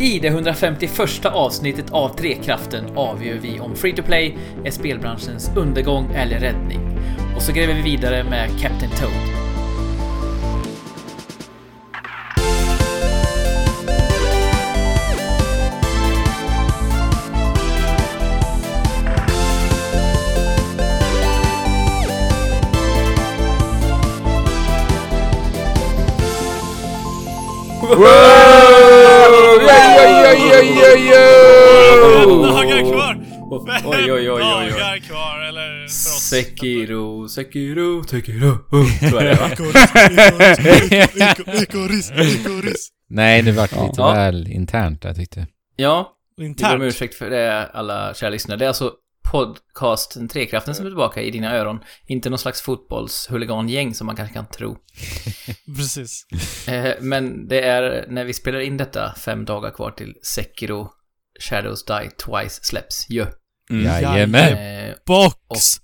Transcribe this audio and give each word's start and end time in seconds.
I 0.00 0.18
det 0.18 0.28
151 0.28 1.26
avsnittet 1.26 1.92
av 1.92 2.08
Trekraften 2.08 2.84
avgör 2.96 3.38
vi 3.42 3.60
om 3.60 3.76
Free 3.76 3.92
to 3.92 4.02
Play 4.02 4.36
är 4.64 4.70
spelbranschens 4.70 5.50
undergång 5.56 6.10
eller 6.14 6.38
räddning. 6.38 6.80
Och 7.36 7.42
så 7.42 7.52
gräver 7.52 7.74
vi 7.74 7.82
vidare 7.82 8.24
med 8.24 8.48
Captain 8.60 8.90
Toad. 8.90 9.33
Fem 33.66 33.90
Oj, 33.90 34.12
oj, 34.12 34.12
oj, 34.12 34.30
oj, 34.30 34.42
oj. 34.64 34.70
dagar 34.70 34.98
kvar, 34.98 35.40
eller 35.48 35.78
för 35.78 35.84
oss. 35.86 36.28
Sekiro, 36.30 37.28
Sekiro, 37.28 38.04
Sekiro. 38.04 38.50
Oh, 38.70 39.08
tror 39.10 39.22
jag 39.22 39.36
det 39.36 39.40
va? 39.40 39.50
Ikoris, 41.62 42.10
Ikoris. 42.10 42.88
Nej, 43.08 43.42
det 43.42 43.52
vart 43.52 43.70
lite 43.72 43.92
Ja. 43.96 44.12
väl 44.12 44.48
internt 44.48 45.02
där 45.02 45.14
tyckte. 45.14 45.46
Ja, 45.76 46.16
vi 46.36 46.42
ber 46.42 46.46
om 46.46 46.50
Internt. 46.50 46.82
ursäkt 46.82 47.14
för 47.14 47.30
det 47.30 47.66
alla 47.72 48.14
kära 48.14 48.30
lyssnare. 48.30 48.58
Det 48.58 48.64
är 48.64 48.68
alltså 48.68 48.92
podcasten 49.30 50.28
Trekraften 50.28 50.74
som 50.74 50.86
är 50.86 50.90
tillbaka 50.90 51.22
i 51.22 51.30
dina 51.30 51.54
öron. 51.56 51.80
Inte 52.06 52.30
någon 52.30 52.38
slags 52.38 52.62
fotbollshuligangäng 52.62 53.94
som 53.94 54.06
man 54.06 54.16
kanske 54.16 54.34
kan 54.34 54.46
tro. 54.46 54.76
Precis. 55.76 56.26
Eh, 56.68 56.94
Men 57.00 57.48
det 57.48 57.60
är 57.60 58.06
när 58.08 58.24
vi 58.24 58.32
spelar 58.32 58.60
in 58.60 58.76
detta 58.76 59.14
fem 59.18 59.44
dagar 59.44 59.70
kvar 59.70 59.90
till 59.90 60.14
Sekiro 60.22 60.88
Shadows 61.40 61.84
Die 61.84 62.10
Twice 62.26 62.60
släpps 62.62 63.06
ju. 63.10 63.26
Jajamän. 63.70 64.52
Eh, 64.88 64.94
Box! 65.06 65.76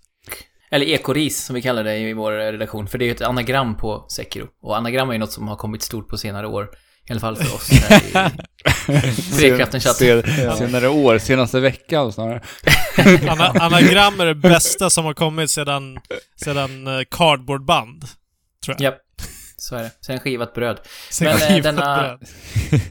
Eller 0.70 0.86
ekoris 0.86 1.44
som 1.44 1.54
vi 1.54 1.62
kallar 1.62 1.84
det 1.84 1.96
i 1.98 2.12
vår 2.12 2.32
redaktion. 2.32 2.86
För 2.88 2.98
det 2.98 3.04
är 3.04 3.06
ju 3.06 3.12
ett 3.12 3.20
anagram 3.22 3.76
på 3.76 4.06
Sekiro. 4.08 4.46
Och 4.62 4.76
anagram 4.76 5.08
är 5.08 5.12
ju 5.12 5.18
något 5.18 5.32
som 5.32 5.48
har 5.48 5.56
kommit 5.56 5.82
stort 5.82 6.08
på 6.08 6.18
senare 6.18 6.46
år. 6.46 6.68
I 7.08 7.12
alla 7.12 7.20
fall 7.20 7.36
för 7.36 7.54
oss 7.54 7.70
här 7.70 8.02
i 8.02 8.12
Trekraften 9.38 9.80
chatt. 9.80 9.96
Sen- 9.96 10.56
Senare 10.56 10.88
år, 10.88 11.18
senaste 11.18 11.60
veckan 11.60 12.12
snarare. 12.12 12.42
Ana 13.30 13.44
anagram 13.46 14.20
är 14.20 14.26
det 14.26 14.34
bästa 14.34 14.90
som 14.90 15.04
har 15.04 15.14
kommit 15.14 15.50
sedan, 15.50 15.98
sedan 16.44 16.86
eh, 16.86 17.00
cardboardband. 17.10 18.04
Tror 18.64 18.76
jag. 18.78 18.80
Japp, 18.84 18.98
så 19.60 19.76
är 19.76 19.82
det. 19.82 19.90
Sen 20.06 20.20
skivat 20.20 20.54
bröd. 20.54 20.80
Sen 21.10 21.24
Men, 21.26 21.36
eh, 21.36 21.48
skivat 21.48 21.62
denna- 21.64 21.96
bröd. 22.02 22.20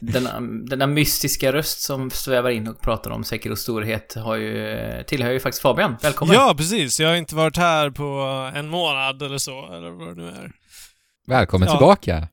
Denna, 0.00 0.40
denna 0.66 0.86
mystiska 0.86 1.52
röst 1.52 1.80
som 1.80 2.10
svävar 2.10 2.50
in 2.50 2.68
och 2.68 2.80
pratar 2.80 3.10
om 3.10 3.24
Sekiros 3.24 3.60
storhet 3.60 4.14
har 4.14 4.36
ju, 4.36 5.02
tillhör 5.06 5.30
ju 5.30 5.40
faktiskt 5.40 5.62
Fabian. 5.62 5.96
Välkommen! 6.02 6.34
Ja, 6.36 6.54
precis. 6.56 7.00
Jag 7.00 7.08
har 7.08 7.16
inte 7.16 7.34
varit 7.34 7.56
här 7.56 7.90
på 7.90 8.04
en 8.54 8.68
månad 8.68 9.22
eller 9.22 9.38
så, 9.38 9.72
eller 9.72 9.90
vad 9.90 10.16
det 10.16 10.22
nu 10.22 10.28
är. 10.28 10.50
Välkommen 11.26 11.68
Ja. 11.68 11.74
tillbaka. 11.76 12.28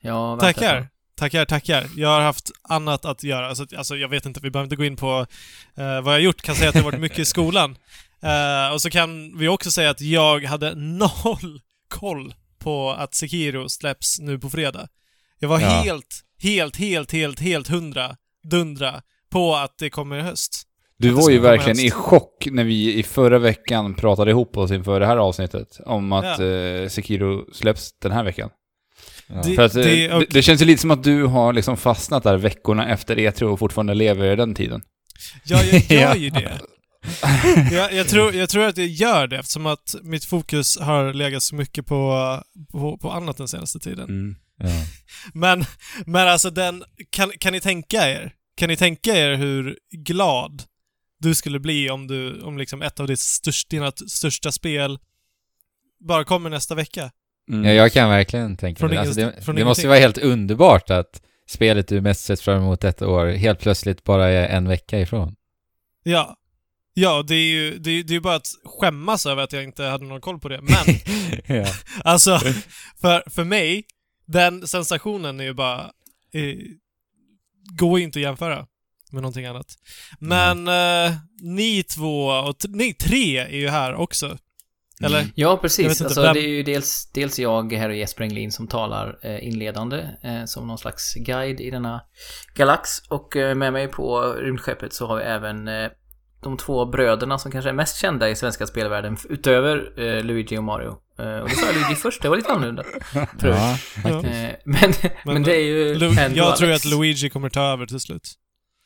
Ja, 0.00 0.38
Tackar. 0.40 0.88
Tackar, 1.18 1.44
tackar. 1.44 1.86
Jag 1.96 2.08
har 2.08 2.20
haft 2.20 2.50
annat 2.68 3.04
att 3.04 3.22
göra. 3.22 3.54
Så 3.54 3.62
att, 3.62 3.72
alltså, 3.74 3.96
jag 3.96 4.08
vet 4.08 4.26
inte, 4.26 4.40
vi 4.42 4.50
behöver 4.50 4.64
inte 4.66 4.76
gå 4.76 4.84
in 4.84 4.96
på 4.96 5.26
eh, 5.76 5.84
vad 5.84 5.96
jag 5.96 6.02
har 6.04 6.18
gjort. 6.18 6.42
Kan 6.42 6.54
säga 6.54 6.68
att 6.68 6.74
det 6.74 6.80
har 6.80 6.90
varit 6.90 7.00
mycket 7.00 7.18
i 7.18 7.24
skolan. 7.24 7.76
Eh, 8.22 8.72
och 8.72 8.82
så 8.82 8.90
kan 8.90 9.38
vi 9.38 9.48
också 9.48 9.70
säga 9.70 9.90
att 9.90 10.00
jag 10.00 10.44
hade 10.44 10.74
noll 10.74 11.60
koll 11.88 12.34
på 12.64 12.90
att 12.90 13.14
Sekiro 13.14 13.68
släpps 13.68 14.18
nu 14.20 14.38
på 14.38 14.50
fredag. 14.50 14.88
Jag 15.38 15.48
var 15.48 15.60
Ja. 15.60 15.66
helt, 15.68 16.06
helt, 16.42 16.76
helt, 16.76 17.12
helt, 17.12 17.40
helt 17.40 17.68
hundra, 17.68 18.16
dundra 18.50 19.02
på 19.30 19.54
att 19.56 19.78
det 19.78 19.90
kommer 19.90 20.18
i 20.18 20.20
höst. 20.20 20.62
Du 20.98 21.10
var 21.10 21.30
ju 21.30 21.38
verkligen 21.38 21.78
i 21.78 21.90
chock 21.90 22.46
när 22.50 22.64
vi 22.64 22.94
i 22.94 23.02
förra 23.02 23.38
veckan 23.38 23.94
pratade 23.94 24.30
ihop 24.30 24.56
oss 24.56 24.70
inför 24.70 25.00
det 25.00 25.06
här 25.06 25.16
avsnittet 25.16 25.80
om 25.86 26.12
att 26.12 26.38
Ja. 26.38 26.44
eh, 26.46 26.88
Sekiro 26.88 27.54
släpps 27.54 27.98
den 28.02 28.12
här 28.12 28.24
veckan. 28.24 28.50
Ja. 29.26 29.42
Det- 29.44 29.54
För 29.54 29.62
att, 29.62 29.74
eh, 29.74 29.82
det- 29.82 30.12
och- 30.14 30.24
det, 30.30 30.42
känns 30.42 30.62
ju 30.62 30.66
lite 30.66 30.80
som 30.80 30.90
att 30.90 31.04
du 31.04 31.24
har 31.24 31.52
liksom 31.52 31.76
fastnat 31.76 32.22
där 32.22 32.36
veckorna 32.36 32.88
efter 32.88 33.16
E3 33.18 33.42
och 33.44 33.58
fortfarande 33.58 33.94
lever 33.94 34.32
i 34.32 34.36
den 34.36 34.54
tiden. 34.54 34.82
Ja, 35.44 35.62
jag 35.64 35.90
gör 36.00 36.14
ju 36.24 36.30
det. 36.30 36.58
jag, 37.72 37.92
jag, 37.92 38.08
tror, 38.08 38.34
jag 38.34 38.48
tror 38.48 38.64
att 38.64 38.76
jag 38.76 38.86
gör 38.86 39.26
det 39.26 39.38
eftersom 39.38 39.66
att 39.66 39.94
mitt 40.02 40.24
fokus 40.24 40.78
har 40.80 41.12
legat 41.12 41.42
så 41.42 41.54
mycket 41.54 41.86
på, 41.86 42.42
på, 42.72 42.98
på 42.98 43.10
annat 43.10 43.36
den 43.36 43.48
senaste 43.48 43.78
tiden. 43.78 44.08
Mm. 44.08 44.36
Ja. 44.58 44.66
Men, 45.34 45.64
men 46.06 46.28
alltså 46.28 46.50
den, 46.50 46.84
kan, 47.10 47.30
kan 47.38 47.52
ni 47.52 47.60
tänka 47.60 48.10
er? 48.10 48.32
Kan 48.56 48.68
ni 48.68 48.76
tänka 48.76 49.16
er 49.16 49.34
hur 49.34 49.78
glad 49.90 50.62
du 51.20 51.34
skulle 51.34 51.60
bli 51.60 51.90
om 51.90 52.06
du, 52.06 52.40
om 52.40 52.58
liksom 52.58 52.82
ett 52.82 53.00
av 53.00 53.06
ditt 53.06 53.20
störst, 53.20 53.70
dina 53.70 53.92
största 53.92 54.52
spel 54.52 54.98
bara 56.08 56.24
kommer 56.24 56.50
nästa 56.50 56.74
vecka? 56.74 57.10
Mm. 57.50 57.64
ja, 57.64 57.72
jag 57.72 57.92
kan 57.92 58.08
verkligen 58.08 58.56
tänka 58.56 58.78
Från 58.78 58.88
mig 58.88 58.96
det. 58.96 59.00
Alltså, 59.00 59.20
det. 59.20 59.42
från 59.42 59.56
Det 59.56 59.64
måste 59.64 59.82
ju 59.82 59.88
vara 59.88 59.98
helt 59.98 60.18
underbart 60.18 60.90
att 60.90 61.22
spelet 61.48 61.88
du 61.88 62.00
mest 62.00 62.24
sett 62.24 62.40
fram 62.40 62.62
emot 62.62 62.84
ett 62.84 63.02
år 63.02 63.26
helt 63.26 63.60
plötsligt 63.60 64.04
bara 64.04 64.28
är 64.28 64.48
en 64.48 64.68
vecka 64.68 65.00
ifrån. 65.00 65.36
Ja. 66.02 66.36
Ja, 66.94 67.24
det 67.28 67.34
är 67.34 67.46
ju 67.46 67.78
det 67.78 67.90
är, 67.90 68.04
det 68.04 68.10
är 68.12 68.14
ju 68.14 68.20
bara 68.20 68.34
att 68.34 68.46
skämmas 68.64 69.26
över 69.26 69.42
att 69.42 69.52
jag 69.52 69.64
inte 69.64 69.84
hade 69.84 70.04
någon 70.04 70.20
koll 70.20 70.38
på 70.40 70.48
det. 70.48 70.60
Men, 70.62 70.96
ja. 71.56 71.66
alltså, 72.04 72.38
för, 73.00 73.30
för 73.30 73.44
mig, 73.44 73.84
den 74.26 74.66
sensationen 74.68 75.40
är 75.40 75.44
ju 75.44 75.54
bara... 75.54 75.80
Eh, 76.34 76.56
går 77.78 77.98
ju 77.98 78.04
inte 78.04 78.18
att 78.18 78.22
jämföra 78.22 78.66
med 79.12 79.22
någonting 79.22 79.46
annat. 79.46 79.66
Men 80.20 80.68
eh, 80.68 81.16
ni 81.42 81.82
två, 81.82 82.26
och 82.26 82.56
ni 82.68 82.94
tre 82.94 83.38
är 83.38 83.56
ju 83.56 83.68
här 83.68 83.94
också. 83.94 84.38
Eller? 85.02 85.20
Mm. 85.20 85.32
Ja, 85.34 85.56
precis. 85.56 85.86
inte, 85.86 86.04
Alltså, 86.04 86.22
vem- 86.22 86.34
Det 86.34 86.40
är 86.40 86.48
ju 86.48 86.62
dels, 86.62 87.10
dels 87.14 87.38
jag, 87.38 87.72
här 87.72 87.88
och 87.88 87.96
Jesper 87.96 88.24
Englin, 88.24 88.52
som 88.52 88.68
talar 88.68 89.18
eh, 89.22 89.46
inledande 89.46 90.08
eh, 90.22 90.44
som 90.44 90.66
någon 90.66 90.78
slags 90.78 91.14
guide 91.14 91.60
i 91.60 91.70
denna 91.70 92.02
galax. 92.54 92.90
Och 93.08 93.36
eh, 93.36 93.54
med 93.54 93.72
mig 93.72 93.88
på 93.88 94.32
rymdskeppet 94.32 94.92
så 94.92 95.06
har 95.06 95.16
vi 95.16 95.22
även 95.22 95.68
eh, 95.68 95.88
de 96.44 96.56
två 96.56 96.86
bröderna 96.86 97.38
som 97.38 97.52
kanske 97.52 97.68
är 97.68 97.74
mest 97.74 97.96
kända 97.96 98.30
i 98.30 98.36
svenska 98.36 98.66
spelvärlden, 98.66 99.16
utöver 99.28 100.00
eh, 100.00 100.24
Luigi 100.24 100.58
och 100.58 100.64
Mario. 100.64 100.96
Eh, 101.18 101.38
och 101.38 101.48
det 101.48 101.54
sa 101.54 101.66
jag 101.66 101.74
Luigi 101.74 101.94
först, 101.94 102.22
det 102.22 102.28
var 102.28 102.36
lite 102.36 102.52
annorlunda. 102.52 102.84
Förut. 103.12 103.28
ja. 103.42 103.78
Ja. 104.04 104.26
Eh, 104.26 104.50
men, 104.64 104.92
men, 105.24 105.42
det 105.42 105.56
är 105.56 105.64
ju 105.64 105.94
Lu- 105.94 106.36
jag 106.36 106.56
tror 106.56 106.68
Alex. 106.68 106.86
att 106.86 106.90
Luigi 106.90 107.30
kommer 107.30 107.48
ta 107.50 107.62
över 107.62 107.86
till 107.86 108.00
slut. 108.00 108.34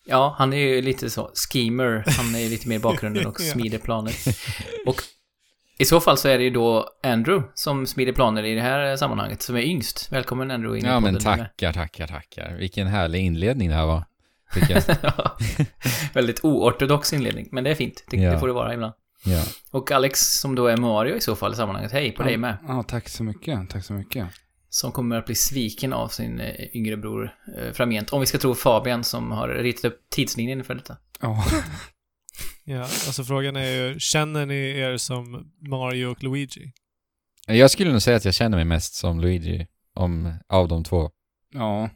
Ja, 0.06 0.34
han 0.38 0.52
är 0.52 0.58
ju 0.58 0.82
lite 0.82 1.10
så, 1.10 1.30
schemer. 1.52 2.04
Han 2.06 2.34
är 2.34 2.38
ju 2.38 2.48
lite 2.48 2.68
mer 2.68 2.76
i 2.76 2.78
bakgrunden 2.78 3.26
och 3.26 3.40
smider 3.52 3.78
planer. 3.78 4.14
Och 4.86 5.02
i 5.78 5.84
så 5.84 6.00
fall 6.00 6.18
så 6.18 6.28
är 6.28 6.38
det 6.38 6.44
ju 6.44 6.50
då 6.50 6.88
Andrew 7.02 7.48
som 7.54 7.86
smider 7.86 8.12
planer 8.12 8.44
i 8.44 8.54
det 8.54 8.60
här 8.60 8.96
sammanhanget, 8.96 9.42
som 9.42 9.56
är 9.56 9.62
yngst. 9.62 10.12
Välkommen 10.12 10.50
Andrew 10.50 10.78
in 10.78 10.84
i 10.84 10.88
ja, 10.88 11.00
men 11.00 11.18
tackar, 11.18 11.72
tackar, 11.72 12.06
tackar. 12.06 12.56
Vilken 12.58 12.86
härlig 12.86 13.20
inledning 13.20 13.68
det 13.68 13.74
här 13.74 13.86
var. 13.86 14.04
Tycker 14.54 14.70
jag. 14.74 14.96
Ja. 15.02 15.36
Väldigt 16.14 16.44
oortodox 16.44 17.12
inledning, 17.12 17.48
men 17.52 17.64
det 17.64 17.70
är 17.70 17.74
fint. 17.74 18.04
Det, 18.10 18.16
Ja. 18.16 18.32
det 18.32 18.38
får 18.38 18.46
det 18.46 18.52
vara 18.52 18.74
ibland. 18.74 18.92
Ja. 19.24 19.44
Och 19.70 19.90
Alex, 19.90 20.20
som 20.20 20.54
då 20.54 20.66
är 20.66 20.76
Mario 20.76 21.14
i 21.16 21.20
så 21.20 21.36
fall 21.36 21.52
i 21.52 21.56
sammanhanget, 21.56 21.92
hej 21.92 22.12
på 22.12 22.22
dig 22.22 22.36
med. 22.36 22.56
Ja, 22.68 22.82
tack 22.82 23.08
så 23.08 23.24
mycket. 23.24 23.70
Tack 23.70 23.84
så 23.84 23.92
mycket. 23.92 24.26
Som 24.70 24.92
kommer 24.92 25.16
att 25.16 25.26
bli 25.26 25.34
sviken 25.34 25.92
av 25.92 26.08
sin 26.08 26.40
eh, 26.40 26.76
yngre 26.76 26.96
bror 26.96 27.34
eh, 27.58 27.72
framgent. 27.72 28.10
Om 28.12 28.20
vi 28.20 28.26
ska 28.26 28.38
tro 28.38 28.54
Fabian 28.54 29.04
som 29.04 29.30
har 29.32 29.48
ritat 29.48 29.84
upp 29.84 30.00
tidslinjen 30.10 30.64
för 30.64 30.74
detta. 30.74 30.96
Ja. 31.20 31.44
Ja, 32.64 32.80
alltså 32.82 33.24
frågan 33.24 33.56
är 33.56 33.70
ju, 33.70 33.98
känner 34.00 34.46
ni 34.46 34.54
er 34.78 34.96
som 34.96 35.50
Mario 35.68 36.06
och 36.06 36.22
Luigi? 36.22 36.72
Jag 37.46 37.70
skulle 37.70 37.92
nog 37.92 38.02
säga 38.02 38.16
att 38.16 38.24
jag 38.24 38.34
känner 38.34 38.56
mig 38.56 38.64
mest 38.64 38.94
som 38.94 39.20
Luigi 39.20 39.66
om, 39.94 40.34
av 40.48 40.68
de 40.68 40.84
två. 40.84 41.10
ja. 41.54 41.90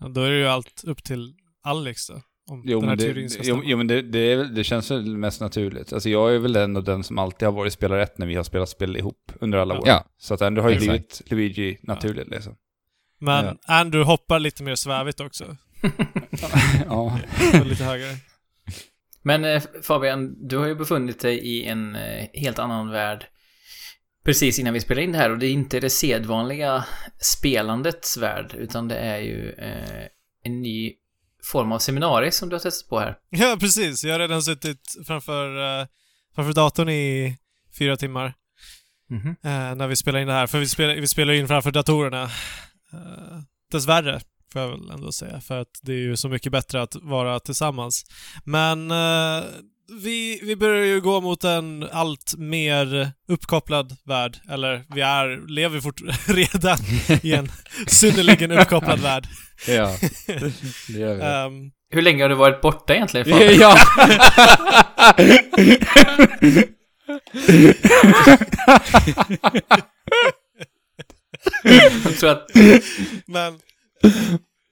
Ja, 0.00 0.08
då 0.08 0.22
är 0.22 0.30
det 0.30 0.38
ju 0.38 0.46
allt 0.46 0.84
upp 0.84 1.04
till 1.04 1.34
Alex 1.66 2.06
då. 2.06 2.22
Om 2.50 2.62
Jo, 2.66 2.80
den 2.80 2.88
här 2.88 2.96
men, 2.96 2.98
det, 2.98 3.04
teorin 3.04 3.30
ska 3.30 3.42
jo, 3.42 3.44
stämma. 3.44 3.62
jo, 3.66 3.76
men 3.76 3.86
det, 3.86 4.02
det, 4.02 4.48
det 4.48 4.64
känns 4.64 4.90
väl 4.90 5.16
mest 5.16 5.40
naturligt. 5.40 5.92
Alltså 5.92 6.08
jag 6.08 6.34
är 6.34 6.38
väl 6.38 6.56
ändå 6.56 6.80
den 6.80 7.04
som 7.04 7.18
alltid 7.18 7.48
har 7.48 7.52
varit 7.52 7.72
spelare 7.72 8.02
ett 8.02 8.18
när 8.18 8.26
vi 8.26 8.34
har 8.34 8.44
spelat 8.44 8.68
spel 8.68 8.96
ihop 8.96 9.32
under 9.40 9.58
alla 9.58 9.78
år. 9.78 9.88
Ja. 9.88 10.04
Så 10.18 10.34
att 10.34 10.40
ändå 10.40 10.62
har 10.62 10.70
ju 10.70 10.78
blivit 10.78 11.22
Luigi 11.26 11.78
naturligt 11.82 12.28
liksom. 12.28 12.56
Men 13.18 13.58
Andrew 13.66 14.12
hoppar 14.12 14.38
lite 14.38 14.62
mer 14.62 14.74
svävigt 14.74 15.20
också. 15.20 15.44
ja. 16.86 17.20
Lite 17.64 17.84
högre. 17.84 18.16
Men 19.22 19.44
eh, 19.44 19.62
Fabian, 19.82 20.48
du 20.48 20.58
har 20.58 20.66
ju 20.66 20.74
befunnit 20.74 21.20
dig 21.20 21.38
i 21.38 21.64
en 21.64 21.96
eh, 21.96 22.26
helt 22.32 22.58
annan 22.58 22.90
värld 22.90 23.26
precis 24.26 24.58
innan 24.58 24.74
vi 24.74 24.80
spelade 24.80 25.04
in 25.04 25.12
det 25.12 25.18
här 25.18 25.30
och 25.30 25.38
det 25.38 25.46
är 25.46 25.50
inte 25.50 25.80
det 25.80 25.90
sedvanliga 25.90 26.84
spelandets 27.18 28.16
värld 28.16 28.54
utan 28.58 28.88
det 28.88 28.96
är 28.96 29.18
ju 29.18 29.50
eh, 29.50 30.06
en 30.42 30.62
ny 30.62 30.92
form 31.46 31.72
av 31.72 31.78
seminarium 31.78 32.32
som 32.32 32.48
du 32.48 32.54
har 32.54 32.60
testat 32.60 32.88
på 32.88 32.98
här. 32.98 33.18
Ja, 33.30 33.56
precis. 33.60 34.04
Jag 34.04 34.12
har 34.12 34.18
redan 34.18 34.42
suttit 34.42 34.96
framför, 35.06 35.80
eh, 35.80 35.86
framför 36.34 36.52
datorn 36.52 36.88
i 36.88 37.36
fyra 37.78 37.96
timmar. 37.96 38.34
Mhm. 39.10 39.28
eh, 39.28 39.74
när 39.74 39.86
vi 39.86 39.96
spelar 39.96 40.20
in 40.20 40.26
det 40.26 40.32
här. 40.32 40.46
För 40.46 40.58
vi 40.58 40.68
spelar, 40.68 40.94
vi 40.94 41.06
spelar 41.06 41.32
in 41.34 41.48
framför 41.48 41.70
datorerna. 41.70 42.24
Uh, 42.94 43.40
dessvärre. 43.72 44.20
Får 44.52 44.62
jag 44.62 44.68
väl 44.68 44.90
ändå 44.90 45.12
säga. 45.12 45.40
För 45.40 45.60
att 45.60 45.80
det 45.82 45.92
är 45.92 45.98
ju 45.98 46.16
så 46.16 46.28
mycket 46.28 46.52
bättre 46.52 46.82
att 46.82 46.96
vara 47.02 47.40
tillsammans. 47.40 48.04
Men 48.44 48.90
vi, 49.88 50.40
vi 50.42 50.56
börjar 50.56 50.84
ju 50.84 51.00
gå 51.00 51.20
mot 51.20 51.44
en 51.44 51.88
allt 51.92 52.34
mer 52.38 53.10
uppkopplad 53.28 53.96
värld. 54.04 54.36
Eller 54.50 54.84
vi 54.94 55.00
är, 55.00 55.48
lever 55.48 55.80
fort 55.80 56.00
redan 56.26 56.78
i 57.22 57.32
en 57.32 57.48
synnerligen 57.86 58.52
uppkopplad 58.52 59.00
värld. 59.00 59.26
Ja, 59.68 59.96
det 60.88 60.98
gör 60.98 61.14
vi. 61.14 61.22
Ehm, 61.22 61.70
Hur 61.90 62.02
länge 62.02 62.24
har 62.24 62.28
du 62.28 62.34
varit 62.34 62.60
borta 62.60 62.94
egentligen? 62.94 63.26
Fabian? 63.26 63.60
ja! 63.60 63.76
Jag 72.04 72.18
tror 72.20 72.30
att 72.30 72.46
men 73.26 73.58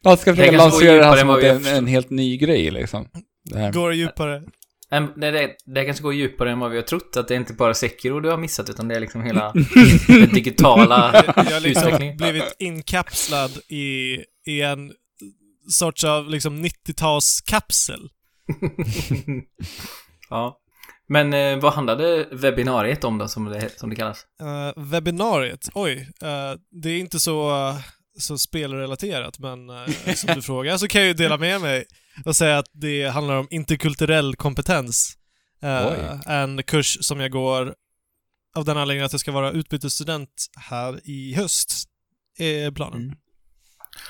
Man 0.04 0.16
ska 0.16 0.34
försöka 0.36 0.56
lansera 0.56 0.96
det 0.96 1.04
här 1.04 1.16
som 1.16 1.30
en, 1.30 1.66
en 1.76 1.86
helt 1.86 2.10
ny 2.10 2.36
grej 2.36 2.70
liksom. 2.70 3.08
Det 3.44 3.58
här. 3.58 3.72
går 3.72 3.94
djupare. 3.94 4.42
Det, 4.90 5.30
det, 5.30 5.56
det 5.64 5.84
kanske 5.84 6.02
går 6.02 6.14
djupare 6.14 6.50
än 6.50 6.58
vad 6.58 6.70
vi 6.70 6.76
har 6.76 6.82
trott. 6.82 7.16
Att 7.16 7.28
det 7.28 7.34
är 7.34 7.38
inte 7.38 7.52
bara 7.52 7.74
Sekiro 7.74 8.20
du 8.20 8.30
har 8.30 8.36
missat, 8.36 8.70
utan 8.70 8.88
det 8.88 8.96
är 8.96 9.00
liksom 9.00 9.22
hela 9.22 9.52
den 10.06 10.28
digitala 10.34 11.24
Jag 11.36 11.44
har 11.44 11.60
liksom 11.60 12.16
blivit 12.16 12.54
inkapslad 12.58 13.50
i, 13.68 14.18
i 14.46 14.62
en 14.62 14.92
sorts 15.70 16.04
av 16.04 16.28
liksom 16.30 16.64
90-talskapsel. 16.64 18.08
ja. 20.30 20.60
Men 21.08 21.34
eh, 21.34 21.58
vad 21.58 21.72
handlade 21.72 22.28
webbinariet 22.32 23.04
om 23.04 23.18
då, 23.18 23.28
som 23.28 23.44
det, 23.44 23.78
som 23.78 23.90
det 23.90 23.96
kallas? 23.96 24.26
Uh, 24.42 24.84
webbinariet, 24.84 25.68
oj. 25.74 26.08
eh, 26.22 26.58
det 26.82 26.90
är 26.90 26.98
inte 26.98 27.20
så, 27.20 27.50
eh, 27.50 27.76
så 28.18 28.38
spelrelaterat, 28.38 29.38
men 29.38 29.70
eh, 29.70 30.14
som 30.14 30.34
du 30.34 30.42
frågar 30.42 30.76
så 30.76 30.88
kan 30.88 31.00
jag 31.00 31.08
ju 31.08 31.14
dela 31.14 31.36
med 31.36 31.60
mig 31.60 31.84
och 32.24 32.36
säga 32.36 32.58
att 32.58 32.68
det 32.72 33.06
handlar 33.08 33.36
om 33.36 33.46
interkulturell 33.50 34.36
kompetens. 34.36 35.18
Oj. 35.62 36.20
en 36.26 36.62
kurs 36.62 36.98
som 37.00 37.20
jag 37.20 37.30
går 37.30 37.74
av 38.56 38.64
den 38.64 38.76
anledningen 38.76 39.06
att 39.06 39.12
jag 39.12 39.20
ska 39.20 39.32
vara 39.32 39.50
utbytesstudent 39.50 40.46
här 40.56 41.00
i 41.04 41.34
höst, 41.34 41.84
är 42.38 42.70
planen. 42.70 43.02
Mm. 43.02 43.16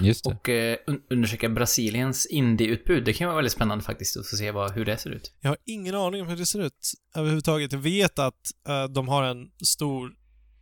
Just 0.00 0.24
det. 0.24 0.30
Och 0.30 0.48
eh, 0.48 0.78
un- 0.86 1.00
undersöka 1.10 1.48
Brasiliens 1.48 2.26
indieutbud. 2.26 3.04
Det 3.04 3.12
kan 3.12 3.26
vara 3.26 3.36
väldigt 3.36 3.52
spännande 3.52 3.84
faktiskt 3.84 4.16
att 4.16 4.28
få 4.28 4.36
se 4.36 4.50
vad, 4.50 4.72
hur 4.72 4.84
det 4.84 4.98
ser 4.98 5.10
ut. 5.10 5.32
Jag 5.40 5.50
har 5.50 5.56
ingen 5.64 5.94
aning 5.94 6.22
om 6.22 6.28
hur 6.28 6.36
det 6.36 6.46
ser 6.46 6.60
ut 6.60 6.92
överhuvudtaget. 7.14 7.72
Jag 7.72 7.78
vet 7.78 8.18
att 8.18 8.40
eh, 8.68 8.84
de 8.84 9.08
har 9.08 9.22
en 9.22 9.50
stor 9.64 10.12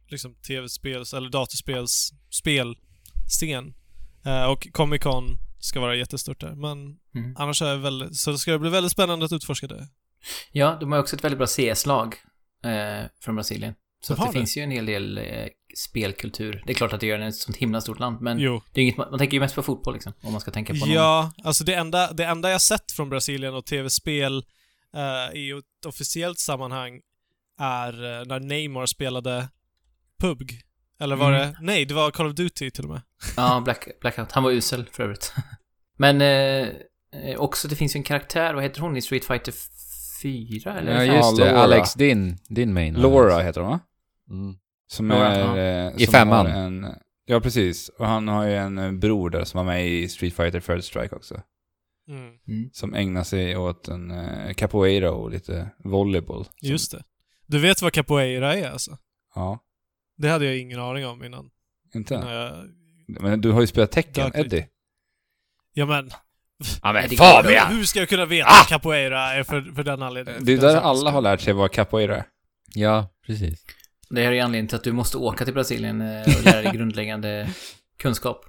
liksom, 0.08 0.34
tv-spels 0.34 1.14
eller 1.14 1.30
datorspels 1.30 2.12
spelscen. 2.30 3.74
Eh, 4.24 4.44
och 4.44 4.68
Comic 4.72 5.02
Con 5.02 5.38
ska 5.64 5.80
vara 5.80 5.94
jättestort 5.96 6.40
där. 6.40 6.54
Men 6.54 6.98
Mm. 7.14 7.34
annars 7.38 7.62
är 7.62 7.70
det 7.70 7.76
väldigt, 7.76 8.16
så 8.16 8.30
det 8.30 8.38
ska 8.38 8.58
bli 8.58 8.70
väldigt 8.70 8.92
spännande 8.92 9.24
att 9.26 9.32
utforska 9.32 9.66
det. 9.66 9.88
Ja, 10.52 10.76
de 10.80 10.92
har 10.92 10.98
också 10.98 11.16
ett 11.16 11.24
väldigt 11.24 11.38
bra 11.38 11.46
CS-lag 11.46 12.14
eh, 12.64 13.06
från 13.20 13.34
Brasilien. 13.34 13.74
Så 14.04 14.14
det, 14.14 14.22
det? 14.26 14.32
finns 14.32 14.56
ju 14.56 14.62
en 14.62 14.70
hel 14.70 14.86
del 14.86 15.18
eh, 15.18 15.46
spelkultur. 15.76 16.62
Det 16.66 16.72
är 16.72 16.74
klart 16.74 16.92
att 16.92 17.00
det 17.00 17.06
gör 17.06 17.18
den 17.18 17.28
ett 17.28 17.34
sånt 17.34 17.56
himla 17.56 17.80
stort 17.80 17.98
land, 17.98 18.20
men 18.20 18.38
Jo. 18.38 18.62
det 18.72 18.80
är 18.80 18.82
inget, 18.82 18.96
man, 18.96 19.10
man 19.10 19.18
tänker 19.18 19.34
ju 19.34 19.40
mest 19.40 19.54
på 19.54 19.62
fotboll 19.62 19.94
liksom, 19.94 20.12
om 20.22 20.32
man 20.32 20.40
ska 20.40 20.50
tänka 20.50 20.72
på 20.72 20.78
någon. 20.78 20.90
Ja, 20.90 21.32
alltså 21.44 21.64
det 21.64 21.74
enda, 21.74 22.12
det 22.12 22.24
enda 22.24 22.50
jag 22.50 22.60
sett 22.60 22.92
från 22.92 23.08
Brasilien 23.10 23.54
och 23.54 23.64
tv-spel 23.66 24.44
eh, 24.94 25.38
i 25.40 25.50
ett 25.50 25.86
officiellt 25.86 26.38
sammanhang 26.38 27.00
är 27.60 27.92
eh, 28.20 28.26
när 28.26 28.40
Neymar 28.40 28.86
spelade 28.86 29.48
PUBG. 30.20 30.60
Eller 31.00 31.16
var 31.16 31.32
Mm. 31.32 31.40
det? 31.52 31.58
Nej, 31.60 31.84
det 31.84 31.94
var 31.94 32.10
Call 32.10 32.26
of 32.26 32.34
Duty 32.34 32.70
till 32.70 32.84
och 32.84 32.90
med. 32.90 33.00
Ja, 33.36 33.60
Black, 33.64 33.88
Blackout. 34.00 34.32
Han 34.32 34.42
var 34.42 34.50
usel 34.50 34.86
för 34.92 35.02
övrigt. 35.02 35.32
Men 35.96 36.20
eh, 36.20 36.68
också, 37.38 37.68
det 37.68 37.76
finns 37.76 37.96
ju 37.96 37.98
en 37.98 38.04
karaktär, 38.04 38.54
vad 38.54 38.62
heter 38.62 38.80
hon 38.80 38.96
i 38.96 39.02
Street 39.02 39.24
Fighter 39.24 39.54
4? 40.22 40.78
Eller? 40.78 41.04
Ja, 41.04 41.14
just 41.16 41.36
det. 41.36 41.58
Alex, 41.58 41.94
din, 41.94 42.38
din 42.48 42.72
main. 42.74 42.94
Laura 42.94 43.40
heter 43.42 43.60
hon 43.60 43.70
va? 43.70 43.80
Mm. 44.30 44.54
Som 44.86 45.08
Laura, 45.08 45.26
är... 45.28 45.86
eh, 45.86 45.92
I 46.02 46.04
som 46.06 46.12
femman. 46.12 46.46
har 46.46 46.58
En, 46.58 46.86
ja, 47.24 47.40
precis. 47.40 47.88
Och 47.88 48.06
han 48.06 48.28
har 48.28 48.44
ju 48.46 48.54
en 48.56 48.78
eh, 48.78 48.92
bror 48.92 49.30
där 49.30 49.44
som 49.44 49.58
var 49.58 49.64
med 49.64 49.88
i 49.88 50.08
Street 50.08 50.34
Fighter 50.34 50.60
Third 50.60 50.84
Strike 50.84 51.16
också. 51.16 51.40
Mm. 52.08 52.32
Mm. 52.48 52.70
Som 52.72 52.94
ägnar 52.94 53.22
sig 53.24 53.56
åt 53.56 53.88
en 53.88 54.10
eh, 54.10 54.54
capoeira 54.54 55.12
och 55.12 55.30
lite 55.30 55.70
volleyboll. 55.84 56.44
Som, 56.44 56.52
Just 56.60 56.92
det. 56.92 57.02
Du 57.46 57.58
vet 57.58 57.82
vad 57.82 57.92
capoeira 57.92 58.56
är 58.56 58.70
alltså? 58.70 58.98
Ja, 59.34 59.58
Det 60.16 60.28
hade 60.28 60.44
jag 60.44 60.58
ingen 60.58 60.80
aning 60.80 61.06
om 61.06 61.24
innan. 61.24 61.50
inte? 61.94 62.20
När 62.20 62.34
jag... 62.34 62.52
Men 63.06 63.40
du 63.40 63.50
har 63.50 63.60
ju 63.60 63.66
spelat 63.66 63.90
tecken, 63.90 64.26
lite. 64.26 64.40
Eddie. 64.40 64.66
Ja 65.72 65.86
men, 65.86 66.10
Ja 66.82 66.92
men 66.92 67.08
Fabian! 67.10 67.76
hur 67.76 67.84
ska 67.84 67.98
jag 67.98 68.08
kunna 68.08 68.26
veta 68.26 68.50
vad 68.50 68.66
capoeira 68.66 69.32
är 69.32 69.42
för, 69.42 69.62
för 69.74 69.82
den 69.82 70.02
anledningen? 70.02 70.44
Det 70.44 70.52
är 70.52 70.58
där 70.58 70.76
alla 70.76 71.10
har 71.10 71.20
lärt 71.20 71.40
sig 71.40 71.52
vad 71.52 71.72
capoeira 71.72 72.16
är. 72.16 72.24
Ja, 72.74 73.08
precis. 73.26 73.64
Det 74.10 74.22
här 74.22 74.28
är 74.28 74.32
ju 74.32 74.40
anledningen 74.40 74.68
till 74.68 74.76
att 74.76 74.84
du 74.84 74.92
måste 74.92 75.16
åka 75.16 75.44
till 75.44 75.54
Brasilien 75.54 76.00
eh, 76.00 76.20
och 76.20 76.44
lära 76.44 76.62
dig 76.62 76.72
grundläggande 76.72 77.50
kunskap. 77.98 78.44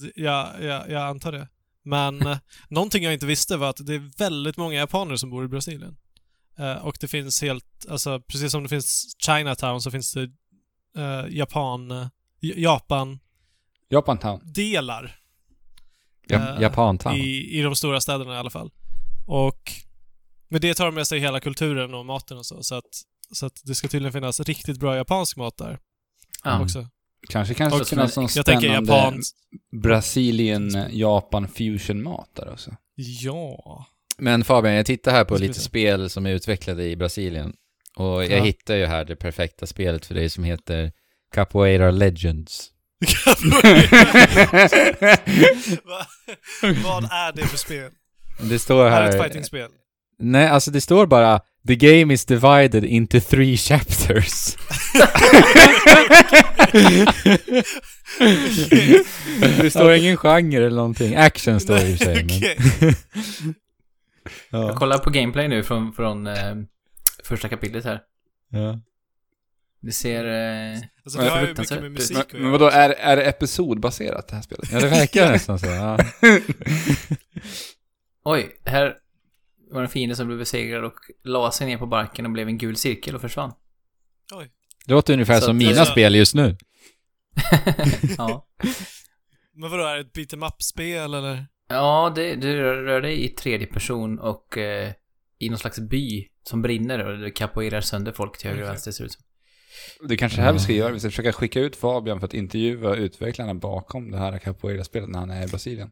D- 0.00 0.12
ja, 0.14 0.52
ja, 0.60 0.84
jag 0.88 1.02
antar 1.02 1.32
det. 1.32 1.48
Men 1.84 2.26
uh, 2.26 2.36
någonting 2.68 3.04
jag 3.04 3.12
inte 3.12 3.26
visste 3.26 3.56
var 3.56 3.70
att 3.70 3.86
det 3.86 3.94
är 3.94 4.18
väldigt 4.18 4.56
många 4.56 4.78
japaner 4.78 5.16
som 5.16 5.30
bor 5.30 5.44
i 5.44 5.48
Brasilien. 5.48 5.96
Eh, 6.58 6.86
och 6.86 6.96
det 7.00 7.08
finns 7.08 7.42
helt, 7.42 7.86
alltså 7.88 8.20
precis 8.20 8.52
som 8.52 8.62
det 8.62 8.68
finns 8.68 9.16
Chinatown 9.26 9.80
så 9.80 9.90
finns 9.90 10.12
det 10.12 10.22
eh, 10.96 11.26
Japan, 11.28 11.90
uh, 11.90 12.06
Japantown. 13.90 14.40
Ja, 16.30 16.54
Eh, 16.56 16.62
Japantown. 16.62 17.14
i, 17.16 17.58
i 17.58 17.62
de 17.62 17.74
stora 17.74 18.00
städerna 18.00 18.34
i 18.34 18.36
alla 18.38 18.50
fall. 18.50 18.70
Och 19.26 19.72
med 20.48 20.60
det 20.60 20.74
tar 20.74 20.84
de 20.86 20.94
med 20.94 21.06
sig 21.06 21.18
hela 21.20 21.40
kulturen 21.40 21.94
och 21.94 22.06
maten 22.06 22.38
och 22.38 22.46
så. 22.46 22.62
Så 22.62 22.74
att, 22.74 22.84
så 23.32 23.46
att 23.46 23.60
det 23.64 23.74
ska 23.74 23.88
tydligen 23.88 24.12
finnas 24.12 24.40
riktigt 24.40 24.80
bra 24.80 24.96
japansk 24.96 25.36
mat 25.36 25.56
där 25.56 25.78
Ja. 26.44 26.62
också. 26.62 26.88
Kanske 27.28 27.54
kan 27.54 27.70
det 27.70 27.76
som 27.76 27.84
finnas 27.86 28.16
någon 28.16 28.28
Jag 28.36 28.44
spännande 28.44 28.92
Japan... 28.92 29.22
Brasilien-Japan 29.82 31.48
fusion-mat 31.48 32.28
där 32.34 32.52
också. 32.52 32.76
Ja. 32.96 33.86
Men 34.18 34.44
Fabian, 34.44 34.74
jag 34.74 34.86
tittar 34.86 35.12
här 35.12 35.24
på 35.24 35.36
lite 35.36 35.54
se. 35.54 35.60
spel 35.60 36.10
som 36.10 36.26
är 36.26 36.30
utvecklade 36.30 36.84
i 36.84 36.96
Brasilien. 36.96 37.52
Och 37.96 38.24
jag 38.24 38.30
Ja. 38.30 38.42
hittar 38.44 38.74
ju 38.76 38.86
här 38.86 39.04
det 39.04 39.16
perfekta 39.16 39.66
spelet 39.66 40.06
för 40.06 40.14
dig 40.14 40.30
som 40.30 40.44
heter 40.44 40.92
Capoeira 41.34 41.90
Legends. 41.90 42.70
Va, 45.84 46.06
vad 46.84 47.04
är 47.04 47.32
det 47.32 47.46
för 47.46 47.56
spel? 47.56 47.90
Det 48.40 48.58
står 48.58 48.86
Är 48.86 48.90
det 48.90 48.96
här... 48.96 49.08
ett 49.08 49.22
fightingspel? 49.22 49.70
Nej, 50.18 50.46
alltså 50.46 50.70
det 50.70 50.80
står 50.80 51.06
bara 51.06 51.40
The 51.66 51.76
game 51.76 52.14
is 52.14 52.24
divided 52.24 52.84
into 52.84 53.20
three 53.20 53.56
chapters. 53.56 54.56
det 59.60 59.70
står 59.70 59.92
ingen 59.92 60.16
genre 60.16 60.66
eller 60.66 60.76
någonting. 60.76 61.14
Action 61.16 61.60
står 61.60 61.74
det 61.74 61.88
i 61.88 61.94
och 61.94 61.98
för 61.98 62.04
sig. 62.04 62.14
Men... 62.14 62.36
Okej. 62.36 62.56
Jag 64.50 64.70
ja. 64.70 64.76
kollar 64.76 64.98
på 64.98 65.10
gameplay 65.10 65.48
nu 65.48 65.62
från, 65.62 65.92
från 65.92 66.26
eh, 66.26 66.54
första 67.24 67.48
kapitlet 67.48 67.84
här. 67.84 68.00
Ja. 68.50 68.80
Det 69.80 69.92
ser... 69.92 70.24
Eh, 70.24 70.80
Alltså 71.04 71.20
det 71.20 71.28
har 71.28 71.40
ju 71.40 71.48
mycket 71.48 71.70
med 71.70 71.92
musik 71.92 72.32
Men, 72.32 72.42
men 72.42 72.50
vadå, 72.50 72.66
är, 72.68 72.90
är 72.90 73.16
det 73.16 73.22
episodbaserat 73.22 74.28
det 74.28 74.34
här 74.34 74.42
spelet? 74.42 74.72
ja, 74.72 74.80
det 74.80 74.88
verkar 74.88 75.32
nästan 75.32 75.58
så. 75.58 75.66
Ja. 75.66 75.98
oj, 78.24 78.60
här 78.64 78.96
var 79.70 79.82
en 79.82 79.88
fiende 79.88 80.16
som 80.16 80.26
blev 80.26 80.38
besegrad 80.38 80.84
och 80.84 80.94
la 81.24 81.50
sig 81.52 81.66
ner 81.66 81.78
på 81.78 81.86
barken 81.86 82.24
och 82.26 82.32
blev 82.32 82.48
en 82.48 82.58
gul 82.58 82.76
cirkel 82.76 83.14
och 83.14 83.20
försvann. 83.20 83.52
Oj. 84.34 84.50
Det 84.86 84.92
låter 84.92 85.12
ungefär 85.12 85.40
Så 85.40 85.46
som 85.46 85.56
mina 85.56 85.70
alltså- 85.70 85.92
spel 85.92 86.14
just 86.14 86.34
nu. 86.34 86.56
ja. 88.18 88.46
Men 89.54 89.70
vadå, 89.70 89.84
är 89.84 89.94
det 89.94 90.00
ett 90.00 90.12
beat 90.12 90.32
em 90.32 90.42
up-spel 90.42 91.14
eller? 91.14 91.46
Ja, 91.68 92.12
det, 92.14 92.34
du 92.34 92.56
rör, 92.56 93.00
dig 93.00 93.24
i 93.24 93.28
tredje 93.28 93.66
person 93.66 94.18
och 94.18 94.58
eh, 94.58 94.92
i 95.38 95.48
någon 95.48 95.58
slags 95.58 95.78
by 95.78 96.28
som 96.42 96.62
brinner 96.62 97.04
och 97.06 97.18
du 97.18 97.30
capoeirar 97.30 97.80
sönder 97.80 98.12
folk 98.12 98.38
till 98.38 98.50
höger 98.50 98.62
och 98.62 98.68
vänster 98.68 98.92
ser 98.92 99.04
ut 99.04 99.12
som. 99.12 99.22
Det 100.08 100.14
är 100.14 100.18
kanske 100.18 100.40
här 100.40 100.52
vi 100.52 100.58
ska 100.58 100.72
göra. 100.72 100.92
Vi 100.92 101.00
ska 101.00 101.10
försöka 101.10 101.32
skicka 101.32 101.60
ut 101.60 101.76
Fabian 101.76 102.20
för 102.20 102.26
att 102.26 102.34
intervjua 102.34 102.94
utvecklarna 102.96 103.54
bakom 103.54 104.10
det 104.10 104.18
här 104.18 104.38
capoeira-spelet 104.38 105.08
när 105.08 105.18
han 105.18 105.30
är 105.30 105.44
i 105.44 105.46
Brasilien. 105.48 105.90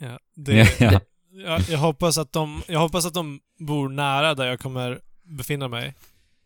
Ja, 0.00 0.18
det, 0.36 0.76
ja. 0.80 1.00
jag, 1.30 1.60
jag, 1.68 1.78
hoppas 1.78 2.18
att 2.18 2.32
de, 2.32 2.62
jag 2.68 2.80
hoppas 2.80 3.06
att 3.06 3.14
de 3.14 3.40
bor 3.58 3.88
nära 3.88 4.34
där 4.34 4.46
jag 4.46 4.60
kommer 4.60 5.00
befinna 5.22 5.68
mig. 5.68 5.94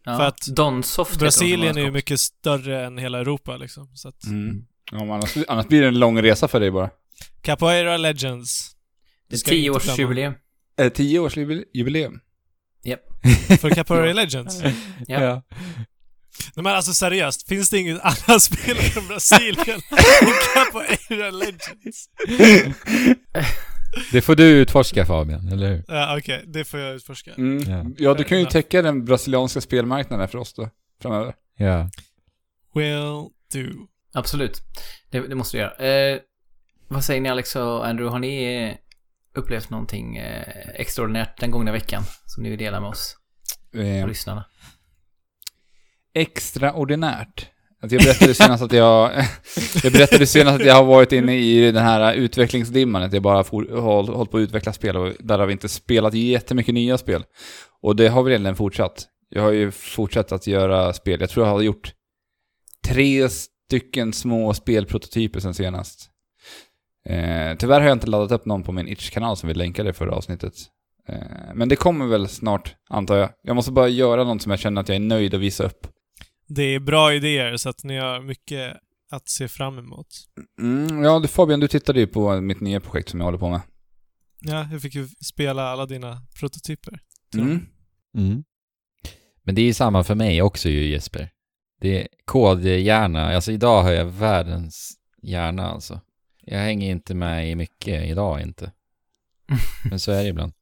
Ja, 0.04 0.16
För 0.16 0.25
att 0.26 0.46
Donsoft 0.46 1.18
Brasilien 1.18 1.76
är 1.76 1.80
ju 1.82 1.90
mycket 1.90 2.20
större 2.20 2.87
än 2.87 2.99
hela 2.99 3.18
Europa 3.18 3.56
liksom. 3.56 3.96
Så 3.96 4.08
att, 4.08 4.25
Mm. 4.25 4.66
Ja, 4.92 4.99
annars, 5.14 5.37
annars 5.49 5.66
blir 5.66 5.80
det 5.82 5.88
en 5.88 5.99
lång 5.99 6.23
resa 6.23 6.49
för 6.49 6.61
dig 6.61 6.70
bara. 6.70 6.90
Capoeira 7.42 7.96
Legends. 7.96 8.76
Det 9.28 9.35
är 9.35 9.38
ska 9.38 9.54
jag 9.54 9.75
inte 9.75 9.85
glömma. 9.85 9.96
10-årsjubileum. 9.96 10.35
Eh, 10.78 10.88
tio 10.88 11.18
års 11.18 11.37
jubil- 11.37 11.64
jubileum. 11.75 12.20
För 13.61 13.70
Capoeira 13.70 14.12
Legends. 14.12 14.62
Ja. 15.06 15.42
Nej 16.55 16.62
men 16.62 16.66
alltså 16.75 16.93
seriöst, 16.93 17.49
finns 17.49 17.71
det 17.71 17.78
inget 17.78 18.00
annat 18.00 18.43
spel 18.43 18.76
från 18.76 19.07
Brasilien 19.09 19.81
än 19.90 20.33
Capoeira 20.55 21.31
Legends? 21.31 22.09
Det 24.12 24.21
får 24.21 24.35
du 24.37 24.45
utforska 24.45 25.07
Fabian, 25.07 25.49
eller 25.49 25.69
hur? 25.69 25.85
Ja 25.88 26.19
okej, 26.19 26.45
det 26.47 26.64
får 26.64 26.81
jag 26.81 26.95
utforska. 26.95 27.35
Mm. 27.35 27.71
Ja. 27.73 27.85
Ja, 27.99 28.14
du 28.14 28.25
kan 28.25 28.38
ju 28.40 28.47
täcka 28.47 28.83
den 28.83 29.05
brasilianska 29.05 29.61
spelmarknaden 29.61 30.28
för 30.28 30.38
oss 30.38 30.55
då, 30.55 30.71
framöver. 31.02 31.35
Ja. 31.57 31.90
Will 32.75 33.28
do. 33.52 33.87
Absolut. 34.14 34.62
Det, 35.11 35.21
det 35.21 35.35
måste 35.35 35.57
du 35.57 35.61
göra. 35.61 36.12
Eh, 36.12 36.19
vad 36.88 37.05
säger 37.05 37.21
ni 37.21 37.28
Alex 37.28 37.57
och 37.57 37.87
Andrew? 37.87 38.12
Har 38.12 38.19
ni 38.19 38.45
eh, 38.45 38.75
upplevt 39.40 39.71
någonting 39.71 40.16
eh, 40.16 40.45
extraordinärt 40.75 41.40
den 41.40 41.50
gångna 41.50 41.73
veckan 41.73 42.02
som 42.26 42.43
ni 42.43 42.50
vill 42.50 42.59
dela 42.59 42.81
med 42.81 42.90
oss 42.90 43.16
Eh, 43.75 44.02
och 44.02 44.09
lyssnarna? 44.09 44.45
Extraordinärt. 46.16 47.46
Alltså 47.82 47.96
jag 47.96 48.04
berättade 48.04 48.35
senast 48.35 48.62
att 48.62 48.73
jag... 48.73 49.12
jag 49.82 49.92
berättade 49.92 50.26
senast 50.26 50.61
att 50.61 50.66
jag 50.66 50.75
har 50.75 50.85
varit 50.85 51.12
inne 51.12 51.37
i 51.37 51.73
den 51.73 51.82
här 51.82 52.14
utvecklingsdimman, 52.14 53.02
att 53.02 53.12
jag 53.12 53.23
bara 53.23 53.44
for, 53.44 53.80
har 53.80 54.02
hållit 54.02 54.30
på 54.30 54.37
att 54.37 54.40
utveckla 54.40 54.73
spel 54.73 54.96
och 54.96 55.12
där 55.18 55.38
har 55.38 55.46
vi 55.46 55.52
inte 55.52 55.68
spelat 55.68 56.14
jättemycket 56.14 56.75
nya 56.75 56.99
spel. 56.99 57.25
Och 57.82 57.96
det 57.96 58.08
har 58.08 58.23
vi 58.23 58.32
redan 58.32 58.56
fortsatt. 58.56 59.06
Jag 59.28 59.42
har 59.42 59.52
ju 59.52 59.70
fortsatt 59.70 60.32
att 60.32 60.46
göra 60.46 60.92
spel. 60.92 61.20
Jag 61.20 61.30
tror 61.30 61.46
jag 61.46 61.52
har 61.52 61.62
gjort 61.62 61.92
tre 62.87 63.28
stycken 63.28 64.12
små 64.12 64.54
spelprototyper 64.54 65.40
sen 65.40 65.54
senast. 65.54 66.11
Eh, 67.08 67.56
tyvärr 67.58 67.80
har 67.80 67.88
jag 67.88 67.96
inte 67.96 68.06
laddat 68.06 68.32
upp 68.32 68.46
någon 68.46 68.62
på 68.62 68.73
min 68.73 68.88
Itch-kanal 68.88 69.37
som 69.37 69.49
vi 69.49 69.54
länkade 69.54 69.90
i 69.90 69.92
förra 69.92 70.14
avsnittet. 70.14 70.54
Eh, 71.08 71.54
men 71.54 71.68
det 71.68 71.76
kommer 71.76 72.06
väl 72.06 72.28
snart, 72.28 72.75
antar 72.88 73.16
jag. 73.16 73.30
Jag 73.42 73.56
måste 73.56 73.73
bara 73.73 73.88
göra 73.88 74.25
något 74.25 74.42
som 74.42 74.50
jag 74.50 74.58
känner 74.58 74.80
att 74.80 74.88
jag 74.88 74.96
är 74.96 75.00
nöjd 75.00 75.35
att 75.35 75.40
visa 75.40 75.64
upp. 75.64 75.87
Det 76.49 76.62
är 76.62 76.81
bra 76.81 77.15
idéer 77.15 77.57
så 77.57 77.69
att 77.69 77.85
ni 77.85 77.97
har 77.97 78.21
mycket 78.21 78.76
att 79.11 79.29
se 79.29 79.49
fram 79.49 79.79
emot. 79.79 80.07
Mm, 80.61 81.03
ja, 81.03 81.19
du 81.19 81.29
Fabian, 81.29 81.61
du 81.61 81.69
tittade 81.69 82.00
ju 82.00 82.07
på 82.07 82.41
mitt 82.41 82.61
nya 82.61 82.81
projekt 82.81 83.09
som 83.09 83.21
jag 83.21 83.25
håller 83.25 83.38
på 83.38 83.50
med. 83.50 83.61
Ja, 84.41 84.69
jag 84.73 84.83
fick 84.83 84.95
ju 84.95 85.09
spela 85.09 85.62
alla 85.62 85.87
dina 85.87 86.23
prototyper. 86.38 87.00
Mm. 87.35 87.67
Mm. 88.17 88.45
Men 89.43 89.55
det 89.55 89.61
är 89.61 89.67
ju 89.67 89.75
samma 89.75 90.05
för 90.05 90.15
mig 90.15 90.43
också 90.43 90.69
ju 90.69 90.88
Jesper. 90.88 91.31
Det 91.81 92.03
är 92.03 92.09
kodhjärna. 92.25 93.35
Alltså 93.35 93.53
idag 93.53 93.83
har 93.83 93.91
jag 93.91 94.05
världens 94.05 94.97
hjärna 95.23 95.71
alltså. 95.71 96.00
Jag 96.41 96.59
hänger 96.59 96.91
inte 96.91 97.15
med 97.15 97.50
i 97.50 97.55
mycket 97.55 98.05
idag 98.05 98.41
inte. 98.41 98.73
Men 99.91 100.00
så 100.00 100.12
är 100.12 100.23
det 100.23 100.29
ibland. 100.29 100.53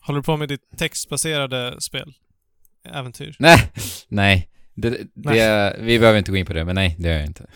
Håller 0.00 0.18
du 0.18 0.22
på 0.22 0.36
med 0.36 0.48
ditt 0.48 0.78
textbaserade 0.78 1.80
spel? 1.80 2.12
Äventyr? 2.84 3.36
Nej, 3.38 3.72
nej. 4.08 4.50
Det, 4.80 4.98
det, 5.14 5.76
vi 5.80 5.98
behöver 5.98 6.18
inte 6.18 6.30
gå 6.30 6.36
in 6.36 6.46
på 6.46 6.52
det, 6.52 6.64
men 6.64 6.74
nej, 6.74 6.96
det 6.98 7.08
gör 7.08 7.16
jag 7.16 7.26
inte. 7.26 7.46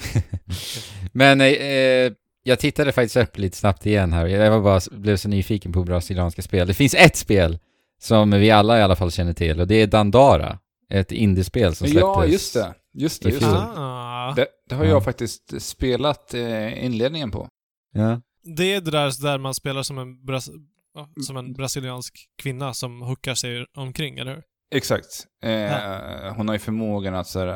men 1.12 1.40
eh, 1.40 2.12
jag 2.42 2.58
tittade 2.58 2.92
faktiskt 2.92 3.16
upp 3.16 3.38
lite 3.38 3.56
snabbt 3.56 3.86
igen 3.86 4.12
här. 4.12 4.26
Jag 4.26 4.50
var 4.50 4.60
bara, 4.60 4.80
blev 4.98 5.16
så 5.16 5.28
nyfiken 5.28 5.72
på 5.72 5.84
brasilianska 5.84 6.42
spel. 6.42 6.66
Det 6.66 6.74
finns 6.74 6.94
ett 6.94 7.16
spel 7.16 7.58
som 8.00 8.30
vi 8.30 8.50
alla 8.50 8.78
i 8.78 8.82
alla 8.82 8.96
fall 8.96 9.10
känner 9.10 9.32
till 9.32 9.60
och 9.60 9.66
det 9.66 9.74
är 9.74 9.86
Dandara. 9.86 10.58
Ett 10.90 11.12
indiespel 11.12 11.74
som 11.74 11.86
släpptes. 11.86 12.00
Ja, 12.02 12.26
just 12.26 12.54
det. 12.54 12.74
Just 12.94 13.22
det, 13.22 13.28
just 13.28 13.40
det. 13.40 13.46
Ah. 13.76 14.34
det. 14.36 14.46
Det 14.68 14.74
har 14.74 14.84
Ja. 14.84 14.90
jag 14.90 15.04
faktiskt 15.04 15.62
spelat 15.62 16.34
eh, 16.34 16.84
inledningen 16.84 17.30
på. 17.30 17.48
Ja. 17.94 18.20
Det 18.56 18.74
är 18.74 18.80
det 18.80 18.90
där, 18.90 19.22
där 19.22 19.38
man 19.38 19.54
spelar 19.54 19.82
som 19.82 19.98
en, 19.98 20.24
bras 20.24 20.50
ja, 20.94 21.08
som 21.26 21.36
en 21.36 21.52
brasiliansk 21.52 22.14
kvinna 22.42 22.74
som 22.74 23.00
hookar 23.02 23.34
sig 23.34 23.66
omkring, 23.76 24.18
eller 24.18 24.34
hur? 24.34 24.42
Exakt. 24.70 25.26
Eh. 25.42 26.32
Hon 26.36 26.48
har 26.48 26.54
ju 26.54 26.58
förmågan 26.58 27.14
att, 27.14 27.26
så 27.26 27.38
här, 27.40 27.48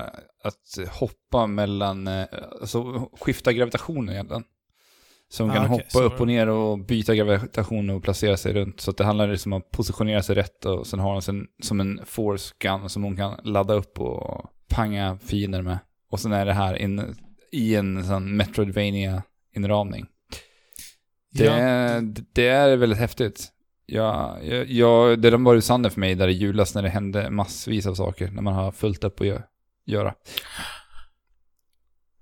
att 0.45 0.89
hoppa 0.91 1.47
mellan, 1.47 2.07
eh, 2.07 2.27
alltså 2.61 3.09
skifta 3.21 3.53
gravitationen 3.53 4.15
egentligen. 4.15 4.45
Så 5.31 5.43
hon 5.43 5.51
Ah, 5.51 5.55
kan 5.55 5.65
okej, 5.65 5.87
hoppa 5.93 6.07
upp 6.07 6.21
och 6.21 6.27
ner 6.27 6.49
och 6.49 6.79
byta 6.79 7.15
gravitation 7.15 7.91
och 7.91 8.03
placera 8.03 8.37
sig 8.37 8.53
runt. 8.53 8.81
Så 8.81 8.93
det 8.93 9.05
handlar 9.05 9.29
liksom 9.29 9.53
om 9.53 9.59
att 9.61 9.71
positionera 9.71 10.23
sig 10.23 10.35
rätt 10.37 10.65
och 10.65 10.87
sen 10.87 10.99
har 11.01 11.13
hon 11.13 11.23
sen, 11.23 11.47
som 11.63 11.81
en 11.81 12.01
force 12.07 12.55
gun 12.59 12.89
som 12.89 13.03
hon 13.03 13.17
kan 13.17 13.41
ladda 13.45 13.75
upp 13.75 14.01
och 14.01 14.51
panga 14.69 15.19
fiender 15.23 15.63
med. 15.63 15.79
Och 16.11 16.21
sen 16.21 16.33
är 16.33 16.47
det 16.47 16.53
här 16.53 16.75
in, 16.75 17.17
i 17.53 17.75
en 17.75 18.05
sån 18.05 18.37
metroidvania 18.37 19.23
inramning 19.57 20.07
det, 21.31 21.45
Ja. 21.45 22.01
det 22.33 22.47
är 22.49 22.77
väldigt 22.77 22.99
häftigt. 22.99 23.49
Ja, 23.91 24.39
jag, 24.67 25.21
det 25.21 25.37
var 25.37 25.55
ju 25.55 25.61
sanden 25.61 25.91
för 25.91 26.01
mig 26.01 26.15
där 26.15 26.29
i 26.29 26.33
julas 26.33 26.75
när 26.75 26.83
det 26.83 26.89
hände 26.89 27.31
massvis 27.31 27.87
av 27.87 27.95
saker, 27.95 28.31
när 28.31 28.43
man 28.43 28.55
har 28.55 28.73
fullt 28.73 29.05
upp 29.05 29.21
att 29.21 29.27
gö- 29.27 29.43
göra. 29.87 30.15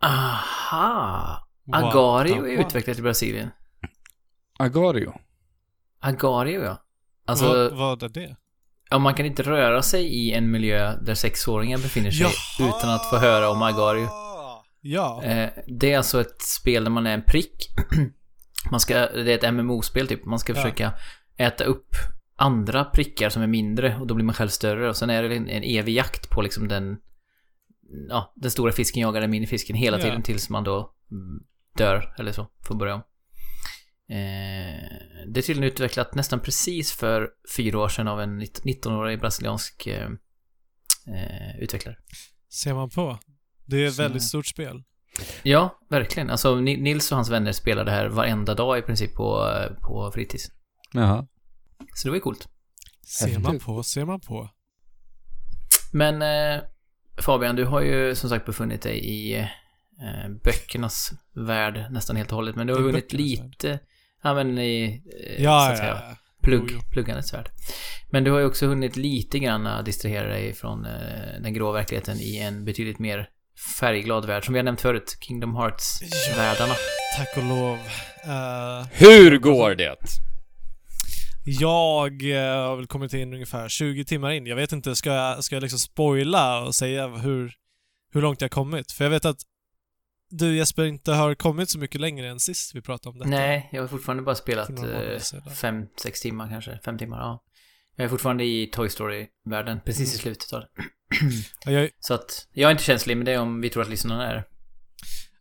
Aha! 0.02 1.48
Agario 1.72 2.46
är 2.46 2.60
utvecklat 2.60 2.98
i 2.98 3.02
Brasilien. 3.02 3.50
Agario. 4.58 5.12
Agario 6.00 6.62
ja. 6.64 6.82
Alltså, 7.26 7.46
vad, 7.48 7.72
vad 7.72 8.02
är 8.02 8.08
det? 8.08 8.36
ja, 8.90 8.98
man 8.98 9.14
kan 9.14 9.26
inte 9.26 9.42
röra 9.42 9.82
sig 9.82 10.04
i 10.06 10.32
en 10.32 10.50
miljö 10.50 10.96
där 11.02 11.14
sexåringar 11.14 11.78
befinner 11.78 12.10
sig 12.10 12.26
utan 12.60 12.90
att 12.90 13.10
få 13.10 13.16
höra 13.16 13.50
om 13.50 13.62
Agario. 13.62 14.08
Ja. 14.80 15.22
Eh, 15.22 15.50
det 15.66 15.92
är 15.92 15.96
alltså 15.96 16.20
ett 16.20 16.42
spel 16.42 16.84
där 16.84 16.90
man 16.90 17.06
är 17.06 17.14
en 17.14 17.22
prick. 17.22 17.66
Man 18.70 18.80
ska, 18.80 18.94
det 18.94 19.32
är 19.44 19.48
ett 19.48 19.54
MMO-spel 19.54 20.08
typ. 20.08 20.24
Man 20.24 20.38
ska 20.38 20.52
Ja. 20.52 20.56
försöka 20.56 20.92
äta 21.36 21.64
upp 21.64 21.96
andra 22.36 22.84
prickar 22.84 23.28
som 23.30 23.42
är 23.42 23.46
mindre 23.46 23.96
och 23.96 24.06
då 24.06 24.14
blir 24.14 24.24
man 24.24 24.34
själv 24.34 24.48
större 24.48 24.88
och 24.88 24.96
sen 24.96 25.10
är 25.10 25.22
det 25.22 25.36
en, 25.36 25.48
en 25.48 25.62
evig 25.62 25.94
jakt 25.94 26.30
på 26.30 26.42
liksom 26.42 26.68
den 26.68 26.96
ja, 28.08 28.32
den 28.36 28.50
stora 28.50 28.72
fisken 28.72 29.02
jagar 29.02 29.20
den 29.20 29.30
minifisken 29.30 29.76
hela 29.76 29.98
Ja. 29.98 30.02
tiden 30.04 30.22
tills 30.22 30.50
man 30.50 30.64
då 30.64 30.94
mm, 31.10 31.42
dör 31.76 32.14
eller 32.18 32.32
så, 32.32 32.50
får 32.66 32.74
börja 32.74 32.94
om. 32.94 33.02
Eh, 34.08 34.82
det 35.26 35.40
är 35.40 35.42
tydligen 35.42 35.64
utvecklat 35.72 36.14
nästan 36.14 36.40
precis 36.40 36.92
för 36.92 37.28
fyra 37.56 37.78
år 37.78 37.88
sedan 37.88 38.08
av 38.08 38.20
en 38.20 38.40
19-årig 38.42 39.20
brasiliansk 39.20 39.86
eh, 39.86 40.08
eh, 41.06 41.56
utvecklare. 41.60 41.96
Ser 42.52 42.74
man 42.74 42.90
på. 42.90 43.18
Det 43.66 43.76
är 43.84 43.86
ett 43.86 43.94
Så- 43.94 44.02
väldigt 44.02 44.22
stort 44.22 44.46
spel. 44.46 44.82
Ja, 45.42 45.78
verkligen. 45.90 46.30
Alltså 46.30 46.54
Ni- 46.54 46.76
Nils 46.76 47.10
och 47.12 47.16
hans 47.16 47.30
vänner 47.30 47.52
spelar 47.52 47.84
det 47.84 47.90
här 47.90 48.08
varenda 48.08 48.54
dag 48.54 48.78
i 48.78 48.82
princip 48.82 49.14
på, 49.14 49.48
eh, 49.48 49.72
på 49.82 50.10
fritids. 50.14 50.50
Jaha. 50.96 51.26
Så 51.94 52.08
det 52.08 52.10
var 52.10 52.16
ju 52.16 52.20
coolt. 52.20 52.48
Ser 53.06 53.38
man 53.38 53.58
på, 53.58 53.82
ser 53.82 54.04
man 54.04 54.20
på. 54.20 54.50
Men 55.92 56.22
eh, 56.22 56.62
Fabian, 57.18 57.56
du 57.56 57.64
har 57.64 57.80
ju 57.80 58.14
som 58.14 58.30
sagt 58.30 58.46
befunnit 58.46 58.82
dig 58.82 58.98
i 58.98 59.36
eh, 59.36 60.28
böckernas 60.44 61.10
värld 61.34 61.86
nästan 61.90 62.16
helt 62.16 62.30
och 62.32 62.36
hållet. 62.36 62.56
Men 62.56 62.66
du 62.66 62.74
har 62.74 62.80
hunnit 62.80 63.12
värld? 63.12 63.20
lite, 63.20 63.78
ja 64.22 64.34
men 64.34 64.58
i, 64.58 65.02
eh, 65.26 65.36
så 65.36 65.42
Ja, 65.42 65.64
att 65.66 65.70
ja, 65.70 65.76
säga, 65.76 66.02
ja. 66.08 66.16
plugg, 66.42 66.62
Jo, 66.70 66.76
jo. 66.76 66.80
pluggandets 66.92 67.34
värld. 67.34 67.48
Men 68.10 68.24
du 68.24 68.30
har 68.30 68.38
ju 68.38 68.46
också 68.46 68.66
hunnit 68.66 68.96
lite 68.96 69.38
grann 69.38 69.66
att 69.66 69.84
distrahera 69.84 70.28
dig 70.28 70.52
från 70.54 70.84
eh, 70.86 71.40
den 71.42 71.54
grå 71.54 71.72
verkligheten 71.72 72.16
i 72.20 72.36
en 72.38 72.64
betydligt 72.64 72.98
mer 72.98 73.28
färgglad 73.80 74.24
värld. 74.26 74.44
Som 74.44 74.54
vi 74.54 74.58
har 74.58 74.64
nämnt 74.64 74.80
förut, 74.80 75.16
Kingdom 75.20 75.56
Hearts-världarna. 75.56 76.74
Tack 77.16 77.36
och 77.36 77.44
lov. 77.44 77.78
Eh, 78.24 78.86
Hur 78.92 79.38
går 79.38 79.74
det? 79.74 79.96
Jag 81.48 82.30
eh, 82.30 82.56
har 82.66 82.76
väl 82.76 82.86
kommit 82.86 83.12
in 83.14 83.32
ungefär 83.34 83.68
20 83.68 84.04
timmar 84.04 84.30
in. 84.30 84.46
Jag 84.46 84.56
vet 84.56 84.72
inte, 84.72 84.96
ska 84.96 85.12
jag, 85.12 85.44
ska 85.44 85.56
jag 85.56 85.60
liksom 85.62 85.78
spoila 85.78 86.60
och 86.64 86.74
säga 86.74 87.08
hur, 87.08 87.54
hur 88.12 88.22
långt 88.22 88.40
jag 88.40 88.44
har 88.48 88.50
kommit? 88.50 88.92
För 88.92 89.04
jag 89.04 89.10
vet 89.10 89.24
att 89.24 89.38
du 90.30 90.56
Jesper 90.56 90.84
inte 90.84 91.12
har 91.12 91.34
kommit 91.34 91.70
så 91.70 91.78
mycket 91.78 92.00
längre 92.00 92.28
än 92.28 92.40
sist 92.40 92.74
vi 92.74 92.82
pratade 92.82 93.08
om 93.12 93.18
detta. 93.18 93.30
Nej, 93.30 93.68
jag 93.72 93.82
har 93.82 93.88
fortfarande 93.88 94.22
bara 94.22 94.34
spelat 94.34 94.66
För 94.66 94.72
några 94.72 94.88
månader 94.88 95.20
eh, 96.04 96.12
timmar 96.12 96.48
kanske. 96.48 96.80
Fem 96.84 96.98
timmar, 96.98 97.18
ja. 97.18 97.42
Jag 97.96 98.04
är 98.04 98.08
fortfarande 98.08 98.44
i 98.44 98.66
Toy 98.72 98.88
Story-världen, 98.88 99.80
precis 99.84 100.08
i 100.08 100.12
Mm. 100.14 100.20
slutet 100.22 100.52
av 100.52 100.60
det. 100.60 100.66
Ja, 101.64 101.72
Jag, 101.72 101.90
Så 102.00 102.14
att, 102.14 102.48
jag 102.52 102.68
är 102.68 102.72
inte 102.72 102.84
känslig, 102.84 103.16
men 103.16 103.26
det 103.26 103.38
om 103.38 103.60
vi 103.60 103.70
tror 103.70 103.82
att 103.82 103.88
lyssnarna 103.88 104.26
är. 104.30 104.36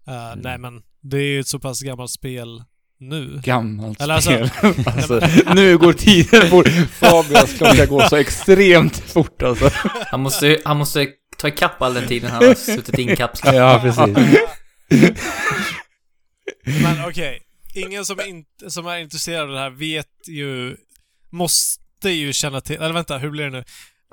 eh, 0.08 0.36
Nej 0.36 0.58
men, 0.58 0.84
det 1.02 1.18
är 1.18 1.22
ju 1.28 1.40
ett 1.40 1.48
så 1.48 1.60
pass 1.60 1.82
gammalt 1.82 2.12
spel 2.12 2.64
nu. 3.00 3.42
Gammalt 3.44 4.02
Eller 4.02 4.14
alltså- 4.14 4.48
spel. 4.48 4.74
alltså, 4.86 5.22
nu 5.56 5.78
går 5.78 5.94
tiden 5.94 6.50
fort. 6.50 6.68
Fabians 6.92 7.54
klocka 7.58 7.86
går 7.86 8.02
så 8.02 8.16
extremt 8.16 8.98
fort 8.98 9.42
alltså. 9.44 9.70
Han 10.12 10.20
måste, 10.20 10.62
han 10.66 10.78
måste 10.78 11.08
ta 11.38 11.48
ikapp 11.48 11.82
all 11.82 11.94
den 11.94 12.08
tiden 12.08 12.32
han 12.32 12.44
har 12.48 12.54
suttit 12.56 13.00
inkapslad. 13.00 13.56
Ja, 13.62 13.80
precis. 13.84 14.40
Men 16.84 17.06
okej, 17.08 17.42
ingen 17.74 18.06
som, 18.06 18.22
inte, 18.22 18.70
som 18.72 18.88
är 18.88 18.98
intresserad 18.98 19.42
av 19.42 19.50
det 19.50 19.60
här 19.60 19.70
vet 19.70 20.28
ju, 20.28 20.76
måste 21.32 22.10
ju 22.10 22.34
känna 22.34 22.62
till, 22.62 22.76
eller 22.76 22.94
vänta, 22.94 23.18
hur 23.18 23.30
blir 23.30 23.44
det 23.44 23.50
nu? 23.50 23.64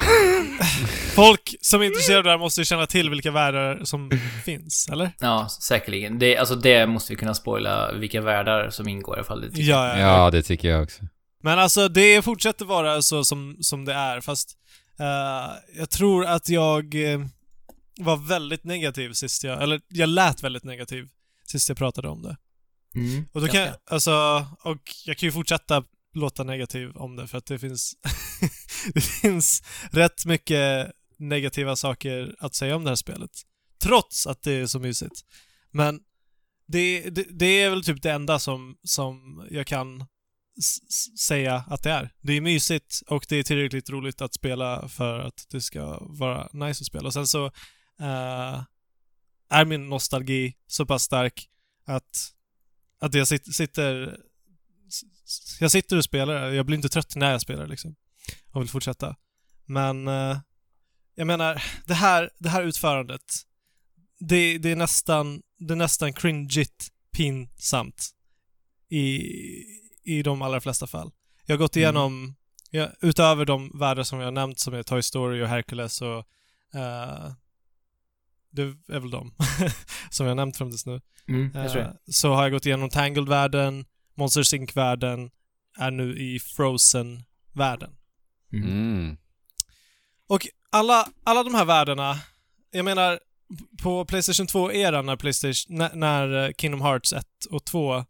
Folk 1.14 1.54
som 1.60 1.80
är 1.80 1.84
intresserade 1.84 2.18
av 2.18 2.24
det 2.24 2.30
här 2.30 2.38
måste 2.38 2.60
ju 2.60 2.64
känna 2.64 2.86
till 2.86 3.10
vilka 3.10 3.30
världar 3.30 3.80
som 3.84 4.10
finns, 4.44 4.88
eller? 4.92 5.10
Ja, 5.18 5.48
säkerligen. 5.60 6.18
Det, 6.18 6.36
alltså 6.36 6.54
det 6.54 6.86
måste 6.86 7.12
vi 7.12 7.16
kunna 7.16 7.34
spoila 7.34 7.92
vilka 7.92 8.20
världar 8.20 8.70
som 8.70 8.88
ingår 8.88 9.16
i 9.16 9.18
alla 9.18 9.26
fall. 9.26 9.40
Det. 9.40 9.62
Ja, 9.62 9.88
ja, 9.88 9.98
ja. 9.98 10.06
Ja, 10.06 10.30
det 10.30 10.42
tycker 10.42 10.68
jag 10.68 10.82
också. 10.82 11.02
Men 11.42 11.58
alltså, 11.58 11.88
det 11.88 12.22
fortsätter 12.22 12.64
vara 12.64 13.02
så 13.02 13.24
som, 13.24 13.56
som 13.60 13.84
det 13.84 13.92
är, 13.94 14.20
fast 14.20 14.56
eh, 15.00 15.76
jag 15.78 15.90
tror 15.90 16.26
att 16.26 16.48
jag... 16.48 17.12
eh, 17.12 17.20
var 18.00 18.16
väldigt 18.16 18.64
negativ 18.64 19.12
sist 19.12 19.44
jag, 19.44 19.62
eller 19.62 19.80
jag 19.88 20.08
lät 20.08 20.42
väldigt 20.42 20.64
negativ 20.64 21.08
sist 21.46 21.68
jag 21.68 21.78
pratade 21.78 22.08
om 22.08 22.22
det. 22.22 22.36
Mm. 22.94 23.24
Och 23.32 23.40
då 23.40 23.48
kan 23.48 23.60
jag, 23.60 23.74
alltså, 23.90 24.46
och 24.62 24.78
jag 25.04 25.16
kan 25.16 25.26
ju 25.26 25.32
fortsätta 25.32 25.84
låta 26.12 26.44
negativ 26.44 26.96
om 26.96 27.16
det 27.16 27.26
för 27.26 27.38
att 27.38 27.46
det 27.46 27.58
finns, 27.58 27.94
det 28.94 29.00
finns 29.00 29.62
rätt 29.90 30.26
mycket 30.26 30.92
negativa 31.18 31.76
saker 31.76 32.36
att 32.38 32.54
säga 32.54 32.76
om 32.76 32.84
det 32.84 32.90
här 32.90 32.96
spelet. 32.96 33.30
Trots 33.82 34.26
att 34.26 34.42
det 34.42 34.52
är 34.52 34.66
så 34.66 34.78
mysigt. 34.78 35.20
Men 35.70 36.00
det, 36.66 37.10
det, 37.10 37.26
det 37.30 37.62
är 37.62 37.70
väl 37.70 37.84
typ 37.84 38.02
det 38.02 38.12
enda 38.12 38.38
som, 38.38 38.76
som 38.82 39.46
jag 39.50 39.66
kan 39.66 40.04
säga 41.18 41.64
att 41.68 41.82
det 41.82 41.90
är. 41.90 42.10
Det 42.20 42.32
är 42.32 42.40
mysigt 42.40 43.02
och 43.06 43.26
det 43.28 43.36
är 43.36 43.42
tillräckligt 43.42 43.90
roligt 43.90 44.20
att 44.20 44.34
spela 44.34 44.88
för 44.88 45.18
att 45.18 45.46
det 45.50 45.60
ska 45.60 45.98
vara 46.00 46.48
nice 46.52 46.82
att 46.82 46.86
spela. 46.86 47.06
Och 47.06 47.12
sen 47.12 47.26
så 47.26 47.46
uh, 47.46 48.62
är 49.50 49.64
min 49.64 49.88
nostalgi 49.88 50.56
så 50.66 50.86
pass 50.86 51.02
stark 51.02 51.48
att, 51.84 52.32
att 53.00 53.14
jag 53.14 53.28
sit, 53.28 53.54
sitter 53.54 54.20
jag 55.60 55.70
sitter 55.70 55.96
och 55.96 56.04
spelar. 56.04 56.50
Jag 56.50 56.66
blir 56.66 56.76
inte 56.76 56.88
trött 56.88 57.16
när 57.16 57.30
jag 57.30 57.40
spelar 57.40 57.66
liksom. 57.66 57.96
Och 58.50 58.62
vill 58.62 58.68
fortsätta. 58.68 59.16
Men 59.64 60.08
eh, 60.08 60.38
jag 61.14 61.26
menar, 61.26 61.62
det 61.86 61.94
här, 61.94 62.30
det 62.38 62.48
här 62.48 62.62
utförandet 62.62 63.22
det, 64.28 64.58
det 64.58 64.70
är 64.70 64.76
nästan, 64.76 65.42
det 65.58 65.74
är 65.74 65.76
nästan 65.76 66.12
cringeigt 66.12 66.88
pinsamt 67.16 68.10
i, 68.88 69.22
i 70.04 70.22
de 70.22 70.42
allra 70.42 70.60
flesta 70.60 70.86
fall. 70.86 71.12
Jag 71.46 71.54
har 71.54 71.58
gått 71.58 71.76
igenom, 71.76 72.34
ja, 72.70 72.88
utöver 73.00 73.44
de 73.44 73.78
världar 73.78 74.02
som 74.02 74.18
jag 74.18 74.26
har 74.26 74.32
nämnt 74.32 74.58
som 74.58 74.74
är 74.74 74.82
Toy 74.82 75.02
Story 75.02 75.42
och 75.42 75.48
Hercules 75.48 76.02
och 76.02 76.18
eh, 76.74 77.32
det 78.50 78.62
är 78.62 79.00
väl 79.00 79.10
de 79.10 79.34
som 80.10 80.26
jag 80.26 80.30
har 80.30 80.36
nämnt 80.36 80.56
fram 80.56 80.70
tills 80.70 80.86
nu. 80.86 81.00
Mm, 81.28 81.50
jag 81.54 81.76
Eh, 81.76 81.90
så 82.06 82.34
har 82.34 82.42
jag 82.42 82.52
gått 82.52 82.66
igenom 82.66 82.90
Tangled-världen, 82.90 83.84
Monsters 84.22 84.54
Inc-världen, 84.54 85.30
är 85.78 85.90
nu 85.90 86.18
i 86.18 86.40
Frozen-världen. 86.40 87.90
Mm. 88.52 88.68
Mm. 88.68 89.16
Och 90.28 90.48
alla, 90.70 91.08
alla 91.24 91.42
de 91.42 91.54
här 91.54 91.64
världarna, 91.64 92.20
jag 92.70 92.84
menar 92.84 93.20
på 93.82 94.04
Playstation 94.04 94.46
2-eran 94.46 95.02
när, 95.06 95.16
Playstation, 95.16 95.78
när, 95.78 95.94
när 95.94 96.44
eh, 96.44 96.52
Kingdom 96.58 96.80
Hearts 96.80 97.12
1 97.12 97.26
och 97.50 97.64
2 97.64 97.96
eh, 97.96 98.04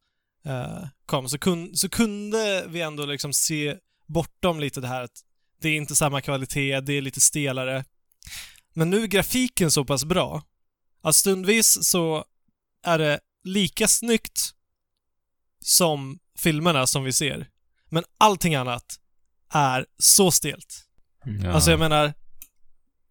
kom 1.07 1.28
så, 1.28 1.38
kun, 1.38 1.76
så 1.76 1.88
kunde 1.88 2.64
vi 2.69 2.81
ändå 2.81 3.07
liksom 3.07 3.33
se 3.33 3.76
bortom 4.07 4.61
lite 4.61 4.81
det 4.81 4.88
här 4.88 5.02
att 5.02 5.25
det 5.61 5.69
är 5.69 5.76
inte 5.76 5.97
samma 5.97 6.21
kvalitet, 6.21 6.81
det 6.81 6.92
är 6.92 7.02
lite 7.02 7.21
stelare. 7.21 7.85
Men 8.75 8.90
nu 8.90 9.02
är 9.02 9.07
grafiken 9.07 9.71
så 9.71 9.85
pass 9.85 10.04
bra 10.04 10.42
att 11.02 11.16
stundvis 11.16 11.78
så 11.83 12.25
är 12.83 12.99
det 12.99 13.21
lika 13.45 13.88
snyggt 13.88 14.54
som 15.62 16.19
filmerna 16.38 16.87
som 16.87 17.04
vi 17.04 17.12
ser. 17.12 17.49
Men 17.88 18.04
allting 18.19 18.54
annat 18.54 18.85
är 19.52 19.87
så 19.99 20.31
stelt. 20.31 20.85
Mm. 21.26 21.45
Ja. 21.45 21.52
Alltså 21.52 21.71
jag 21.71 21.81
menar, 21.81 22.14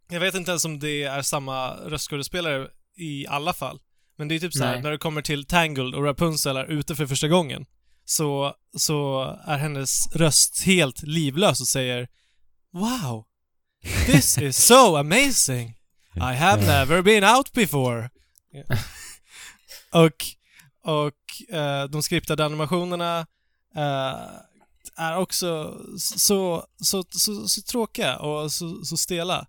jag 0.09 0.19
vet 0.19 0.35
inte 0.35 0.51
ens 0.51 0.65
om 0.65 0.79
det 0.79 1.03
är 1.03 1.21
samma 1.21 1.75
röstskådespelare 1.75 2.67
i 2.97 3.27
alla 3.27 3.53
fall. 3.53 3.79
Men 4.17 4.27
det 4.27 4.35
är 4.35 4.39
typ 4.39 4.53
så 4.53 4.63
här 4.63 4.81
när 4.81 4.91
det 4.91 4.97
kommer 4.97 5.21
till 5.21 5.45
Tangled 5.45 5.95
och 5.95 6.03
Rapunzel 6.03 6.57
är 6.57 6.65
ute 6.65 6.95
för 6.95 7.05
första 7.05 7.27
gången. 7.27 7.65
Så, 8.05 8.55
så 8.77 9.23
är 9.45 9.57
hennes 9.57 10.15
röst 10.15 10.63
helt 10.63 11.03
livlös 11.03 11.61
och 11.61 11.67
säger 11.67 12.07
Wow! 12.73 13.25
This 14.05 14.37
is 14.41 14.65
so 14.65 14.95
amazing! 14.95 15.77
I 16.15 16.35
have 16.35 16.61
never 16.61 17.01
been 17.01 17.23
out 17.23 17.51
before! 17.53 18.09
och 19.91 20.25
och 20.83 21.53
eh, 21.55 21.83
de 21.83 22.03
skriptade 22.03 22.45
animationerna 22.45 23.19
eh, 23.75 24.25
är 24.95 25.17
också 25.17 25.77
så, 25.97 26.65
så, 26.81 27.03
så, 27.09 27.47
så 27.47 27.61
tråkiga 27.61 28.17
och 28.17 28.51
så, 28.51 28.85
så 28.85 28.97
stela. 28.97 29.47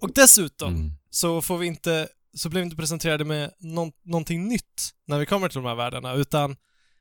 Och 0.00 0.12
dessutom 0.14 0.74
Mm. 0.74 0.90
så 1.10 1.42
får 1.42 1.58
vi 1.58 1.66
inte, 1.66 2.08
så 2.34 2.48
blev 2.48 2.60
vi 2.60 2.64
inte 2.64 2.76
presenterade 2.76 3.24
med 3.24 3.50
någon, 3.58 3.92
någonting 4.02 4.48
nytt 4.48 4.90
när 5.06 5.18
vi 5.18 5.26
kommer 5.26 5.48
till 5.48 5.60
de 5.62 5.68
här 5.68 5.74
världarna, 5.74 6.12
utan 6.14 6.56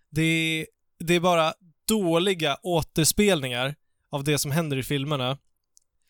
det 0.09 0.21
är, 0.21 0.65
det 0.99 1.13
är 1.13 1.19
bara 1.19 1.53
dåliga 1.87 2.57
återspelningar 2.63 3.75
av 4.11 4.23
det 4.23 4.39
som 4.39 4.51
händer 4.51 4.77
i 4.77 4.83
filmerna. 4.83 5.37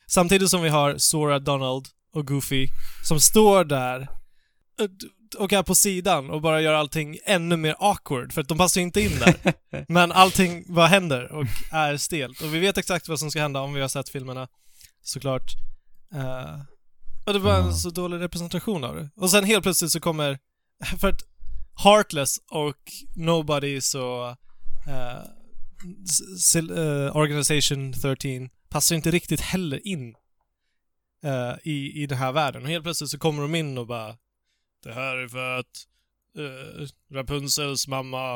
Samtidigt 0.08 0.50
som 0.50 0.62
vi 0.62 0.70
har 0.70 0.98
Sora, 0.98 1.40
Donald 1.40 1.88
och 2.14 2.28
Goofy 2.28 2.68
som 3.08 3.20
står 3.20 3.64
där 3.66 4.08
är 5.36 5.64
på 5.64 5.76
sidan 5.76 6.30
och 6.30 6.42
bara 6.42 6.62
gör 6.62 6.74
allting 6.74 7.18
ännu 7.26 7.58
mer 7.58 7.76
awkward, 7.80 8.34
för 8.34 8.42
att 8.42 8.48
de 8.48 8.58
passar 8.58 8.82
ju 8.82 8.86
inte 8.86 9.02
in 9.02 9.20
där. 9.20 9.54
Men 9.88 10.12
allting 10.12 10.74
bara 10.74 10.88
händer 10.88 11.32
och 11.32 11.46
är 11.72 11.98
stelt. 11.98 12.42
Och 12.42 12.54
vi 12.54 12.60
vet 12.60 12.78
exakt 12.78 13.10
vad 13.10 13.20
som 13.20 13.32
ska 13.32 13.42
hända 13.42 13.62
om 13.62 13.74
vi 13.74 13.82
har 13.82 13.88
sett 13.88 14.10
filmerna, 14.10 14.48
såklart. 15.04 15.52
Uh, 16.16 16.62
och 17.26 17.34
det 17.34 17.40
var 17.40 17.58
en 17.58 17.74
så 17.74 17.90
dålig 17.90 18.20
representation 18.20 18.84
av 18.84 18.96
det. 18.96 19.10
Och 19.16 19.32
sen 19.32 19.44
helt 19.44 19.64
plötsligt 19.64 19.92
så 19.92 20.00
kommer, 20.00 20.40
för 21.00 21.10
att 21.10 21.22
Heartless 21.84 22.38
och 22.52 22.92
Nobody 23.16 23.82
så 23.82 24.36
uh, 24.88 25.22
Organization 27.16 27.94
13 27.94 28.50
passar 28.70 28.96
inte 28.96 29.12
riktigt 29.12 29.42
heller 29.42 29.88
in 29.88 30.16
eh, 31.24 31.54
i, 31.64 32.04
i 32.04 32.06
den 32.06 32.18
här 32.18 32.32
världen. 32.32 32.64
Och 32.64 32.70
helt 32.70 32.84
plötsligt 32.84 33.10
så 33.10 33.18
kommer 33.18 33.42
de 33.42 33.56
in 33.56 33.78
och 33.78 33.88
bara 33.88 34.16
Det 34.84 34.94
här 34.94 35.16
är 35.16 35.28
för 35.28 35.60
att 35.60 35.86
uh, 36.38 36.88
Rapunzels 37.12 37.88
mamma 37.88 38.36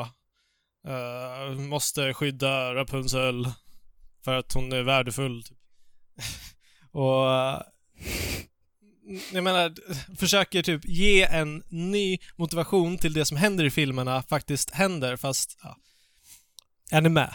eh, 0.86 1.50
måste 1.58 2.14
skydda 2.14 2.74
Rapunzel 2.74 3.48
för 4.24 4.34
att 4.38 4.52
hon 4.52 4.72
är 4.72 4.82
värdefull. 4.82 5.42
Typ. 5.42 5.58
och 6.90 7.32
eh, 7.32 7.60
jag 9.32 9.44
menar, 9.44 9.74
försöker 10.16 10.62
typ 10.62 10.84
ge 10.84 11.22
en 11.22 11.62
ny 11.68 12.18
motivation 12.36 12.98
till 12.98 13.12
det 13.12 13.24
som 13.24 13.36
händer 13.36 13.64
i 13.64 13.70
filmerna 13.70 14.22
faktiskt 14.22 14.70
händer, 14.70 15.16
fast 15.16 15.58
ja. 15.62 15.76
Är 16.90 17.00
ni 17.00 17.08
med? 17.08 17.34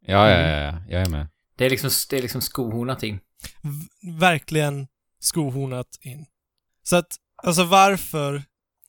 Ja, 0.00 0.30
ja, 0.30 0.38
ja, 0.40 0.48
ja, 0.58 0.82
jag 0.88 1.02
är 1.02 1.08
med. 1.08 1.28
Det 1.56 1.66
är 1.66 1.70
liksom, 1.70 1.90
det 2.10 2.18
är 2.18 2.22
liksom 2.22 2.40
skohornat 2.40 3.02
in. 3.02 3.20
v- 3.62 4.12
verkligen 4.18 4.86
skohornat 5.20 5.98
in. 6.00 6.26
Så 6.82 6.96
att, 6.96 7.16
alltså 7.36 7.64
varför, 7.64 8.42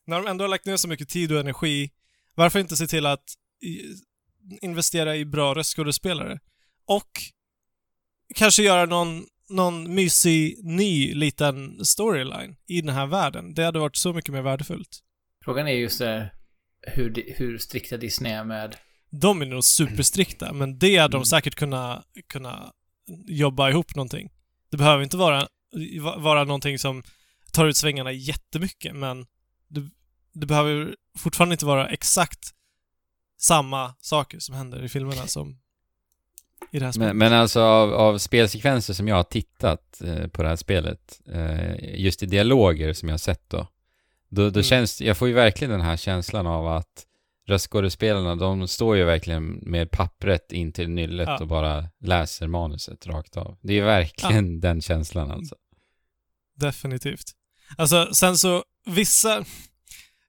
när 0.05 0.17
de 0.21 0.27
ändå 0.27 0.43
har 0.43 0.49
lagt 0.49 0.65
ner 0.65 0.77
så 0.77 0.87
mycket 0.87 1.09
tid 1.09 1.31
och 1.31 1.39
energi, 1.39 1.91
varför 2.35 2.59
inte 2.59 2.77
se 2.77 2.87
till 2.87 3.05
att 3.05 3.23
investera 4.61 5.15
i 5.15 5.25
bra 5.25 5.55
röstskådespelare? 5.55 6.39
Och 6.85 7.09
kanske 8.35 8.63
göra 8.63 8.85
någon, 8.85 9.25
någon 9.49 9.95
mysig, 9.95 10.59
ny 10.63 11.13
liten 11.13 11.85
storyline 11.85 12.55
i 12.67 12.81
den 12.81 12.95
här 12.95 13.05
världen. 13.05 13.53
Det 13.53 13.63
hade 13.63 13.79
varit 13.79 13.95
så 13.95 14.13
mycket 14.13 14.33
mer 14.33 14.41
värdefullt. 14.41 14.99
Frågan 15.45 15.67
är 15.67 15.71
just 15.71 15.99
där 15.99 16.33
hur, 16.81 17.09
di- 17.09 17.33
hur 17.37 17.57
strikta 17.57 17.97
Disney 17.97 18.31
är 18.31 18.43
med... 18.43 18.75
De 19.09 19.41
är 19.41 19.45
nog 19.45 19.63
superstrikta, 19.63 20.53
men 20.53 20.79
det 20.79 20.97
hade 20.97 21.11
de 21.11 21.17
Mm. 21.17 21.25
säkert 21.25 21.55
kunna, 21.55 22.03
kunna 22.27 22.71
jobba 23.27 23.69
ihop 23.69 23.95
någonting. 23.95 24.29
Det 24.71 24.77
behöver 24.77 25.03
inte 25.03 25.17
vara, 25.17 25.47
vara 26.17 26.43
någonting 26.43 26.79
som 26.79 27.03
tar 27.57 27.65
ut 27.67 27.77
svängarna 27.77 28.11
jättemycket, 28.11 28.95
men 28.95 29.25
det, 29.67 29.89
det 30.33 30.45
behöver 30.45 30.95
fortfarande 31.17 31.53
inte 31.53 31.65
vara 31.65 31.87
exakt 31.89 32.53
samma 33.39 33.95
saker 33.99 34.39
som 34.39 34.55
händer 34.55 34.83
i 34.83 34.89
filmerna 34.89 35.27
som 35.27 35.59
i 36.71 36.79
det 36.79 36.85
här 36.85 36.91
spelet. 36.91 37.07
Men, 37.07 37.17
men 37.17 37.33
alltså 37.33 37.61
av, 37.61 37.93
av 37.93 38.17
spelsekvenser 38.17 38.93
som 38.93 39.07
jag 39.07 39.15
har 39.15 39.23
tittat 39.23 40.01
eh, 40.01 40.27
på 40.27 40.43
det 40.43 40.49
här 40.49 40.55
spelet, 40.55 41.21
eh, 41.27 41.99
just 41.99 42.23
i 42.23 42.25
dialoger 42.25 42.93
som 42.93 43.09
jag 43.09 43.13
har 43.13 43.17
sett 43.17 43.49
då, 43.49 43.67
då, 44.29 44.41
då 44.41 44.59
Mm. 44.59 44.63
känns, 44.63 45.01
jag 45.01 45.17
får 45.17 45.27
ju 45.27 45.33
verkligen 45.33 45.71
den 45.71 45.81
här 45.81 45.97
känslan 45.97 46.47
av 46.47 46.67
att 46.67 47.05
röstskådespelarna, 47.47 48.35
de 48.35 48.67
står 48.67 48.97
ju 48.97 49.03
verkligen 49.03 49.45
med 49.61 49.91
pappret 49.91 50.51
in 50.51 50.71
till 50.71 50.89
nyllet 50.89 51.27
Ja. 51.27 51.39
och 51.39 51.47
bara 51.47 51.89
läser 51.99 52.47
manuset 52.47 53.07
rakt 53.07 53.37
av. 53.37 53.57
Det 53.61 53.73
är 53.73 53.77
ju 53.77 53.83
verkligen 53.83 54.59
den 54.59 54.81
känslan 54.81 55.31
alltså. 55.31 55.55
Definitivt. 56.55 57.31
Alltså, 57.77 58.13
sen 58.13 58.37
så, 58.37 58.63
vissa... 58.85 59.45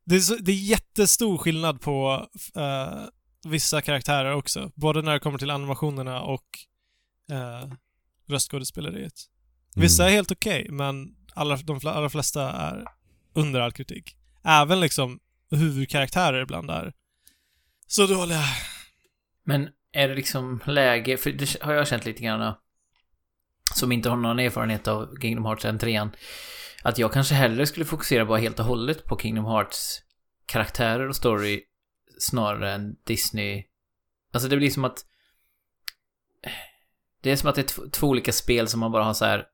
Det 0.05 0.16
är, 0.16 0.20
så, 0.20 0.37
det 0.37 0.53
är 0.53 0.57
jättestor 0.57 1.38
skillnad 1.38 1.81
på 1.81 2.27
eh, 2.57 3.05
vissa 3.44 3.81
karaktärer 3.81 4.33
också. 4.35 4.70
Både 4.74 5.03
när 5.03 5.12
det 5.12 5.18
kommer 5.20 5.38
till 5.38 5.51
animationerna 5.51 6.20
och 6.20 6.44
uh, 7.33 7.72
röstskådespeleriet. 8.29 9.12
Vissa 9.77 10.03
är 10.03 10.07
Mm. 10.07 10.16
helt 10.16 10.31
okej, 10.31 10.66
men 10.70 11.14
alla, 11.35 11.57
de 11.57 11.81
allra 11.85 12.11
flesta 12.11 12.53
är 12.53 12.85
under 13.35 13.61
all 13.61 13.72
kritik. 13.72 14.16
Även 14.44 14.81
liksom 14.81 15.20
huvudkaraktärer 15.51 16.42
ibland 16.42 16.70
är 16.70 16.92
så 17.87 18.07
dåliga. 18.07 18.44
Men 19.44 19.68
är 19.92 20.09
det 20.09 20.14
liksom 20.14 20.61
läge, 20.66 21.16
för 21.16 21.33
det 21.33 21.62
har 21.62 21.72
jag 21.72 21.88
känt 21.88 22.05
lite 22.05 22.22
grann 22.22 22.55
som 23.74 23.92
inte 23.92 24.09
har 24.09 24.16
någon 24.16 24.38
erfarenhet 24.38 24.88
av 24.88 25.16
Kingdom 25.20 25.44
Hearts 25.44 25.64
än 25.64 25.79
3 25.79 26.09
Att 26.88 26.98
jag 26.98 27.12
kanske 27.12 27.35
hellre 27.35 27.66
skulle 27.66 27.85
fokusera 27.85 28.24
bara 28.24 28.38
helt 28.38 28.59
och 28.59 28.64
hållet 28.64 29.05
på 29.05 29.18
Kingdom 29.18 29.44
Hearts 29.44 30.03
karaktärer 30.46 31.09
och 31.09 31.16
story 31.16 31.62
snarare 32.18 32.72
än 32.72 32.96
Disney. 33.07 33.64
Alltså 34.33 34.48
det 34.48 34.57
blir 34.57 34.70
som 34.70 34.85
att 34.85 34.98
det 37.22 37.31
är 37.31 37.37
som 37.37 37.48
att 37.48 37.55
det 37.55 37.61
är 37.61 37.66
tv- 37.66 37.90
två 37.90 38.07
olika 38.07 38.33
spel 38.33 38.68
som 38.68 38.81
man 38.81 38.92
bara 38.92 39.05
har 39.05 39.14
så 39.14 39.24
här 39.24 39.46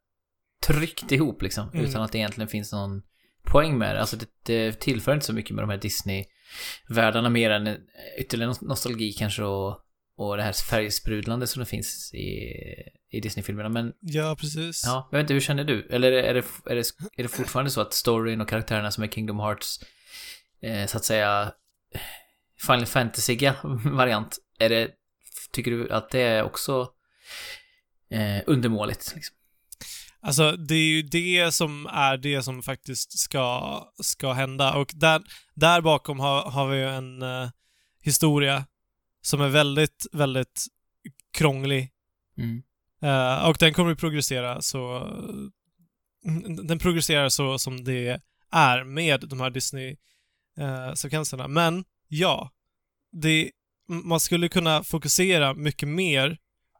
tryckt 0.67 1.13
ihop 1.13 1.43
liksom. 1.43 1.69
Mm. 1.69 1.85
Utan 1.85 2.03
att 2.03 2.13
det 2.13 2.19
egentligen 2.19 2.49
finns 2.49 2.73
någon 2.73 3.03
poäng 3.43 3.79
med 3.79 3.95
det. 3.95 4.01
Alltså 4.01 4.17
det, 4.17 4.29
det 4.43 4.81
tillför 4.81 5.15
inte 5.15 5.27
så 5.27 5.33
mycket 5.33 5.55
med 5.55 5.63
de 5.63 5.71
här 5.71 5.79
Disney-världarna 5.79 7.29
mer 7.29 7.51
än 7.51 7.77
ytterligare 8.19 8.51
nos- 8.51 8.65
nostalgi 8.65 9.13
kanske 9.13 9.43
och, 9.43 9.81
och 10.17 10.37
det 10.37 10.43
här 10.43 10.53
färgsprudlande 10.53 11.47
som 11.47 11.61
det 11.61 11.67
finns 11.67 12.15
i, 12.15 12.53
i 13.17 13.21
Disney-filmerna. 13.21 13.69
Men 13.69 13.93
Ja, 14.01 14.37
precis. 14.41 14.83
ja, 14.87 15.09
jag 15.11 15.19
vet 15.19 15.25
inte, 15.25 15.35
hur 15.35 15.41
känner 15.41 15.65
du? 15.65 15.87
Eller 15.91 16.13
är 16.13 16.35
det, 16.35 16.45
är 16.67 16.75
det, 16.75 16.85
är 17.17 17.23
det 17.23 17.29
fortfarande 17.29 17.71
så 17.71 17.81
att 17.81 17.95
storyn 17.95 18.41
och 18.41 18.49
karaktärerna 18.49 18.91
som 18.91 19.05
är 19.05 19.09
Kingdom 19.09 19.41
Hearts, 19.41 19.81
eh, 20.63 20.87
så 20.87 20.97
att 20.97 21.05
säga, 21.05 21.53
Final 22.67 22.87
Fantasy 22.87 23.37
variant, 23.85 24.39
är 24.59 24.69
det, 24.69 24.91
tycker 25.53 25.71
du 25.71 25.91
att 25.91 26.11
det 26.11 26.21
är 26.21 26.43
också 26.43 26.89
eh, 28.11 28.43
undermåligt? 28.47 29.13
Liksom? 29.15 29.37
Alltså, 30.21 30.53
det 30.53 30.75
är 30.75 30.87
ju 30.87 31.03
det 31.03 31.53
som 31.53 31.87
är 31.87 32.17
det 32.17 32.43
som 32.43 32.63
faktiskt 32.63 33.19
ska, 33.19 33.79
ska 34.03 34.33
hända. 34.33 34.75
Och 34.75 34.91
där, 34.95 35.23
där 35.55 35.81
bakom 35.81 36.21
har, 36.21 36.43
har 36.43 36.69
vi 36.69 36.77
ju 36.77 36.89
en 36.89 37.23
eh, 37.23 37.51
historia 38.01 38.67
som 39.23 39.41
är 39.41 39.49
väldigt, 39.49 40.07
väldigt 40.13 40.67
krånglig. 41.33 41.91
Mm. 42.39 42.63
Eh, 43.05 43.49
och 43.49 43.57
den 43.59 43.75
kommer 43.75 43.93
att 43.93 43.99
progressera 43.99 44.63
så... 44.63 45.09
Den 46.67 46.79
progresserar 46.79 47.29
så 47.29 47.59
som 47.59 47.85
det 47.85 48.21
är 48.51 48.85
med 48.85 49.21
de 49.29 49.41
här 49.41 49.51
Disney-sekvenserna. 49.51 51.49
Men, 51.49 51.85
ja. 52.09 52.51
Det, 53.13 53.51
man 53.89 54.21
skulle 54.21 54.49
kunna 54.49 54.85
fokusera 54.85 55.55
mycket 55.55 55.89
mer 55.89 56.39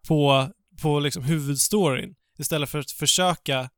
på, 0.09 0.49
på 0.83 1.01
liksom 1.01 1.23
huvudstoryn 1.25 2.15
istället 2.39 2.71
för 2.71 2.79
att 2.79 2.91
försöka, 2.91 3.71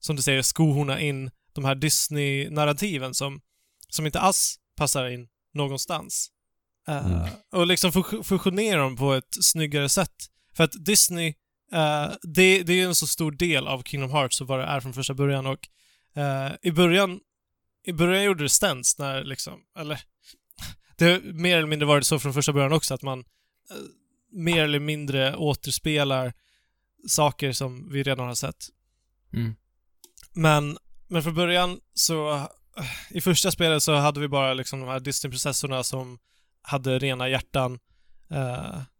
som 0.00 0.16
du 0.16 0.22
säger, 0.22 0.42
skohorna 0.42 1.00
in 1.00 1.30
de 1.52 1.64
här 1.64 1.74
Disney-narrativen 1.74 3.14
som, 3.14 3.40
som 3.88 4.06
inte 4.06 4.20
alls 4.20 4.56
passar 4.76 5.06
in 5.06 5.28
någonstans. 5.54 6.30
Eh, 6.88 7.06
Mm. 7.06 7.28
Och 7.52 7.66
liksom 7.66 7.92
fu- 7.92 8.22
fusionera 8.22 8.80
dem 8.80 8.96
på 8.96 9.12
ett 9.12 9.34
snyggare 9.44 9.88
sätt. 9.88 10.14
För 10.56 10.64
att 10.64 10.84
Disney, 10.84 11.34
eh, 11.74 12.12
det, 12.22 12.62
det 12.62 12.72
är 12.72 12.76
ju 12.76 12.84
en 12.84 12.94
så 12.94 13.06
stor 13.06 13.32
del 13.32 13.66
av 13.66 13.82
Kingdom 13.82 14.10
Hearts 14.10 14.40
och 14.40 14.46
vad 14.46 14.58
det 14.58 14.64
är 14.64 14.80
från 14.80 14.94
första 14.94 15.14
början 15.14 15.46
och 15.46 15.68
eh, 16.16 16.52
i 16.62 16.70
början 16.70 17.20
i 17.84 17.92
början 17.92 18.24
gjorde 18.24 18.44
det 18.44 18.48
stens 18.48 18.98
när 18.98 19.24
liksom, 19.24 19.60
eller 19.78 20.00
det 20.96 21.04
har 21.04 21.20
mer 21.32 21.56
eller 21.56 21.66
mindre 21.66 21.86
varit 21.86 22.06
så 22.06 22.18
från 22.18 22.34
första 22.34 22.52
början 22.52 22.72
också 22.72 22.94
att 22.94 23.02
man 23.02 23.18
eh, 23.18 23.76
mer 24.32 24.64
eller 24.64 24.78
mindre 24.78 25.36
återspelar 25.36 26.32
saker 27.08 27.52
som 27.52 27.92
vi 27.92 28.02
redan 28.02 28.26
har 28.26 28.34
sett. 28.34 28.68
Mm. 29.32 29.54
Men, 30.32 30.78
men 31.08 31.22
från 31.22 31.34
början 31.34 31.80
så, 31.94 32.48
i 33.10 33.20
första 33.20 33.50
spelet 33.50 33.82
så 33.82 33.94
hade 33.94 34.20
vi 34.20 34.28
bara 34.28 34.54
liksom 34.54 34.80
de 34.80 34.88
här 34.88 35.00
Disney-prinsessorna 35.00 35.82
som 35.82 36.18
hade 36.62 36.98
rena 36.98 37.28
hjärtan, 37.28 37.78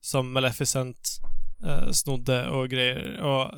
som 0.00 0.32
Maleficent 0.32 1.20
eh, 1.64 1.90
snodde 1.90 2.48
och 2.48 2.68
grejer. 2.70 3.20
Och, 3.20 3.55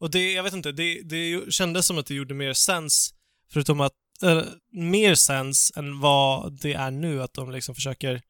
och 0.00 0.10
det, 0.10 0.32
jag 0.32 0.42
vet 0.42 0.54
inte, 0.54 0.72
det, 0.72 1.02
det 1.02 1.52
kändes 1.52 1.86
som 1.86 1.98
att 1.98 2.06
det 2.06 2.14
gjorde 2.14 2.34
mer 2.34 2.52
sens, 2.52 3.14
förutom 3.52 3.80
att, 3.80 3.92
eh, 4.22 4.42
mer 4.72 5.14
sens 5.14 5.72
än 5.76 6.00
vad 6.00 6.60
det 6.60 6.72
är 6.74 6.90
nu, 6.90 7.22
att 7.22 7.34
de 7.34 7.50
liksom 7.50 7.74
försöker 7.74 8.22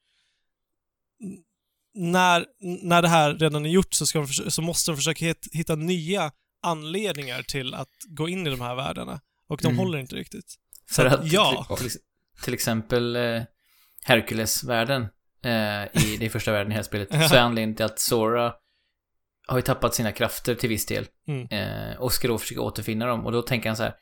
när, 1.95 2.47
när 2.83 3.03
det 3.03 3.09
här 3.09 3.35
redan 3.35 3.67
är 3.67 3.71
gjort 3.71 3.95
så, 3.95 4.05
de, 4.19 4.27
så 4.51 4.63
måste 4.63 4.91
de 4.91 4.97
försöka 4.97 5.25
hit, 5.25 5.49
hitta 5.53 5.75
nya 5.75 6.33
anledningar 6.63 7.43
till 7.43 7.75
att 7.75 7.91
gå 8.09 8.29
in 8.29 8.47
i 8.47 8.51
de 8.51 8.61
här 8.61 8.75
världarna. 8.75 9.21
Och 9.49 9.61
de 9.63 9.67
Mm. 9.69 9.79
håller 9.79 9.99
inte 9.99 10.17
riktigt. 10.17 10.55
Så 10.89 10.95
För 10.95 11.07
att, 11.07 11.33
ja. 11.33 11.67
till, 11.79 11.91
till, 11.91 12.01
till 12.43 12.55
exempel 12.55 13.17
eh, 13.17 13.43
Hercules-världen 14.03 15.07
eh, 15.45 15.85
i 16.05 16.17
det 16.21 16.29
första 16.29 16.53
världen 16.53 16.67
i 16.67 16.75
det 16.75 16.77
här 16.77 16.83
spelet, 16.83 17.09
så 17.29 17.35
är 17.35 17.41
anledningen 17.41 17.77
till 17.77 17.85
att 17.85 17.99
Sora 17.99 18.53
har 19.49 19.59
ju 19.59 19.63
tappat 19.63 19.95
sina 19.95 20.13
krafter 20.13 20.55
till 20.55 20.69
viss 20.69 20.87
del 20.87 21.07
Mm. 21.29 21.47
eh, 21.51 21.97
och 21.99 22.13
ska 22.13 22.29
då 22.29 22.39
försöka 22.39 22.61
återfinna 22.61 23.07
dem 23.07 23.27
och 23.27 23.33
då 23.33 23.43
tänker 23.43 23.69
han 23.69 23.77
så 23.77 23.83
här 23.83 23.95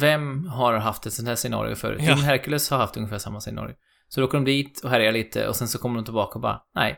vem 0.00 0.46
har 0.46 0.74
haft 0.74 1.06
ett 1.06 1.12
sånt 1.12 1.28
här 1.28 1.34
scenario 1.36 1.74
förut? 1.74 2.00
Ja. 2.02 2.14
Hercules 2.14 2.70
har 2.70 2.78
haft 2.78 2.96
ungefär 2.96 3.18
samma 3.18 3.40
scenario. 3.40 3.74
Så 4.08 4.20
då 4.20 4.26
åker 4.26 4.38
de 4.38 4.44
dit 4.44 4.80
och 4.84 4.90
härjar 4.90 5.12
lite 5.12 5.48
och 5.48 5.56
sen 5.56 5.68
så 5.68 5.78
kommer 5.78 5.94
de 5.96 6.04
tillbaka 6.04 6.34
och 6.34 6.40
bara, 6.40 6.62
nej, 6.74 6.96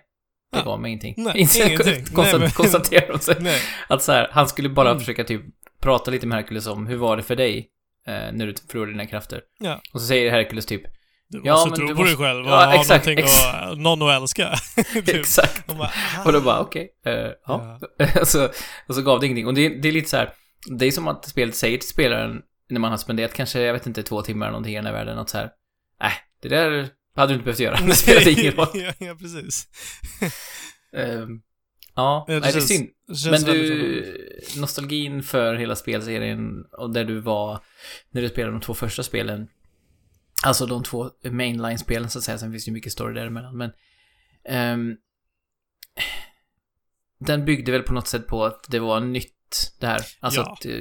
det 0.52 0.58
Ja. 0.58 0.64
gav 0.64 0.80
mig 0.80 0.88
ingenting. 0.90 1.14
Nej, 1.18 1.38
Inte- 1.40 1.58
ingenting. 1.66 2.04
Konstat, 2.14 2.32
Nej, 2.32 2.40
men- 2.40 2.50
Konstaterar 2.50 3.12
de 3.12 3.18
sig. 3.18 3.36
Nej. 3.40 3.60
Att 3.88 4.02
så 4.02 4.12
här, 4.12 4.28
han 4.32 4.48
skulle 4.48 4.68
bara 4.68 4.88
Mm. 4.90 4.98
försöka 5.00 5.24
typ 5.24 5.42
prata 5.80 6.10
lite 6.10 6.26
med 6.26 6.38
Hercules 6.38 6.66
om 6.66 6.86
hur 6.86 6.96
var 6.96 7.16
det 7.16 7.22
för 7.22 7.36
dig 7.36 7.70
eh, 8.06 8.32
när 8.32 8.46
du 8.46 8.54
förlorade 8.70 8.92
dina 8.92 9.06
krafter. 9.06 9.40
Ja. 9.58 9.80
Och 9.92 10.00
så 10.00 10.06
säger 10.06 10.30
Hercules 10.30 10.66
typ, 10.66 10.82
Du 11.28 11.40
Ja, 11.44 11.52
måste 11.52 11.68
men 11.70 11.78
tro 11.78 11.86
du 11.88 11.94
på 11.94 12.02
dig 12.02 12.12
måste- 12.12 12.24
själv 12.24 12.44
och 12.46 12.50
Ja, 12.52 12.64
ha 12.64 12.80
exakt, 12.80 13.06
någonting 13.06 13.24
exakt. 13.24 13.70
och 13.70 13.78
någon 13.78 14.02
att 14.02 14.20
älska. 14.22 14.54
typ. 14.94 15.08
exakt. 15.08 15.66
De 15.68 15.78
bara, 15.78 15.88
"Ah." 16.18 16.24
Och 16.24 16.32
då 16.32 16.40
bara, 16.40 16.60
okej, 16.60 16.88
eh, 17.06 17.12
ja. 17.46 17.80
och, 18.20 18.28
så, 18.28 18.48
och 18.88 18.94
så 18.94 19.02
gav 19.02 19.20
det 19.20 19.26
ingenting. 19.26 19.46
Och 19.46 19.54
det, 19.54 19.68
det 19.68 19.88
är 19.88 19.92
lite 19.92 20.08
så 20.10 20.16
här, 20.16 20.30
det 20.78 20.86
är 20.86 20.90
som 20.90 21.08
att 21.08 21.28
spelet 21.28 21.54
säger 21.56 21.78
till 21.78 21.88
spelaren 21.88 22.40
när 22.70 22.80
man 22.80 22.90
har 22.90 22.98
spenderat 22.98 23.34
kanske, 23.34 23.60
jag 23.60 23.72
vet 23.72 23.86
inte, 23.86 24.02
två 24.02 24.22
timmar 24.22 24.46
eller 24.46 24.52
någonting 24.52 24.72
i 24.72 24.76
den 24.76 24.86
här 24.86 24.92
världen, 24.92 25.18
att 25.18 25.28
så 25.28 25.38
här, 25.38 25.44
äh, 26.02 26.12
det 26.42 26.48
där 26.48 26.88
hade 27.16 27.32
du 27.32 27.34
inte 27.34 27.44
behövt 27.44 27.60
göra. 27.60 27.78
Det 27.86 27.94
spelade 27.94 28.30
ingen 28.30 28.52
roll. 28.52 28.68
ja, 28.74 28.92
ja, 28.98 29.14
precis. 29.14 29.66
Ehm, 30.96 31.40
ja, 31.96 32.24
Ja, 32.28 32.34
det 32.34 32.40
nej, 32.40 32.40
det 32.40 32.48
är 32.48 32.52
känns- 32.52 32.68
synd. 32.68 32.88
Känns 33.08 33.46
Men 33.46 33.54
du, 33.54 34.28
nostalgin 34.56 35.22
för 35.22 35.54
hela 35.54 35.76
spelserien 35.76 36.64
och 36.78 36.92
där 36.92 37.04
du 37.04 37.20
var 37.20 37.60
när 38.10 38.22
du 38.22 38.28
spelade 38.28 38.52
de 38.52 38.60
två 38.60 38.74
första 38.74 39.02
spelen, 39.02 39.48
alltså 40.46 40.66
de 40.66 40.82
två 40.82 41.10
mainline-spelen 41.30 42.10
så 42.10 42.18
att 42.18 42.24
säga, 42.24 42.38
sen 42.38 42.50
finns 42.52 42.64
det 42.64 42.68
ju 42.68 42.72
mycket 42.74 42.92
story 42.92 43.14
däremellan, 43.14 43.56
men 43.56 43.72
ehm, 44.44 44.96
den 47.18 47.44
byggde 47.44 47.72
väl 47.72 47.82
på 47.82 47.92
något 47.92 48.08
sätt 48.08 48.26
på 48.26 48.44
att 48.44 48.66
det 48.68 48.78
var 48.78 49.00
nytt 49.00 49.32
det 49.80 49.86
här. 49.86 50.00
Alltså 50.20 50.40
Ja. 50.40 50.52
att 50.52 50.66
eh, 50.66 50.72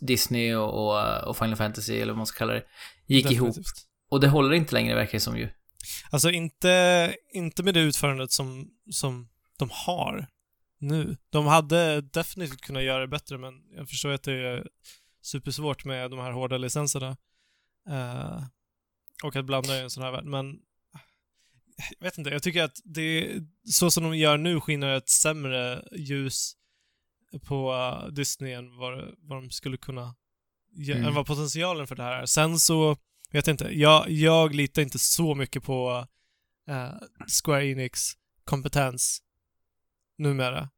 Disney 0.00 0.54
och, 0.54 1.28
och, 1.28 1.36
Final 1.36 1.56
Fantasy, 1.56 1.96
eller 1.96 2.12
vad 2.12 2.16
man 2.16 2.26
ska 2.26 2.38
kalla 2.38 2.52
det, 2.52 2.64
gick 3.06 3.30
ihop. 3.30 3.48
definitivt. 3.48 3.86
Och 4.10 4.20
det 4.20 4.28
håller 4.28 4.52
inte 4.52 4.74
längre 4.74 4.94
verkar 4.94 5.12
det 5.12 5.20
som 5.20 5.38
ju. 5.38 5.48
Alltså 6.10 6.30
inte, 6.30 7.14
inte 7.32 7.62
med 7.62 7.74
det 7.74 7.80
utförandet 7.80 8.32
som, 8.32 8.70
som 8.90 9.28
de 9.58 9.68
har 9.72 10.26
nu. 10.78 11.16
De 11.30 11.46
hade 11.46 12.00
definitivt 12.00 12.60
kunnat 12.60 12.82
göra 12.82 13.00
det 13.00 13.08
bättre, 13.08 13.38
men 13.38 13.54
jag 13.76 13.88
förstår 13.88 14.10
att 14.10 14.22
det 14.22 14.32
är 14.32 14.66
supersvårt 15.22 15.84
med 15.84 16.10
de 16.10 16.18
här 16.20 16.32
hårda 16.32 16.58
licenserna. 16.58 17.16
Eh, 17.88 18.42
och 19.22 19.36
att 19.36 19.44
blanda 19.44 19.76
i 19.76 19.80
en 19.80 19.90
sån 19.90 20.02
här 20.02 20.12
värld, 20.12 20.24
men 20.24 20.58
jag 21.98 22.04
vet 22.04 22.18
inte, 22.18 22.30
jag 22.30 22.42
tycker 22.42 22.62
att 22.62 22.80
det, 22.84 23.34
så 23.64 23.90
som 23.90 24.02
de 24.02 24.16
gör 24.18 24.36
nu 24.38 24.60
skiner 24.60 24.96
ett 24.96 25.08
sämre 25.08 25.84
ljus 25.92 26.52
på 27.44 27.72
uh, 27.72 28.12
Disney 28.12 28.52
än 28.52 28.76
vad, 28.76 29.14
vad 29.18 29.42
de 29.42 29.50
skulle 29.50 29.76
kunna, 29.76 30.14
ge, 30.72 30.92
Mm. 30.92 31.06
än 31.06 31.14
vad 31.14 31.26
potentialen 31.26 31.86
för 31.86 31.96
det 31.96 32.02
här 32.02 32.22
är. 32.22 32.26
Sen 32.26 32.58
så, 32.58 32.96
vet 33.30 33.46
jag 33.46 33.54
inte, 33.54 33.68
jag, 33.72 34.10
jag 34.10 34.54
litar 34.54 34.82
inte 34.82 34.98
så 34.98 35.34
mycket 35.34 35.62
på 35.62 36.06
eh, 36.68 36.92
Square 37.44 37.66
Enix 37.66 38.00
kompetens 38.44 39.22
numera. 40.18 40.70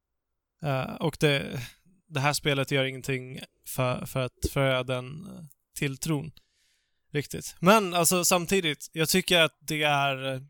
Eh, 0.62 0.94
och 0.94 1.16
det, 1.20 1.60
det 2.08 2.20
här 2.20 2.32
spelet 2.32 2.70
gör 2.70 2.84
ingenting 2.84 3.40
för, 3.66 4.06
för 4.06 4.20
att 4.20 4.50
förhöja 4.52 4.82
den 4.82 5.28
tilltron 5.74 6.32
riktigt. 7.12 7.56
Men 7.60 7.94
alltså 7.94 8.24
samtidigt, 8.24 8.90
jag 8.92 9.08
tycker 9.08 9.40
att 9.40 9.56
det 9.60 9.82
är 9.82 10.34
eh, 10.34 10.40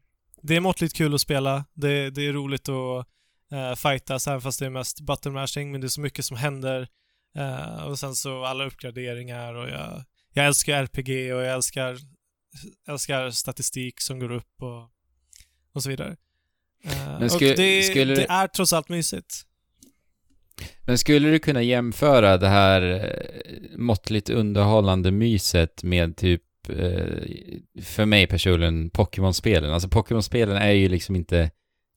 det 0.43 0.57
är 0.57 0.61
måttligt 0.61 0.97
kul 0.97 1.15
att 1.15 1.21
spela. 1.21 1.65
Det, 1.75 2.11
det 2.11 2.27
är 2.27 2.33
roligt 2.33 2.69
att 2.69 3.07
uh, 3.53 3.75
fightas 3.75 4.29
även 4.29 4.41
fast 4.41 4.59
det 4.59 4.67
är 4.67 4.71
mest 4.71 5.01
button 5.01 5.33
mashing, 5.33 5.73
men 5.73 5.81
det 5.81 5.87
är 5.87 5.89
så 5.89 6.01
mycket 6.01 6.25
som 6.25 6.37
händer. 6.37 6.89
Eh, 7.37 7.83
och 7.85 7.99
sen 7.99 8.15
så 8.15 8.45
alla 8.45 8.65
uppgraderingar 8.65 9.55
och 9.55 9.69
jag, 9.69 10.05
jag 10.33 10.47
älskar 10.47 10.83
RPG 10.83 11.35
och 11.35 11.43
jag 11.43 11.55
älskar, 11.55 11.99
älskar 12.89 13.31
statistik 13.31 14.01
som 14.01 14.19
går 14.19 14.33
upp 14.33 14.63
och, 14.63 14.91
och 15.75 15.83
så 15.83 15.89
vidare. 15.91 16.17
Eh, 16.85 17.19
Men 17.19 17.29
sku- 17.29 17.51
och 17.51 17.57
det, 17.57 17.83
skulle- 17.83 18.15
det 18.15 18.27
är 18.31 18.47
trots 18.49 18.73
allt 18.73 18.89
mysigt. 18.89 19.43
Men 20.83 20.99
skulle 20.99 21.29
du 21.29 21.39
kunna 21.39 21.63
jämföra 21.63 22.39
det 22.39 22.49
här 22.49 22.83
eh, 22.83 23.79
måttligt 23.79 24.31
underhållande 24.31 25.11
myset 25.11 25.83
med 25.83 26.17
typ, 26.17 26.43
eh, 26.43 26.52
för 27.83 28.05
mig 28.05 28.27
personligen, 28.27 28.91
Pokémon-spelen? 28.91 29.73
Alltså 29.73 29.89
Pokémon-spelen 29.89 30.57
är 30.57 30.71
ju 30.71 30.89
liksom 30.89 31.17
inte 31.17 31.51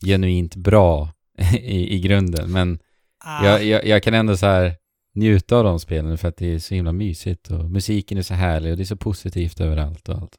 genuint 0.05 0.55
bra 0.55 1.13
i, 1.59 1.95
i 1.95 1.99
grunden, 1.99 2.51
men 2.51 2.79
Ah, 3.27 3.45
jag, 3.45 3.65
jag, 3.65 3.85
jag 3.85 4.03
kan 4.03 4.13
ändå 4.13 4.37
så 4.37 4.45
här 4.45 4.75
njuta 5.13 5.57
av 5.57 5.63
de 5.63 5.79
spelen 5.79 6.17
för 6.17 6.27
att 6.27 6.37
det 6.37 6.53
är 6.53 6.59
så 6.59 6.75
himla 6.75 6.91
mysigt 6.91 7.51
och 7.51 7.71
musiken 7.71 8.17
är 8.17 8.21
så 8.21 8.33
härlig 8.33 8.71
och 8.71 8.77
det 8.77 8.83
är 8.83 8.85
så 8.85 8.97
positivt 8.97 9.61
överallt 9.61 10.09
och 10.09 10.15
allt. 10.15 10.35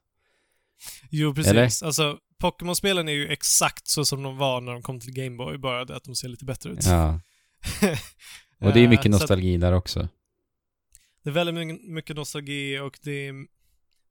Jo, 1.11 1.35
precis. 1.35 1.51
Eller? 1.51 1.62
Alltså, 1.62 2.19
Pokémon-spelen 2.39 3.09
är 3.09 3.12
ju 3.12 3.29
exakt 3.29 3.89
så 3.89 4.05
som 4.05 4.23
de 4.23 4.37
var 4.37 4.61
när 4.61 4.73
de 4.73 4.83
kom 4.83 5.01
till 5.01 5.12
Game 5.12 5.37
Boy, 5.37 5.59
bara 5.59 5.85
det 5.85 5.97
att 5.97 6.05
de 6.05 6.15
ser 6.15 6.29
lite 6.29 6.45
bättre 6.45 6.71
ut. 6.71 6.87
Ja. 6.87 7.21
Och 8.61 8.73
det 8.73 8.81
är 8.81 8.85
Eh, 8.85 8.91
mycket 8.91 9.07
att 9.07 9.11
nostalgi 9.11 9.57
där 9.57 9.73
också. 9.73 10.09
Det 11.23 11.31
är 11.31 11.35
väldigt 11.35 11.81
mycket 11.89 12.17
nostalgi 12.17 12.79
och 12.79 12.99
det 13.03 13.29
är, 13.29 13.35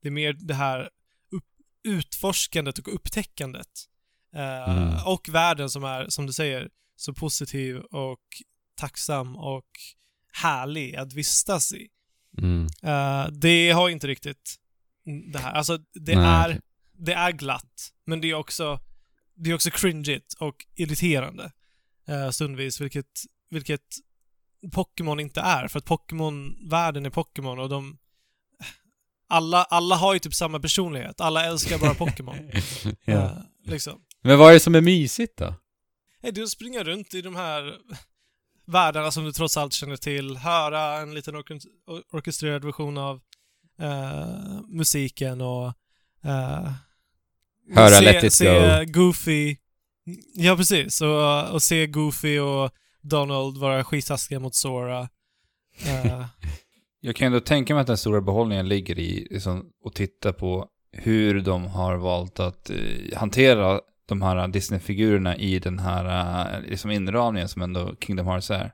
det 0.05 0.09
är 0.09 0.11
mer 0.11 0.33
det 0.33 0.53
här 0.53 0.89
utforskandet 1.83 2.79
och 2.79 2.95
upptäckandet. 2.95 3.67
Eh, 4.35 4.69
Mm. 4.69 5.05
Och 5.05 5.29
världen 5.29 5.69
som 5.69 5.83
är, 5.83 6.09
som 6.09 6.25
du 6.25 6.33
säger, 6.33 6.69
så 6.95 7.13
positiv 7.13 7.77
och 7.77 8.21
tacksam 8.75 9.35
och 9.35 9.65
härlig 10.33 10.95
att 10.95 11.13
vistas 11.13 11.73
i. 11.73 11.87
Mm. 12.37 12.67
Eh, 12.83 13.27
det 13.31 13.71
har 13.71 13.89
inte 13.89 14.07
riktigt 14.07 14.55
det 15.33 15.39
här. 15.39 15.51
Alltså, 15.51 15.77
det, 15.77 16.15
Nej, 16.15 16.51
är, 16.51 16.61
det 16.93 17.13
är 17.13 17.31
glatt, 17.31 17.93
men 18.05 18.21
det 18.21 18.29
är 18.29 18.35
också, 18.35 18.79
det 19.35 19.49
är 19.49 19.53
också 19.53 19.69
cringeigt 19.69 20.33
och 20.33 20.65
irriterande 20.75 21.51
uh, 22.09 22.29
stundvis, 22.29 22.81
vilket, 22.81 23.11
vilket 23.49 23.85
Pokémon 24.71 25.19
inte 25.19 25.41
är. 25.41 25.67
För 25.67 25.79
att 25.79 25.85
Pokémon-världen 25.85 27.05
är 27.05 27.09
Pokémon 27.09 27.59
och 27.59 27.69
de... 27.69 27.97
Alla, 29.27 29.63
alla 29.63 29.95
har 29.95 30.13
ju 30.13 30.19
typ 30.19 30.33
samma 30.33 30.59
personlighet. 30.59 31.21
Alla 31.21 31.45
älskar 31.45 31.77
bara 31.79 31.93
Pokémon. 31.93 32.35
ja. 33.05 33.13
Eh, 33.13 33.31
liksom. 33.65 34.01
Men 34.23 34.39
vad 34.39 34.49
är 34.49 34.53
det 34.53 34.59
som 34.59 34.75
är 34.75 34.81
mysigt 34.81 35.37
då? 35.37 35.53
Hey, 36.21 36.31
det 36.31 36.41
är 36.41 36.43
att 36.43 36.49
springa 36.49 36.83
runt 36.83 37.13
i 37.13 37.21
de 37.21 37.35
här 37.35 37.73
världarna 38.67 39.11
som 39.11 39.23
du 39.23 39.31
trots 39.31 39.57
allt 39.57 39.73
känner 39.73 39.95
till, 39.97 40.37
höra 40.37 40.97
en 40.97 41.13
liten 41.13 41.35
orke- 41.35 41.67
or- 41.87 42.03
orkestrerad 42.11 42.65
version 42.65 42.97
av 42.97 43.21
eh, 43.81 44.61
musiken 44.67 45.41
och 45.41 45.67
eh, 46.23 46.71
Höra 47.75 47.89
se, 47.89 48.01
Let 48.01 48.23
It 48.23 48.33
se 48.33 48.85
Goofy, 48.85 49.57
ja 50.33 50.57
precis, 50.57 51.01
och, 51.01 51.49
och 51.49 51.63
se 51.63 51.87
Goofy 51.87 52.39
och 52.39 52.71
Donald 53.01 53.57
vara 53.57 53.83
skitaskiga 53.83 54.39
mot 54.39 54.55
Sora. 54.55 55.09
Eh, 55.85 56.25
Jag 57.05 57.15
kan 57.15 57.25
ändå 57.25 57.39
tänka 57.39 57.73
mig 57.73 57.81
att 57.81 57.87
den 57.87 57.97
stora 57.97 58.21
behållningen 58.21 58.67
ligger 58.67 58.99
i 58.99 59.27
liksom, 59.31 59.69
att 59.85 59.93
titta 59.93 60.33
på 60.33 60.67
hur 60.91 61.41
de 61.41 61.65
har 61.65 61.95
valt 61.95 62.39
att 62.39 62.69
eh, 62.69 63.17
hantera 63.17 63.81
de 64.05 64.21
här 64.21 64.47
Disney-figurerna 64.47 65.37
i 65.37 65.59
den 65.59 65.79
här 65.79 66.55
eh, 66.55 66.61
liksom 66.69 66.91
inramningen 66.91 67.49
som 67.49 67.61
ändå 67.61 67.95
Kingdom 68.01 68.27
Hearts 68.27 68.51
är. 68.51 68.71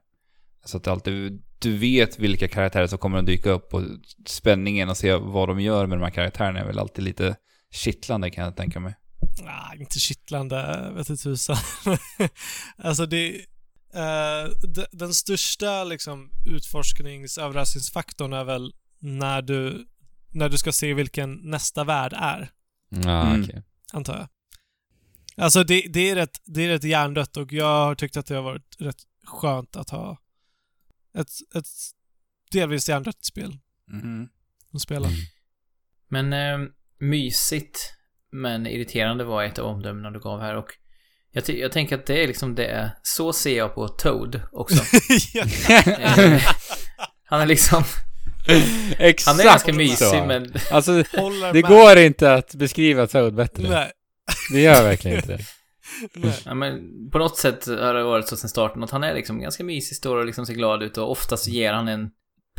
Så 0.66 0.78
att 0.78 0.88
alltid, 0.88 1.42
du 1.60 1.78
vet 1.78 2.20
vilka 2.20 2.48
karaktärer 2.48 2.88
som 2.88 2.98
kommer 2.98 3.18
att 3.18 3.26
dyka 3.26 3.50
upp 3.52 3.74
och 3.74 3.82
spänningen 4.26 4.90
och 4.90 4.98
se 4.98 5.16
vad 5.16 5.48
de 5.50 5.60
gör 5.60 5.86
med 5.86 5.98
de 5.98 6.04
här 6.04 6.12
karaktärerna 6.12 6.60
är 6.60 6.66
väl 6.66 6.80
alltid 6.80 7.04
lite 7.04 7.36
kittlande 7.74 8.30
kan 8.30 8.44
jag 8.44 8.56
tänka 8.56 8.80
mig. 8.80 8.96
Ah, 9.46 9.76
inte 9.76 10.00
kittlande, 10.00 10.90
vet 10.96 11.10
inte 11.10 11.24
tusan. 11.24 11.58
alltså 12.78 13.06
det 13.06 13.42
eh, 13.94 14.52
den 14.92 15.14
största 15.14 15.84
liksom 15.84 16.32
utforskningsöverraskningsfaktorn 16.48 18.34
är 18.34 18.44
väl 18.44 18.74
när 19.00 19.42
du, 19.42 19.88
när 20.30 20.50
du 20.50 20.58
ska 20.58 20.72
se 20.72 20.94
vilken 20.94 21.34
nästa 21.50 21.84
värld 21.84 22.14
är, 22.16 22.52
Ja, 22.90 23.28
Mm. 23.28 23.44
okej. 23.44 23.64
antar 23.94 24.18
jag. 24.18 24.28
Alltså 25.44 25.64
det, 25.64 25.82
det, 25.90 26.10
är 26.10 26.16
rätt, 26.16 26.42
det 26.46 26.62
är 26.62 26.68
rätt 26.70 26.84
hjärndött 26.84 27.38
och 27.38 27.54
jag 27.54 27.86
har 27.86 27.96
tyckt 27.96 28.18
att 28.18 28.26
det 28.26 28.36
har 28.36 28.42
varit 28.42 28.76
rätt 28.80 29.02
skönt 29.26 29.76
att 29.76 29.90
ha 29.90 30.18
ett, 31.18 31.30
ett 31.56 31.68
delvis 32.52 32.90
hjärndött 32.90 33.26
spel 33.26 33.58
Mhm. 33.88 34.30
att 34.74 34.82
spela. 34.82 35.08
Mm. 35.08 35.20
Men 36.08 36.34
eh, 36.34 36.70
mysigt 37.00 37.80
men 38.32 38.68
irriterande 38.68 39.24
var 39.24 39.44
ett 39.44 39.60
av 39.60 39.66
omdömena 39.66 40.12
du 40.12 40.20
gav 40.20 40.40
här 40.42 40.56
och 40.56 40.70
jag, 41.32 41.50
jag 41.50 41.72
tänker 41.72 41.98
att 41.98 42.06
det 42.06 42.24
är 42.24 42.28
liksom 42.28 42.56
det. 42.56 42.92
Så 43.04 43.34
ser 43.34 43.58
jag 43.58 43.76
på 43.76 43.88
Toad 43.88 44.42
också. 44.52 44.84
ja. 45.34 45.44
Eh, 45.70 46.42
han 47.26 47.42
är 47.42 47.46
liksom, 47.46 47.84
Exakt 48.98 49.28
han 49.38 49.40
är 49.48 49.52
ganska 49.52 49.72
så. 49.72 49.78
mysig 49.78 50.24
men 50.28 50.54
Alltså, 50.72 51.04
det 51.54 51.62
går 51.62 51.98
inte 51.98 52.34
att 52.34 52.56
beskriva 52.56 53.08
Toad 53.08 53.36
bättre. 53.36 53.70
Nej. 53.70 53.92
Det 54.54 54.62
gör 54.62 54.84
verkligen 54.84 55.18
inte 55.18 55.38
det. 55.38 55.44
Ja, 56.46 56.54
men 56.54 56.80
på 57.12 57.18
något 57.18 57.38
sätt 57.38 57.66
har 57.68 57.94
det 57.94 58.04
varit 58.04 58.28
så 58.28 58.38
sen 58.38 58.50
starten 58.50 58.84
att 58.84 58.92
han 58.92 59.04
är 59.04 59.14
liksom 59.14 59.40
ganska 59.42 59.64
mysig, 59.64 59.98
står 59.98 60.18
och 60.18 60.26
liksom 60.26 60.46
ser 60.46 60.54
glad 60.54 60.84
ut 60.84 60.98
och 60.98 61.12
oftast 61.12 61.48
ger 61.48 61.74
han 61.74 61.88
en 61.88 62.10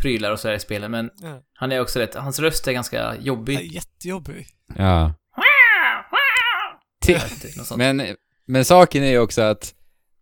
prylar 0.01 0.31
och 0.31 0.41
så 0.41 0.49
här 0.49 0.55
i 0.55 0.61
spelet 0.61 0.91
men 0.91 1.11
Ja. 1.23 1.41
han 1.55 1.73
är 1.73 1.81
också 1.81 1.99
rätt, 1.99 2.15
hans 2.15 2.39
röst 2.39 2.69
är 2.69 2.73
ganska 2.73 2.97
Ja, 2.97 3.15
jobbig. 3.21 3.73
Jättejobbig. 3.73 4.47
Ja. 4.77 5.15
Inte, 7.09 7.59
något 7.59 7.67
sånt. 7.67 7.79
Men, 7.79 8.17
men 8.47 8.65
saken 8.65 9.03
är 9.03 9.11
ju 9.11 9.19
också 9.19 9.43
att 9.43 9.75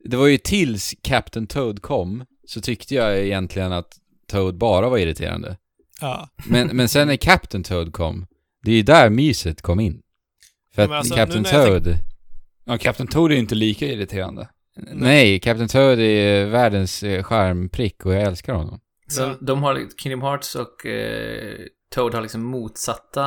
det 0.05 0.17
var 0.17 0.27
ju 0.27 0.39
tills 0.39 0.95
Captain 1.03 1.47
Toad 1.47 1.83
kom 1.83 2.25
så 2.47 2.61
tyckte 2.61 2.95
jag 2.95 3.19
egentligen 3.19 3.73
att 3.73 3.97
Toad 4.29 4.59
bara 4.59 4.89
var 4.89 4.99
irriterande. 4.99 5.57
Ja. 6.01 6.29
Men, 6.47 6.69
men 6.77 6.89
sen 6.89 7.09
när 7.09 7.17
Captain 7.17 7.63
Toad 7.65 7.93
kom, 7.93 8.27
det 8.63 8.71
är 8.71 8.77
ju 8.77 8.83
där 8.83 9.11
myset 9.11 9.63
kom 9.63 9.81
in. 9.81 10.03
För 10.75 10.83
Ja, 10.83 10.85
att 10.85 10.91
men 10.91 10.99
alltså, 10.99 11.15
Captain 11.15 11.45
Toad... 11.45 11.95
Ja, 12.65 12.79
Captain 12.79 13.07
Toad 13.07 13.33
är 13.33 13.37
inte 13.37 13.55
lika 13.55 13.87
irriterande. 13.87 14.49
Nej, 14.93 15.41
Captain 15.41 15.69
Toad 15.69 15.99
är 16.01 16.45
världens 16.47 17.03
eh, 17.03 17.23
charmprick 17.23 18.07
och 18.07 18.15
jag 18.15 18.23
älskar 18.23 18.55
honom. 18.55 18.81
Så 19.09 19.23
Ja. 19.23 19.37
de 19.41 19.63
har, 19.63 19.89
Kingdom 19.97 20.23
Hearts 20.23 20.55
och 20.55 20.87
eh, 20.87 21.57
Toad 21.95 22.15
har 22.15 22.23
liksom 22.23 22.43
motsatta 22.43 23.27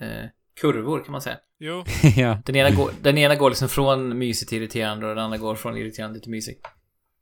eh, 0.00 0.24
kurvor 0.60 1.04
kan 1.04 1.12
man 1.12 1.20
säga. 1.22 1.36
Jo. 1.64 1.84
ja. 2.16 2.42
Den 2.44 2.56
ena, 2.56 2.70
går, 2.70 2.90
den 3.02 3.18
ena 3.18 3.34
går 3.34 3.50
liksom 3.50 3.68
från 3.68 4.18
mysigt 4.18 4.48
till 4.48 4.62
irriterande 4.62 5.06
och 5.06 5.14
den 5.14 5.24
andra 5.24 5.38
går 5.38 5.54
från 5.54 5.76
irriterande 5.76 6.20
till 6.20 6.30
mysigt. 6.30 6.66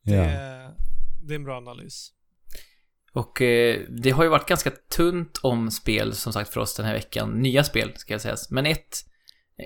Det, 0.04 0.14
ja. 0.14 0.22
är, 0.22 0.70
det 1.22 1.34
är 1.34 1.36
en 1.36 1.44
bra 1.44 1.56
analys. 1.56 2.12
Och 3.12 3.42
eh, 3.42 3.80
det 3.88 4.10
har 4.10 4.24
ju 4.24 4.30
varit 4.30 4.48
ganska 4.48 4.70
tunt 4.70 5.38
om 5.42 5.70
spel 5.70 6.14
som 6.14 6.32
sagt 6.32 6.52
för 6.52 6.60
oss 6.60 6.76
den 6.76 6.86
här 6.86 6.94
veckan. 6.94 7.30
Nya 7.30 7.64
spel 7.64 7.92
ska 7.96 8.14
jag 8.14 8.20
säga. 8.20 8.36
Men 8.50 8.66
ett, 8.66 8.98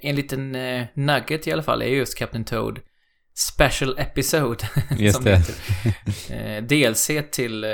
en 0.02 0.16
liten 0.16 0.54
eh, 0.54 0.86
nugget 0.94 1.46
i 1.46 1.52
alla 1.52 1.62
fall 1.62 1.82
är 1.82 1.86
just 1.86 2.18
Captain 2.18 2.44
Toad 2.44 2.80
Special 3.34 3.98
Episode. 3.98 4.68
Just 4.98 5.16
som 5.16 5.24
det. 5.24 5.36
heter. 5.36 5.54
Eh, 6.34 6.62
DLC 6.62 7.10
till 7.32 7.64
eh, 7.64 7.70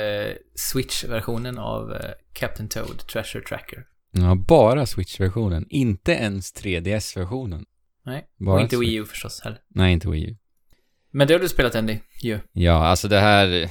Switch-versionen 0.54 1.58
av 1.58 1.92
eh, 1.92 2.10
Captain 2.32 2.68
Toad 2.68 3.06
Treasure 3.06 3.44
Tracker. 3.44 3.86
Ja, 4.12 4.34
bara 4.34 4.86
Switch-versionen. 4.86 5.66
Inte 5.70 6.12
ens 6.12 6.54
3DS-versionen. 6.54 7.64
Nej, 8.06 8.24
Bara 8.38 8.54
och 8.54 8.60
inte 8.60 8.76
Switch. 8.76 8.88
Wii 8.90 8.96
U 8.96 9.04
förstås 9.04 9.40
heller. 9.44 9.58
Nej, 9.68 9.92
inte 9.92 10.10
Wii 10.10 10.30
U. 10.30 10.36
Men 11.10 11.28
det 11.28 11.34
har 11.34 11.40
du 11.40 11.48
spelat 11.48 11.74
Andy, 11.74 11.98
ju. 12.22 12.38
Ja, 12.52 12.86
alltså 12.86 13.08
det 13.08 13.20
här... 13.20 13.68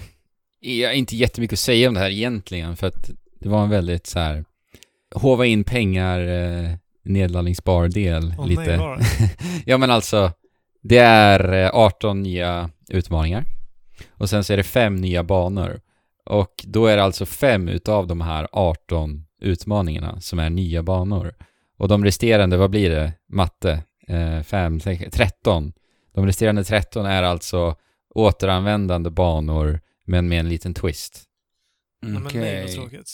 Jag 0.60 0.90
har 0.90 0.94
inte 0.94 1.16
jättemycket 1.16 1.54
att 1.54 1.60
säga 1.60 1.88
om 1.88 1.94
det 1.94 2.00
här 2.00 2.10
egentligen, 2.10 2.76
för 2.76 2.88
att 2.88 3.10
det 3.40 3.50
var 3.50 3.64
en 3.64 3.70
väldigt 3.70 4.08
så 4.08 4.20
här... 4.20 4.46
Hova 5.16 5.46
in 5.46 5.64
pengar, 5.64 6.20
eh, 6.28 6.70
nedladdningsbar 7.04 7.88
del 7.88 8.36
Åh 8.38 8.48
lite. 8.48 8.78
nej, 8.78 9.36
ja 9.66 9.78
men 9.78 9.92
alltså, 9.92 10.32
det 10.82 10.98
är 10.98 11.54
eh, 11.54 11.70
18 11.74 12.22
nya 12.22 12.70
utmaningar. 12.90 13.46
Och 14.12 14.30
sen 14.30 14.44
så 14.44 14.54
är 14.54 14.58
det 14.58 14.64
fem 14.64 14.96
nya 14.96 15.24
banor. 15.24 15.82
Och 16.26 16.64
då 16.68 16.86
är 16.86 16.98
det 16.98 17.04
alltså 17.04 17.26
fem 17.26 17.68
utav 17.68 18.08
de 18.08 18.22
här 18.22 18.48
18 18.52 19.26
utmaningarna 19.42 20.22
som 20.22 20.40
är 20.40 20.50
nya 20.50 20.84
banor. 20.84 21.34
Och 21.78 21.88
de 21.88 22.04
resterande, 22.06 22.58
vad 22.58 22.70
blir 22.70 22.90
det? 22.90 23.14
Matte? 23.30 23.84
Eh, 24.08 24.42
fem, 24.44 24.80
sex, 24.80 25.04
13. 25.12 25.74
De 26.14 26.26
resterande 26.26 26.64
13 26.64 27.06
är 27.06 27.24
alltså 27.24 27.76
återanvändande 28.16 29.10
banor, 29.10 29.80
men 30.06 30.28
med 30.28 30.40
en 30.40 30.50
liten 30.50 30.74
twist. 30.74 31.24
Nej, 32.02 32.22
men 32.22 32.24
nej, 32.24 32.56
vad 32.56 32.64
Okej. 32.64 32.76
tråkigt. 32.76 33.12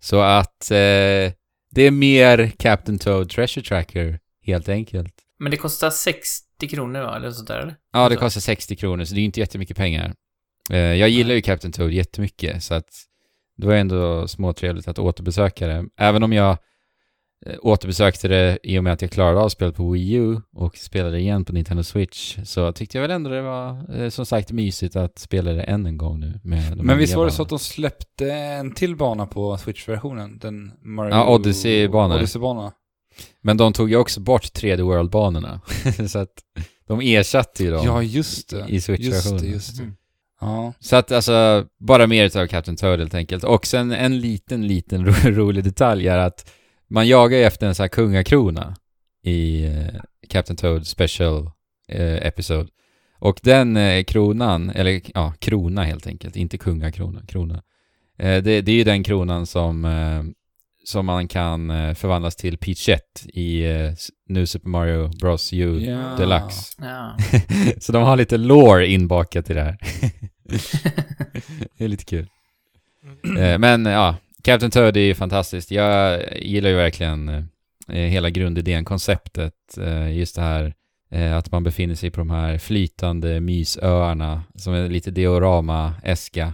Så 0.00 0.20
att 0.20 0.70
eh, 0.70 1.32
det 1.70 1.82
är 1.82 1.90
mer 1.90 2.52
Captain 2.58 2.98
Toad 2.98 3.30
Treasure 3.30 3.64
Tracker, 3.64 4.18
helt 4.42 4.68
enkelt. 4.68 5.14
Men 5.38 5.50
det 5.50 5.56
kostar 5.56 5.90
60 5.90 6.68
kronor 6.68 7.00
va? 7.00 7.16
Eller 7.16 7.30
sånt 7.30 7.48
där 7.48 7.58
eller? 7.58 7.76
Ja, 7.92 8.08
det 8.08 8.16
kostar 8.16 8.40
60 8.40 8.76
kronor, 8.76 9.04
så 9.04 9.14
det 9.14 9.20
är 9.20 9.24
inte 9.24 9.40
jättemycket 9.40 9.76
pengar. 9.76 10.14
Eh, 10.70 10.78
jag 10.78 11.08
gillar 11.08 11.34
ju 11.34 11.42
Captain 11.42 11.72
Toad 11.72 11.92
jättemycket, 11.92 12.64
så 12.64 12.74
att 12.74 13.04
det 13.58 13.66
var 13.66 13.74
ändå 13.74 14.28
småtrevligt 14.28 14.88
att 14.88 14.98
återbesöka 14.98 15.66
det. 15.66 15.84
Även 15.96 16.22
om 16.22 16.32
jag 16.32 16.56
eh, 17.46 17.56
återbesökte 17.62 18.28
det 18.28 18.58
i 18.62 18.78
och 18.78 18.84
med 18.84 18.92
att 18.92 19.02
jag 19.02 19.10
klarade 19.10 19.40
av 19.40 19.48
spelet 19.48 19.76
på 19.76 19.90
Wii 19.90 20.12
U 20.12 20.40
och 20.52 20.76
spelade 20.76 21.18
igen 21.20 21.44
på 21.44 21.52
Nintendo 21.52 21.82
Switch, 21.82 22.38
så 22.44 22.72
tyckte 22.72 22.98
jag 22.98 23.02
väl 23.02 23.10
ändå 23.10 23.30
det 23.30 23.42
var, 23.42 23.94
eh, 24.00 24.08
som 24.08 24.26
sagt, 24.26 24.52
mysigt 24.52 24.96
att 24.96 25.18
spela 25.18 25.52
det 25.52 25.62
än 25.62 25.86
en 25.86 25.96
gång 25.98 26.20
nu 26.20 26.40
med 26.42 26.62
de 26.62 26.64
här 26.64 26.76
Men 26.76 26.98
visst 26.98 27.16
var 27.16 27.24
det 27.24 27.30
så 27.30 27.42
att 27.42 27.48
de 27.48 27.58
släppte 27.58 28.32
en 28.32 28.74
till 28.74 28.96
bana 28.96 29.26
på 29.26 29.56
Switch-versionen? 29.56 30.38
Den 30.38 30.72
Mario... 30.82 31.14
Ja, 31.14 31.34
Odyssey-banor. 31.34 32.16
Odyssey-bana. 32.16 32.72
Men 33.40 33.56
de 33.56 33.72
tog 33.72 33.90
ju 33.90 33.96
också 33.96 34.20
bort 34.20 34.42
3D 34.42 34.82
World-banorna, 34.82 35.60
så 36.08 36.18
att 36.18 36.34
de 36.86 37.00
ersatte 37.00 37.64
ju 37.64 37.70
dem. 37.70 37.86
Ja, 37.86 38.02
just 38.02 38.50
det. 38.50 38.66
i 38.68 38.80
Switch-versionen. 38.80 39.34
Just 39.34 39.44
det, 39.44 39.50
just 39.50 39.76
det. 39.76 39.82
Mm. 39.82 39.94
Ja. 40.40 40.72
Så 40.80 40.96
att 40.96 41.12
alltså, 41.12 41.66
bara 41.78 42.06
mer 42.06 42.24
utav 42.24 42.46
Captain 42.46 42.76
Toad 42.76 42.98
helt 42.98 43.14
enkelt. 43.14 43.44
Och 43.44 43.66
sen 43.66 43.92
en 43.92 44.20
liten, 44.20 44.66
liten 44.66 45.06
ro 45.06 45.12
rolig 45.30 45.64
detalj 45.64 46.08
är 46.08 46.18
att 46.18 46.50
man 46.88 47.08
jagar 47.08 47.38
ju 47.38 47.44
efter 47.44 47.66
en 47.66 47.74
sån 47.74 47.84
här 47.84 47.88
kungakrona 47.88 48.76
i 49.22 49.64
eh, 49.64 50.00
Captain 50.28 50.56
Toad 50.56 50.86
Special 50.86 51.50
eh, 51.88 52.26
Episode. 52.26 52.68
Och 53.18 53.40
den 53.42 53.76
eh, 53.76 54.04
kronan, 54.04 54.70
eller 54.70 55.00
ja, 55.14 55.34
krona 55.38 55.84
helt 55.84 56.06
enkelt, 56.06 56.36
inte 56.36 56.58
kungakrona, 56.58 57.22
krona. 57.26 57.62
Eh, 58.18 58.42
det, 58.42 58.60
det 58.60 58.72
är 58.72 58.76
ju 58.76 58.84
den 58.84 59.02
kronan 59.02 59.46
som, 59.46 59.84
eh, 59.84 60.22
som 60.88 61.06
man 61.06 61.28
kan 61.28 61.70
eh, 61.70 61.94
förvandlas 61.94 62.36
till 62.36 62.58
Peachette 62.58 63.28
i 63.34 63.70
eh, 63.70 63.92
New 64.28 64.46
Super 64.46 64.68
Mario 64.68 65.08
Bros 65.08 65.52
U 65.52 65.80
Ja. 65.80 66.16
Deluxe. 66.18 66.72
Ja. 66.78 67.16
Så 67.80 67.92
de 67.92 68.02
har 68.02 68.16
lite 68.16 68.36
lore 68.36 68.86
inbakat 68.86 69.50
i 69.50 69.54
det 69.54 69.62
här. 69.62 69.76
det 71.78 71.84
är 71.84 71.88
lite 71.88 72.04
kul. 72.04 72.26
Eh, 73.38 73.58
Men 73.58 73.86
ja, 73.86 74.16
Captain 74.42 74.70
Toad 74.70 74.96
är 74.96 75.00
ju 75.00 75.14
fantastiskt. 75.14 75.70
Jag 75.70 76.22
gillar 76.38 76.70
ju 76.70 76.76
verkligen 76.76 77.48
hela 77.88 78.30
grundidén, 78.30 78.84
konceptet, 78.84 79.54
just 80.12 80.34
det 80.36 80.42
här 80.42 80.74
att 81.36 81.52
man 81.52 81.64
befinner 81.64 81.94
sig 81.94 82.10
på 82.10 82.20
de 82.20 82.30
här 82.30 82.58
flytande 82.58 83.40
mysöarna 83.40 84.42
som 84.54 84.74
är 84.74 84.88
lite 84.88 85.10
diorama-eska. 85.10 86.52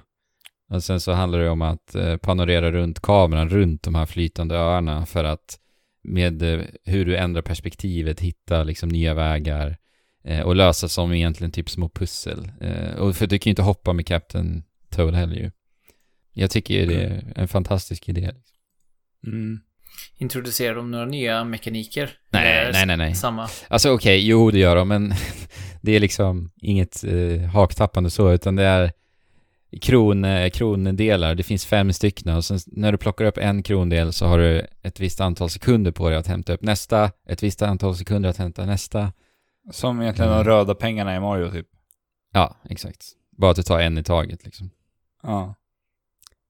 Och 0.71 0.85
sen 0.85 1.01
så 1.01 1.13
handlar 1.13 1.39
det 1.39 1.51
om 1.51 1.63
att 1.63 1.95
eh, 1.95 2.17
panorera 2.17 2.73
runt 2.73 3.01
kameran 3.01 3.49
runt 3.49 3.83
de 3.83 3.95
här 3.95 4.07
flytande 4.07 4.57
öarna 4.57 5.07
för 5.07 5.25
att 5.25 5.59
med 6.03 6.43
eh, 6.43 6.65
hur 6.85 7.07
du 7.07 7.17
ändrar 7.17 7.43
perspektivet 7.43 8.21
hitta 8.21 8.63
liksom 8.63 8.89
nya 8.89 9.15
vägar 9.15 9.77
eh, 10.25 10.41
och 10.41 10.57
lösa 10.57 10.89
som 10.89 11.13
egentligen 11.13 11.53
typ 11.53 11.71
små 11.71 11.89
pussel. 11.89 12.53
Och 12.99 13.17
för 13.17 13.27
du 13.27 13.39
kan 13.39 13.51
ju 13.51 13.53
inte 13.53 13.63
hoppa 13.63 13.93
med 13.93 14.07
Captain 14.07 14.63
Toad 14.91 15.15
heller 15.15 15.37
ju. 15.37 15.51
Jag 16.33 16.51
tycker 16.51 16.87
det 16.87 16.95
är 16.95 17.33
en 17.37 17.49
fantastisk 17.49 18.09
idé. 18.09 18.31
Mm. 19.27 19.61
Introducerar 20.17 20.75
de 20.75 20.91
några 20.91 21.05
nya 21.05 21.45
mekaniker? 21.45 22.11
Nej, 22.31 22.71
nej, 22.73 22.87
nej, 22.87 22.97
nej. 22.97 23.15
Samma. 23.15 23.49
Alltså 23.69 23.91
okej, 23.91 24.27
jo 24.29 24.51
det 24.51 24.59
gör 24.59 24.77
de, 24.77 24.89
men 24.89 25.15
det 25.83 25.93
är 25.93 26.01
liksom 26.01 26.51
inget 26.57 27.05
eh, 27.05 27.41
haktappande 27.41 28.11
så, 28.11 28.33
utan 28.33 28.57
det 28.57 28.65
är 28.65 28.93
kron, 29.81 30.25
eh, 30.25 30.51
krondelar. 30.51 31.35
Det 31.35 31.43
finns 31.43 31.67
fem 31.67 31.93
stycken 31.93 32.37
och 32.37 32.45
sen 32.45 32.59
när 32.67 32.93
du 32.93 32.99
plockar 32.99 33.25
upp 33.25 33.39
en 33.39 33.63
krondel 33.63 34.13
så 34.13 34.27
har 34.27 34.39
du 34.39 34.67
ett 34.83 35.01
visst 35.01 35.21
antal 35.21 35.51
sekunder 35.51 35.91
på 35.93 36.09
dig 36.09 36.19
att 36.19 36.27
hämta 36.27 36.53
upp 36.53 36.63
nästa, 36.63 37.11
ett 37.29 37.43
visst 37.43 37.63
antal 37.63 37.97
sekunder 37.97 38.29
att 38.31 38.37
hämta 38.37 38.67
nästa. 38.67 39.13
Som 39.71 40.03
egentligen 40.03 40.31
Mm. 40.33 40.45
de 40.45 40.51
röda 40.51 40.75
pengarna 40.75 41.17
i 41.17 41.21
Mario 41.21 41.51
typ. 41.51 41.67
Ja, 42.33 42.57
exakt. 42.71 43.07
Bara 43.37 43.51
att 43.51 43.57
du 43.57 43.63
tar 43.63 43.81
en 43.81 43.99
i 43.99 44.03
taget 44.03 44.45
liksom. 44.45 44.71
Ja. 45.23 45.55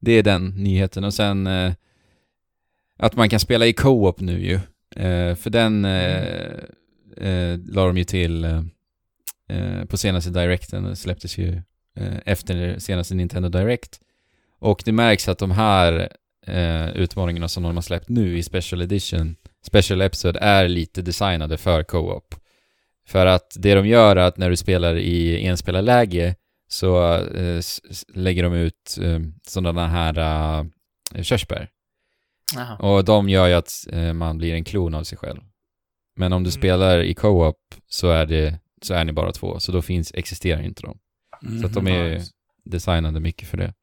Det 0.01 0.13
är 0.13 0.23
den 0.23 0.49
nyheten 0.49 1.05
och 1.05 1.15
sen 1.15 1.47
eh, 1.47 1.73
att 2.99 3.17
man 3.17 3.29
kan 3.29 3.41
spela 3.41 3.67
i 3.67 3.73
co-op 3.73 4.21
nu 4.21 4.41
ju. 4.47 4.55
Eh, 5.05 5.35
för 5.35 5.51
den 5.51 5.85
eh, 5.85 6.23
eh, 7.17 7.59
la 7.67 7.87
de 7.87 7.97
ju 7.99 8.05
till 8.05 8.45
eh, 8.45 8.63
eh, 9.49 9.85
på 9.85 9.97
senaste 9.97 10.31
directen, 10.31 10.97
släpptes 10.97 11.39
ju 11.39 11.63
efter 12.25 12.79
senaste 12.79 13.15
Nintendo 13.15 13.49
Direct. 13.49 14.01
Och 14.59 14.83
det 14.85 14.93
märks 14.93 15.29
att 15.29 15.39
de 15.39 15.51
här 15.51 16.09
eh, 16.47 16.89
utmaningarna 16.91 17.49
som 17.49 17.63
de 17.63 17.75
har 17.75 17.83
släppt 17.83 18.09
nu 18.09 18.39
i 18.39 18.43
Special 18.43 18.83
Edition, 18.83 19.37
Special 19.63 20.01
Episode, 20.01 20.39
är 20.39 20.69
lite 20.69 21.03
designade 21.03 21.57
för 21.57 21.83
co-op. 21.83 22.35
För 23.07 23.27
att 23.27 23.57
det 23.59 23.75
de 23.75 23.87
gör 23.87 24.17
är 24.17 24.21
att 24.21 24.37
när 24.39 24.51
du 24.51 24.57
spelar 24.57 24.97
i 24.97 25.47
enspelarläge 25.47 26.37
så 26.69 27.15
eh, 27.15 27.61
lägger 28.15 28.43
de 28.43 28.55
ut 28.55 28.99
eh, 29.03 29.19
sådana 29.47 29.89
här 29.89 30.19
eh, 31.15 31.23
körsbär. 31.23 31.69
Jaha. 32.55 32.77
Och 32.77 33.05
de 33.05 33.29
gör 33.29 33.47
ju 33.47 33.55
att 33.55 33.73
eh, 33.93 34.13
man 34.13 34.39
blir 34.39 34.55
en 34.55 34.65
klon 34.65 34.95
av 34.95 35.05
sig 35.05 35.19
själv. 35.19 35.41
Men 36.17 36.33
om 36.33 36.43
du 36.45 36.49
Mm. 36.49 36.61
spelar 36.61 37.01
i 37.01 37.15
co-op 37.15 37.59
så 37.89 38.11
är, 38.11 38.27
det, 38.27 38.59
så 38.83 38.95
är 38.95 39.05
ni 39.05 39.13
bara 39.13 39.33
två, 39.33 39.61
så 39.61 39.73
då 39.73 39.83
finns, 39.83 40.13
existerar 40.15 40.63
inte 40.63 40.83
de. 40.83 40.99
Så 41.61 41.67
att 41.67 41.75
de 41.75 41.87
är 41.87 42.15
Nice. 42.15 42.33
designade 42.65 43.21
mycket 43.21 43.49
för 43.49 43.57
det. 43.57 43.75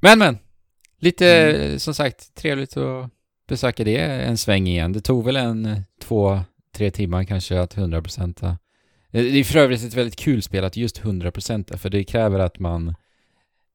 Men 0.00 0.18
men! 0.18 0.38
Lite, 0.98 1.26
Mm. 1.66 1.78
som 1.78 1.94
sagt, 1.94 2.34
trevligt 2.34 2.76
att 2.76 3.10
besöka 3.48 3.84
det 3.84 3.98
en 3.98 4.36
sväng 4.38 4.66
igen. 4.66 4.92
Det 4.92 5.00
tog 5.00 5.24
väl 5.24 5.36
en 5.36 5.82
två, 6.02 6.40
tre 6.74 6.90
timmar 6.90 7.24
kanske 7.24 7.60
att 7.60 7.76
100%. 7.76 8.42
Eh, 8.42 8.54
Det 9.10 9.18
är 9.40 9.44
för 9.44 9.58
övrigt 9.58 9.82
ett 9.84 9.94
väldigt 9.94 10.16
kul 10.16 10.42
spel 10.42 10.64
att 10.64 10.76
just 10.76 10.98
100% 11.00 11.76
för 11.76 11.90
det 11.90 12.04
kräver 12.04 12.38
att 12.38 12.58
man 12.58 12.94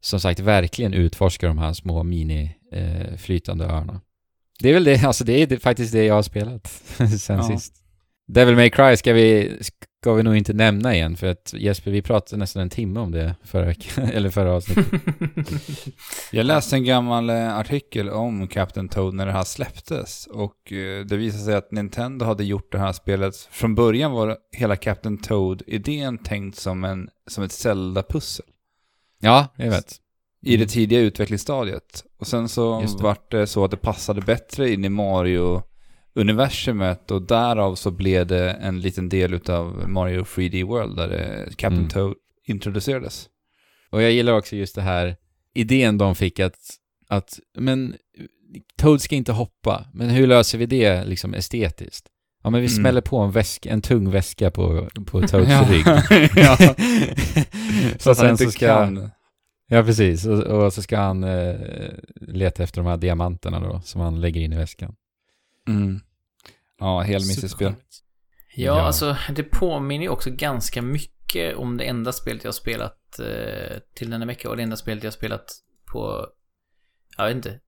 som 0.01 0.19
sagt 0.19 0.39
verkligen 0.39 0.93
utforskar 0.93 1.47
de 1.47 1.57
här 1.57 1.73
små 1.73 2.03
mini 2.03 2.55
eh, 2.71 3.17
flytande 3.17 3.65
öarna. 3.65 4.01
Det 4.59 4.69
är 4.69 4.73
väl 4.73 4.83
det, 4.83 5.03
alltså 5.05 5.23
det 5.23 5.41
är 5.51 5.57
faktiskt 5.57 5.93
det 5.93 6.03
jag 6.05 6.15
har 6.15 6.23
spelat 6.23 6.67
sen 7.19 7.37
Ja. 7.37 7.43
sist. 7.43 7.73
Devil 8.27 8.55
May 8.55 8.69
Cry 8.69 8.97
ska 8.97 9.13
vi, 9.13 9.57
ska 10.01 10.13
vi 10.13 10.23
nog 10.23 10.35
inte 10.35 10.53
nämna 10.53 10.95
igen 10.95 11.17
för 11.17 11.27
att 11.27 11.53
Jesper, 11.57 11.91
vi 11.91 12.01
pratade 12.01 12.39
nästan 12.39 12.61
en 12.61 12.69
timme 12.69 12.99
om 12.99 13.11
det 13.11 13.35
förra 13.43 13.65
veckan, 13.65 14.03
eller 14.13 14.29
förra 14.29 14.53
avsnittet. 14.53 15.01
Jag 16.31 16.45
läste 16.45 16.75
en 16.75 16.83
gammal 16.83 17.29
eh, 17.29 17.57
artikel 17.57 18.09
om 18.09 18.47
Captain 18.47 18.89
Toad 18.89 19.13
när 19.13 19.25
det 19.25 19.31
här 19.31 19.43
släpptes 19.43 20.27
och 20.27 20.71
eh, 20.71 21.05
det 21.05 21.17
visade 21.17 21.43
sig 21.43 21.55
att 21.55 21.71
Nintendo 21.71 22.25
hade 22.25 22.43
gjort 22.43 22.71
det 22.71 22.79
här 22.79 22.93
spelet. 22.93 23.35
Från 23.35 23.75
början 23.75 24.11
var 24.11 24.37
hela 24.51 24.75
Captain 24.75 25.17
Toad-idén 25.17 26.17
tänkt 26.17 26.57
som, 26.57 26.83
en, 26.83 27.09
som 27.27 27.43
ett 27.43 27.51
Zelda-pussel 27.51 28.45
Ja, 29.19 29.47
jag 29.55 29.69
vet. 29.69 29.95
i 30.45 30.57
det 30.57 30.67
tidiga 30.67 30.99
utvecklingsstadiet. 30.99 32.03
Och 32.19 32.27
sen 32.27 32.49
så 32.49 32.81
det. 32.81 33.03
vart 33.03 33.31
det 33.31 33.47
så 33.47 33.65
att 33.65 33.71
det 33.71 33.77
passade 33.77 34.21
bättre 34.21 34.73
in 34.73 34.85
i 34.85 34.89
Mario-universumet 36.15 37.11
och 37.11 37.21
därav 37.21 37.75
så 37.75 37.91
blev 37.91 38.27
det 38.27 38.51
en 38.51 38.79
liten 38.81 39.09
del 39.09 39.33
utav 39.33 39.89
Mario 39.89 40.23
3D 40.23 40.65
World 40.65 40.95
där 40.97 41.07
det, 41.07 41.45
Captain 41.57 41.73
Mm. 41.79 41.89
Toad 41.89 42.15
introducerades. 42.47 43.27
Och 43.89 44.01
jag 44.01 44.11
gillar 44.11 44.33
också 44.33 44.55
just 44.55 44.75
det 44.75 44.81
här 44.81 45.15
idén 45.53 45.97
de 45.97 46.15
fick 46.15 46.39
att, 46.39 46.55
att 47.07 47.39
men 47.57 47.95
Toad 48.77 49.01
ska 49.01 49.15
inte 49.15 49.31
hoppa, 49.31 49.85
men 49.93 50.09
hur 50.09 50.27
löser 50.27 50.57
vi 50.57 50.65
det 50.65 51.03
liksom 51.05 51.33
estetiskt? 51.33 52.07
Ja 52.43 52.49
men 52.49 52.61
vi 52.61 52.67
Mm. 52.67 52.75
smäller 52.83 53.01
på 53.01 53.17
en, 53.17 53.31
väska, 53.31 53.69
en 53.69 53.81
tung 53.81 54.11
väska 54.11 54.51
på, 54.51 54.89
på 55.05 55.21
Toads 55.27 55.33
Ja. 55.49 55.67
rygg. 55.71 55.85
ja. 56.35 56.57
så 57.99 58.11
att 58.11 58.17
han 58.17 58.29
inte 58.31 58.43
så 58.45 58.51
ska, 58.51 58.67
kan. 58.67 59.11
Ja 59.67 59.83
precis, 59.83 60.25
och, 60.25 60.39
och 60.43 60.73
så 60.73 60.81
ska 60.81 60.97
han 60.97 61.23
eh, 61.23 61.55
leta 62.21 62.63
efter 62.63 62.81
de 62.81 62.87
här 62.87 62.97
diamanterna 62.97 63.59
då, 63.59 63.81
som 63.83 64.01
han 64.01 64.21
lägger 64.21 64.41
in 64.41 64.53
i 64.53 64.57
väskan. 64.57 64.95
Mm. 65.77 65.99
Ja, 66.79 66.99
helmissigt 67.01 67.37
spel. 67.39 67.49
Supercharmigt. 67.49 68.03
Ja, 68.55 68.77
Ja. 68.77 68.81
alltså 68.81 69.17
det 69.35 69.43
påminner 69.43 70.03
ju 70.03 70.09
också 70.09 70.29
ganska 70.31 70.81
mycket 70.81 71.55
om 71.55 71.77
det 71.77 71.83
enda 71.83 72.11
spelet 72.11 72.43
jag 72.43 72.47
har 72.47 72.53
spelat 72.53 73.19
eh, 73.19 73.77
till 73.95 74.09
denna 74.09 74.25
vecka 74.25 74.49
och 74.49 74.57
det 74.57 74.63
enda 74.63 74.75
spelet 74.75 75.03
jag 75.03 75.11
har 75.11 75.15
spelat 75.17 75.51
på, 75.91 76.27
jag 77.17 77.25
vet 77.27 77.35
inte, 77.35 77.59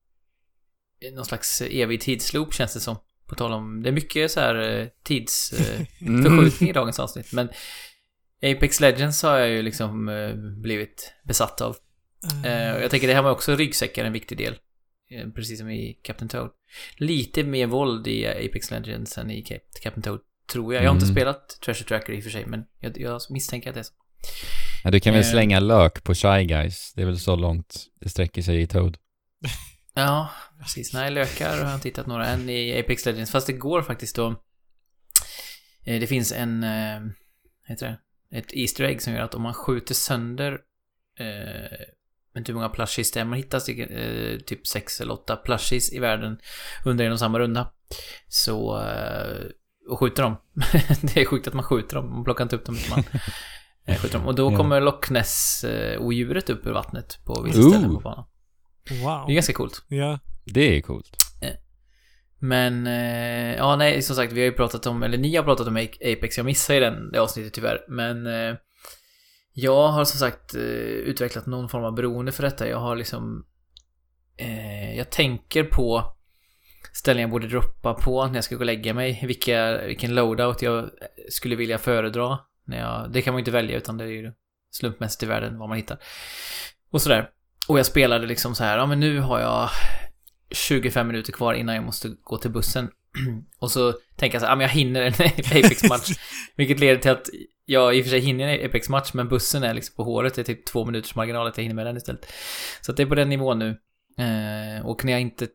någon 1.12 1.24
slags 1.24 1.60
evig 1.62 2.00
tidsloop 2.00 2.54
känns 2.54 2.74
det 2.74 2.80
som. 2.80 2.96
På 3.26 3.34
tal 3.34 3.52
om, 3.52 3.82
det 3.82 3.88
är 3.88 3.92
mycket 3.92 4.30
så 4.30 4.40
här 4.40 4.54
eh, 4.80 4.86
tidsförskjutning 5.02 6.70
i 6.70 6.72
dagens 6.72 6.98
avsnitt, 6.98 7.32
men 7.32 7.48
Apex 8.42 8.80
Legends 8.80 9.22
har 9.22 9.38
jag 9.38 9.48
ju 9.48 9.62
liksom 9.62 10.08
eh, 10.08 10.34
blivit 10.62 11.12
besatt 11.24 11.60
av. 11.60 11.76
Eh, 12.44 12.76
och 12.76 12.82
jag 12.82 12.90
tänker 12.90 13.08
det 13.08 13.14
här 13.14 13.22
var 13.22 13.30
också 13.30 13.56
ryggsäckar 13.56 14.04
en 14.04 14.12
viktig 14.12 14.38
del. 14.38 14.58
Eh, 15.14 15.28
precis 15.34 15.58
som 15.58 15.70
i 15.70 15.98
Captain 16.02 16.28
Toad. 16.28 16.50
Lite 16.96 17.42
mer 17.44 17.66
våld 17.66 18.06
i 18.06 18.26
Apex 18.26 18.70
Legends 18.70 19.18
än 19.18 19.30
i 19.30 19.42
Cap- 19.44 19.82
Captain 19.82 20.02
Toad, 20.02 20.20
tror 20.52 20.74
jag. 20.74 20.84
Jag 20.84 20.88
har 20.90 20.94
inte 20.94 21.06
Mm. 21.06 21.14
spelat 21.16 21.48
Treasure 21.64 21.88
Tracker 21.88 22.12
i 22.12 22.18
och 22.20 22.22
för 22.24 22.30
sig, 22.30 22.46
men 22.46 22.64
jag, 22.80 23.00
jag 23.00 23.20
misstänker 23.30 23.68
att 23.68 23.74
det 23.74 23.80
är 23.80 23.84
så. 23.84 23.92
Ja, 24.84 24.90
du 24.90 25.00
kan 25.00 25.12
väl 25.14 25.22
Eh. 25.22 25.30
slänga 25.30 25.60
lök 25.60 26.04
på 26.04 26.14
Shy 26.14 26.44
Guys, 26.44 26.92
det 26.94 27.02
är 27.02 27.06
väl 27.06 27.18
så 27.18 27.36
långt 27.36 27.86
det 28.00 28.08
sträcker 28.08 28.42
sig 28.42 28.60
i 28.62 28.66
Toad. 28.66 28.96
Ja, 29.96 30.30
precis. 30.62 30.92
Nej, 30.94 31.10
lökar 31.10 31.50
har 31.58 31.64
jag 31.66 31.74
inte 31.74 31.88
hittat 31.88 32.06
några 32.06 32.26
än 32.26 32.48
i 32.48 32.78
Apex 32.80 33.06
Legends. 33.06 33.30
Fast 33.30 33.46
det 33.46 33.52
går 33.52 33.82
faktiskt 33.82 34.16
då... 34.16 34.28
Eh, 35.84 36.00
det 36.00 36.06
finns 36.06 36.32
en... 36.32 36.64
Eh, 36.64 37.00
heter 37.68 37.86
det? 37.86 37.98
Ett 38.38 38.52
Easter 38.52 38.84
egg 38.84 39.02
som 39.02 39.12
gör 39.12 39.20
att 39.20 39.34
om 39.34 39.42
man 39.42 39.54
skjuter 39.54 39.94
sönder... 39.94 40.58
Eh, 42.34 42.38
inte 42.38 42.52
hur 42.52 42.54
många 42.54 42.68
plushies 42.68 43.12
det 43.12 43.20
är. 43.20 43.24
Man 43.24 43.36
hittar 43.36 43.58
stycken, 43.58 43.88
eh, 43.90 44.38
typ 44.38 44.66
sex 44.66 45.00
eller 45.00 45.12
åtta 45.12 45.36
plushies 45.36 45.92
i 45.92 45.98
världen 45.98 46.38
under 46.84 47.04
en 47.04 47.12
och 47.12 47.18
samma 47.18 47.38
runda. 47.38 47.70
Så... 48.28 48.80
Eh, 48.80 49.46
och 49.88 49.98
skjuter 49.98 50.22
dem. 50.22 50.36
det 51.02 51.20
är 51.20 51.24
sjukt 51.24 51.48
att 51.48 51.54
man 51.54 51.64
skjuter 51.64 51.96
dem. 51.96 52.10
Man 52.10 52.24
plockar 52.24 52.44
inte 52.44 52.56
upp 52.56 52.64
dem 52.64 52.76
utan 52.76 52.90
man 52.90 53.04
eh, 53.86 53.96
skjuter 53.96 54.18
dem. 54.18 54.26
Och 54.26 54.34
då 54.34 54.56
kommer 54.56 54.80
Loch 54.80 55.10
Ness-odjuret 55.10 56.50
upp 56.50 56.66
ur 56.66 56.72
vattnet 56.72 57.18
på 57.24 57.42
vissa 57.42 57.60
Ooh. 57.60 57.68
ställen 57.68 57.94
på 57.94 58.00
banan. 58.00 58.24
Wow. 58.90 59.26
Det 59.26 59.32
är 59.32 59.34
ganska 59.34 59.52
coolt. 59.52 59.84
Ja. 59.88 60.18
Det 60.44 60.76
är 60.76 60.80
coolt. 60.80 61.16
Men, 62.44 62.86
eh, 62.86 63.56
ja 63.56 63.76
nej, 63.76 64.02
som 64.02 64.16
sagt, 64.16 64.32
vi 64.32 64.40
har 64.40 64.46
ju 64.46 64.52
pratat 64.52 64.86
om, 64.86 65.02
eller 65.02 65.18
ni 65.18 65.36
har 65.36 65.44
pratat 65.44 65.66
om 65.66 65.76
Apex, 65.76 66.36
jag 66.36 66.46
missade 66.46 66.78
ju 66.78 66.84
den, 66.84 67.12
det 67.12 67.18
avsnittet 67.18 67.52
tyvärr. 67.52 67.80
Men 67.88 68.26
eh, 68.26 68.56
jag 69.56 69.88
har 69.88 70.04
som 70.04 70.18
sagt 70.18 70.54
eh, 70.54 70.60
utvecklat 70.60 71.46
någon 71.46 71.68
form 71.68 71.84
av 71.84 71.94
beroende 71.94 72.32
för 72.32 72.42
detta. 72.42 72.68
Jag 72.68 72.78
har 72.78 72.96
liksom... 72.96 73.46
Eh, 74.36 74.96
jag 74.96 75.10
tänker 75.10 75.64
på 75.64 76.14
ställen 76.92 77.20
jag 77.20 77.30
borde 77.30 77.48
droppa 77.48 77.94
på 77.94 78.26
när 78.26 78.34
jag 78.34 78.44
ska 78.44 78.54
gå 78.54 78.60
och 78.60 78.66
lägga 78.66 78.94
mig. 78.94 79.24
Vilka, 79.26 79.86
vilken 79.86 80.14
loadout 80.14 80.62
jag 80.62 80.90
skulle 81.30 81.56
vilja 81.56 81.78
föredra. 81.78 82.38
När 82.64 82.78
jag, 82.78 83.12
det 83.12 83.22
kan 83.22 83.34
man 83.34 83.38
ju 83.38 83.40
inte 83.40 83.50
välja 83.50 83.76
utan 83.76 83.98
det 83.98 84.04
är 84.04 84.08
ju 84.08 84.32
slumpmässigt 84.70 85.22
i 85.22 85.26
världen 85.26 85.58
vad 85.58 85.68
man 85.68 85.78
hittar. 85.78 85.98
Och 86.90 87.02
sådär. 87.02 87.30
Och 87.68 87.78
jag 87.78 87.86
spelade 87.86 88.26
liksom 88.26 88.54
så 88.54 88.64
här, 88.64 88.78
ja 88.78 88.86
men 88.86 89.00
nu 89.00 89.20
har 89.20 89.40
jag 89.40 89.70
25 90.50 91.06
minuter 91.06 91.32
kvar 91.32 91.54
innan 91.54 91.74
jag 91.74 91.84
måste 91.84 92.08
gå 92.22 92.38
till 92.38 92.50
bussen. 92.50 92.90
och 93.58 93.70
så 93.70 93.94
tänker 94.16 94.34
jag 94.34 94.42
så 94.42 94.46
här, 94.46 94.52
ja 94.52 94.56
men 94.56 94.62
jag 94.62 94.72
hinner 94.72 95.02
en 95.02 95.12
Apex-match. 95.26 96.10
vilket 96.56 96.80
leder 96.80 96.96
till 96.96 97.10
att 97.10 97.28
jag 97.64 97.96
i 97.96 98.00
och 98.00 98.04
för 98.04 98.10
sig 98.10 98.20
hinner 98.20 98.48
en 98.48 98.66
Apex-match, 98.66 99.10
men 99.14 99.28
bussen 99.28 99.62
är 99.62 99.74
liksom 99.74 99.94
på 99.96 100.04
håret. 100.04 100.34
Det 100.34 100.42
är 100.42 100.44
typ 100.44 100.66
två 100.66 100.84
minuters 100.84 101.14
marginal 101.14 101.46
att 101.46 101.56
jag 101.56 101.62
hinner 101.62 101.74
med 101.74 101.86
den 101.86 101.96
istället. 101.96 102.32
Så 102.80 102.90
att 102.90 102.96
det 102.96 103.02
är 103.02 103.06
på 103.06 103.14
den 103.14 103.28
nivån 103.28 103.58
nu. 103.58 103.68
Eh, 104.18 104.86
och 104.86 105.04
när 105.04 105.12
jag 105.12 105.20
inte 105.20 105.48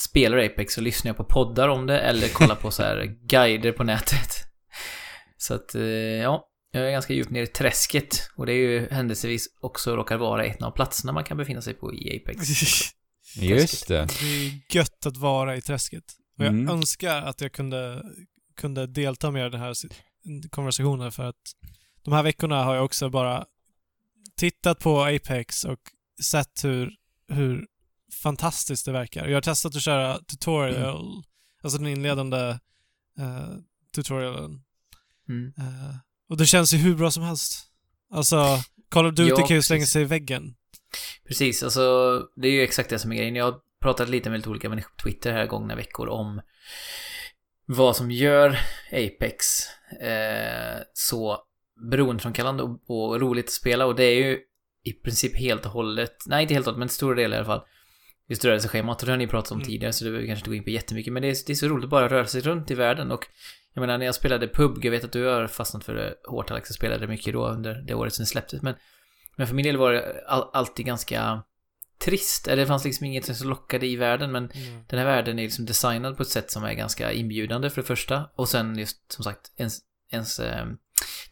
spelar 0.00 0.38
Apex 0.38 0.74
så 0.74 0.80
lyssnar 0.80 1.08
jag 1.08 1.16
på 1.16 1.24
poddar 1.24 1.68
om 1.68 1.86
det 1.86 2.00
eller 2.00 2.28
kollar 2.28 2.54
på 2.54 2.70
så 2.70 2.82
här 2.82 3.16
guider 3.28 3.72
på 3.72 3.84
nätet. 3.84 4.30
Så 5.36 5.54
att, 5.54 5.74
eh, 5.74 5.82
ja. 5.82 6.48
Jag 6.72 6.86
är 6.86 6.90
ganska 6.90 7.14
djupt 7.14 7.30
ner 7.30 7.42
i 7.42 7.46
träsket. 7.46 8.30
Och 8.36 8.46
det 8.46 8.52
är 8.52 8.56
ju 8.56 8.88
händelsevis 8.90 9.46
också 9.60 9.96
råkar 9.96 10.16
vara 10.16 10.44
ett 10.44 10.62
av 10.62 10.70
platserna 10.70 11.12
man 11.12 11.24
kan 11.24 11.36
befinna 11.36 11.62
sig 11.62 11.74
på 11.74 11.94
i 11.94 12.20
Apex. 12.20 12.48
Just 13.36 13.88
det. 13.88 14.06
Det 14.20 14.26
är 14.26 14.76
gött 14.76 15.06
att 15.06 15.16
vara 15.16 15.56
i 15.56 15.60
träsket. 15.60 16.04
Och 16.38 16.44
jag 16.44 16.52
Mm. 16.54 16.68
önskar 16.68 17.22
att 17.22 17.40
jag 17.40 17.52
kunde, 17.52 18.02
kunde 18.56 18.86
delta 18.86 19.30
mer 19.30 19.46
i 19.46 19.50
den 19.50 19.60
här 19.60 19.74
konversationen 20.50 21.12
för 21.12 21.22
att 21.22 21.56
de 22.02 22.12
här 22.14 22.22
veckorna 22.22 22.64
har 22.64 22.74
jag 22.74 22.84
också 22.84 23.10
bara 23.10 23.44
tittat 24.36 24.78
på 24.78 25.04
Apex 25.04 25.64
och 25.64 25.80
sett 26.22 26.64
hur, 26.64 26.94
hur 27.28 27.66
fantastiskt 28.22 28.84
det 28.84 28.92
verkar. 28.92 29.26
Jag 29.26 29.36
har 29.36 29.42
testat 29.42 29.76
att 29.76 29.82
köra 29.82 30.18
tutorial, 30.18 31.22
alltså 31.62 31.78
den 31.78 31.86
inledande 31.86 32.38
eh, 33.18 33.48
tutorialen. 33.94 34.62
Mm. 35.28 35.52
Eh, 35.58 35.96
och 36.28 36.36
det 36.36 36.46
känns 36.46 36.72
ju 36.74 36.76
hur 36.76 36.94
bra 36.96 37.10
som 37.10 37.22
helst. 37.22 37.66
Alltså, 38.10 38.58
Call 38.88 39.06
of 39.06 39.14
Duty 39.14 39.30
Ja, 39.38 39.46
kan 39.46 39.56
ju 39.56 39.62
slänga 39.62 39.86
sig 39.86 40.02
i 40.02 40.04
väggen. 40.04 40.54
Precis, 41.28 41.62
alltså 41.62 42.18
det 42.36 42.48
är 42.48 42.52
ju 42.52 42.62
exakt 42.62 42.90
det 42.90 42.98
som 42.98 43.12
är 43.12 43.16
grejen. 43.16 43.36
Jag 43.36 43.60
pratat 43.82 44.08
lite 44.08 44.30
med 44.30 44.38
lite 44.38 44.50
olika 44.50 44.68
människor 44.68 44.90
på 44.90 45.02
Twitter 45.02 45.32
här 45.32 45.46
gångna 45.46 45.76
veckor 45.76 46.08
om 46.08 46.40
vad 47.66 47.96
som 47.96 48.10
gör 48.10 48.58
Apex 48.92 49.66
eh, 50.00 50.82
så 50.92 51.38
beroendeframkallande 51.90 52.62
och, 52.62 52.80
och 52.88 53.20
roligt 53.20 53.44
att 53.44 53.52
spela. 53.52 53.86
Och 53.86 53.96
det 53.96 54.04
är 54.04 54.14
ju 54.14 54.40
i 54.84 54.92
princip 54.92 55.36
helt 55.36 55.66
och 55.66 55.72
hållet, 55.72 56.16
nej 56.26 56.42
inte 56.42 56.54
helt 56.54 56.66
och 56.66 56.72
hållet 56.72 56.78
men 56.78 56.88
stora 56.88 57.14
delar 57.14 57.36
i 57.36 57.38
alla 57.38 57.46
fall 57.46 57.62
just 58.28 58.44
rörelseschemat. 58.44 59.02
Och 59.02 59.06
det 59.06 59.12
har 59.12 59.16
ni 59.18 59.26
pratat 59.26 59.52
om 59.52 59.58
Mm. 59.58 59.66
tidigare 59.66 59.92
så 59.92 60.04
det 60.04 60.10
behöver 60.10 60.22
vi 60.22 60.28
kanske 60.28 60.40
inte 60.40 60.50
gå 60.50 60.54
in 60.54 60.64
på 60.64 60.70
jättemycket. 60.70 61.12
Men 61.12 61.22
det 61.22 61.28
är, 61.28 61.36
det 61.46 61.52
är 61.52 61.54
så 61.54 61.68
roligt 61.68 61.84
att 61.84 61.90
bara 61.90 62.08
röra 62.08 62.26
sig 62.26 62.40
runt 62.40 62.70
i 62.70 62.74
världen. 62.74 63.10
Och 63.10 63.26
jag 63.74 63.80
menar 63.80 63.98
när 63.98 64.06
jag 64.06 64.14
spelade 64.14 64.48
PUBG, 64.48 64.84
jag 64.84 64.90
vet 64.90 65.04
att 65.04 65.12
du 65.12 65.24
har 65.24 65.46
fastnat 65.46 65.84
för 65.84 65.94
det 65.94 66.14
hårt 66.28 66.50
Alex, 66.50 66.70
jag 66.70 66.74
spelade 66.74 67.06
mycket 67.06 67.32
då 67.32 67.48
under 67.48 67.74
det 67.74 67.94
året 67.94 68.14
sen 68.14 68.22
det 68.22 68.26
släpptes. 68.26 68.62
Men 68.62 68.74
men 69.36 69.46
för 69.46 69.54
min 69.54 69.64
del 69.64 69.76
var 69.76 69.92
det 69.92 70.24
all, 70.26 70.50
alltid 70.52 70.86
ganska 70.86 71.42
trist. 72.06 72.48
Eller 72.48 72.62
det 72.62 72.66
fanns 72.66 72.84
liksom 72.84 73.06
inget 73.06 73.36
som 73.36 73.48
lockade 73.48 73.86
i 73.86 73.96
världen, 73.96 74.32
men 74.32 74.48
den 74.86 74.98
här 74.98 75.06
världen 75.06 75.38
är 75.38 75.42
liksom 75.42 75.66
designad 75.66 76.16
på 76.16 76.22
ett 76.22 76.28
sätt 76.28 76.50
som 76.50 76.64
är 76.64 76.74
ganska 76.74 77.12
inbjudande 77.12 77.70
för 77.70 77.82
det 77.82 77.86
första. 77.86 78.24
Och 78.36 78.48
sen 78.48 78.78
just 78.78 79.12
som 79.12 79.24
sagt, 79.24 79.40
ens, 79.56 79.78
ens 80.12 80.38
eh, 80.38 80.66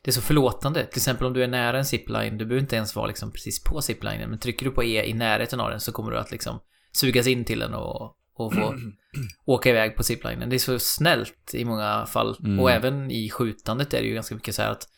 det 0.02 0.10
är 0.10 0.12
så 0.12 0.20
förlåtande. 0.20 0.86
Till 0.86 0.98
exempel 0.98 1.26
om 1.26 1.32
du 1.32 1.44
är 1.44 1.48
nära 1.48 1.78
en 1.78 1.84
zipline, 1.84 2.38
du 2.38 2.44
behöver 2.44 2.62
inte 2.62 2.76
ens 2.76 2.96
vara 2.96 3.06
liksom 3.06 3.32
precis 3.32 3.64
på 3.64 3.82
ziplinen, 3.82 4.30
men 4.30 4.38
trycker 4.38 4.64
du 4.64 4.70
på 4.70 4.84
E 4.84 5.04
i 5.04 5.12
närheten 5.12 5.60
av 5.60 5.70
den 5.70 5.80
så 5.80 5.92
kommer 5.92 6.10
du 6.10 6.18
att 6.18 6.30
liksom 6.30 6.60
sugas 6.92 7.26
in 7.26 7.44
till 7.44 7.58
den 7.58 7.74
och, 7.74 8.16
och 8.34 8.54
få 8.54 8.74
åka 9.44 9.70
iväg 9.70 9.96
på 9.96 10.02
ziplinen. 10.02 10.50
Det 10.50 10.56
är 10.56 10.58
så 10.58 10.78
snällt 10.78 11.54
i 11.54 11.64
många 11.64 12.06
fall. 12.06 12.36
Mm. 12.44 12.60
Och 12.60 12.70
även 12.70 13.10
i 13.10 13.30
skjutandet 13.30 13.94
är 13.94 14.00
det 14.00 14.08
ju 14.08 14.14
ganska 14.14 14.34
mycket 14.34 14.54
så 14.54 14.62
här 14.62 14.70
att 14.70 14.88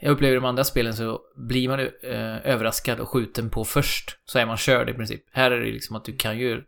jag 0.00 0.10
upplever 0.12 0.32
i 0.32 0.40
de 0.40 0.44
andra 0.44 0.64
spelen 0.64 0.94
så 0.94 1.20
blir 1.36 1.68
man 1.68 1.80
eh, 1.80 2.46
överraskad 2.46 3.00
och 3.00 3.08
skjuten 3.08 3.50
på 3.50 3.64
först. 3.64 4.18
Så 4.24 4.38
är 4.38 4.46
man 4.46 4.56
körd 4.56 4.90
i 4.90 4.94
princip. 4.94 5.24
Här 5.30 5.50
är 5.50 5.60
det 5.60 5.72
liksom 5.72 5.96
att 5.96 6.04
du 6.04 6.16
kan 6.16 6.38
ju 6.38 6.62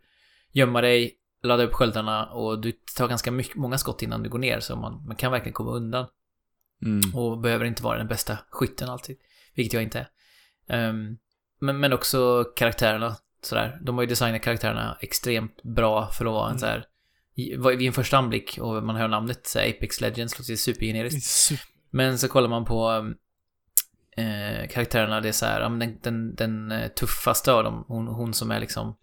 gömma 0.51 0.81
dig, 0.81 1.15
ladda 1.43 1.63
upp 1.63 1.73
sköldarna 1.73 2.25
och 2.25 2.61
du 2.61 2.71
tar 2.97 3.07
ganska 3.07 3.31
mycket, 3.31 3.55
många 3.55 3.77
skott 3.77 4.01
innan 4.01 4.23
du 4.23 4.29
går 4.29 4.39
ner. 4.39 4.59
Så 4.59 4.75
man, 4.75 5.05
man 5.07 5.15
kan 5.15 5.31
verkligen 5.31 5.53
komma 5.53 5.71
undan. 5.71 6.05
Mm. 6.85 7.15
Och 7.15 7.37
behöver 7.37 7.65
inte 7.65 7.83
vara 7.83 7.97
den 7.97 8.07
bästa 8.07 8.37
skytten 8.49 8.89
alltid. 8.89 9.17
Vilket 9.55 9.73
jag 9.73 9.83
inte 9.83 9.99
är. 9.99 10.09
Ehm, 10.89 11.17
men, 11.59 11.79
men 11.79 11.93
också 11.93 12.43
karaktärerna. 12.55 13.15
Sådär. 13.41 13.79
De 13.81 13.95
har 13.95 14.03
ju 14.03 14.09
designat 14.09 14.41
karaktärerna 14.41 14.97
extremt 15.01 15.63
bra 15.63 16.07
för 16.11 16.25
att 16.25 16.31
vara 16.31 16.45
en 16.45 16.49
Mm. 16.51 16.59
så 16.59 16.65
här 16.65 16.85
i- 17.35 17.55
vad- 17.55 17.75
Vid 17.77 17.87
en 17.87 17.93
första 17.93 18.17
anblick 18.17 18.57
och 18.61 18.83
man 18.83 18.95
hör 18.95 19.07
namnet 19.07 19.47
så 19.47 19.59
Apex 19.59 20.01
Legends 20.01 20.39
låter 20.39 20.55
supergeneriskt. 20.55 21.23
Super. 21.23 21.63
Men 21.91 22.19
så 22.19 22.27
kollar 22.27 22.49
man 22.49 22.65
på 22.65 23.13
eh, 24.17 24.67
karaktärerna, 24.69 25.21
det 25.21 25.27
är 25.27 25.31
så 25.31 25.45
här, 25.45 25.59
den, 25.61 25.99
den, 26.01 26.35
den 26.35 26.71
eh, 26.71 26.87
tuffaste 26.87 27.53
av 27.53 27.63
dem, 27.63 27.85
hon, 27.87 28.07
hon 28.07 28.33
som 28.33 28.51
är 28.51 28.59
liksom 28.59 28.95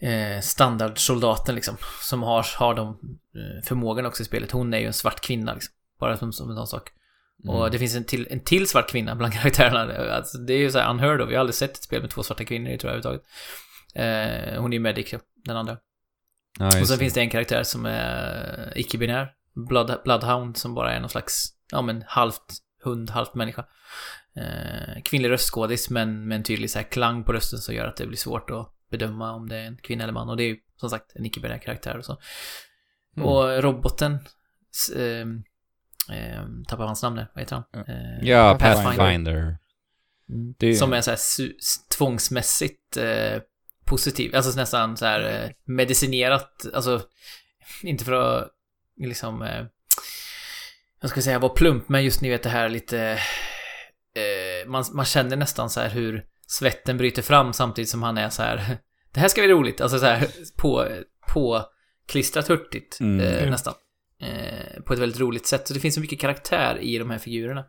eh, 0.00 0.40
standardsoldaten 0.40 1.54
liksom, 1.54 1.76
som 2.02 2.22
har, 2.22 2.46
har 2.58 2.74
de 2.74 2.88
eh, 3.34 3.64
förmågorna 3.64 4.08
också 4.08 4.22
i 4.22 4.26
spelet, 4.26 4.50
hon 4.50 4.74
är 4.74 4.78
ju 4.78 4.86
en 4.86 4.92
svart 4.92 5.20
kvinna 5.20 5.54
liksom. 5.54 5.74
Bara 6.00 6.16
som, 6.16 6.32
som 6.32 6.50
en 6.50 6.56
sån 6.56 6.66
sak. 6.66 6.90
Och 7.48 7.58
Mm. 7.58 7.70
det 7.72 7.78
finns 7.78 7.94
en 7.96 8.04
till, 8.04 8.26
en 8.30 8.40
till 8.40 8.68
svart 8.68 8.90
kvinna 8.90 9.14
bland 9.14 9.32
karaktärerna. 9.40 10.12
Alltså, 10.14 10.38
det 10.38 10.52
är 10.54 10.58
ju 10.58 10.70
så 10.70 10.78
här 10.78 10.90
unheard 10.90 11.20
of. 11.20 11.30
Jag 11.30 11.36
har 11.36 11.40
aldrig 11.40 11.54
sett 11.54 11.70
ett 11.76 11.82
spel 11.82 12.00
med 12.00 12.10
två 12.10 12.22
svarta 12.22 12.44
kvinnor 12.44 12.70
i 12.70 12.78
tror 12.78 12.92
jag 12.92 12.98
överhuvudtaget. 12.98 13.26
Eh, 13.94 14.60
hon 14.60 14.72
är 14.72 14.76
ju 14.76 14.80
medic, 14.80 15.14
den 15.44 15.56
andra. 15.56 15.76
Ja, 16.58 16.66
Och 16.80 16.88
sen 16.88 16.98
finns 16.98 17.14
det 17.14 17.20
en 17.20 17.30
karaktär 17.30 17.62
som 17.62 17.86
är 17.86 18.72
icke-binär. 18.76 19.32
Blood, 19.66 20.00
Bloodhound 20.04 20.56
som 20.56 20.74
bara 20.74 20.92
är 20.92 21.00
någon 21.00 21.10
slags, 21.10 21.48
ja 21.72 21.82
men 21.82 22.04
halvt 22.06 22.54
hund, 22.84 23.10
halvt 23.10 23.34
människa. 23.34 23.64
Eh, 24.36 25.02
kvinnlig 25.04 25.30
röstskådis 25.30 25.90
men 25.90 26.28
med 26.28 26.36
en 26.36 26.42
tydlig 26.42 26.70
så 26.70 26.78
här 26.78 26.86
klang 26.86 27.24
på 27.24 27.32
rösten 27.32 27.58
som 27.58 27.74
gör 27.74 27.86
att 27.86 27.96
det 27.96 28.06
blir 28.06 28.18
svårt 28.18 28.50
att 28.50 28.74
bedöma 28.90 29.32
om 29.32 29.48
det 29.48 29.56
är 29.56 29.64
en 29.64 29.76
kvinna 29.76 30.04
eller 30.04 30.12
man. 30.12 30.28
Och 30.28 30.36
det 30.36 30.42
är 30.42 30.48
ju 30.48 30.56
som 30.76 30.90
sagt 30.90 31.12
en 31.14 31.26
icke-binär 31.26 31.58
karaktär 31.58 31.98
och 31.98 32.04
så. 32.04 32.18
Mm. 33.16 33.28
Och 33.28 33.62
roboten, 33.62 34.18
ehm, 34.96 35.42
ehm, 36.10 36.64
tappar 36.64 36.86
hans 36.86 37.02
namn 37.02 37.16
nu, 37.16 37.26
vad 37.34 37.42
heter 37.42 37.56
han? 37.56 37.84
Eh, 37.86 38.28
Ja, 38.28 38.58
Pathfinder. 38.60 38.96
Pathfinder. 38.96 39.58
Mm. 40.28 40.54
Det 40.58 40.74
Som 40.74 40.92
är 40.92 41.00
så 41.00 41.10
här 41.10 41.18
tvångsmässigt 41.96 42.96
eh, 42.96 43.42
positiv, 43.84 44.36
alltså 44.36 44.56
nästan 44.60 44.96
så 44.96 45.06
här 45.06 45.44
eh, 45.44 45.50
medicinerat, 45.64 46.66
alltså 46.74 47.02
inte 47.82 48.04
för 48.04 48.12
att 48.12 48.50
liksom, 49.06 49.42
eh, 49.42 49.64
jag 51.00 51.10
ska 51.10 51.22
säga 51.22 51.38
vara 51.38 51.52
plump, 51.52 51.88
men 51.88 52.04
just 52.04 52.20
ni 52.20 52.30
vet 52.30 52.42
det 52.42 52.48
här 52.48 52.68
lite, 52.68 53.00
eh, 54.14 54.68
man, 54.68 54.84
man 54.92 55.04
känner 55.04 55.36
nästan 55.36 55.70
så 55.70 55.80
här 55.80 55.88
hur 55.90 56.24
svetten 56.46 56.96
bryter 56.96 57.22
fram 57.22 57.52
samtidigt 57.52 57.88
som 57.88 58.02
han 58.02 58.18
är 58.18 58.28
så 58.30 58.42
här, 58.42 58.78
det 59.12 59.20
här 59.20 59.28
ska 59.28 59.40
bli 59.40 59.50
roligt, 59.50 59.80
alltså 59.80 59.98
så 59.98 60.06
här 60.06 60.28
på, 60.56 60.88
på 61.34 61.64
klistrat 62.06 62.48
hurtigt 62.48 63.00
Mm. 63.00 63.20
eh, 63.26 63.44
Ja. 63.44 63.50
nästan. 63.50 63.74
Eh, 64.20 64.82
på 64.82 64.92
ett 64.92 64.98
väldigt 64.98 65.20
roligt 65.20 65.46
sätt, 65.46 65.68
så 65.68 65.74
det 65.74 65.80
finns 65.80 65.94
så 65.94 66.00
mycket 66.00 66.20
karaktär 66.20 66.78
i 66.80 66.98
de 66.98 67.10
här 67.10 67.18
figurerna. 67.18 67.64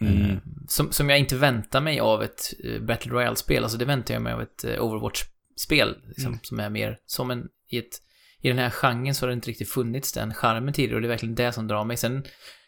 Mm. 0.00 0.30
Eh, 0.30 0.36
Som, 0.68 0.92
som 0.92 1.10
jag 1.10 1.18
inte 1.18 1.36
väntar 1.36 1.80
mig 1.80 2.00
av 2.00 2.22
ett 2.22 2.52
eh, 2.64 2.80
Battle 2.82 3.12
Royale-spel. 3.12 3.62
Alltså 3.62 3.78
det 3.78 3.84
väntar 3.84 4.14
jag 4.14 4.22
mig 4.22 4.32
av 4.32 4.42
ett 4.42 4.64
eh, 4.64 4.84
Overwatch-spel. 4.84 5.96
Liksom, 6.08 6.26
Mm. 6.26 6.38
Som 6.42 6.60
är 6.60 6.70
mer 6.70 6.98
som 7.06 7.30
en... 7.30 7.48
I, 7.70 7.78
ett, 7.78 7.98
I 8.42 8.48
den 8.48 8.58
här 8.58 8.70
genren 8.70 9.14
så 9.14 9.24
har 9.24 9.28
det 9.28 9.34
inte 9.34 9.50
riktigt 9.50 9.68
funnits 9.70 10.12
den 10.12 10.34
charmen 10.34 10.74
tidigare. 10.74 10.94
Och 10.94 11.00
det 11.00 11.06
är 11.06 11.08
verkligen 11.08 11.34
det 11.34 11.52
som 11.52 11.68
drar 11.68 11.84
mig. 11.84 11.96
Sen 11.96 12.16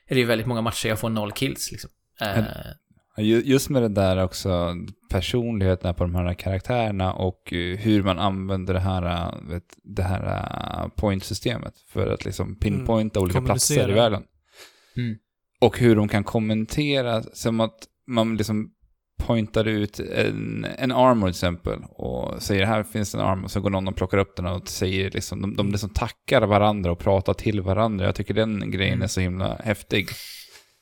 är 0.07 0.15
det 0.15 0.21
ju 0.21 0.27
väldigt 0.27 0.47
många 0.47 0.61
matcher 0.61 0.89
jag 0.89 0.99
får 0.99 1.11
noll 1.11 1.33
kills. 1.33 1.71
Liksom. 1.73 1.91
Eh, 2.21 2.45
Ja, 3.17 3.23
ju- 3.23 3.43
Just 3.45 3.71
med 3.71 3.83
det 3.83 3.89
där 3.89 4.25
också, 4.25 4.75
personligheterna 5.11 5.95
på 5.95 6.05
de 6.05 6.15
här 6.15 6.35
karaktärerna 6.35 7.13
och 7.13 7.53
eh, 7.53 7.79
hur 7.79 8.03
man 8.03 8.19
använder 8.19 8.75
det 8.75 8.81
här, 8.81 9.03
eh, 9.03 9.49
vet, 9.51 9.65
det 9.83 10.03
här 10.03 10.89
point-systemet 10.89 11.75
för 11.89 12.07
att 12.07 12.25
liksom 12.25 12.59
pinpointa 12.59 13.21
olika 13.21 13.41
platser 13.43 13.91
i 13.91 13.93
världen. 13.93 14.23
Mm. 14.97 15.17
Och 15.61 15.79
hur 15.79 15.97
de 15.97 16.09
kan 16.09 16.25
kommentera, 16.25 17.23
som 17.23 17.61
att 17.61 17.79
man 18.07 18.37
liksom 18.37 18.71
pointar 19.27 19.69
ut 19.69 20.01
en, 20.01 20.67
en 20.79 20.93
armor 20.93 21.27
till 21.27 21.31
exempel 21.31 21.79
och 21.91 22.43
säger 22.43 22.65
här 22.67 22.83
finns 22.83 23.15
en 23.15 23.21
armor, 23.21 23.49
så 23.49 23.61
går 23.61 23.71
någon 23.71 23.89
och 23.89 23.97
plockar 23.97 24.19
upp 24.19 24.37
den 24.37 24.47
och 24.47 24.69
säger 24.69 25.11
liksom, 25.11 25.43
de, 25.43 25.57
de 25.57 25.71
liksom 25.71 25.91
tackar 25.91 26.43
varandra 26.43 26.93
och 26.93 26.99
pratar 26.99 27.35
till 27.35 27.61
varandra. 27.61 28.07
Jag 28.07 28.15
tycker 28.15 28.35
den 28.35 28.71
grejen 28.71 28.95
Mm. 28.95 29.03
är 29.03 29.07
så 29.09 29.21
himla 29.21 29.57
häftig. 29.65 30.09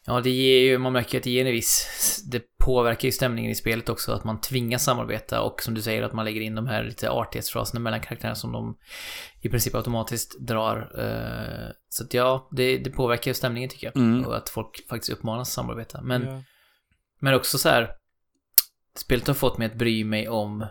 Ja, 0.06 0.20
det 0.20 0.30
ger 0.30 0.58
ju, 0.60 0.78
man 0.78 0.92
märker 0.92 1.18
att 1.18 1.24
det 1.24 1.30
ger 1.30 1.46
en 1.46 1.52
viss, 1.52 2.22
det 2.32 2.42
påverkar 2.64 3.08
ju 3.08 3.12
stämningen 3.12 3.50
i 3.50 3.54
spelet 3.54 3.88
också, 3.88 4.12
att 4.12 4.24
man 4.24 4.40
tvingas 4.40 4.84
samarbeta 4.84 5.40
och 5.42 5.62
som 5.62 5.74
du 5.74 5.82
säger 5.82 6.02
att 6.02 6.12
man 6.12 6.24
lägger 6.24 6.40
in 6.40 6.54
de 6.54 6.66
här 6.66 6.84
lite 6.84 7.10
artighetsfraserna 7.10 7.80
mellan 7.80 8.00
karaktärerna 8.00 8.34
som 8.34 8.52
de 8.52 8.76
i 9.42 9.48
princip 9.48 9.74
automatiskt 9.74 10.46
drar. 10.46 10.76
eh, 10.98 11.70
Så 11.88 12.04
att 12.04 12.14
ja, 12.14 12.48
det, 12.50 12.78
det 12.78 12.90
påverkar 12.90 13.30
ju 13.30 13.34
stämningen 13.34 13.70
tycker 13.70 13.86
jag. 13.86 13.96
Mm. 13.96 14.24
Och 14.26 14.36
att 14.36 14.48
folk 14.48 14.88
faktiskt 14.88 15.12
uppmanas 15.12 15.48
att 15.48 15.52
samarbeta. 15.54 16.02
Men, 16.02 16.22
Ja. 16.22 16.42
men 17.20 17.34
också 17.34 17.58
så 17.58 17.68
här, 17.68 17.90
spelet 18.98 19.26
har 19.26 19.34
fått 19.34 19.58
mig 19.58 19.66
att 19.66 19.74
bry 19.74 20.04
mig 20.04 20.28
om 20.28 20.66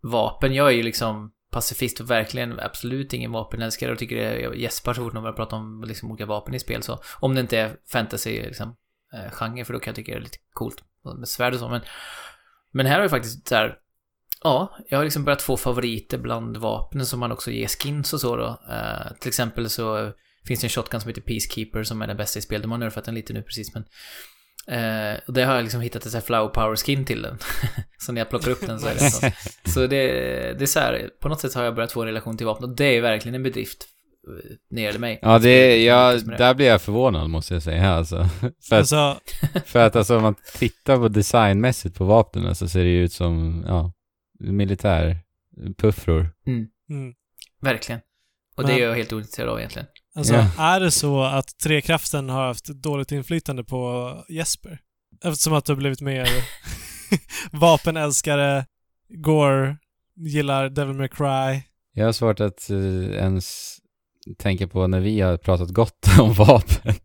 vapen. 0.00 0.54
Jag 0.54 0.68
är 0.68 0.72
ju 0.72 0.82
liksom 0.82 1.32
pacifist 1.50 2.00
och 2.00 2.10
verkligen 2.10 2.60
absolut 2.60 3.12
ingen 3.12 3.32
vapenälskare 3.32 3.92
och 3.92 3.98
tycker 3.98 4.16
det, 4.16 4.40
jag 4.40 4.56
gäspar 4.56 4.94
så 4.94 5.04
fort 5.04 5.12
någon 5.12 5.22
börjar 5.22 5.36
prata 5.36 5.56
om 5.56 5.84
liksom 5.86 6.10
olika 6.10 6.26
vapen 6.26 6.54
i 6.54 6.58
spel 6.58 6.82
så. 6.82 7.00
Om 7.20 7.34
det 7.34 7.40
inte 7.40 7.58
är 7.58 7.76
fantasy 7.86 8.42
liksom, 8.42 8.76
eh, 9.12 9.30
genre 9.30 9.64
för 9.64 9.72
då 9.72 9.80
kan 9.80 9.90
jag 9.90 9.96
tycka 9.96 10.12
det 10.12 10.18
är 10.18 10.22
lite 10.22 10.38
coolt 10.52 10.84
med 11.18 11.28
svärd 11.28 11.54
och 11.54 11.60
så 11.60 11.68
men 11.68 11.80
men 12.70 12.86
här 12.86 12.94
har 12.94 13.02
jag 13.02 13.10
faktiskt 13.10 13.48
så 13.48 13.54
här 13.54 13.78
Ja, 14.42 14.76
jag 14.88 14.98
har 14.98 15.04
liksom 15.04 15.24
börjat 15.24 15.42
få 15.42 15.56
favoriter 15.56 16.18
bland 16.18 16.56
vapnen 16.56 17.06
som 17.06 17.20
man 17.20 17.32
också 17.32 17.50
ger 17.50 17.68
skins 17.68 18.12
och 18.12 18.20
så 18.20 18.36
då. 18.36 18.60
Eh, 18.70 19.12
till 19.20 19.28
exempel 19.28 19.70
så 19.70 20.12
finns 20.46 20.60
det 20.60 20.66
en 20.66 20.70
shotgun 20.70 21.00
som 21.00 21.08
heter 21.08 21.22
Peacekeeper 21.22 21.82
som 21.82 22.02
är 22.02 22.06
den 22.06 22.16
bästa 22.16 22.38
i 22.38 22.42
spel. 22.42 22.62
De 22.62 22.70
har 22.70 22.78
nerfat 22.78 23.04
den 23.04 23.14
lite 23.14 23.32
nu 23.32 23.42
precis 23.42 23.74
men 23.74 23.84
Eh, 24.68 25.18
och 25.26 25.32
det 25.32 25.44
har 25.44 25.54
jag 25.54 25.62
liksom 25.62 25.80
hittat 25.80 26.06
ett 26.06 26.24
flower 26.26 26.48
power 26.48 26.76
skin 26.76 27.04
till 27.04 27.22
den. 27.22 27.38
så 27.98 28.12
när 28.12 28.20
jag 28.20 28.28
plockar 28.30 28.50
upp 28.50 28.66
den 28.66 28.80
så 28.80 28.86
är 28.88 28.94
det 28.94 29.00
så. 29.10 29.30
Så 29.70 29.80
det, 29.86 30.06
det 30.58 30.62
är 30.64 30.66
så 30.66 30.80
här, 30.80 31.10
på 31.20 31.28
något 31.28 31.40
sätt 31.40 31.54
har 31.54 31.64
jag 31.64 31.74
börjat 31.74 31.92
få 31.92 32.00
en 32.00 32.06
relation 32.06 32.36
till 32.36 32.46
vapen 32.46 32.64
och 32.70 32.76
det 32.76 32.84
är 32.96 33.00
verkligen 33.00 33.34
en 33.34 33.42
bedrift 33.42 33.86
eh, 34.28 34.50
när 34.70 34.76
det 34.76 34.82
gäller 34.82 34.98
mig. 34.98 35.18
Ja, 35.22 35.38
det, 35.38 35.84
ja, 35.84 36.10
lyckas 36.12 36.26
med 36.26 36.38
det. 36.38 36.44
där 36.44 36.54
blir 36.54 36.66
jag 36.66 36.82
förvånad 36.82 37.30
måste 37.30 37.54
jag 37.54 37.62
säga 37.62 37.90
alltså. 37.90 38.28
För 38.68 38.76
att, 38.76 38.92
Alltså, 38.92 39.20
för 39.64 39.78
att 39.86 39.96
alltså 39.96 40.16
om 40.16 40.22
man 40.22 40.34
tittar 40.58 40.96
på 40.96 41.08
designmässigt 41.08 41.96
på 41.98 42.04
vapnen 42.04 42.54
så 42.54 42.68
ser 42.68 42.80
det 42.84 42.90
ju 42.90 43.04
ut 43.04 43.12
som, 43.12 43.64
ja, 43.66 43.92
militärpuffror. 44.40 46.30
mm. 46.46 46.66
Verkligen. 47.60 48.00
Och 48.56 48.62
Men- 48.62 48.66
det 48.74 48.80
är 48.82 48.86
jag 48.88 48.94
helt 48.94 49.12
ointresserad 49.12 49.48
av 49.48 49.58
egentligen. 49.58 49.88
Alltså, 50.16 50.34
Ja. 50.34 50.46
är 50.58 50.80
det 50.80 50.90
så 50.90 51.22
att 51.22 51.58
Trekraften 51.58 52.28
har 52.28 52.46
haft 52.46 52.64
dåligt 52.66 53.12
inflytande 53.12 53.64
på 53.64 54.12
Jesper? 54.28 54.78
Eftersom 55.24 55.52
att 55.52 55.64
du 55.64 55.72
har 55.72 55.76
blivit 55.76 56.00
mer 56.00 56.28
vapenälskare, 57.52 58.66
Gore, 59.08 59.76
gillar 60.16 60.68
Devil 60.68 60.94
May 60.96 61.08
Cry. 61.08 61.62
Jag 61.94 62.04
har 62.04 62.12
svårt 62.12 62.40
att 62.40 62.70
eh, 62.70 62.76
ens 63.16 63.76
tänka 64.38 64.68
på 64.68 64.86
när 64.86 65.00
vi 65.00 65.20
har 65.20 65.36
pratat 65.36 65.68
gott 65.68 66.06
om 66.20 66.32
vapen. 66.32 66.78
Nej, 66.84 66.96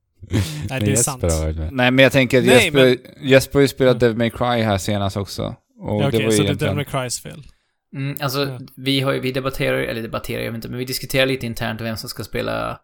Men 0.70 0.80
det 0.80 0.86
är 0.86 0.90
Jesper 0.90 1.30
sant. 1.30 1.58
Nej, 1.72 1.92
men 1.92 2.04
jag 2.04 2.12
tänker 2.12 2.38
att 2.40 2.46
Nej, 2.46 2.64
Jesper, 2.64 2.98
Jesper 3.22 3.54
har 3.54 3.62
ju 3.62 3.68
spelat 3.68 4.00
Devil 4.00 4.18
May 4.18 4.30
Cry 4.30 4.46
här 4.62 4.78
senast 4.78 5.18
också. 5.18 5.44
Och 5.46 5.56
Ja, 5.96 6.02
det 6.02 6.08
Okej, 6.08 6.26
var 6.26 6.32
ju 6.32 6.38
så 6.38 6.44
det 6.44 6.50
är 6.50 6.54
Devil 6.54 6.68
egentligen... 6.68 6.76
May 6.76 6.86
Crys 6.86 7.22
fel. 7.22 7.44
Mm, 7.96 8.18
alltså, 8.22 8.46
Ja. 8.46 8.60
vi 8.76 9.00
har 9.02 9.14
vi 9.14 9.32
debatterar, 9.32 9.78
eller 9.78 10.02
debatterar 10.02 10.42
jag 10.44 10.52
vet 10.52 10.56
inte, 10.56 10.70
men 10.70 10.78
vi 10.78 10.86
diskuterar 10.86 11.26
lite 11.26 11.46
internt 11.46 11.82
vem 11.82 11.98
som 11.98 12.10
ska 12.10 12.24
spela 12.24 12.80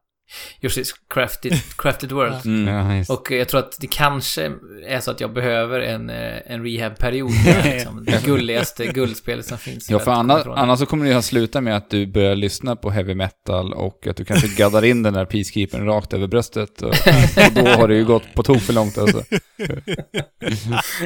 Yoshi's 0.61 0.91
Crafted, 1.13 1.53
Crafted 1.77 2.11
World. 2.11 2.35
Mm. 2.45 2.75
Ja, 2.75 2.95
just. 2.95 3.09
Och 3.09 3.31
jag 3.31 3.47
tror 3.49 3.59
att 3.59 3.77
det 3.79 3.87
kanske 3.87 4.51
är 4.87 4.99
så 4.99 5.11
att 5.11 5.21
jag 5.21 5.33
behöver 5.33 5.79
en, 5.79 6.09
eh, 6.09 6.37
en 6.45 6.63
rehab-period. 6.63 7.31
liksom, 7.63 8.05
det 8.05 8.25
gulligaste 8.25 8.85
guldspelet 8.85 9.45
som 9.45 9.57
finns. 9.57 9.89
Ja, 9.89 9.99
för 9.99 10.11
annars, 10.11 10.47
annars 10.47 10.79
så 10.79 10.85
kommer 10.85 11.05
det 11.05 11.11
ju 11.11 11.17
att 11.17 11.25
sluta 11.25 11.61
med 11.61 11.77
att 11.77 11.89
du 11.89 12.07
börjar 12.07 12.35
lyssna 12.35 12.75
på 12.75 12.89
heavy 12.89 13.15
metal 13.15 13.73
och 13.73 14.07
att 14.07 14.17
du 14.17 14.25
kanske 14.25 14.47
gaddar 14.47 14.85
in 14.85 15.03
den 15.03 15.13
där 15.13 15.25
peacekeepern 15.25 15.85
rakt 15.85 16.13
över 16.13 16.27
bröstet. 16.27 16.81
Och, 16.81 16.89
och 16.89 17.53
då 17.53 17.67
har 17.67 17.87
det 17.87 17.95
ju 17.95 18.05
gått 18.05 18.33
på 18.33 18.43
tok 18.43 18.61
för 18.61 18.73
långt 18.73 18.97
alltså. 18.97 19.23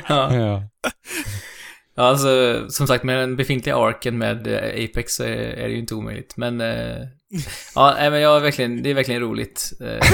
ja. 0.08 0.36
Ja. 0.36 0.64
Ja, 2.00 2.06
alltså 2.06 2.66
som 2.70 2.88
sagt 2.88 3.04
med 3.04 3.18
den 3.18 3.36
befintliga 3.36 3.76
arken 3.78 4.18
med 4.18 4.48
eh, 4.48 4.86
Apex 4.86 5.16
så 5.16 5.24
är, 5.24 5.56
det 5.68 5.70
ju 5.70 5.80
inte 5.80 5.96
omöjligt. 5.96 6.38
Men 6.38 6.62
eh, 6.62 6.98
ja, 7.76 7.94
nej, 8.00 8.12
men 8.12 8.22
jag 8.22 8.36
är 8.36 8.40
verkligen, 8.40 8.84
det 8.84 8.90
är 8.90 8.94
verkligen 8.94 9.22
roligt. 9.22 9.72
Eh, 9.82 10.08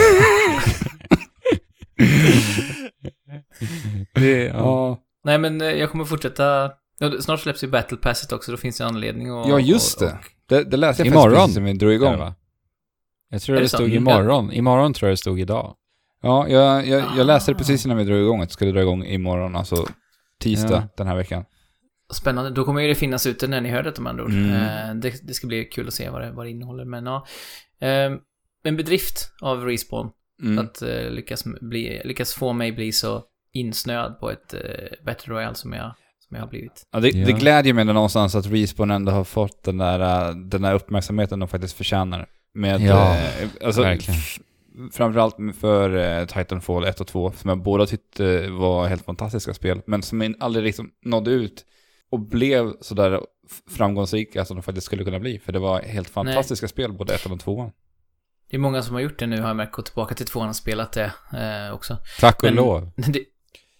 Det, 4.13 4.43
ja. 4.43 4.53
Ja, 4.57 4.97
nej, 5.23 5.37
men 5.37 5.61
eh, 5.61 5.67
jag 5.67 5.91
kommer 5.91 6.05
fortsätta. 6.05 6.71
Ja, 6.99 7.11
snart 7.21 7.39
släpps 7.39 7.63
ju 7.63 7.67
Battle 7.67 7.97
Passet 7.97 8.31
också, 8.31 8.51
då 8.51 8.57
finns 8.57 8.77
det 8.77 8.85
anledning 8.85 9.29
att... 9.39 9.47
ja 9.49 9.59
just 9.59 10.01
och- 10.01 10.07
det. 10.07 10.17
Det, 10.47 10.63
det 10.63 10.77
läste 10.77 11.01
jag 11.03 11.07
Imorgon. 11.07 11.29
faktiskt 11.35 11.45
precis 11.45 11.57
när 11.63 11.71
vi 11.71 11.77
drog 11.77 11.93
igång. 11.93 12.17
va? 12.17 12.35
Jag 13.29 13.41
tror 13.41 13.55
det 13.55 13.61
det 13.61 13.69
stod 13.69 13.93
imorgon. 13.93 14.51
Imorgon 14.51 14.93
tror 14.93 15.07
jag 15.09 15.13
det 15.13 15.17
stod 15.17 15.39
idag. 15.39 15.75
Ja, 16.21 16.47
jag, 16.47 16.87
jag, 16.87 17.03
jag 17.17 17.27
läste 17.27 17.51
det 17.51 17.55
Ah. 17.55 17.57
precis 17.57 17.85
innan 17.85 17.97
vi 17.97 18.03
drog 18.03 18.19
igång 18.19 18.41
att 18.41 18.49
det 18.49 18.53
skulle 18.53 18.71
dra 18.71 18.81
igång 18.81 19.03
imorgon, 19.05 19.55
alltså 19.55 19.87
tisdag 20.39 20.69
Ja. 20.71 20.87
den 20.97 21.07
här 21.07 21.15
veckan. 21.15 21.45
Spännande. 22.15 22.49
Då 22.49 22.63
kommer 22.65 22.81
ju 22.81 22.87
det 22.87 22.95
finnas 22.95 23.27
ute 23.27 23.47
när 23.47 23.61
ni 23.61 23.69
hör 23.69 23.83
det 23.83 23.99
om 23.99 24.07
andra 24.07 24.23
ord. 24.23 24.31
Mm. 24.31 24.51
Eh, 24.89 24.95
det, 24.95 25.27
det 25.27 25.33
ska 25.33 25.47
bli 25.47 25.65
kul 25.65 25.87
att 25.87 25.93
se 25.93 26.09
vad 26.09 26.21
det, 26.21 26.31
vad 26.31 26.45
det 26.45 26.49
innehåller. 26.49 26.85
Men 26.85 27.05
ja. 27.05 27.25
Eh, 27.81 28.11
en 28.63 28.75
bedrift 28.77 29.31
av 29.41 29.65
Respawn. 29.65 30.09
Mm. 30.43 30.65
Att 30.65 30.81
eh, 30.81 31.09
lyckas, 31.09 31.43
bli, 31.61 32.01
lyckas 32.05 32.33
få 32.33 32.53
mig 32.53 32.71
bli 32.71 32.91
så 32.91 33.23
insnöad 33.53 34.19
på 34.19 34.31
ett 34.31 34.53
uh, 34.53 35.05
Battle 35.05 35.33
Royale 35.33 35.55
som 35.55 35.73
jag, 35.73 35.93
som 36.27 36.35
jag 36.35 36.43
har 36.43 36.49
blivit. 36.49 36.83
Ja, 36.91 36.99
det, 36.99 37.09
Ja. 37.09 37.25
det 37.25 37.31
glädjer 37.31 37.73
mig 37.73 37.85
någonstans 37.85 38.35
att 38.35 38.45
Respawn 38.45 38.91
ändå 38.91 39.11
har 39.11 39.23
fått 39.23 39.63
den 39.63 39.77
där, 39.77 40.33
den 40.33 40.61
där 40.61 40.73
uppmärksamheten 40.73 41.39
de 41.39 41.49
faktiskt 41.49 41.77
förtjänar. 41.77 42.25
Med, 42.53 42.81
Ja, 42.81 43.15
eh, 43.15 43.49
alltså, 43.65 43.81
verkligen. 43.81 44.19
framförallt 44.93 45.35
för 45.59 46.19
eh, 46.19 46.25
Titanfall 46.25 46.83
1 46.85 47.01
och 47.01 47.07
2, 47.07 47.31
som 47.31 47.49
jag 47.49 47.63
båda 47.63 47.85
tyckte 47.85 48.49
var 48.49 48.87
helt 48.87 49.05
fantastiska 49.05 49.53
spel, 49.53 49.81
men 49.87 50.01
som 50.01 50.35
aldrig 50.39 50.65
liksom 50.65 50.91
nådde 51.05 51.31
ut 51.31 51.65
och 52.09 52.19
blev 52.19 52.73
sådär 52.81 53.21
framgångsrika 53.69 54.45
som 54.45 54.57
de 54.57 54.63
faktiskt 54.63 54.85
skulle 54.87 55.03
kunna 55.03 55.19
bli. 55.19 55.39
För 55.39 55.51
det 55.53 55.59
var 55.59 55.81
helt 55.81 56.09
fantastiska 56.09 56.67
spel, 56.67 56.93
både 56.93 57.13
1 57.15 57.25
och 57.25 57.39
2. 57.39 57.71
Det 58.49 58.55
är 58.55 58.59
många 58.59 58.81
som 58.81 58.93
har 58.95 59.01
gjort 59.01 59.19
det 59.19 59.27
nu 59.27 59.41
har 59.41 59.47
jag 59.47 59.55
märkt, 59.55 59.71
gått 59.71 59.85
tillbaka 59.85 60.15
till 60.15 60.25
tvåan 60.25 60.49
och 60.49 60.55
spelat 60.55 60.91
det 60.91 61.11
eh, 61.33 61.73
också. 61.73 61.97
Tack 62.19 62.43
och 62.43 62.47
Men- 62.49 62.55
lov. 62.55 62.91
Det, 62.95 63.19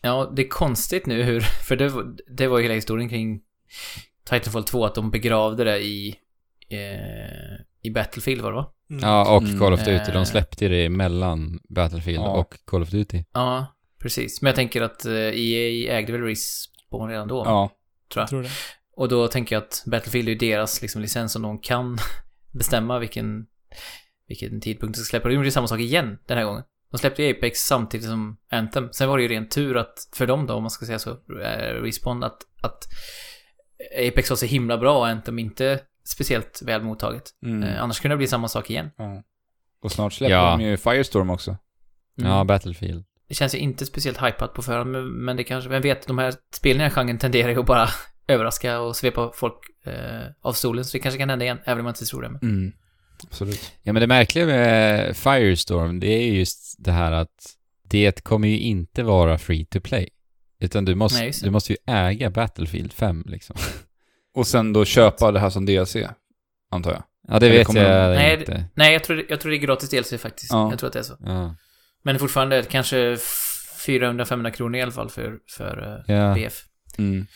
ja, 0.01 0.31
det 0.35 0.41
är 0.41 0.47
konstigt 0.47 1.05
nu 1.05 1.23
hur, 1.23 1.39
för 1.67 1.75
det, 1.75 1.89
var- 1.89 2.15
det 2.27 2.47
var 2.47 2.57
ju 2.57 2.63
hela 2.63 2.75
historien 2.75 3.09
kring 3.09 3.41
Titanfall 4.29 4.63
2, 4.63 4.85
att 4.85 4.95
de 4.95 5.11
begravde 5.11 5.63
det 5.63 5.79
i, 5.79 6.15
eh, 6.69 7.55
i 7.81 7.91
Battlefield 7.91 8.41
var 8.41 8.51
det 8.51 8.55
va? 8.55 8.71
Mm. 8.89 9.03
Ja, 9.09 9.35
och 9.35 9.43
Mm. 9.43 9.59
Call 9.59 9.73
of 9.73 9.79
Duty. 9.79 9.91
Eh. 10.11 10.13
De 10.13 10.25
släppte 10.25 10.67
det 10.67 10.89
mellan 10.89 11.59
Battlefield 11.69 12.19
Ja. 12.19 12.29
och 12.37 12.55
Call 12.65 12.81
of 12.81 12.89
Duty. 12.89 13.23
Ja, 13.33 13.65
precis. 13.99 14.41
Men 14.41 14.47
jag 14.49 14.55
tänker 14.55 14.81
att 14.81 15.05
eh, 15.05 15.13
EA 15.13 15.97
ägde 15.97 16.11
väl 16.11 16.21
Respawn 16.21 17.09
redan 17.09 17.27
då, 17.27 17.43
Ja. 17.45 17.69
Tror 18.15 18.21
jag. 18.21 18.23
Jag 18.23 18.29
tror 18.29 18.43
det. 18.43 18.49
Och 18.95 19.09
då 19.09 19.27
tänker 19.27 19.55
jag 19.55 19.63
att 19.63 19.83
Battlefield 19.85 20.27
är 20.27 20.31
ju 20.31 20.37
deras 20.37 20.81
liksom, 20.81 21.01
licens 21.01 21.31
som 21.31 21.41
de 21.41 21.59
kan 21.59 21.97
bestämma 22.53 22.99
vilken, 22.99 23.45
vilken 24.27 24.61
tidpunkt 24.61 24.95
de 24.97 25.01
ska 25.03 25.09
släppa. 25.09 25.27
De 25.29 25.33
gjorde 25.35 25.47
ju 25.47 25.51
samma 25.51 25.67
sak 25.67 25.79
igen 25.79 26.17
den 26.27 26.37
här 26.37 26.45
gången. 26.45 26.63
De 26.91 26.97
släppte 26.97 27.29
Apex 27.29 27.59
samtidigt 27.59 28.05
som 28.07 28.37
Anthem. 28.51 28.89
Sen 28.91 29.09
var 29.09 29.17
det 29.17 29.23
ju 29.23 29.29
ren 29.29 29.49
tur 29.49 29.77
att, 29.77 29.93
för 30.15 30.27
dem 30.27 30.47
då, 30.47 30.53
om 30.53 30.63
man 30.63 30.69
ska 30.69 30.85
säga 30.85 30.99
så, 30.99 31.11
eh, 31.41 31.81
Respawn, 31.81 32.23
att, 32.23 32.37
att 32.61 32.83
Apex 34.07 34.29
var 34.29 34.37
så 34.37 34.45
himla 34.45 34.77
bra 34.77 34.97
och 34.97 35.07
Anthem 35.07 35.39
inte 35.39 35.79
speciellt 36.03 36.61
väl 36.65 36.83
mottaget. 36.83 37.23
Mm. 37.45 37.63
Eh, 37.63 37.83
annars 37.83 37.99
kunde 37.99 38.13
det 38.15 38.17
bli 38.17 38.27
samma 38.27 38.47
sak 38.47 38.69
igen. 38.69 38.91
ja. 38.97 39.23
Och 39.81 39.91
snart 39.91 40.13
släpper 40.13 40.33
Ja. 40.35 40.51
de 40.57 40.61
ju 40.63 40.77
Firestorm 40.77 41.29
också. 41.29 41.57
Mm. 42.19 42.31
Ja, 42.31 42.43
Battlefield. 42.43 43.05
Det 43.27 43.33
känns 43.35 43.55
ju 43.55 43.59
inte 43.59 43.85
speciellt 43.85 44.21
hypat 44.21 44.53
på 44.53 44.61
förhand, 44.61 44.91
men, 44.91 45.37
det 45.37 45.43
kanske, 45.43 45.69
vem 45.69 45.81
vet, 45.81 46.07
de 46.07 46.17
här 46.17 46.33
spelen 46.53 46.75
i 46.75 46.83
den 46.83 46.91
här 46.91 46.95
genren 46.95 47.17
tenderar 47.17 47.49
ju 47.49 47.59
att 47.59 47.65
bara 47.65 47.89
överraska 48.27 48.79
och 48.79 48.95
svepa 48.95 49.31
folk 49.35 49.59
eh, 49.85 50.21
av 50.41 50.53
stolen, 50.53 50.85
så 50.85 50.97
det 50.97 51.01
kanske 51.01 51.19
kan 51.19 51.29
hända 51.29 51.45
igen, 51.45 51.59
även 51.65 51.79
om 51.79 51.85
jag 51.85 51.91
inte 51.91 52.05
tror 52.05 52.21
det. 52.21 52.29
Men... 52.29 52.41
Mm. 52.41 52.73
Absolut. 53.23 53.71
Ja, 53.83 53.93
men 53.93 53.99
det 54.01 54.07
märkliga 54.07 54.45
med 54.45 55.17
Firestorm, 55.17 55.99
det 55.99 56.07
är 56.07 56.33
just 56.33 56.75
det 56.85 56.91
här 56.91 57.11
att 57.11 57.55
det 57.83 58.23
kommer 58.23 58.47
ju 58.47 58.59
inte 58.59 59.03
vara 59.03 59.37
free 59.37 59.65
to 59.65 59.79
play. 59.79 60.09
Utan 60.59 60.85
du 60.85 60.95
måste, 60.95 61.19
Nej, 61.19 61.31
du 61.43 61.51
måste 61.51 61.73
ju 61.73 61.77
äga 61.87 62.29
Battlefield 62.29 62.93
5 62.93 63.23
liksom. 63.27 63.55
Och 64.35 64.47
sen 64.47 64.73
då 64.73 64.85
köpa 64.85 65.31
det 65.31 65.39
här 65.39 65.49
som 65.49 65.65
DLC, 65.65 65.95
antar 66.71 66.91
jag. 66.91 67.03
Ja, 67.27 67.39
det 67.39 67.45
Eller 67.47 67.57
vet 67.57 67.73
jag 67.73 68.15
Nej, 68.15 68.39
inte. 68.39 68.65
Nej, 68.73 68.93
jag 68.93 69.03
tror, 69.03 69.17
det- 69.17 69.25
jag 69.29 69.41
tror 69.41 69.51
det 69.51 69.57
är 69.57 69.59
gratis 69.59 69.89
DLC 69.89 70.21
faktiskt. 70.21 70.51
Ja. 70.51 70.69
Jag 70.69 70.79
tror 70.79 70.87
att 70.87 70.93
det 70.93 70.99
är 70.99 71.03
så. 71.03 71.17
Ja. 71.19 71.55
Men 72.05 72.19
fortfarande 72.19 72.63
kanske 72.63 72.97
f- 73.13 73.85
400-500 73.87 74.51
kronor 74.51 74.75
i 74.75 74.81
alla 74.81 74.91
fall 74.91 75.09
för, 75.09 75.37
för 75.57 76.03
eh, 76.07 76.15
Ja. 76.15 76.33
BF. 76.33 76.63
Mm. 76.97 77.27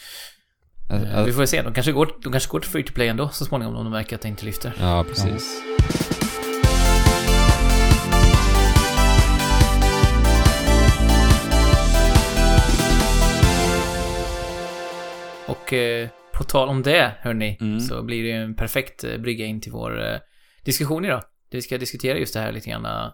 Alltså, 0.89 1.07
Eh, 1.07 1.26
vi 1.26 1.34
får 1.34 1.45
se, 1.45 1.61
de 1.61 1.74
kanske, 1.74 1.91
går, 1.91 2.11
de 2.24 2.32
kanske 2.32 2.49
går 2.49 2.59
till 2.59 2.70
free 2.70 2.84
to 2.84 2.93
play 2.93 3.07
ändå 3.07 3.30
så 3.30 3.45
småningom 3.45 3.76
om 3.76 3.84
de 3.84 3.91
märker 3.91 4.15
att 4.15 4.22
det 4.22 4.28
inte 4.28 4.45
lyfter. 4.45 4.74
ja, 4.80 5.05
precis. 5.09 5.61
Och 15.47 15.74
eh, 15.74 16.07
på 16.34 16.43
tal 16.43 16.70
om 16.70 16.84
det, 16.84 17.11
hörni, 17.20 17.57
Mm. 17.61 17.80
så 17.80 18.03
blir 18.03 18.24
det 18.24 18.30
ju 18.30 18.36
en 18.36 18.55
perfekt 18.55 19.03
eh, 19.03 19.17
brygga 19.17 19.45
in 19.45 19.61
till 19.61 19.72
vår 19.72 20.05
eh, 20.13 20.20
diskussion 20.65 21.05
idag. 21.05 21.20
Där 21.51 21.57
vi 21.57 21.61
ska 21.61 21.78
diskutera 21.78 22.17
just 22.17 22.34
det 22.34 22.39
här 22.39 22.51
lite 22.51 22.70
grann. 22.70 23.11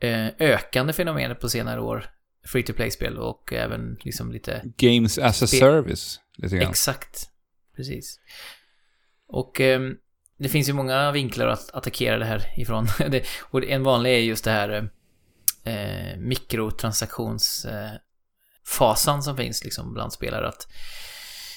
Eh, 0.00 0.26
ökande 0.38 0.92
fenomenet 0.92 1.40
på 1.40 1.48
senare 1.48 1.80
år. 1.80 2.10
Free 2.46 2.62
to 2.62 2.72
play-spel 2.72 3.18
och 3.18 3.52
även 3.52 3.96
liksom 4.00 4.32
lite... 4.32 4.62
Games 4.76 5.18
as 5.18 5.42
a 5.42 5.46
service, 5.46 6.20
lite 6.36 6.56
grann. 6.56 6.70
Exakt. 6.70 7.30
Precis. 7.76 8.20
Och 9.28 9.60
ehm, 9.60 9.94
det 10.38 10.48
finns 10.48 10.68
ju 10.68 10.72
många 10.72 11.12
vinklar 11.12 11.46
att 11.46 11.74
attackera 11.74 12.18
det 12.18 12.24
här 12.24 12.60
ifrån. 12.60 12.86
det, 13.10 13.26
och 13.42 13.64
en 13.64 13.82
vanlig 13.82 14.10
är 14.10 14.18
just 14.18 14.44
det 14.44 14.50
här 14.50 14.90
eh, 15.64 16.16
mikrotransaktionsfasan 16.18 19.18
eh, 19.18 19.20
som 19.20 19.36
finns 19.36 19.64
liksom 19.64 19.94
bland 19.94 20.12
spelare. 20.12 20.48
Att, 20.48 20.66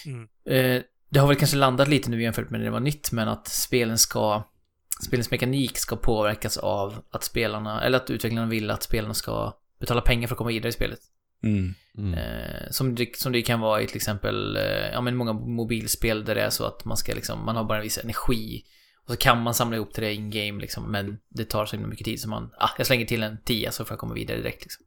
Mm. 0.06 0.28
eh, 0.46 0.82
det 1.10 1.20
har 1.20 1.28
väl 1.28 1.38
kanske 1.38 1.58
landat 1.58 1.88
lite 1.88 2.10
nu 2.10 2.24
jämfört 2.24 2.50
med 2.50 2.60
när 2.60 2.66
det 2.66 2.72
var 2.72 2.80
nytt, 2.80 3.12
men 3.12 3.28
att 3.28 3.48
spelen 3.48 3.98
ska 3.98 4.44
Spelens 5.06 5.32
mekanik 5.32 5.78
ska 5.78 5.96
påverkas 5.96 6.58
av 6.58 7.04
att 7.10 7.24
spelarna, 7.24 7.84
eller 7.84 7.98
att 7.98 8.10
utvecklarna 8.10 8.48
vill 8.48 8.72
att 8.72 8.84
spelarna 8.84 9.14
ska 9.14 9.54
betala 9.80 10.02
pengar 10.02 10.28
för 10.28 10.36
att 10.36 10.38
komma 10.38 10.50
vidare 10.50 10.70
i 10.70 10.72
spelet. 10.72 11.00
Mm. 11.44 11.74
Mm. 11.98 12.14
Eh, 12.14 12.70
som, 12.70 12.96
det, 12.96 13.16
som 13.16 13.32
det 13.32 13.42
kan 13.42 13.60
vara 13.60 13.82
i 13.82 13.88
till 13.88 13.96
exempel, 13.96 14.56
eh, 14.56 14.90
ja 14.94 15.02
men 15.02 15.16
många 15.16 15.34
mobilspel 15.34 16.26
där 16.26 16.36
det 16.36 16.42
är 16.42 16.50
så 16.50 16.66
att 16.66 16.86
man 16.86 16.98
ska 16.98 17.14
liksom, 17.14 17.46
man 17.46 17.56
har 17.56 17.64
bara 17.64 17.78
en 17.78 17.84
viss 17.84 17.98
energi. 17.98 18.64
Och 19.06 19.12
så 19.12 19.18
kan 19.18 19.42
man 19.44 19.54
samla 19.54 19.76
ihop 19.76 19.94
till 19.94 20.04
det 20.04 20.14
in-game 20.14 20.62
liksom, 20.62 20.92
men 20.92 21.18
det 21.30 21.46
tar 21.46 21.66
så 21.66 21.76
himla 21.76 21.90
mycket 21.90 22.06
tid 22.06 22.20
så 22.20 22.30
man, 22.30 22.52
ah, 22.58 22.70
jag 22.78 22.88
slänger 22.88 23.06
till 23.06 23.24
en 23.24 23.38
10 23.46 23.72
så 23.72 23.86
får 23.86 23.94
jag 23.94 24.00
komma 24.00 24.14
vidare 24.14 24.38
direkt 24.38 24.62
liksom. 24.62 24.86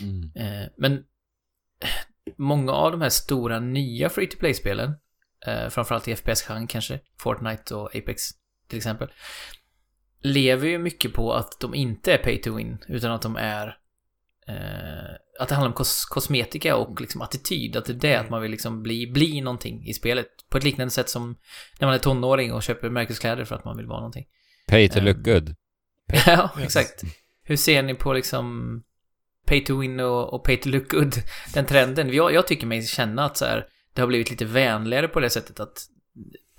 Mm. 0.00 0.30
Eh, 0.34 0.68
men 0.76 0.92
eh, 0.92 1.88
många 2.36 2.72
av 2.72 2.92
de 2.92 3.00
här 3.00 3.08
stora 3.08 3.60
nya 3.60 4.08
free 4.08 4.26
to 4.26 4.38
play-spelen, 4.38 4.94
eh, 5.46 5.68
framförallt 5.68 6.08
i 6.08 6.16
FPS-genren 6.16 6.66
kanske, 6.66 7.00
Fortnite 7.18 7.74
och 7.74 7.96
Apex 7.96 8.30
till 8.70 8.76
exempel, 8.76 9.08
lever 10.22 10.68
ju 10.68 10.78
mycket 10.78 11.12
på 11.12 11.32
att 11.34 11.60
de 11.60 11.74
inte 11.74 12.12
är 12.12 12.18
pay 12.18 12.40
to 12.40 12.56
win, 12.56 12.78
utan 12.88 13.12
att 13.12 13.22
de 13.22 13.36
är 13.36 13.66
eh, 14.48 15.14
att 15.40 15.48
det 15.48 15.54
handlar 15.54 15.68
om 15.68 15.74
kos 15.74 16.04
kosmetika 16.04 16.76
och 16.76 17.00
liksom 17.00 17.20
attityd, 17.22 17.76
att 17.76 17.84
det 17.84 17.92
är 17.92 17.94
det 17.94 18.14
att 18.16 18.30
man 18.30 18.42
vill 18.42 18.50
liksom 18.50 18.82
bli, 18.82 19.06
bli 19.12 19.40
någonting 19.40 19.86
i 19.88 19.92
spelet. 19.94 20.26
På 20.50 20.58
ett 20.58 20.64
liknande 20.64 20.90
sätt 20.90 21.08
som 21.08 21.36
när 21.78 21.86
man 21.86 21.94
är 21.94 21.98
tonåring 21.98 22.52
och 22.52 22.62
köper 22.62 22.90
märkeskläder 22.90 23.44
för 23.44 23.54
att 23.54 23.64
man 23.64 23.76
vill 23.76 23.86
vara 23.86 23.98
någonting. 24.00 24.26
Pay 24.68 24.88
to 24.88 24.98
Ehm. 24.98 25.04
look 25.04 25.16
good. 25.16 25.54
ja, 26.26 26.50
Yes. 26.56 26.64
exakt. 26.64 27.02
Hur 27.42 27.56
ser 27.56 27.82
ni 27.82 27.94
på 27.94 28.12
liksom 28.12 28.74
pay 29.46 29.64
to 29.64 29.78
win 29.80 30.00
och, 30.00 30.34
och 30.34 30.44
pay 30.44 30.56
to 30.56 30.68
look 30.68 30.90
good, 30.90 31.14
den 31.54 31.66
trenden? 31.66 32.12
Jag, 32.14 32.32
jag 32.34 32.46
tycker 32.46 32.66
mig 32.66 32.82
känna 32.86 33.24
att 33.24 33.36
så 33.36 33.44
här, 33.44 33.66
det 33.94 34.00
har 34.02 34.06
blivit 34.08 34.30
lite 34.30 34.44
vänligare 34.44 35.08
på 35.08 35.20
det 35.20 35.30
sättet 35.30 35.60
att 35.60 35.78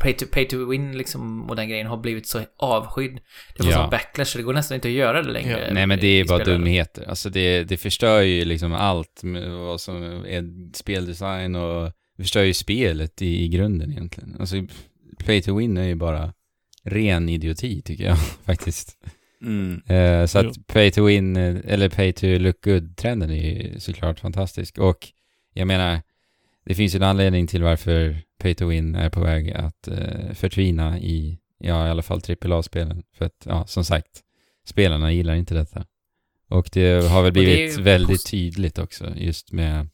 pay 0.01 0.13
to, 0.13 0.25
pay 0.31 0.45
to 0.47 0.69
win 0.69 0.97
liksom 0.97 1.49
och 1.49 1.55
den 1.55 1.69
grejen 1.69 1.87
har 1.87 1.97
blivit 1.97 2.27
så 2.27 2.41
avskydd. 2.57 3.19
Det 3.57 3.63
var 3.63 3.71
Ja. 3.71 3.77
sån 3.77 3.89
backlash 3.89 4.25
så 4.25 4.37
det 4.37 4.43
går 4.43 4.53
nästan 4.53 4.75
inte 4.75 4.87
att 4.87 4.93
göra 4.93 5.21
det 5.23 5.31
längre. 5.31 5.65
Ja. 5.67 5.73
Nej 5.73 5.87
men 5.87 5.99
det 5.99 6.07
är 6.07 6.25
bara 6.25 6.39
spelare. 6.39 6.57
dumheter. 6.57 7.09
Alltså 7.09 7.29
det, 7.29 7.63
det 7.63 7.77
förstör 7.77 8.21
ju 8.21 8.45
liksom 8.45 8.73
allt 8.73 9.23
med 9.23 9.49
vad 9.51 9.81
som 9.81 10.03
är 10.25 10.73
speldesign 10.75 11.55
och 11.55 11.91
det 12.17 12.23
förstör 12.23 12.43
ju 12.43 12.53
spelet 12.53 13.21
i, 13.21 13.43
i 13.43 13.47
grunden 13.47 13.91
egentligen. 13.91 14.35
Alltså 14.39 14.55
play 15.19 15.41
to 15.41 15.57
win 15.57 15.77
är 15.77 15.87
ju 15.87 15.95
bara 15.95 16.33
ren 16.83 17.29
idioti 17.29 17.81
tycker 17.81 18.03
jag 18.03 18.17
faktiskt. 18.45 18.97
Mm. 19.41 19.81
Eh, 19.87 20.25
så 20.25 20.39
Jo. 20.43 20.49
att 20.49 20.67
pay 20.67 20.91
to 20.91 21.05
win, 21.05 21.35
eh, 21.37 21.55
eller 21.65 21.89
pay 21.89 22.13
to 22.13 22.25
look 22.27 22.61
good-trenden 22.65 23.31
är 23.31 23.35
ju 23.73 23.79
såklart 23.79 24.19
fantastisk. 24.19 24.77
Och 24.77 25.07
jag 25.53 25.67
menar, 25.67 26.01
det 26.65 26.75
finns 26.75 26.95
ju 26.95 26.97
en 26.97 27.03
anledning 27.03 27.47
till 27.47 27.63
varför 27.63 28.21
pay 28.37 28.55
to 28.55 28.67
win 28.67 28.95
är 28.95 29.09
på 29.09 29.21
väg 29.21 29.51
att 29.51 29.87
eh, 29.87 30.33
förtvina 30.33 30.99
i, 30.99 31.39
ja 31.57 31.87
i 31.87 31.89
alla 31.89 32.01
fall 32.01 32.21
AAA-spelen. 32.41 33.03
För 33.17 33.25
att, 33.25 33.45
ja 33.45 33.67
som 33.67 33.85
sagt, 33.85 34.21
spelarna 34.65 35.11
gillar 35.11 35.35
inte 35.35 35.53
detta. 35.53 35.85
Och 36.49 36.69
det 36.71 37.07
har 37.09 37.23
väl 37.23 37.31
blivit 37.31 37.77
väldigt 37.77 38.25
tydligt 38.25 38.79
också 38.79 39.13
just 39.15 39.51
med, 39.51 39.89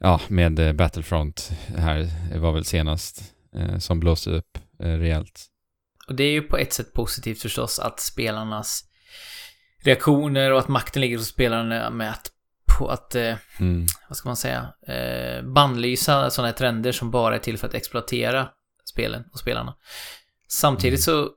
ja 0.00 0.20
med 0.28 0.58
eh, 0.58 0.72
Battlefront 0.72 1.52
här 1.76 2.08
var 2.38 2.52
väl 2.52 2.64
senast 2.64 3.34
eh, 3.54 3.78
som 3.78 4.00
blåste 4.00 4.30
upp 4.30 4.58
eh, 4.78 4.86
rejält. 4.86 5.46
Och 6.08 6.14
det 6.14 6.24
är 6.24 6.32
ju 6.32 6.42
på 6.42 6.56
ett 6.56 6.72
sätt 6.72 6.92
positivt 6.92 7.42
förstås 7.42 7.78
att 7.78 8.00
spelarnas 8.00 8.84
reaktioner 9.82 10.52
och 10.52 10.58
att 10.58 10.68
makten 10.68 11.00
ligger 11.00 11.16
hos 11.16 11.28
spelarna 11.28 11.90
med 11.90 12.10
att, 12.10 12.30
på 12.78 12.88
att 12.88 13.14
eh, 13.14 13.34
Mm. 13.60 13.86
vad 14.08 14.16
ska 14.16 14.28
man 14.28 14.36
säga, 14.36 14.68
eh, 14.86 15.42
bannlysa 15.42 16.30
sådana 16.30 16.48
här 16.48 16.56
trender 16.56 16.92
som 16.92 17.10
bara 17.10 17.34
är 17.34 17.38
till 17.38 17.58
för 17.58 17.68
att 17.68 17.74
exploatera 17.74 18.48
spelen 18.84 19.24
och 19.32 19.38
spelarna. 19.38 19.74
Samtidigt 20.48 21.02
så 21.02 21.30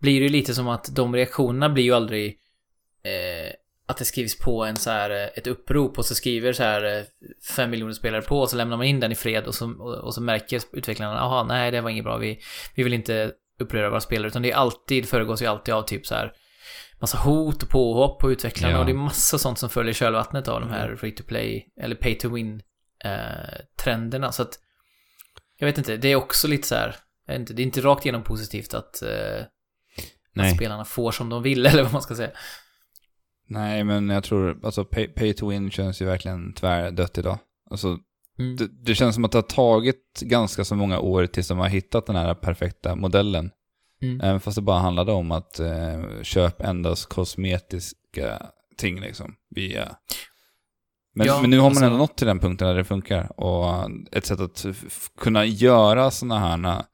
blir 0.00 0.20
det 0.20 0.26
ju 0.26 0.32
lite 0.32 0.54
som 0.54 0.68
att 0.68 0.96
de 0.96 1.14
reaktionerna 1.14 1.68
blir 1.68 1.84
ju 1.84 1.92
aldrig 1.92 2.38
eh, 3.04 3.52
att 3.86 3.96
det 3.96 4.04
skrivs 4.04 4.38
på 4.38 4.64
en 4.64 4.76
så 4.76 4.90
här, 4.90 5.10
eh, 5.10 5.28
ett 5.34 5.46
upprop 5.46 5.98
och 5.98 6.04
så 6.04 6.14
skriver 6.14 6.52
så 6.52 6.62
här 6.62 6.98
eh, 6.98 7.04
fem 7.56 7.70
miljoner 7.70 7.92
spelare 7.92 8.22
på 8.22 8.40
och 8.40 8.50
så 8.50 8.56
lämnar 8.56 8.76
man 8.76 8.86
in 8.86 9.00
den 9.00 9.12
i 9.12 9.14
fred 9.14 9.44
och 9.44 9.54
så, 9.54 9.72
och, 9.72 9.94
och 9.94 10.14
så 10.14 10.20
märker 10.22 10.60
utvecklarna, 10.72 11.14
jaha, 11.14 11.44
nej 11.44 11.70
det 11.70 11.80
var 11.80 11.90
inget 11.90 12.04
bra, 12.04 12.16
vi, 12.16 12.40
vi 12.74 12.82
vill 12.82 12.92
inte 12.92 13.32
uppröra 13.60 13.90
våra 13.90 14.00
spelare, 14.00 14.28
utan 14.28 14.42
det 14.42 14.50
är 14.50 14.56
alltid, 14.56 15.08
föregås 15.08 15.42
ju 15.42 15.46
alltid 15.46 15.74
av 15.74 15.82
typ 15.82 16.06
så 16.06 16.14
här 16.14 16.32
massa 17.00 17.18
hot 17.18 17.62
och 17.62 17.68
påhopp 17.68 18.20
på 18.20 18.32
utvecklarna 18.32 18.74
Ja. 18.74 18.78
och 18.80 18.86
det 18.86 18.92
är 18.92 18.96
massa 18.96 19.38
sånt 19.38 19.58
som 19.58 19.68
följer 19.70 19.94
kölvattnet 19.94 20.48
av 20.48 20.60
de 20.60 20.70
här 20.70 20.96
free 20.96 21.12
to 21.12 21.22
play 21.24 21.68
eller 21.80 21.96
pay 21.96 22.14
to 22.18 22.28
win 22.28 22.62
eh, 23.04 23.10
trenderna 23.84 24.32
så 24.32 24.42
att 24.42 24.58
jag 25.58 25.66
vet 25.66 25.78
inte, 25.78 25.96
det 25.96 26.08
är 26.08 26.16
också 26.16 26.48
lite 26.48 26.68
så 26.68 26.74
här 26.74 26.96
inte, 27.30 27.52
det 27.52 27.62
är 27.62 27.64
inte 27.64 27.80
rakt 27.80 28.04
igenom 28.04 28.22
positivt 28.22 28.74
att, 28.74 29.02
eh, 29.02 29.44
att 30.44 30.56
spelarna 30.56 30.84
får 30.84 31.12
som 31.12 31.28
de 31.28 31.42
vill 31.42 31.66
eller 31.66 31.82
vad 31.82 31.92
man 31.92 32.02
ska 32.02 32.14
säga. 32.14 32.30
Nej, 33.46 33.84
men 33.84 34.08
jag 34.10 34.24
tror, 34.24 34.60
alltså 34.64 34.84
pay, 34.84 35.08
pay 35.08 35.32
to 35.34 35.48
win 35.50 35.70
känns 35.70 36.02
ju 36.02 36.06
verkligen 36.06 36.54
tvärdött 36.54 37.18
idag. 37.18 37.38
Alltså, 37.70 37.98
Mm. 38.38 38.56
det, 38.56 38.68
det 38.84 38.94
känns 38.94 39.14
som 39.14 39.24
att 39.24 39.32
det 39.32 39.38
har 39.38 39.42
tagit 39.42 40.20
ganska 40.20 40.64
så 40.64 40.74
många 40.74 40.98
år 40.98 41.26
tills 41.26 41.48
de 41.48 41.58
har 41.58 41.68
hittat 41.68 42.06
den 42.06 42.16
här 42.16 42.34
perfekta 42.34 42.94
modellen. 42.94 43.50
Mm. 44.20 44.40
Fast 44.40 44.54
det 44.54 44.62
bara 44.62 44.78
handlade 44.78 45.12
om 45.12 45.30
att 45.32 45.60
eh, 45.60 46.22
köp 46.22 46.60
endast 46.60 47.08
kosmetiska 47.08 48.42
ting 48.76 49.00
liksom. 49.00 49.34
Via... 49.50 49.96
Men, 51.14 51.26
Ja, 51.26 51.40
men 51.40 51.50
nu 51.50 51.56
har 51.56 51.62
man 51.62 51.70
alltså- 51.70 51.84
ändå 51.84 51.96
nått 51.98 52.16
till 52.16 52.26
den 52.26 52.38
punkten 52.38 52.68
där 52.68 52.74
det 52.74 52.84
funkar. 52.84 53.40
Och 53.40 53.90
ett 54.12 54.26
sätt 54.26 54.40
att 54.40 54.66
kunna 55.18 55.44
göra 55.44 56.10
sådana 56.10 56.38
här 56.38 56.84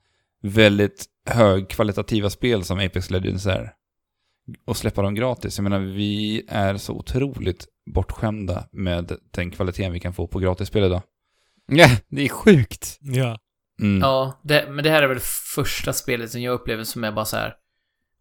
väldigt 0.42 1.06
högkvalitativa 1.26 2.30
spel 2.30 2.64
som 2.64 2.78
Apex 2.78 3.10
Legends 3.10 3.46
är. 3.46 3.72
Och 4.64 4.76
släppa 4.76 5.02
dem 5.02 5.14
gratis. 5.14 5.58
Jag 5.58 5.62
menar, 5.62 5.78
vi 5.78 6.42
är 6.48 6.76
så 6.76 6.92
otroligt 6.92 7.66
bortskämda 7.94 8.64
med 8.72 9.12
den 9.30 9.50
kvaliteten 9.50 9.92
vi 9.92 10.00
kan 10.00 10.12
få 10.14 10.26
på 10.26 10.38
gratisspel 10.38 10.84
idag. 10.84 11.02
Ja, 11.66 11.88
det 12.08 12.24
är 12.24 12.28
sjukt. 12.28 12.98
Ja. 13.00 13.38
Mm. 13.80 14.00
Ja, 14.00 14.40
det, 14.42 14.66
men 14.70 14.84
det 14.84 14.90
här 14.90 15.02
är 15.02 15.08
väl 15.08 15.20
första 15.54 15.92
spelet 15.92 16.30
som 16.30 16.42
jag 16.42 16.54
upplever 16.54 16.84
som 16.84 17.04
är 17.04 17.12
bara 17.12 17.24
så 17.24 17.36
här. 17.36 17.54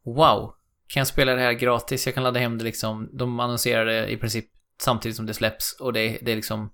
Wow! 0.06 0.54
Kan 0.88 1.02
jag 1.02 1.08
spela 1.08 1.36
det 1.36 1.42
här 1.42 1.54
gratis? 1.54 2.06
Jag 2.06 2.16
kan 2.16 2.24
ladda 2.24 2.40
hem 2.40 2.58
det 2.58 2.64
liksom. 2.64 3.10
De 3.14 3.40
annonserar 3.40 3.86
det 3.86 4.08
i 4.08 4.18
princip 4.18 4.46
samtidigt 4.82 5.16
som 5.16 5.26
det 5.26 5.34
släpps 5.34 5.78
och 5.80 5.94
det, 5.94 6.18
det 6.22 6.32
är 6.32 6.36
liksom 6.36 6.70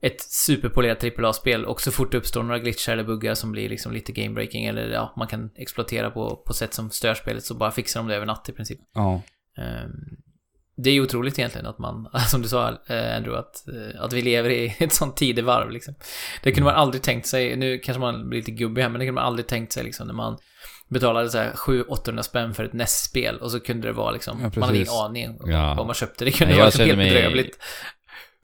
ett 0.00 0.20
superpolerat 0.20 1.04
AAA-spel 1.04 1.64
och 1.64 1.80
så 1.80 1.92
fort 1.92 2.12
det 2.12 2.18
uppstår 2.18 2.42
några 2.42 2.58
glitchar 2.58 2.92
eller 2.92 3.04
buggar 3.04 3.34
som 3.34 3.52
blir 3.52 3.68
liksom 3.68 3.92
lite 3.92 4.12
gamebreaking 4.12 4.64
eller 4.64 4.88
ja, 4.88 5.14
man 5.16 5.28
kan 5.28 5.50
exploatera 5.54 6.10
på, 6.10 6.36
på 6.46 6.52
sätt 6.52 6.74
som 6.74 6.90
stör 6.90 7.14
spelet 7.14 7.44
så 7.44 7.54
bara 7.54 7.70
fixar 7.70 8.00
de 8.00 8.08
det 8.08 8.16
över 8.16 8.26
natt 8.26 8.48
i 8.48 8.52
princip. 8.52 8.80
Ja. 8.94 9.22
Ehm, 9.56 9.90
det 10.76 10.90
är 10.90 10.94
ju 10.94 11.00
otroligt 11.02 11.38
egentligen 11.38 11.66
att 11.66 11.78
man, 11.78 12.08
som 12.28 12.42
du 12.42 12.48
sa 12.48 12.68
eh, 12.68 13.16
Andrew, 13.16 13.38
att, 13.38 13.68
eh, 13.68 14.02
att 14.02 14.12
vi 14.12 14.22
lever 14.22 14.50
i 14.50 14.76
ett 14.80 14.92
sånt 14.92 15.16
tidevarv 15.16 15.70
liksom. 15.70 15.94
Det 16.42 16.52
kunde 16.52 16.64
man 16.70 16.74
aldrig 16.80 17.02
tänkt 17.02 17.26
sig, 17.26 17.56
nu 17.56 17.78
kanske 17.78 18.00
man 18.00 18.28
blir 18.28 18.38
lite 18.38 18.50
gubbig 18.50 18.82
här, 18.82 18.88
men 18.88 18.98
det 18.98 19.06
kunde 19.06 19.20
man 19.20 19.26
aldrig 19.26 19.46
tänkt 19.46 19.72
sig 19.72 19.84
liksom 19.84 20.06
när 20.06 20.14
man 20.14 20.38
betalade 20.88 21.30
så 21.30 21.38
här 21.38 21.50
700-800 21.52 22.22
spänn 22.22 22.54
för 22.54 22.64
ett 22.64 22.72
NES-spel 22.72 23.36
och 23.36 23.50
så 23.50 23.60
kunde 23.60 23.88
det 23.88 23.92
vara 23.92 24.10
liksom, 24.10 24.40
Ja, 24.42 24.50
man 24.56 24.62
hade 24.68 24.76
ingen 24.78 24.88
aning 24.92 25.40
om 25.40 25.50
Ja. 25.50 25.74
vad 25.74 25.86
man 25.86 25.94
köpte. 25.94 26.24
Det 26.24 26.30
kunde 26.30 26.50
Nej, 26.52 26.58
vara 26.58 26.66
liksom 26.66 26.86
helt 26.86 26.96
mig- 26.98 27.10
bedrövligt. 27.14 27.58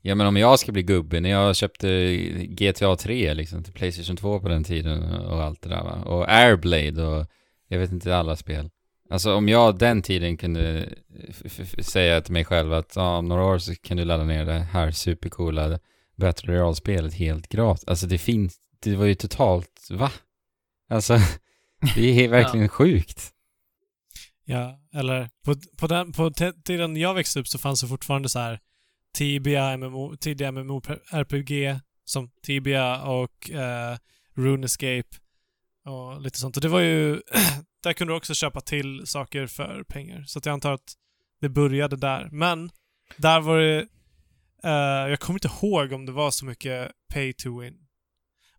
Ja 0.02 0.14
men 0.14 0.26
om 0.26 0.36
jag 0.36 0.58
ska 0.58 0.72
bli 0.72 0.82
gubbe, 0.82 1.20
när 1.20 1.30
jag 1.30 1.56
köpte 1.56 2.16
GTA 2.48 2.96
3 2.96 3.34
liksom 3.34 3.64
till 3.64 3.72
Playstation 3.72 4.16
2 4.16 4.40
på 4.40 4.48
den 4.48 4.64
tiden 4.64 5.02
och 5.14 5.42
allt 5.42 5.62
det 5.62 5.68
där 5.68 5.82
va. 5.84 6.02
Och 6.04 6.28
Airblade 6.32 7.02
och 7.04 7.26
jag 7.68 7.78
vet 7.78 7.92
inte 7.92 8.16
alla 8.16 8.36
spel. 8.36 8.70
Alltså 9.10 9.34
om 9.34 9.48
jag 9.48 9.78
den 9.78 10.02
tiden 10.02 10.36
kunde 10.36 10.94
säga 11.82 12.20
till 12.20 12.32
mig 12.32 12.44
själv 12.44 12.72
att 12.72 12.96
ja, 12.96 13.16
om 13.18 13.28
några 13.28 13.44
år 13.44 13.58
så 13.58 13.74
kan 13.74 13.96
du 13.96 14.04
ladda 14.04 14.24
ner 14.24 14.44
det 14.44 14.58
här 14.58 14.90
supercoola 14.90 15.78
Battle 16.16 16.52
Royale-spelet 16.52 17.14
helt 17.14 17.48
gratis. 17.48 17.84
Alltså 17.86 18.06
det 18.06 18.18
finns, 18.18 18.56
det 18.80 18.96
var 18.96 19.04
ju 19.04 19.14
totalt, 19.14 19.88
va? 19.90 20.12
Alltså, 20.90 21.18
det 21.94 22.24
är 22.24 22.28
verkligen 22.38 22.68
sjukt. 22.68 23.32
Ja, 24.44 24.80
eller 24.94 25.30
på, 25.44 25.54
på, 25.76 25.86
den, 25.86 26.12
på 26.12 26.30
tiden 26.64 26.96
jag 26.96 27.14
växte 27.14 27.40
upp 27.40 27.48
så 27.48 27.58
fanns 27.58 27.80
det 27.80 27.88
fortfarande 27.88 28.28
så 28.28 28.38
här 28.38 28.60
Tibia, 29.14 29.76
MMO, 29.76 30.16
tidiga 30.16 30.50
MMO-RPG 30.50 31.80
som 32.04 32.30
Tibia 32.42 33.02
och 33.02 33.50
eh, 33.50 33.96
RuneScape 34.36 35.08
och 35.84 36.20
lite 36.20 36.38
sånt. 36.38 36.56
Och 36.56 36.62
det 36.62 36.68
var 36.68 36.80
ju... 36.80 37.20
där 37.88 37.92
kunde 37.94 38.12
du 38.12 38.16
också 38.16 38.34
köpa 38.34 38.60
till 38.60 39.06
saker 39.06 39.46
för 39.46 39.82
pengar. 39.84 40.24
Så 40.26 40.40
jag 40.44 40.52
antar 40.52 40.72
att 40.72 40.94
det 41.40 41.48
började 41.48 41.96
där. 41.96 42.28
Men 42.32 42.70
där 43.16 43.40
var 43.40 43.58
det... 43.58 43.88
eh, 44.64 45.10
jag 45.10 45.20
kommer 45.20 45.36
inte 45.36 45.48
ihåg 45.48 45.92
om 45.92 46.06
det 46.06 46.12
var 46.12 46.30
så 46.30 46.44
mycket 46.44 46.92
pay 47.14 47.32
to 47.32 47.60
win. 47.60 47.86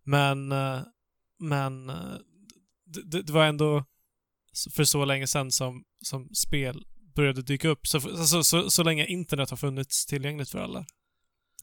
Men... 0.03 0.51
eh, 0.51 0.81
men... 1.39 1.89
eh, 1.89 2.15
det, 2.85 3.21
det- 3.21 3.33
var 3.33 3.45
ändå 3.45 3.85
för 4.75 4.83
så 4.83 5.05
länge 5.05 5.27
sedan 5.27 5.51
som, 5.51 5.83
som 6.01 6.29
spel 6.35 6.85
började 7.15 7.41
dyka 7.41 7.67
upp. 7.67 7.87
Så, 7.87 7.99
så, 8.25 8.43
så, 8.43 8.69
så 8.69 8.83
länge 8.83 9.05
internet 9.05 9.49
har 9.49 9.57
funnits 9.57 10.05
tillgängligt 10.05 10.49
för 10.49 10.59
alla. 10.59 10.85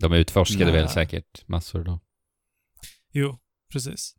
De 0.00 0.12
utforskade 0.12 0.64
Nej. 0.64 0.72
väl 0.72 0.88
säkert 0.88 1.48
massor 1.48 1.84
då. 1.84 2.00
Jo, 3.12 3.38
precis. 3.72 4.14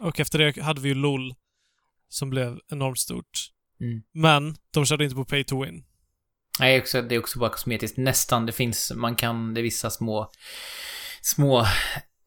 Och 0.00 0.20
efter 0.20 0.38
det 0.38 0.62
hade 0.62 0.80
vi 0.80 0.88
ju 0.88 0.94
LOL 0.94 1.34
som 2.12 2.30
blev 2.30 2.58
enormt 2.72 2.98
stort. 2.98 3.50
Mm. 3.80 4.02
Men 4.12 4.56
de 4.70 4.84
körde 4.86 5.04
inte 5.04 5.16
på 5.16 5.24
pay 5.24 5.44
to 5.44 5.64
win. 5.64 5.84
Nej, 6.60 6.80
också, 6.80 7.02
det 7.02 7.14
är 7.14 7.18
också 7.18 7.38
bara 7.38 7.50
kosmetiskt. 7.50 7.96
Nästan. 7.98 8.46
Det 8.46 8.52
finns, 8.52 8.92
man 8.96 9.16
kan, 9.16 9.54
det 9.54 9.60
är 9.60 9.62
vissa 9.62 9.90
små, 9.90 10.30
små 11.22 11.66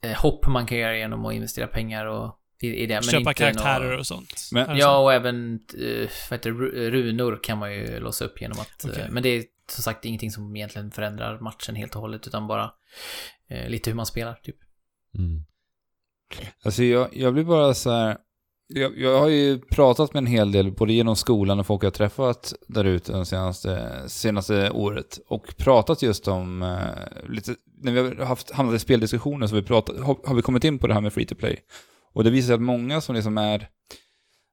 eh, 0.01 0.11
hopp 0.17 0.47
man 0.47 0.65
kan 0.65 0.77
göra 0.77 0.97
genom 0.97 1.25
att 1.25 1.33
investera 1.33 1.67
pengar 1.67 2.05
och 2.05 2.39
i, 2.61 2.67
i 2.67 2.85
det. 2.85 2.93
Men 2.93 3.03
Köpa 3.03 3.17
inte 3.17 3.33
karaktärer 3.33 3.83
några- 3.83 3.99
och 3.99 4.07
sånt. 4.07 4.49
Men- 4.51 4.77
Ja, 4.77 4.97
och 4.97 5.13
även 5.13 5.53
eh, 5.79 6.09
vad 6.29 6.39
heter, 6.39 6.51
runor 6.91 7.39
kan 7.43 7.57
man 7.57 7.73
ju 7.73 7.99
låsa 7.99 8.25
upp 8.25 8.41
genom 8.41 8.59
att... 8.59 8.85
Okej. 8.85 9.01
eh, 9.01 9.09
Men 9.09 9.23
det 9.23 9.29
är 9.29 9.43
som 9.69 9.83
sagt 9.83 10.05
ingenting 10.05 10.31
som 10.31 10.55
egentligen 10.55 10.91
förändrar 10.91 11.39
matchen 11.39 11.75
helt 11.75 11.95
och 11.95 12.01
hållet, 12.01 12.27
utan 12.27 12.47
bara 12.47 12.71
eh, 13.49 13.69
lite 13.69 13.89
hur 13.89 13.95
man 13.95 14.05
spelar, 14.05 14.33
typ. 14.43 14.57
Mm. 15.17 15.43
Alltså 16.63 16.83
jag, 16.83 17.09
jag 17.17 17.33
blir 17.33 17.43
bara 17.43 17.73
så 17.73 17.91
här. 17.91 18.17
Jag, 18.75 18.97
jag 18.97 19.19
har 19.19 19.27
ju 19.27 19.59
pratat 19.59 20.13
med 20.13 20.21
en 20.21 20.27
hel 20.27 20.51
del, 20.51 20.71
både 20.71 20.93
genom 20.93 21.15
skolan 21.15 21.59
och 21.59 21.67
folk 21.67 21.83
jag 21.83 21.93
träffat 21.93 22.53
där 22.67 22.83
ute 22.85 23.11
de 23.11 23.25
senaste, 23.25 24.03
senaste 24.07 24.71
året. 24.71 25.19
Och 25.27 25.57
pratat 25.57 26.01
just 26.01 26.27
om, 26.27 26.61
eh, 26.61 27.31
lite, 27.31 27.55
när 27.81 27.91
vi 27.91 27.99
har 27.99 28.25
haft, 28.25 28.51
hamnat 28.51 28.75
i 28.75 28.79
speldiskussioner 28.79 29.47
så 29.47 29.55
vi, 29.55 29.61
pratat, 29.61 29.99
har, 29.99 30.17
har 30.25 30.35
vi 30.35 30.41
kommit 30.41 30.63
in 30.63 30.79
på 30.79 30.87
det 30.87 30.93
här 30.93 31.01
med 31.01 31.13
free 31.13 31.25
to 31.25 31.35
play. 31.35 31.59
Och 32.13 32.23
det 32.23 32.29
visar 32.29 32.47
sig 32.47 32.53
att 32.53 32.61
många 32.61 33.01
som 33.01 33.15
liksom 33.15 33.37
är, 33.37 33.67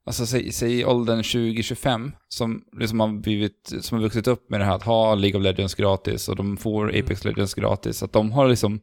alltså 0.07 0.27
säg, 0.27 0.53
säg 0.53 0.85
åldern 0.85 1.23
20-25, 1.23 2.13
som 2.29 2.65
liksom 2.79 3.01
har 3.01 3.09
blivit, 3.09 3.73
som 3.81 3.99
har 3.99 4.03
vuxit 4.03 4.27
upp 4.27 4.51
med 4.51 4.61
det 4.61 4.65
här 4.65 4.75
att 4.75 4.83
ha 4.83 5.15
League 5.15 5.41
of 5.41 5.45
Legends 5.45 5.75
gratis 5.75 6.29
och 6.29 6.37
de 6.37 6.57
får 6.57 6.91
Mm. 6.91 7.05
Apex 7.05 7.25
Legends 7.25 7.55
gratis, 7.55 8.03
att 8.03 8.13
de 8.13 8.33
har 8.33 8.49
liksom 8.49 8.81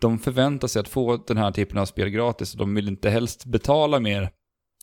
de 0.00 0.18
förväntar 0.18 0.68
sig 0.68 0.80
att 0.80 0.88
få 0.88 1.16
den 1.16 1.36
här 1.36 1.52
typen 1.52 1.78
av 1.78 1.86
spel 1.86 2.08
gratis 2.08 2.52
och 2.52 2.58
de 2.58 2.74
vill 2.74 2.88
inte 2.88 3.10
helst 3.10 3.44
betala 3.44 4.00
mer 4.00 4.30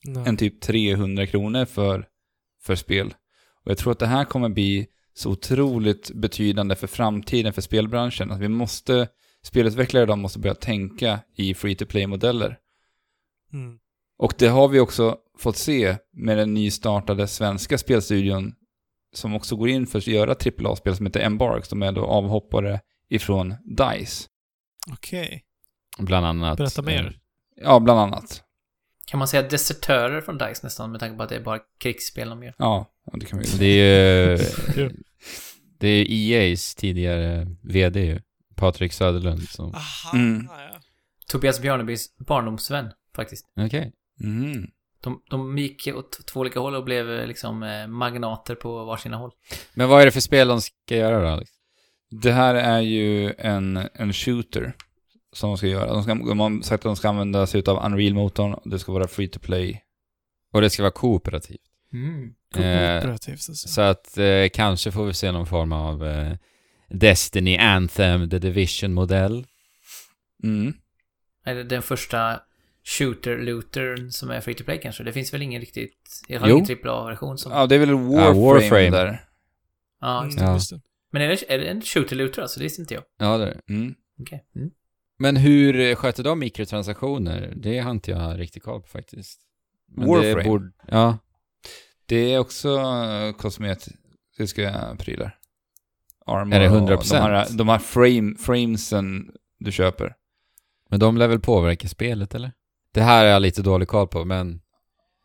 Nej. 0.08 0.24
än 0.28 0.38
typ 0.38 0.62
300 0.62 1.28
kronor 1.28 1.66
för, 1.66 2.08
för 2.62 2.76
spel. 2.76 3.14
Och 3.64 3.72
jag 3.72 3.78
tror 3.78 3.92
att 3.92 4.00
det 4.00 4.08
här 4.08 4.26
kommer 4.26 4.50
bli 4.50 4.88
så 5.14 5.32
otroligt 5.32 6.12
betydande 6.16 6.76
för 6.76 6.88
framtiden 6.88 7.54
för 7.54 7.62
spelbranschen. 7.62 8.32
Att 8.32 8.40
vi 8.40 8.48
måste, 8.48 9.08
spelutvecklare 9.44 10.04
idag 10.04 10.18
måste 10.18 10.40
börja 10.40 10.56
tänka 10.56 11.20
i 11.36 11.54
free 11.54 11.76
to 11.76 11.86
play-modeller. 11.86 12.58
Mm. 13.54 13.78
Och 14.18 14.34
det 14.38 14.48
har 14.48 14.68
vi 14.68 14.80
också 14.80 15.18
fått 15.40 15.58
se 15.58 15.98
med 16.14 16.38
den 16.38 16.54
nystartade 16.54 17.28
svenska 17.28 17.78
spelstudion 17.78 18.54
som 19.14 19.36
också 19.36 19.56
går 19.56 19.70
in 19.70 19.88
för 19.88 19.98
att 20.00 20.08
göra 20.08 20.32
AAA-spel 20.32 20.96
som 20.96 21.06
heter 21.06 21.20
Embark, 21.20 21.66
som 21.66 21.84
är 21.84 21.92
då 21.92 22.06
avhoppare 22.06 22.80
ifrån 23.10 23.56
DICE. 23.66 24.28
Okej. 24.92 25.44
Bland 26.00 26.26
annat. 26.26 26.58
Berätta 26.58 26.82
mer. 26.82 27.06
eh, 27.06 27.12
Ja, 27.64 27.80
bland 27.80 28.00
annat. 28.00 28.44
Kan 29.06 29.18
man 29.18 29.28
säga 29.28 29.44
desertörer 29.44 30.22
från 30.22 30.38
DICE 30.38 30.60
nästan, 30.64 30.92
med 30.92 31.00
tanke 31.00 31.18
på 31.18 31.24
att 31.24 31.30
det 31.30 31.36
är 31.36 31.40
bara 31.44 31.60
krigsspel 31.78 32.30
de 32.30 32.44
gör? 32.44 32.54
Ja, 32.58 32.92
det 33.14 33.26
kan 33.26 33.40
vi 33.40 33.46
Det 33.60 33.66
är 33.66 34.38
ju... 34.78 34.90
det 35.80 35.88
är 35.88 36.06
EA's 36.06 36.78
tidigare 36.80 37.48
VD 37.62 38.00
ju. 38.06 38.22
Patrik 38.56 38.94
Söderlund 38.94 39.50
som... 39.50 39.66
Aha, 39.76 40.12
Mm. 40.18 40.48
ja. 40.52 40.80
Tobias 41.28 41.62
Björnebys 41.62 42.18
barndomsvän, 42.18 42.90
faktiskt. 43.16 43.46
Okej. 43.60 43.94
Mm. 44.24 44.68
De, 45.04 45.22
de 45.30 45.58
gick 45.58 45.88
åt 45.96 46.26
två 46.26 46.40
olika 46.40 46.60
håll 46.60 46.76
och 46.76 46.84
blev 46.84 47.12
eh, 47.12 47.28
liksom 47.28 47.64
eh, 47.64 47.88
magnater 47.88 48.56
på 48.56 48.86
varsina 48.86 49.18
håll. 49.18 49.32
Men 49.74 49.90
vad 49.90 50.02
är 50.02 50.06
det 50.06 50.12
för 50.12 50.20
spel 50.20 50.48
de 50.48 50.62
ska 50.62 50.96
göra 50.96 51.22
då? 51.22 51.28
Alex? 51.28 51.52
Det 52.22 52.32
här 52.32 52.56
är 52.56 52.80
ju 52.80 53.34
en, 53.38 53.90
en 53.94 54.14
shooter 54.14 54.74
som 55.36 55.50
de 55.50 55.58
ska 55.58 55.68
göra. 55.68 55.94
De, 55.94 56.04
ska, 56.04 56.14
de 56.14 56.40
har 56.40 56.62
sagt 56.62 56.72
att 56.74 56.90
de 56.90 56.96
ska 56.96 57.10
använda 57.10 57.48
sig 57.48 57.64
av 57.68 57.86
Unreal-motorn. 57.86 58.60
Det 58.66 58.80
ska 58.80 58.92
vara 58.92 59.08
free 59.08 59.28
to 59.28 59.40
play. 59.40 59.82
Och 60.54 60.62
det 60.62 60.70
ska 60.70 60.84
vara 60.84 60.92
kooperativt. 60.92 61.62
Mm. 61.94 62.24
Eh, 62.56 63.02
Kooperativt 63.02 63.50
alltså. 63.50 63.68
Så 63.68 63.82
att 63.82 64.18
eh, 64.18 64.50
kanske 64.54 64.92
får 64.92 65.06
vi 65.06 65.14
se 65.14 65.32
någon 65.32 65.48
form 65.48 65.72
av 65.72 66.06
eh, 66.08 66.34
Destiny, 66.90 67.58
Anthem, 67.58 68.30
The 68.30 68.40
Division-modell. 68.40 69.46
Mm. 70.44 70.74
Är 71.46 71.56
det 71.56 71.64
den 71.64 71.82
första 71.82 72.40
shooter-lootern 72.84 74.10
som 74.12 74.30
är 74.30 74.42
free 74.42 74.56
to 74.56 74.64
play 74.64 74.80
kanske? 74.82 75.04
Det 75.04 75.14
finns 75.14 75.34
väl 75.34 75.42
ingen 75.42 75.62
riktigt, 75.62 76.22
i 76.28 76.34
alla 76.36 76.40
fall 76.40 76.50
ingen 76.50 76.88
AAA-version 76.90 77.38
som... 77.38 77.52
Ja, 77.52 77.68
det 77.68 77.76
är 77.76 77.80
väl 77.80 77.94
Warframe, 77.94 78.40
Warframe. 78.40 78.90
där. 78.90 79.24
Ja, 80.02 80.26
just 80.26 80.40
det. 80.70 80.76
Ja. 80.76 80.82
Men 81.12 81.22
är 81.22 81.28
det, 81.28 81.54
är 81.54 81.58
det 81.58 81.66
en 81.66 81.82
shooter-looter 81.82 82.42
alltså? 82.42 82.60
Det 82.60 82.64
visste 82.64 82.82
inte 82.82 82.94
jag. 82.94 83.04
Ja, 83.18 83.38
det 83.38 83.44
är 83.44 83.48
det. 83.48 83.74
Mm. 83.74 83.96
Okej. 84.22 84.46
Mm. 84.56 84.72
Men 85.20 85.36
hur 85.38 85.80
eh, 85.80 85.96
sköter 85.96 86.24
de 86.24 86.40
mikrotransaktioner? 86.40 87.54
Det 87.56 87.80
har 87.80 87.92
inte 87.92 88.12
jag 88.12 88.40
riktigt 88.40 88.64
koll 88.64 88.82
på 88.82 88.88
faktiskt. 88.88 89.40
Men 89.88 90.08
Warframe? 90.08 90.44
Det 90.44 90.50
borde, 90.50 90.72
ja. 90.88 91.18
Det 92.06 92.34
är 92.34 92.40
också 92.40 92.78
eh, 92.78 93.32
kosmetiska 93.38 94.96
prylar. 95.00 95.38
Armor 96.26 96.56
Är 96.56 96.60
det 96.60 96.70
och 96.70 96.90
100%? 96.90 97.12
De 97.12 97.18
här, 97.18 97.58
de 97.58 97.70
här 97.70 97.80
frame, 97.80 98.36
framesen 98.40 99.32
du 99.60 99.72
köper. 99.72 100.16
Men 100.90 101.00
de 101.00 101.18
lär 101.18 101.28
väl 101.28 101.40
påverka 101.40 101.88
spelet, 101.88 102.36
eller? 102.36 102.52
Det 102.94 103.02
här 103.02 103.26
är 103.26 103.30
jag 103.30 103.42
lite 103.42 103.62
dålig 103.62 103.88
koll 103.88 104.08
på, 104.08 104.26
men... 104.26 104.62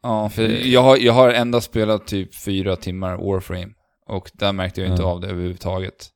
Ja, 0.03 0.29
för 0.29 0.67
jag 0.67 0.83
har, 0.83 0.97
jag 0.97 1.13
har 1.13 1.31
endast 1.31 1.67
spelat 1.67 2.07
typ 2.07 2.35
fyra 2.35 2.77
timmar 2.77 3.17
Warframe. 3.17 3.73
Och 4.07 4.31
där 4.35 4.53
märkte 4.53 4.81
jag 4.81 4.91
inte 4.91 5.03
Ja. 5.03 5.09
av 5.09 5.21
det 5.21 5.29
överhuvudtaget. 5.29 6.09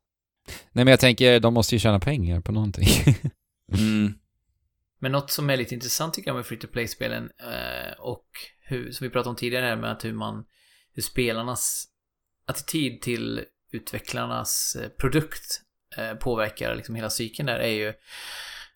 Nej, 0.72 0.84
men 0.84 0.86
jag 0.86 1.00
tänker, 1.00 1.40
de 1.40 1.54
måste 1.54 1.74
ju 1.74 1.78
tjäna 1.78 2.00
pengar 2.00 2.40
på 2.40 2.52
någonting. 2.52 2.88
Mm. 3.72 4.12
Men 4.98 5.12
något 5.12 5.30
som 5.30 5.50
är 5.50 5.56
lite 5.56 5.74
intressant 5.74 6.14
tycker 6.14 6.28
jag 6.28 6.36
med 6.36 6.46
free 6.46 6.58
to 6.58 6.66
play-spelen 6.66 7.30
eh, 7.38 7.92
och 7.98 8.26
hur, 8.60 8.92
som 8.92 9.04
vi 9.04 9.10
pratade 9.10 9.30
om 9.30 9.36
tidigare 9.36 9.66
här 9.66 9.76
med 9.76 9.92
att 9.92 10.04
hur 10.04 10.12
man, 10.12 10.44
hur 10.92 11.02
spelarnas 11.02 11.84
attityd 12.46 13.02
till 13.02 13.44
utvecklarnas 13.72 14.76
eh, 14.76 14.88
produkt 14.88 15.60
eh, 15.96 16.14
påverkar 16.14 16.74
liksom 16.74 16.94
hela 16.94 17.10
cykeln 17.10 17.46
där 17.46 17.58
är 17.58 17.72
ju 17.72 17.94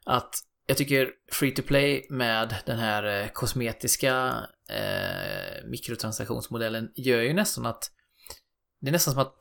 att 0.05 0.35
jag 0.67 0.77
tycker 0.77 1.11
free 1.33 1.51
to 1.51 1.63
play 1.63 2.07
med 2.11 2.55
den 2.67 2.79
här 2.79 3.29
kosmetiska 3.35 4.45
eh, 4.71 5.65
mikrotransaktionsmodellen 5.67 6.93
gör 6.95 7.21
ju 7.21 7.33
nästan 7.33 7.67
att 7.67 7.91
det 8.81 8.89
är 8.89 8.93
nästan 8.93 9.15
som 9.15 9.23
att 9.23 9.39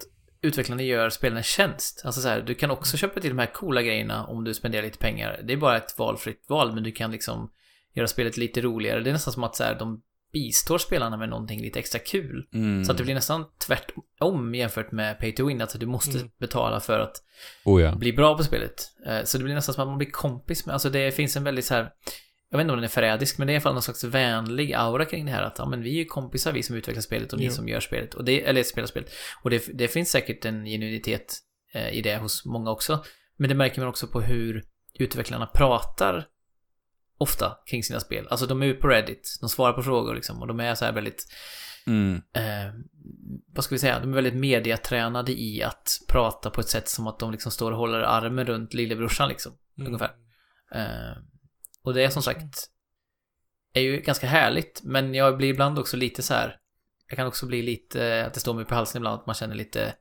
utvecklarna 0.48 0.82
gör 0.84 1.10
spelen 1.10 1.38
en 1.38 1.43
tjänst. 1.43 2.02
Alltså 2.06 2.22
så 2.22 2.28
här, 2.28 2.41
du 2.41 2.56
kan 2.56 2.72
också 2.72 2.98
köpa 2.98 3.20
till 3.20 3.30
de 3.30 3.39
här 3.39 3.54
coola 3.54 3.82
grejerna 3.82 4.26
om 4.26 4.43
du 4.43 4.54
spenderar 4.54 4.84
lite 4.84 4.98
pengar. 4.98 5.41
Det 5.43 5.54
är 5.54 5.58
bara 5.58 5.78
ett 5.78 5.98
valfritt 5.98 6.45
val, 6.50 6.74
men 6.74 6.84
du 6.84 6.91
kan 6.91 7.12
liksom 7.12 7.52
göra 7.95 8.08
spelet 8.08 8.38
lite 8.38 8.62
roligare. 8.62 9.00
Det 9.00 9.10
är 9.10 9.14
nästan 9.14 9.34
som 9.34 9.43
att 9.43 9.56
så 9.56 9.64
här, 9.64 9.76
de 9.80 10.02
bistår 10.34 10.78
spelarna 10.78 11.18
med 11.18 11.30
någonting 11.30 11.62
lite 11.62 11.80
extra 11.80 12.00
kul. 12.00 12.48
Mm. 12.54 12.86
Så 12.86 12.91
att 12.91 12.98
det 12.98 13.04
blir 13.04 13.16
nästan 13.16 13.45
tvärtom 13.68 14.56
jämfört 14.56 14.91
med 14.91 15.20
Pay 15.20 15.32
to 15.32 15.48
Win. 15.48 15.62
Alltså 15.62 15.78
du 15.78 15.86
måste 15.86 16.18
Mm. 16.18 16.30
betala 16.39 16.80
för 16.80 17.00
att 17.00 17.16
oh 17.66 17.82
ja. 17.82 17.95
bli 17.95 18.14
bra 18.14 18.38
på 18.38 18.43
spelet. 18.43 18.74
Eh, 19.08 19.24
Så 19.24 19.38
det 19.38 19.43
blir 19.43 19.56
nästan 19.56 19.76
som 19.76 19.82
att 19.82 19.88
man 19.88 19.98
blir 19.98 20.12
kompis 20.12 20.66
med, 20.66 20.74
alltså 20.74 20.89
det 20.89 21.12
finns 21.12 21.38
en 21.38 21.43
väldigt 21.43 21.66
så 21.66 21.74
här 21.74 21.89
jag 22.50 22.58
vet 22.58 22.64
inte 22.64 22.72
om 22.74 22.78
den 22.78 22.84
är 22.84 22.88
förrädisk, 22.88 23.38
men 23.38 23.48
det 23.48 23.52
är 23.52 23.54
i 23.54 23.58
alla 23.58 23.62
fall 23.62 23.74
någon 23.74 23.82
slags 23.82 24.04
vänlig 24.04 24.74
aura 24.74 25.06
kring 25.06 25.26
det 25.26 25.32
här 25.32 25.43
att 25.43 25.60
ja, 25.60 25.66
men 25.66 25.82
vi 25.82 25.89
är 25.89 25.98
ju 26.00 26.06
kompisar 26.06 26.52
vi 26.52 26.64
som 26.64 26.76
utvecklar 26.76 27.02
spelet 27.02 27.34
och 27.34 27.39
ni 27.39 27.45
Jo. 27.45 27.52
som 27.52 27.68
gör 27.68 27.80
spelet. 27.80 28.14
Och 28.14 28.26
det, 28.26 28.43
eller 28.43 28.64
spelar 28.64 28.88
spelet. 28.88 29.12
Och 29.43 29.50
det, 29.50 29.68
det 29.74 29.88
finns 29.88 30.12
säkert 30.12 30.45
en 30.45 30.66
genuinitet 30.66 31.38
eh, 31.74 31.89
i 31.89 32.02
det 32.02 32.18
hos 32.18 32.45
många 32.45 32.72
också. 32.72 33.04
Men 33.38 33.50
det 33.50 33.56
märker 33.56 33.82
man 33.82 33.89
också 33.89 34.08
på 34.08 34.22
hur 34.22 34.64
utvecklarna 35.00 35.45
pratar 35.45 36.28
ofta 37.18 37.58
kring 37.66 37.84
sina 37.84 38.00
spel. 38.00 38.28
Alltså 38.30 38.45
de 38.45 38.62
är 38.62 38.66
ute 38.66 38.82
på 38.82 38.88
Reddit, 38.88 39.38
de 39.41 39.50
svarar 39.50 39.74
på 39.74 39.84
frågor 39.84 40.16
liksom 40.16 40.41
och 40.41 40.48
de 40.48 40.60
är 40.60 40.76
så 40.76 40.86
här 40.86 40.91
väldigt 40.91 41.26
Mm. 41.88 42.16
eh, 42.34 42.74
vad 43.54 43.64
ska 43.64 43.76
vi 43.76 43.80
säga, 43.80 44.00
de 44.00 44.12
är 44.12 44.16
väldigt 44.16 44.34
mediatränade 44.36 45.32
i 45.32 45.64
att 45.64 46.00
prata 46.08 46.50
på 46.50 46.62
ett 46.62 46.70
sätt 46.70 46.89
som 46.89 47.08
att 47.08 47.20
de 47.20 47.32
liksom 47.32 47.52
står 47.52 47.72
och 47.72 47.78
håller 47.78 48.00
armen 48.00 48.45
runt 48.45 48.74
lillebrorsan 48.74 49.30
liksom. 49.30 49.52
Mm. 49.78 49.88
Ungefär. 49.88 50.12
Eh, 50.72 51.18
och 51.88 51.93
det 51.93 52.03
är 52.03 52.09
som 52.09 52.23
sagt 52.23 52.69
är 53.73 53.81
ju 53.81 54.01
ganska 54.01 54.27
härligt, 54.27 54.81
men 54.83 55.13
jag 55.13 55.38
blir 55.38 55.49
ibland 55.49 55.79
också 55.79 55.97
lite 55.97 56.23
så 56.23 56.33
här. 56.33 56.57
Jag 57.07 57.17
kan 57.17 57.27
också 57.27 57.45
bli 57.45 57.61
lite, 57.61 58.25
att 58.25 58.33
det 58.33 58.39
står 58.39 58.53
mig 58.53 58.65
på 58.65 58.75
halsen 58.75 58.99
ibland, 58.99 59.19
att 59.19 59.25
man 59.25 59.35
känner 59.35 59.55
lite 59.55 59.93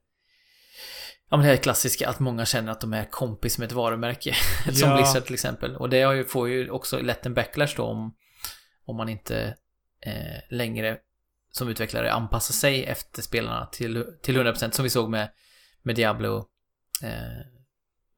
Ja 1.30 1.37
men 1.37 1.47
det 1.47 1.53
här 1.53 1.57
klassiska 1.57 2.09
att 2.09 2.20
många 2.20 2.47
känner 2.47 2.72
att 2.72 2.80
de 2.80 2.93
är 2.93 3.05
kompis 3.05 3.59
med 3.59 3.66
ett 3.66 3.72
varumärke. 3.72 4.34
som 4.72 4.89
Ja. 4.89 4.97
Blizzard 4.97 5.24
till 5.24 5.34
exempel. 5.34 5.76
Och 5.76 5.91
det 5.91 5.99
ju, 5.99 6.24
får 6.24 6.49
ju 6.49 6.70
också 6.70 6.99
lätt 6.99 7.26
en 7.26 7.34
backlash 7.34 7.76
då 7.76 7.82
om, 7.82 8.16
om 8.84 8.97
man 8.97 9.09
inte 9.09 9.57
eh, 10.01 10.41
längre 10.51 10.99
som 11.51 11.68
utvecklare 11.68 12.12
anpassa 12.12 12.53
sig 12.53 12.84
efter 12.84 13.22
spelarna 13.22 13.66
till, 13.66 14.05
till 14.22 14.39
100% 14.39 14.70
som 14.70 14.82
vi 14.82 14.91
såg 14.91 15.11
med, 15.11 15.30
med 15.82 15.97
Diablo 15.97 16.49
eh, 17.03 17.47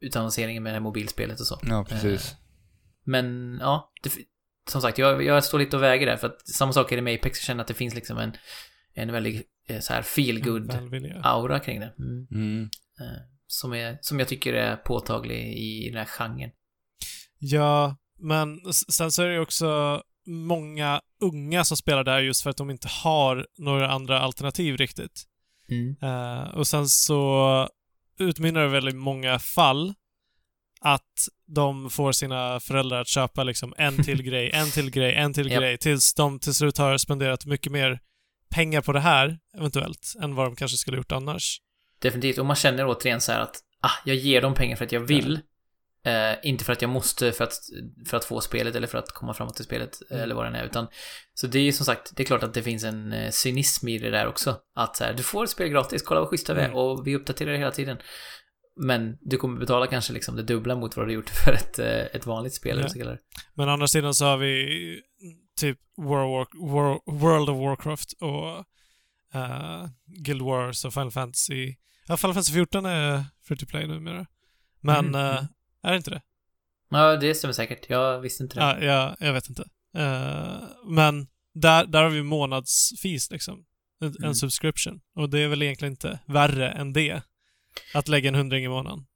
utannonseringen 0.01 0.63
med 0.63 0.73
det 0.73 0.75
här 0.75 0.81
mobilspelet 0.81 1.41
och 1.41 1.47
så. 1.47 1.61
Ja, 1.63 1.85
precis. 1.89 2.33
Eh, 2.33 2.39
men 3.09 3.59
ja, 3.61 3.93
det, 4.03 4.13
som 4.71 4.81
sagt, 4.81 4.99
jag, 4.99 5.25
jag 5.25 5.45
står 5.45 5.59
lite 5.59 5.77
och 5.77 5.83
väger 5.83 6.07
där 6.07 6.17
för 6.17 6.27
att 6.27 6.49
samma 6.49 6.73
sak 6.73 6.93
är 6.93 6.97
det 6.97 7.03
med 7.03 7.15
Apex, 7.15 7.39
jag 7.39 7.45
känner 7.45 7.61
att 7.61 7.69
det 7.69 7.75
finns 7.75 7.95
liksom 7.95 8.19
en, 8.19 8.33
en 8.95 9.13
väldigt 9.13 9.47
eh, 9.69 9.81
så 9.81 9.93
här 9.93 10.03
feel 10.03 10.41
good 10.41 10.73
aura 11.23 11.61
kring 11.61 11.81
det. 11.81 11.95
Mm. 11.99 12.27
Mm. 12.31 12.63
Eh, 13.01 13.23
som, 13.47 13.73
är, 13.73 13.99
som 14.01 14.19
jag 14.19 14.29
tycker 14.29 14.53
är 14.53 14.77
påtaglig 14.77 15.59
i 15.59 15.89
den 15.89 15.99
här 15.99 16.05
genren. 16.05 16.51
Ja, 17.39 17.97
men 18.19 18.73
sen 18.73 19.13
så 19.13 19.23
är 19.23 19.29
det 19.29 19.41
också 19.41 20.03
många 20.27 21.01
unga 21.21 21.65
som 21.65 21.77
spelar 21.77 22.05
där 22.05 22.21
just 22.21 22.43
för 22.43 22.51
att 22.51 22.57
de 22.57 22.71
inte 22.71 22.89
har 22.89 23.47
några 23.59 23.91
andra 23.91 24.21
alternativ 24.21 24.77
riktigt. 24.77 25.25
Mm. 25.71 25.97
Eh, 26.03 26.49
och 26.49 26.67
sen 26.67 26.89
så 26.89 27.69
utmynnar 28.19 28.61
det 28.61 28.69
väl 28.69 28.89
i 28.89 28.93
många 28.93 29.39
fall 29.39 29.95
att 30.81 31.29
de 31.55 31.91
får 31.91 32.13
sina 32.13 32.61
föräldrar 32.61 33.01
att 33.01 33.09
köpa 33.09 33.43
liksom 33.45 33.75
en 33.79 34.05
till 34.05 34.23
grej, 34.31 34.51
en 34.55 34.71
till 34.71 34.91
grej, 34.91 35.15
en 35.15 35.35
till 35.35 35.51
Japp. 35.51 35.61
grej 35.61 35.79
tills 35.79 36.15
de 36.15 36.39
till 36.39 36.55
slut 36.55 36.79
har 36.79 36.99
spenderat 36.99 37.47
mycket 37.47 37.73
mer 37.73 38.01
pengar 38.51 38.81
på 38.81 38.93
det 38.93 39.01
här, 39.01 39.39
eventuellt, 39.57 40.13
än 40.23 40.35
vad 40.35 40.47
de 40.47 40.57
kanske 40.57 40.77
skulle 40.77 40.97
gjort 40.97 41.13
annars. 41.13 41.61
Definitivt. 42.03 42.39
Och 42.39 42.47
man 42.47 42.57
känner 42.57 42.87
återigen 42.87 43.21
så 43.21 43.33
här 43.33 43.41
att 43.41 43.57
ah, 43.81 43.91
jag 44.05 44.17
ger 44.17 44.41
dem 44.43 44.55
pengar 44.55 44.77
för 44.77 44.85
att 44.85 44.93
jag 44.93 45.01
vill. 45.01 45.41
Eh, 46.05 46.35
inte 46.43 46.65
för 46.65 46.73
att 46.73 46.83
jag 46.83 46.89
måste 46.89 47.33
för 47.33 47.45
att, 47.45 47.53
för 48.07 48.17
att 48.17 48.25
få 48.25 48.41
spelet 48.41 48.75
eller 48.75 48.87
för 48.87 48.99
att 48.99 49.09
komma 49.11 49.35
framåt 49.35 49.57
till 49.57 49.65
spelet 49.65 49.99
Mm. 50.11 50.23
eller 50.23 50.35
vad 50.35 50.53
det 50.53 50.59
är. 50.59 50.65
Utan, 50.65 50.87
så 51.35 51.47
det 51.47 51.59
är 51.59 51.73
som 51.73 51.87
sagt, 51.87 52.17
det 52.17 52.23
är 52.23 52.25
klart 52.25 52.43
att 52.43 52.55
det 52.55 52.63
finns 52.63 52.85
en 52.85 53.13
eh, 53.13 53.31
cynism 53.31 53.89
i 53.89 53.99
det 53.99 54.11
där 54.11 54.27
också. 54.27 54.57
Att 54.75 54.97
så 54.97 55.05
här, 55.05 55.13
du 55.13 55.23
får 55.23 55.45
ett 55.45 55.51
spel 55.51 55.69
gratis, 55.69 56.03
kolla 56.03 56.21
vad 56.21 56.29
schyssta 56.31 56.55
vi 56.55 56.61
är 56.61 56.65
Mm. 56.65 56.77
och 56.77 57.07
vi 57.07 57.17
uppdaterar 57.17 57.53
det 57.53 57.59
hela 57.59 57.71
tiden. 57.71 57.97
Men 58.81 59.19
du 59.21 59.37
kommer 59.37 59.61
betala 59.61 59.87
kanske 59.87 60.13
liksom 60.13 60.37
det 60.37 60.43
dubbla 60.43 60.75
mot 60.77 60.97
vad 60.97 61.09
du 61.09 61.13
gjort 61.13 61.31
för 61.31 61.53
ett, 61.53 61.79
eh, 61.79 61.87
ett 62.17 62.27
vanligt 62.27 62.55
spel. 62.55 62.81
Ja. 62.95 63.01
eller. 63.03 63.19
Men 63.55 63.69
å 63.69 63.73
andra 63.73 63.89
sidan 63.89 64.15
så 64.15 64.25
har 64.25 64.37
vi 64.37 65.01
typ 65.61 65.79
World, 65.97 67.49
of 67.51 67.57
Warcraft 67.59 68.13
och 68.13 68.59
eh, 69.41 69.87
Guild 70.07 70.43
Wars 70.43 70.85
och 70.85 70.95
Final 70.95 71.11
Fantasy. 71.11 71.75
Ja, 72.07 72.17
Final 72.17 72.35
Fantasy 72.35 72.53
14 72.53 72.87
är 72.87 73.25
free 73.43 73.57
to 73.59 73.67
play 73.67 73.87
numera. 73.87 74.27
Men 74.81 75.07
Mhm. 75.07 75.15
eh, 75.15 75.45
är 75.83 75.91
det 75.91 75.97
inte 75.97 76.11
det? 76.11 76.23
Ja, 76.91 77.17
det 77.17 77.35
stämmer 77.35 77.53
säkert. 77.53 77.87
Jag 77.91 78.21
visste 78.21 78.43
inte 78.43 78.57
det. 78.57 78.63
Ja, 78.63 78.81
ja, 78.81 79.17
jag 79.27 79.33
vet 79.33 79.49
inte. 79.49 79.63
Eh, 79.97 80.61
men 80.87 81.27
där, 81.55 81.87
där 81.87 82.03
har 82.03 82.11
vi 82.11 82.23
månadsfis 82.23 83.31
liksom. 83.31 83.65
En, 84.01 84.09
Mm. 84.09 84.25
en 84.25 84.35
subscription. 84.35 85.01
Och 85.17 85.31
det 85.31 85.39
är 85.39 85.49
väl 85.49 85.63
egentligen 85.63 85.93
inte 85.93 86.19
värre 86.27 86.71
än 86.71 86.93
det. 86.93 87.23
Att 87.95 88.09
lägga 88.09 88.29
en 88.29 88.35
hundring 88.35 88.65
i 88.65 88.69
månaden. 88.69 89.07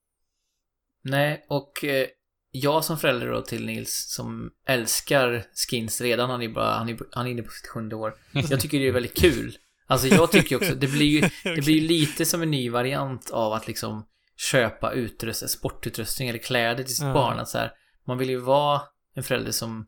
Nej, 1.05 1.47
och 1.49 1.85
eh, 1.85 2.07
jag 2.51 2.85
som 2.85 2.99
förälder 2.99 3.27
då 3.27 3.43
till 3.43 3.67
Nils 3.67 4.07
som 4.15 4.51
älskar 4.67 5.45
skins 5.71 6.01
redan, 6.01 6.31
han 6.31 6.43
är 6.43 6.49
bara, 6.49 6.75
han 6.75 6.89
är, 6.89 6.99
han 7.13 7.27
är 7.27 7.31
inne 7.31 7.43
på 7.43 7.51
sitt 7.51 7.67
sjunde 7.67 7.97
år. 7.97 8.15
Jag 8.51 8.61
tycker 8.61 8.79
det 8.79 8.89
är 8.89 8.93
väldigt 8.93 9.17
kul. 9.21 9.57
Alltså 9.87 10.07
jag 10.09 10.33
tycker 10.33 10.57
också, 10.57 10.75
det 10.75 10.87
blir 10.89 11.07
ju, 11.07 11.21
det 11.55 11.65
blir 11.65 11.81
lite 11.81 12.25
som 12.27 12.43
en 12.43 12.51
ny 12.51 12.71
variant 12.71 13.31
av 13.31 13.53
att 13.53 13.67
liksom 13.69 14.07
köpa 14.51 14.93
utrustning, 14.93 15.49
sportutrustning 15.49 16.29
eller 16.29 16.39
kläder 16.39 16.85
till 16.85 16.95
sitt 16.97 17.05
Ja. 17.05 17.13
barn. 17.13 17.39
Att 17.39 17.49
så 17.49 17.59
här, 17.59 17.73
man 18.07 18.19
vill 18.19 18.31
ju 18.31 18.37
vara 18.39 18.83
en 19.15 19.23
förälder 19.23 19.53
som 19.53 19.87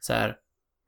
så 0.00 0.12
här, 0.12 0.36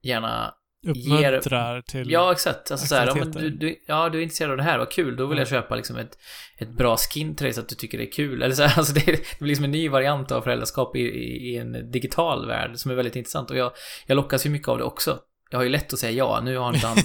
gärna 0.03 0.55
Uppmuntrar 0.87 1.81
till... 1.81 2.11
Ja, 2.11 2.33
exakt. 2.33 2.70
Alltså 2.70 2.87
så 2.87 2.95
här, 2.95 3.07
ja, 3.07 3.14
men 3.14 3.31
du, 3.31 3.51
du, 3.51 3.76
ja, 3.87 4.09
du 4.09 4.18
är 4.18 4.22
intresserad 4.22 4.51
av 4.51 4.57
det 4.57 4.62
här, 4.62 4.79
vad 4.79 4.91
kul. 4.91 5.16
Då 5.16 5.26
vill 5.26 5.39
jag 5.39 5.49
köpa 5.49 5.76
liksom 5.76 5.97
ett, 5.97 6.18
ett 6.59 6.70
bra 6.70 6.97
skin 6.97 7.37
till 7.37 7.45
dig 7.45 7.53
så 7.53 7.61
att 7.61 7.68
du 7.68 7.74
tycker 7.74 7.99
det 7.99 8.05
är 8.05 8.12
kul. 8.12 8.43
Eller 8.43 8.55
så 8.55 8.62
här, 8.62 8.74
alltså 8.79 8.93
det, 8.93 9.05
det 9.07 9.39
blir 9.39 9.49
liksom 9.49 9.64
en 9.64 9.70
ny 9.70 9.89
variant 9.89 10.33
av 10.33 10.43
föräldraskap 10.43 10.97
i, 10.97 11.01
i, 11.01 11.53
i 11.53 11.57
en 11.57 11.91
digital 11.91 12.47
värld 12.47 12.76
som 12.76 12.91
är 12.91 12.95
väldigt 12.95 13.16
intressant. 13.16 13.51
Och 13.51 13.57
jag, 13.57 13.72
jag 14.07 14.16
lockas 14.16 14.47
ju 14.47 14.51
mycket 14.51 14.68
av 14.68 14.79
det 14.79 14.85
också. 14.85 15.18
Jag 15.51 15.59
har 15.59 15.64
ju 15.64 15.70
lätt 15.70 15.93
att 15.93 15.99
säga 15.99 16.12
ja. 16.12 16.41
Nu 16.45 16.57
har 16.57 16.74
inte 16.74 16.87
han, 16.87 16.99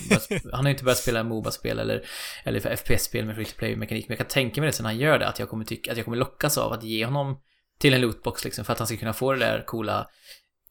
han 0.53 0.65
har 0.65 0.71
inte 0.71 0.83
börjat 0.83 0.97
spela 0.97 1.23
Moba-spel 1.23 1.79
eller, 1.79 2.05
eller 2.43 2.75
FPS-spel 2.75 3.25
med 3.25 3.35
free-to-play-mekanik. 3.35 4.07
Men 4.07 4.17
jag 4.17 4.27
kan 4.27 4.33
tänka 4.33 4.61
mig 4.61 4.67
det 4.67 4.73
sen 4.73 4.85
han 4.85 4.97
gör 4.97 5.19
det, 5.19 5.27
att 5.27 5.39
jag 5.39 5.49
kommer 5.49 5.65
tycka, 5.65 5.91
att 5.91 5.97
jag 5.97 6.05
kommer 6.05 6.17
lockas 6.17 6.57
av 6.57 6.73
att 6.73 6.83
ge 6.83 7.05
honom 7.05 7.39
till 7.79 7.93
en 7.93 8.01
lootbox 8.01 8.43
liksom, 8.43 8.65
för 8.65 8.73
att 8.73 8.79
han 8.79 8.87
ska 8.87 8.97
kunna 8.97 9.13
få 9.13 9.33
det 9.33 9.39
där 9.39 9.63
coola 9.65 10.07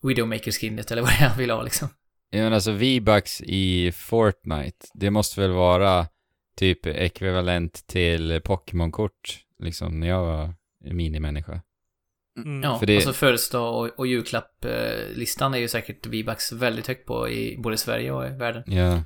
Widowmaker-skinnet 0.03 0.93
eller 0.93 1.03
vad 1.03 1.11
det 1.11 1.25
är 1.25 1.29
han 1.29 1.39
vill 1.39 1.51
ha 1.51 1.63
liksom. 1.63 1.89
Ja, 2.35 2.43
men 2.43 2.53
alltså 2.53 2.72
V-Bucks 2.72 3.41
i 3.45 3.93
Fortnite, 3.93 4.87
det 4.95 5.11
måste 5.11 5.41
väl 5.41 5.51
vara 5.53 6.07
typ 6.57 6.87
ekvivalent 6.87 7.87
till 7.87 8.41
Pokémon-kort, 8.45 9.39
liksom, 9.59 10.01
när 10.01 10.07
jag 10.09 10.22
var 10.24 10.55
minimänniska. 10.85 11.61
Mm. 12.37 12.62
Ja, 12.62 12.78
För 12.78 12.87
det- 12.87 12.97
alltså 12.97 13.12
födelsedag 13.12 13.76
och, 13.80 13.99
och 13.99 14.07
julklapplistan 14.07 15.55
är 15.55 15.59
ju 15.59 15.68
säkert 15.68 16.07
V-Bucks 16.07 16.53
väldigt 16.53 16.87
högt 16.87 17.07
på 17.07 17.28
i 17.28 17.57
både 17.59 17.76
Sverige 17.76 18.12
och 18.12 18.26
i 18.26 18.30
världen. 18.30 18.62
Ja. 18.66 19.03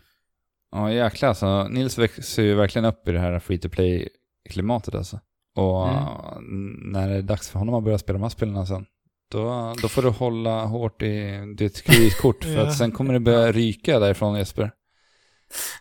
Ja, 0.73 0.93
jäklar 0.93 1.29
alltså. 1.29 1.69
Nils 1.69 1.99
växer 1.99 2.43
ju 2.43 2.55
verkligen 2.55 2.85
upp 2.85 3.09
i 3.09 3.13
det 3.13 3.21
här 3.21 3.39
free 3.39 3.59
to 3.59 3.69
play-klimatet 3.69 4.95
alltså. 4.95 5.21
Och 5.57 5.89
Mm. 5.89 6.73
när 6.93 7.09
det 7.09 7.15
är 7.15 7.23
dags 7.23 7.51
för 7.51 7.59
honom 7.59 7.75
att 7.75 7.85
börja 7.85 7.99
spela 7.99 8.19
de 8.19 8.23
här 8.23 8.29
spelen 8.31 8.67
sen, 8.67 8.87
då, 9.31 9.75
då 9.83 9.89
får 9.89 10.03
du 10.03 10.09
hålla 10.09 10.65
hårt 10.65 11.03
i 11.03 11.39
ditt 11.59 11.83
kreditkort 11.83 12.45
för 12.45 12.57
att 12.59 12.77
sen 12.79 12.93
kommer 12.93 13.15
det 13.15 13.21
börja 13.21 13.53
ryka 13.53 13.99
därifrån 13.99 14.39
Jesper. 14.39 14.71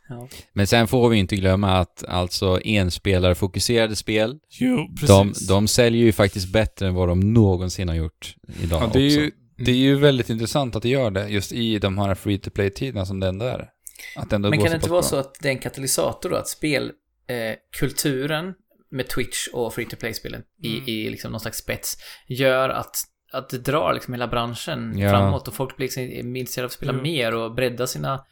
Ja. 0.09 0.27
Men 0.53 0.67
sen 0.67 0.87
får 0.87 1.09
vi 1.09 1.17
inte 1.17 1.35
glömma 1.35 1.77
att 1.77 2.03
alltså 2.07 2.59
enspelarfokuserade 2.63 3.95
spel, 3.95 4.39
Jo, 4.49 4.87
de, 5.07 5.33
de 5.47 5.67
säljer 5.67 6.05
ju 6.05 6.11
faktiskt 6.11 6.51
bättre 6.53 6.87
än 6.87 6.93
vad 6.93 7.07
de 7.07 7.33
någonsin 7.33 7.87
har 7.89 7.95
gjort 7.95 8.35
idag 8.63 8.81
Ja, 8.83 8.89
det, 8.93 8.99
är 8.99 9.07
också. 9.07 9.19
ju, 9.19 9.31
det 9.57 9.71
är 9.71 9.75
ju 9.75 9.95
väldigt 9.95 10.29
intressant 10.29 10.75
att 10.75 10.83
det 10.83 10.89
gör 10.89 11.11
det 11.11 11.27
just 11.29 11.51
i 11.51 11.79
de 11.79 11.97
här 11.97 12.15
free 12.15 12.37
to 12.37 12.49
play-tiderna 12.49 13.05
som 13.05 13.19
det 13.19 13.27
ändå 13.27 13.45
är. 13.45 13.69
Att 14.15 14.29
det 14.29 14.35
ändå 14.35 14.49
Men 14.49 14.59
kan 14.59 14.69
det 14.69 14.75
inte 14.75 14.89
vara 14.89 15.01
bra. 15.01 15.09
så 15.09 15.15
att 15.15 15.35
det 15.41 15.47
är 15.47 15.51
en 15.53 15.59
katalysator 15.59 16.29
då? 16.29 16.35
Att 16.35 16.47
spelkulturen 16.47 18.47
eh, 18.47 18.53
med 18.91 19.07
Twitch 19.09 19.47
och 19.53 19.73
free 19.73 19.85
to 19.85 19.95
play-spelen 19.95 20.41
Mm. 20.63 20.83
i, 20.87 20.91
i 20.91 21.09
liksom 21.09 21.31
någon 21.31 21.41
slags 21.41 21.57
spets 21.57 21.97
gör 22.27 22.69
att, 22.69 22.97
att 23.37 23.49
det 23.49 23.57
drar 23.57 23.93
liksom 23.93 24.13
hela 24.13 24.27
branschen 24.27 24.97
Ja. 24.99 25.09
framåt 25.09 25.47
och 25.47 25.53
folk 25.53 25.77
blir 25.77 25.85
liksom 25.87 26.35
intresserade 26.35 26.65
av 26.65 26.67
att 26.67 26.73
spela 26.73 26.93
Jo. 26.93 27.01
mer 27.01 27.35
och 27.35 27.55
bredda 27.55 27.87
sina, 27.87 28.25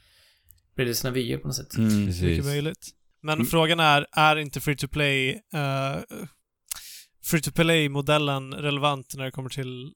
bredda 0.75 0.93
sina 0.93 1.11
vyer 1.13 1.37
på 1.37 1.47
något 1.47 1.55
sätt. 1.55 1.77
Mm. 1.77 1.99
Mycket 2.05 2.21
Precis. 2.21 2.45
möjligt. 2.45 2.87
Men 3.21 3.33
Mm. 3.33 3.45
frågan 3.47 3.79
är, 3.79 4.05
är 4.11 4.35
inte 4.35 4.61
free 4.61 4.75
to 4.75 4.87
play 4.87 5.33
uh, 5.33 6.01
free 7.25 7.41
to 7.41 7.51
play-modellen 7.51 8.53
relevant 8.53 9.13
när 9.17 9.23
det 9.25 9.31
kommer 9.31 9.49
till 9.49 9.93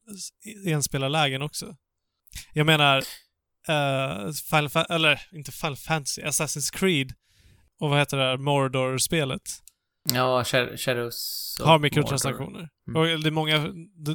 enspelarlägen 0.66 1.42
också? 1.42 1.76
Jag 2.54 2.66
menar, 2.66 2.98
uh, 3.70 4.32
Final 4.50 4.86
eller 4.90 5.22
inte 5.32 5.52
Final 5.52 5.76
Fantasy, 5.76 6.22
Assassin's 6.22 6.74
Creed 6.78 7.14
och 7.80 7.90
vad 7.90 8.00
heter 8.00 8.18
det 8.18 8.24
där, 8.24 8.38
Mordor-spelet 8.38 9.42
Ja, 10.14 10.42
of 10.42 10.54
har 11.60 11.80
mikrotransaktioner. 11.80 12.70
Mm. 12.88 13.02
Och 13.02 13.20
det 13.24 13.30
är 13.30 13.32
många, 13.32 13.74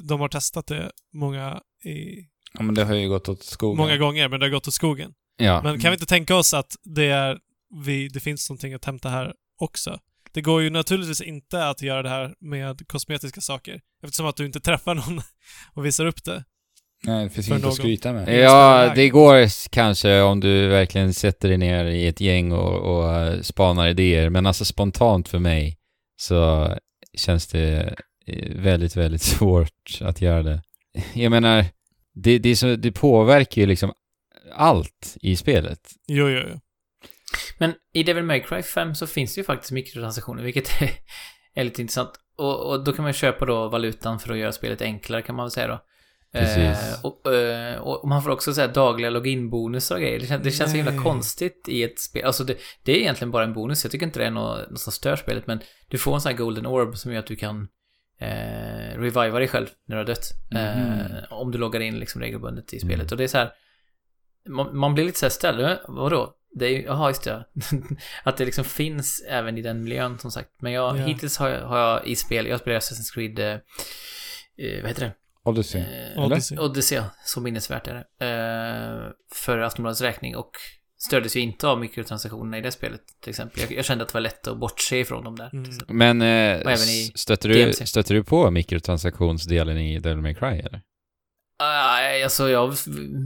de, 0.08 0.20
har 0.20 0.28
testat 0.28 0.66
det 0.66 0.90
många, 1.12 1.60
i, 1.84 2.28
Ja, 2.54 2.62
men 2.62 2.74
det 2.74 2.84
har 2.84 2.94
ju 2.94 3.08
gått 3.08 3.28
åt 3.28 3.42
skogen. 3.42 3.76
många 3.76 3.96
gånger, 3.96 4.28
men 4.28 4.40
det 4.40 4.46
har 4.46 4.50
gått 4.50 4.68
åt 4.68 4.74
skogen. 4.74 5.12
Ja. 5.36 5.62
Men 5.62 5.80
kan 5.80 5.90
vi 5.90 5.94
inte 5.94 6.06
tänka 6.06 6.36
oss 6.36 6.54
att 6.54 6.76
det 6.84 7.06
är, 7.06 7.38
vi, 7.84 8.08
det 8.08 8.20
finns 8.20 8.50
någonting 8.50 8.74
att 8.74 8.84
hämta 8.84 9.08
här 9.08 9.32
också? 9.60 9.98
Det 10.32 10.40
går 10.40 10.62
ju 10.62 10.70
naturligtvis 10.70 11.20
inte 11.20 11.66
att 11.66 11.82
göra 11.82 12.02
det 12.02 12.08
här 12.08 12.34
med 12.40 12.88
kosmetiska 12.88 13.40
saker, 13.40 13.80
eftersom 14.02 14.26
att 14.26 14.36
du 14.36 14.46
inte 14.46 14.60
träffar 14.60 14.94
någon 14.94 15.20
och 15.74 15.86
visar 15.86 16.06
upp 16.06 16.24
det. 16.24 16.44
Nej, 17.04 17.24
det 17.24 17.30
finns 17.30 17.46
För 17.46 17.54
inget 17.54 17.64
att 17.64 17.68
någon. 17.68 17.76
skryta 17.76 18.12
med. 18.12 18.40
Ja, 18.40 18.92
det 18.94 19.08
går 19.08 19.68
kanske 19.70 20.20
om 20.20 20.40
du 20.40 20.68
verkligen 20.68 21.14
sätter 21.14 21.48
dig 21.48 21.58
ner 21.58 21.84
i 21.84 22.06
ett 22.06 22.20
gäng 22.20 22.52
och, 22.52 22.96
och 22.96 23.14
eh, 23.14 23.40
spanar 23.40 23.88
idéer, 23.88 24.30
men 24.30 24.46
alltså 24.46 24.64
spontant 24.64 25.28
för 25.28 25.38
mig 25.38 25.78
så 26.22 26.74
känns 27.14 27.46
det 27.46 27.94
eh, 28.26 28.56
väldigt, 28.56 28.96
väldigt 28.96 29.22
svårt 29.36 29.98
att 30.00 30.20
göra 30.20 30.42
det. 30.42 30.62
Jag 31.14 31.30
menar, 31.30 31.64
det, 32.14 32.38
det, 32.38 32.56
så, 32.56 32.76
det 32.76 32.92
påverkar 32.92 33.60
ju 33.62 33.66
liksom 33.66 33.92
allt 34.52 35.16
i 35.20 35.36
spelet. 35.36 35.90
Jo, 36.06 36.28
jo, 36.28 36.40
jo. 36.50 36.60
Men 37.58 37.74
i 37.94 38.02
Devil 38.02 38.24
May 38.24 38.40
Cry 38.40 38.62
5 38.62 38.94
så 38.94 39.06
finns 39.06 39.34
det 39.34 39.40
ju 39.40 39.44
faktiskt 39.44 39.72
mikrotransaktioner, 39.72 40.42
vilket 40.42 40.70
är 41.54 41.64
lite 41.64 41.82
intressant. 41.82 42.10
Och, 42.36 42.70
och 42.70 42.84
då 42.84 42.92
kan 42.92 43.02
man 43.02 43.12
köpa 43.12 43.46
då 43.46 43.68
valutan 43.68 44.18
för 44.18 44.32
att 44.32 44.38
göra 44.38 44.52
spelet 44.52 44.82
enklare 44.82 45.22
kan 45.22 45.34
man 45.34 45.44
väl 45.44 45.50
säga 45.50 45.66
då. 45.66 45.80
Precis. 46.32 46.94
Eh, 46.94 47.04
och, 47.04 47.34
eh, 47.34 47.78
och 47.78 48.08
man 48.08 48.22
får 48.22 48.30
också 48.30 48.54
säga 48.54 48.68
dagliga 48.68 49.10
loginbonusar 49.10 49.94
och 49.96 50.00
grejer. 50.02 50.20
Det 50.20 50.26
känns, 50.26 50.42
det 50.42 50.50
känns 50.50 50.70
så 50.70 50.76
himla 50.76 51.02
konstigt 51.02 51.64
i 51.68 51.82
ett 51.82 52.00
spel. 52.00 52.24
Alltså 52.24 52.44
det, 52.44 52.56
det 52.82 52.92
är 52.92 52.96
egentligen 52.96 53.30
bara 53.30 53.44
en 53.44 53.52
bonus. 53.52 53.84
Jag 53.84 53.90
tycker 53.92 54.06
inte 54.06 54.18
det 54.18 54.26
är 54.26 54.30
något, 54.30 54.70
något 54.70 54.80
som 54.80 54.92
stör 54.92 55.16
spelet. 55.16 55.46
Men 55.46 55.60
du 55.88 55.98
får 55.98 56.14
en 56.14 56.20
sån 56.20 56.30
här 56.30 56.36
golden 56.38 56.66
orb 56.66 56.96
som 56.96 57.12
gör 57.12 57.18
att 57.18 57.26
du 57.26 57.36
kan 57.36 57.68
eh, 58.20 58.98
reviva 58.98 59.38
dig 59.38 59.48
själv 59.48 59.66
när 59.86 59.96
du 59.96 60.00
har 60.00 60.06
dött. 60.06 60.30
Mhm. 60.50 60.60
Eh, 60.60 61.32
om 61.32 61.50
du 61.50 61.58
loggar 61.58 61.80
in 61.80 61.98
liksom 61.98 62.20
regelbundet 62.20 62.72
i 62.72 62.80
spelet. 62.80 63.12
Och 63.12 63.18
det 63.18 63.24
är 63.24 63.28
så 63.28 63.38
här. 63.38 63.52
man, 64.48 64.76
man 64.76 64.94
blir 64.94 65.04
lite 65.04 65.18
så 65.18 65.26
här 65.26 65.30
ställd, 65.30 65.60
"Eh, 65.60 65.72
vadå? 65.88 66.34
Det 66.54 66.66
är 66.66 66.70
ju, 66.70 66.82
jaha 66.82 67.08
just 67.10 67.24
det. 67.24 67.46
att 68.22 68.36
det 68.36 68.44
liksom 68.44 68.64
finns 68.64 69.24
även 69.28 69.58
i 69.58 69.62
den 69.62 69.84
miljön 69.84 70.18
som 70.18 70.30
sagt. 70.30 70.50
Men 70.60 70.72
jag, 70.72 70.98
Ja. 70.98 71.04
hittills 71.04 71.36
har 71.38 71.48
jag, 71.48 71.66
har 71.66 71.78
jag 71.78 72.06
i 72.06 72.16
spel, 72.16 72.46
jag 72.46 72.60
spelar 72.60 72.78
Assassin's 72.78 73.14
Creed, 73.14 73.38
eh, 73.38 73.58
vad 74.82 74.88
heter 74.88 75.00
det? 75.04 75.12
Odyssey. 75.44 75.80
Eh? 75.80 76.24
Odyssey. 76.24 76.58
Odyssey, 76.58 76.98
ja. 76.98 77.04
så 77.24 77.40
minnesvärt 77.40 77.86
är 77.88 77.94
det. 77.94 78.26
Eh, 78.26 79.12
för 79.34 79.58
Aftonbladets 79.58 80.00
räkning 80.00 80.36
och 80.36 80.50
stördes 80.98 81.36
ju 81.36 81.40
inte 81.40 81.68
av 81.68 81.80
mikrotransaktionerna 81.80 82.58
i 82.58 82.60
det 82.60 82.72
spelet 82.72 83.00
till 83.20 83.30
exempel. 83.30 83.60
Jag, 83.60 83.72
jag 83.72 83.84
kände 83.84 84.02
att 84.04 84.08
det 84.08 84.14
var 84.14 84.20
lätt 84.20 84.46
att 84.46 84.58
bortse 84.58 84.98
ifrån 84.98 85.24
dem 85.24 85.36
där. 85.36 85.50
Mm. 85.52 85.70
Men 85.88 86.22
eh, 86.22 86.64
Och 86.64 86.70
även 86.70 86.88
i 86.88 87.12
stöter, 87.14 87.48
du, 87.48 87.54
DMC. 87.64 87.86
stöter 87.86 88.14
du 88.14 88.24
på 88.24 88.50
mikrotransaktionsdelen 88.50 89.78
i 89.78 89.98
Devil 89.98 90.22
May 90.22 90.34
Cry 90.34 90.46
eller? 90.58 90.80
Uh, 91.62 92.24
alltså 92.24 92.48
jag 92.50 92.74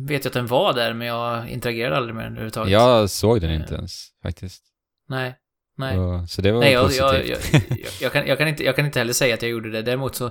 vet 0.08 0.24
ju 0.24 0.28
att 0.28 0.32
den 0.32 0.46
var 0.46 0.72
där 0.72 0.92
men 0.94 1.06
jag 1.06 1.48
interagerade 1.50 1.96
aldrig 1.96 2.14
med 2.14 2.24
den 2.24 2.32
överhuvudtaget. 2.32 2.72
Jag 2.72 3.10
såg 3.10 3.40
den 3.40 3.50
inte 3.50 3.74
Eh. 3.74 3.78
ens 3.78 4.08
faktiskt. 4.22 4.62
Nej. 5.08 5.34
Nej. 5.78 5.96
Så 6.28 6.42
det 6.42 6.52
var 6.52 6.60
Nej, 6.60 6.72
jag, 6.72 6.84
positivt. 6.86 7.10
jag, 7.10 7.26
jag, 7.26 7.38
jag, 7.52 7.78
jag, 8.00 8.12
kan, 8.12 8.26
jag, 8.26 8.38
kan 8.38 8.48
inte, 8.48 8.64
jag 8.64 8.76
kan 8.76 8.86
inte 8.86 8.98
heller 8.98 9.12
säga 9.12 9.34
att 9.34 9.42
jag 9.42 9.50
gjorde 9.50 9.70
det. 9.70 9.82
Däremot 9.82 10.14
så... 10.16 10.30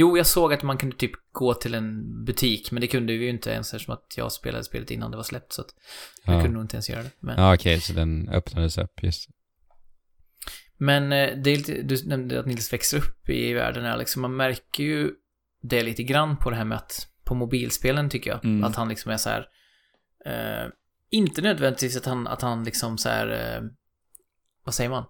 Jo, 0.00 0.16
jag 0.16 0.26
såg 0.26 0.52
att 0.52 0.62
man 0.62 0.78
kunde 0.78 0.96
typ 0.96 1.12
gå 1.32 1.54
till 1.54 1.74
en 1.74 2.24
butik, 2.24 2.70
men 2.70 2.80
det 2.80 2.86
kunde 2.86 3.12
vi 3.12 3.24
ju 3.24 3.30
inte 3.30 3.50
ens 3.50 3.74
eftersom 3.74 3.94
att 3.94 4.14
jag 4.16 4.32
spelade 4.32 4.64
spelet 4.64 4.90
innan 4.90 5.10
det 5.10 5.16
var 5.16 5.24
släppt, 5.24 5.52
så 5.52 5.60
att 5.60 5.74
jag 6.24 6.34
ja. 6.34 6.40
kunde 6.40 6.54
nog 6.54 6.64
inte 6.64 6.76
ens 6.76 6.90
göra 6.90 7.02
det. 7.02 7.10
Men, 7.20 7.38
Ja, 7.38 7.54
okej, 7.54 7.80
så 7.80 7.92
den 7.92 8.28
öppnades 8.28 8.78
upp, 8.78 9.02
just 9.02 9.28
men 10.78 11.12
eh, 11.12 11.36
det 11.36 11.50
är 11.50 11.56
lite, 11.56 11.82
du 11.82 12.08
nämnde 12.08 12.40
att 12.40 12.46
Nils 12.46 12.72
växer 12.72 12.98
upp 12.98 13.28
i 13.28 13.52
världen 13.52 13.84
här, 13.84 13.96
liksom. 13.96 14.22
Man 14.22 14.36
märker 14.36 14.84
ju 14.84 15.10
det 15.62 15.82
lite 15.82 16.02
grann 16.02 16.36
på 16.36 16.50
det 16.50 16.56
här 16.56 16.64
med 16.64 16.78
att 16.78 17.08
på 17.24 17.34
mobilspelen 17.34 18.10
tycker 18.10 18.30
jag, 18.30 18.44
Mm. 18.44 18.64
att 18.64 18.76
han 18.76 18.88
liksom 18.88 19.12
är 19.12 19.16
så 19.16 19.30
här. 19.30 19.46
Eh, 20.24 20.70
inte 21.10 21.42
nödvändigtvis 21.42 21.96
att 21.96 22.04
han, 22.04 22.26
att 22.26 22.42
han 22.42 22.64
liksom 22.64 22.98
så 22.98 23.08
här, 23.08 23.56
eh, 23.56 23.62
vad 24.64 24.74
säger 24.74 24.90
man? 24.90 25.04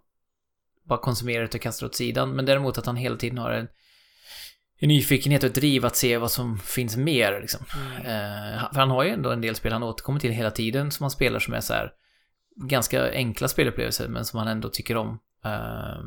Bara 0.84 0.98
konsumerar 0.98 1.42
det 1.42 1.54
och 1.54 1.60
kastar 1.60 1.86
åt 1.86 1.94
sidan, 1.94 2.36
men 2.36 2.46
däremot 2.46 2.78
att 2.78 2.86
han 2.86 2.96
hela 2.96 3.16
tiden 3.16 3.38
har 3.38 3.50
en 3.50 3.68
nyfikenhet 4.86 5.42
och 5.42 5.48
ett 5.48 5.54
driv 5.54 5.86
att 5.86 5.96
se 5.96 6.18
vad 6.18 6.30
som 6.30 6.58
finns 6.58 6.96
mer 6.96 7.40
liksom. 7.40 7.60
Eh, 7.98 8.72
för 8.72 8.80
han 8.80 8.90
har 8.90 9.04
ju 9.04 9.10
ändå 9.10 9.30
en 9.30 9.40
del 9.40 9.54
spel 9.54 9.72
han 9.72 9.82
återkommer 9.82 10.20
till 10.20 10.30
hela 10.30 10.50
tiden 10.50 10.90
som 10.90 11.04
han 11.04 11.10
spelar 11.10 11.38
som 11.38 11.54
är 11.54 11.60
så 11.60 11.72
här 11.72 11.92
ganska 12.56 13.12
enkla 13.12 13.48
spelupplevelser 13.48 14.08
men 14.08 14.24
som 14.24 14.38
han 14.38 14.48
ändå 14.48 14.68
tycker 14.68 14.96
om. 14.96 15.18
Eh, 15.44 16.00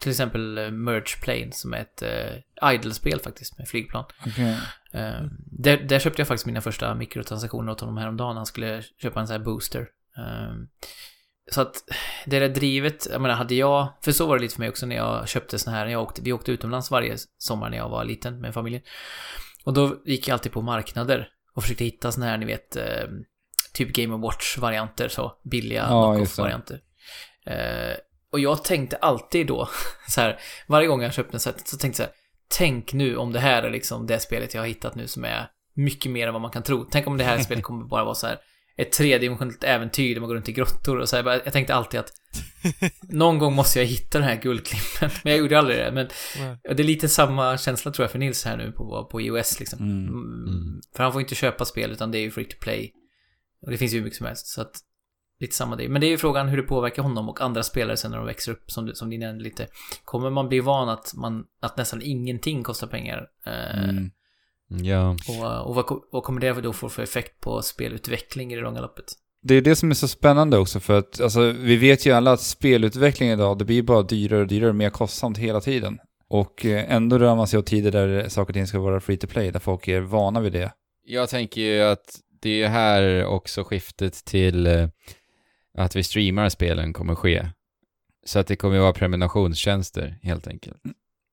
till 0.00 0.10
exempel 0.10 0.58
eh, 0.58 0.70
Merge 0.70 1.16
Plane 1.22 1.52
som 1.52 1.74
är 1.74 1.78
ett 1.78 2.02
uh, 2.02 2.72
idle-spel 2.74 3.20
faktiskt 3.20 3.58
med 3.58 3.68
flygplan. 3.68 4.04
Okej. 4.26 4.58
Eh, 4.92 5.22
där, 5.46 5.76
där 5.76 5.98
köpte 5.98 6.20
jag 6.20 6.28
faktiskt 6.28 6.46
mina 6.46 6.60
första 6.60 6.94
mikrotransaktioner 6.94 7.72
åt 7.72 7.80
honom 7.80 7.96
häromdagen. 7.96 8.36
Han 8.36 8.46
skulle 8.46 8.82
köpa 9.02 9.20
en 9.20 9.26
sån 9.26 9.36
här 9.36 9.44
booster. 9.44 9.88
Så 11.50 11.60
att 11.60 11.84
det 12.26 12.38
där 12.38 12.48
drivet, 12.48 13.06
jag 13.10 13.20
menar 13.20 13.34
hade 13.34 13.54
jag, 13.54 13.88
för 14.04 14.12
så 14.12 14.26
var 14.26 14.36
det 14.36 14.42
lite 14.42 14.54
för 14.54 14.60
mig 14.60 14.68
också 14.68 14.86
när 14.86 14.96
jag 14.96 15.28
köpte 15.28 15.58
såna 15.58 15.76
här, 15.76 15.84
när 15.84 15.92
jag 15.92 16.02
åkte, 16.02 16.22
vi 16.22 16.32
åkte 16.32 16.52
utomlands 16.52 16.90
varje 16.90 17.16
sommar 17.38 17.70
när 17.70 17.76
jag 17.76 17.88
var 17.88 18.04
liten 18.04 18.40
med 18.40 18.54
familjen. 18.54 18.82
Och 19.64 19.72
då 19.72 19.96
gick 20.04 20.28
jag 20.28 20.32
alltid 20.32 20.52
på 20.52 20.62
marknader 20.62 21.28
och 21.54 21.62
försökte 21.62 21.84
hitta 21.84 22.12
såna 22.12 22.26
här, 22.26 22.38
ni 22.38 22.46
vet, 22.46 22.76
eh, 22.76 23.04
typ 23.72 23.92
Game 23.92 24.16
Watch-varianter 24.16 25.08
så, 25.08 25.32
billiga 25.44 25.86
Ja, 25.90 26.14
knock-off-varianter. 26.14 26.80
Eh, 27.46 27.96
och 28.32 28.40
jag 28.40 28.64
tänkte 28.64 28.96
alltid 28.96 29.46
då, 29.46 29.68
så 30.08 30.20
här, 30.20 30.38
varje 30.66 30.86
gång 30.86 31.02
jag 31.02 31.14
köpte 31.14 31.36
en 31.36 31.40
set, 31.40 31.68
så 31.68 31.76
tänkte 31.76 32.02
jag 32.02 32.08
så 32.08 32.12
här, 32.12 32.20
tänk 32.58 32.92
nu 32.92 33.16
om 33.16 33.32
det 33.32 33.40
här 33.40 33.62
är 33.62 33.70
liksom 33.70 34.06
det 34.06 34.20
spelet 34.20 34.54
jag 34.54 34.62
har 34.62 34.66
hittat 34.66 34.94
nu 34.94 35.06
som 35.06 35.24
är 35.24 35.48
mycket 35.74 36.12
mer 36.12 36.26
än 36.26 36.32
vad 36.32 36.42
man 36.42 36.50
kan 36.50 36.62
tro. 36.62 36.86
Tänk 36.90 37.06
om 37.06 37.16
det 37.16 37.24
här 37.24 37.38
spelet 37.38 37.64
kommer 37.64 37.84
bara 37.84 38.04
vara 38.04 38.14
så 38.14 38.26
här 38.26 38.38
ett 38.76 38.92
tredimensionellt 38.92 39.64
äventyr 39.64 40.14
där 40.14 40.20
man 40.20 40.28
går 40.28 40.36
runt 40.36 40.48
i 40.48 40.52
grottor 40.52 40.98
och 40.98 41.08
så 41.08 41.16
här, 41.16 41.40
jag 41.44 41.52
tänkte 41.52 41.74
alltid 41.74 42.00
att 42.00 42.12
någon 43.02 43.38
gång 43.38 43.54
måste 43.54 43.78
jag 43.78 43.86
hitta 43.86 44.18
den 44.18 44.28
här 44.28 44.36
guldklimpen. 44.42 45.10
Men 45.24 45.32
jag 45.32 45.40
gjorde 45.40 45.58
aldrig 45.58 45.78
det. 45.78 45.92
Men 45.92 46.08
det 46.62 46.82
är 46.82 46.86
lite 46.86 47.08
samma 47.08 47.58
känsla 47.58 47.92
tror 47.92 48.04
jag 48.04 48.10
för 48.10 48.18
Nils 48.18 48.44
här 48.44 48.56
nu 48.56 48.72
på, 48.72 49.08
på 49.10 49.20
iOS 49.20 49.60
liksom. 49.60 49.78
Mm. 49.78 50.08
Mm. 50.08 50.80
För 50.96 51.02
han 51.02 51.12
får 51.12 51.20
inte 51.20 51.34
köpa 51.34 51.64
spel 51.64 51.90
utan 51.90 52.10
det 52.10 52.18
är 52.18 52.22
ju 52.22 52.30
free 52.30 52.44
to 52.44 52.56
play. 52.60 52.92
Och 53.62 53.70
det 53.70 53.78
finns 53.78 53.92
ju 53.92 53.96
hur 53.96 54.04
mycket 54.04 54.16
som 54.18 54.26
helst. 54.26 54.46
Så 54.46 54.60
att 54.60 54.80
lite 55.40 55.54
samma 55.54 55.76
det. 55.76 55.88
Men 55.88 56.00
det 56.00 56.06
är 56.06 56.10
ju 56.10 56.18
frågan 56.18 56.48
hur 56.48 56.56
det 56.56 56.62
påverkar 56.62 57.02
honom 57.02 57.28
och 57.28 57.40
andra 57.40 57.62
spelare 57.62 57.96
sen 57.96 58.10
när 58.10 58.18
de 58.18 58.26
växer 58.26 58.52
upp, 58.52 58.70
som, 58.70 58.94
som 58.94 59.08
ni 59.08 59.18
nämnde 59.18 59.44
lite. 59.44 59.66
Kommer 60.04 60.30
man 60.30 60.48
bli 60.48 60.60
van 60.60 60.88
att, 60.88 61.14
man, 61.14 61.44
att 61.60 61.76
nästan 61.76 62.02
ingenting 62.02 62.62
kostar 62.62 62.86
pengar? 62.86 63.26
Eh, 63.46 63.88
Mm. 63.88 64.10
Ja. 64.82 65.16
Och, 65.28 65.68
och 65.68 65.74
vad, 65.74 66.00
vad 66.10 66.22
kommer 66.22 66.40
det 66.40 66.52
då 66.60 66.72
få 66.72 66.88
för 66.88 67.02
effekt 67.02 67.40
på 67.40 67.62
spelutveckling 67.62 68.52
i 68.52 68.56
det 68.56 68.62
långa 68.62 68.80
loppet? 68.80 69.04
Det 69.42 69.54
är 69.54 69.62
det 69.62 69.76
som 69.76 69.90
är 69.90 69.94
så 69.94 70.08
spännande 70.08 70.58
också 70.58 70.80
för 70.80 70.98
att 70.98 71.20
alltså, 71.20 71.50
vi 71.50 71.76
vet 71.76 72.06
ju 72.06 72.12
alla 72.12 72.32
att 72.32 72.40
spelutveckling 72.40 73.28
idag, 73.28 73.58
det 73.58 73.64
blir 73.64 73.82
bara 73.82 74.02
dyrare 74.02 74.40
och 74.40 74.46
dyrare, 74.46 74.72
mer 74.72 74.90
kostsamt 74.90 75.38
hela 75.38 75.60
tiden. 75.60 75.98
Och 76.28 76.66
eh, 76.66 76.92
ändå 76.92 77.18
rör 77.18 77.36
man 77.36 77.46
sig 77.46 77.58
åt 77.58 77.66
tider 77.66 77.90
där 77.90 78.28
saker 78.28 78.50
och 78.50 78.54
ting 78.54 78.66
ska 78.66 78.78
vara 78.78 79.00
free 79.00 79.16
to 79.16 79.26
play, 79.26 79.50
där 79.50 79.60
folk 79.60 79.88
är 79.88 80.00
vana 80.00 80.40
vid 80.40 80.52
det. 80.52 80.72
Jag 81.06 81.28
tänker 81.28 81.60
ju 81.60 81.80
att 81.80 82.20
det 82.42 82.62
är 82.62 82.68
här 82.68 83.24
också 83.24 83.64
skiftet 83.64 84.24
till 84.24 84.66
eh, 84.66 84.88
att 85.78 85.96
vi 85.96 86.02
streamar 86.02 86.48
spelen 86.48 86.92
kommer 86.92 87.14
ske. 87.14 87.48
Så 88.26 88.38
att 88.38 88.46
det 88.46 88.56
kommer 88.56 88.78
vara 88.78 88.92
prenumerationstjänster 88.92 90.18
helt 90.22 90.46
enkelt. 90.46 90.76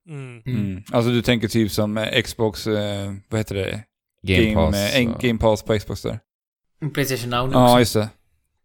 Mm. 0.09 0.41
Mm. 0.45 0.83
Alltså 0.91 1.11
du 1.11 1.21
tänker 1.21 1.47
typ 1.47 1.71
som 1.71 1.97
eh, 1.97 2.21
Xbox, 2.21 2.67
eh, 2.67 3.13
vad 3.29 3.39
heter 3.39 3.55
det? 3.55 3.83
Game, 4.27 4.53
Pass. 4.55 4.75
eh, 4.75 5.01
en- 5.01 5.13
och- 5.13 5.21
Game 5.21 5.39
Pass 5.39 5.63
på 5.63 5.79
Xbox 5.79 6.01
där. 6.01 6.19
Playstation 6.93 7.29
Now 7.29 7.47
nu 7.47 7.53
Ja, 7.53 7.65
också. 7.69 7.79
just 7.79 7.93
det. 7.93 8.09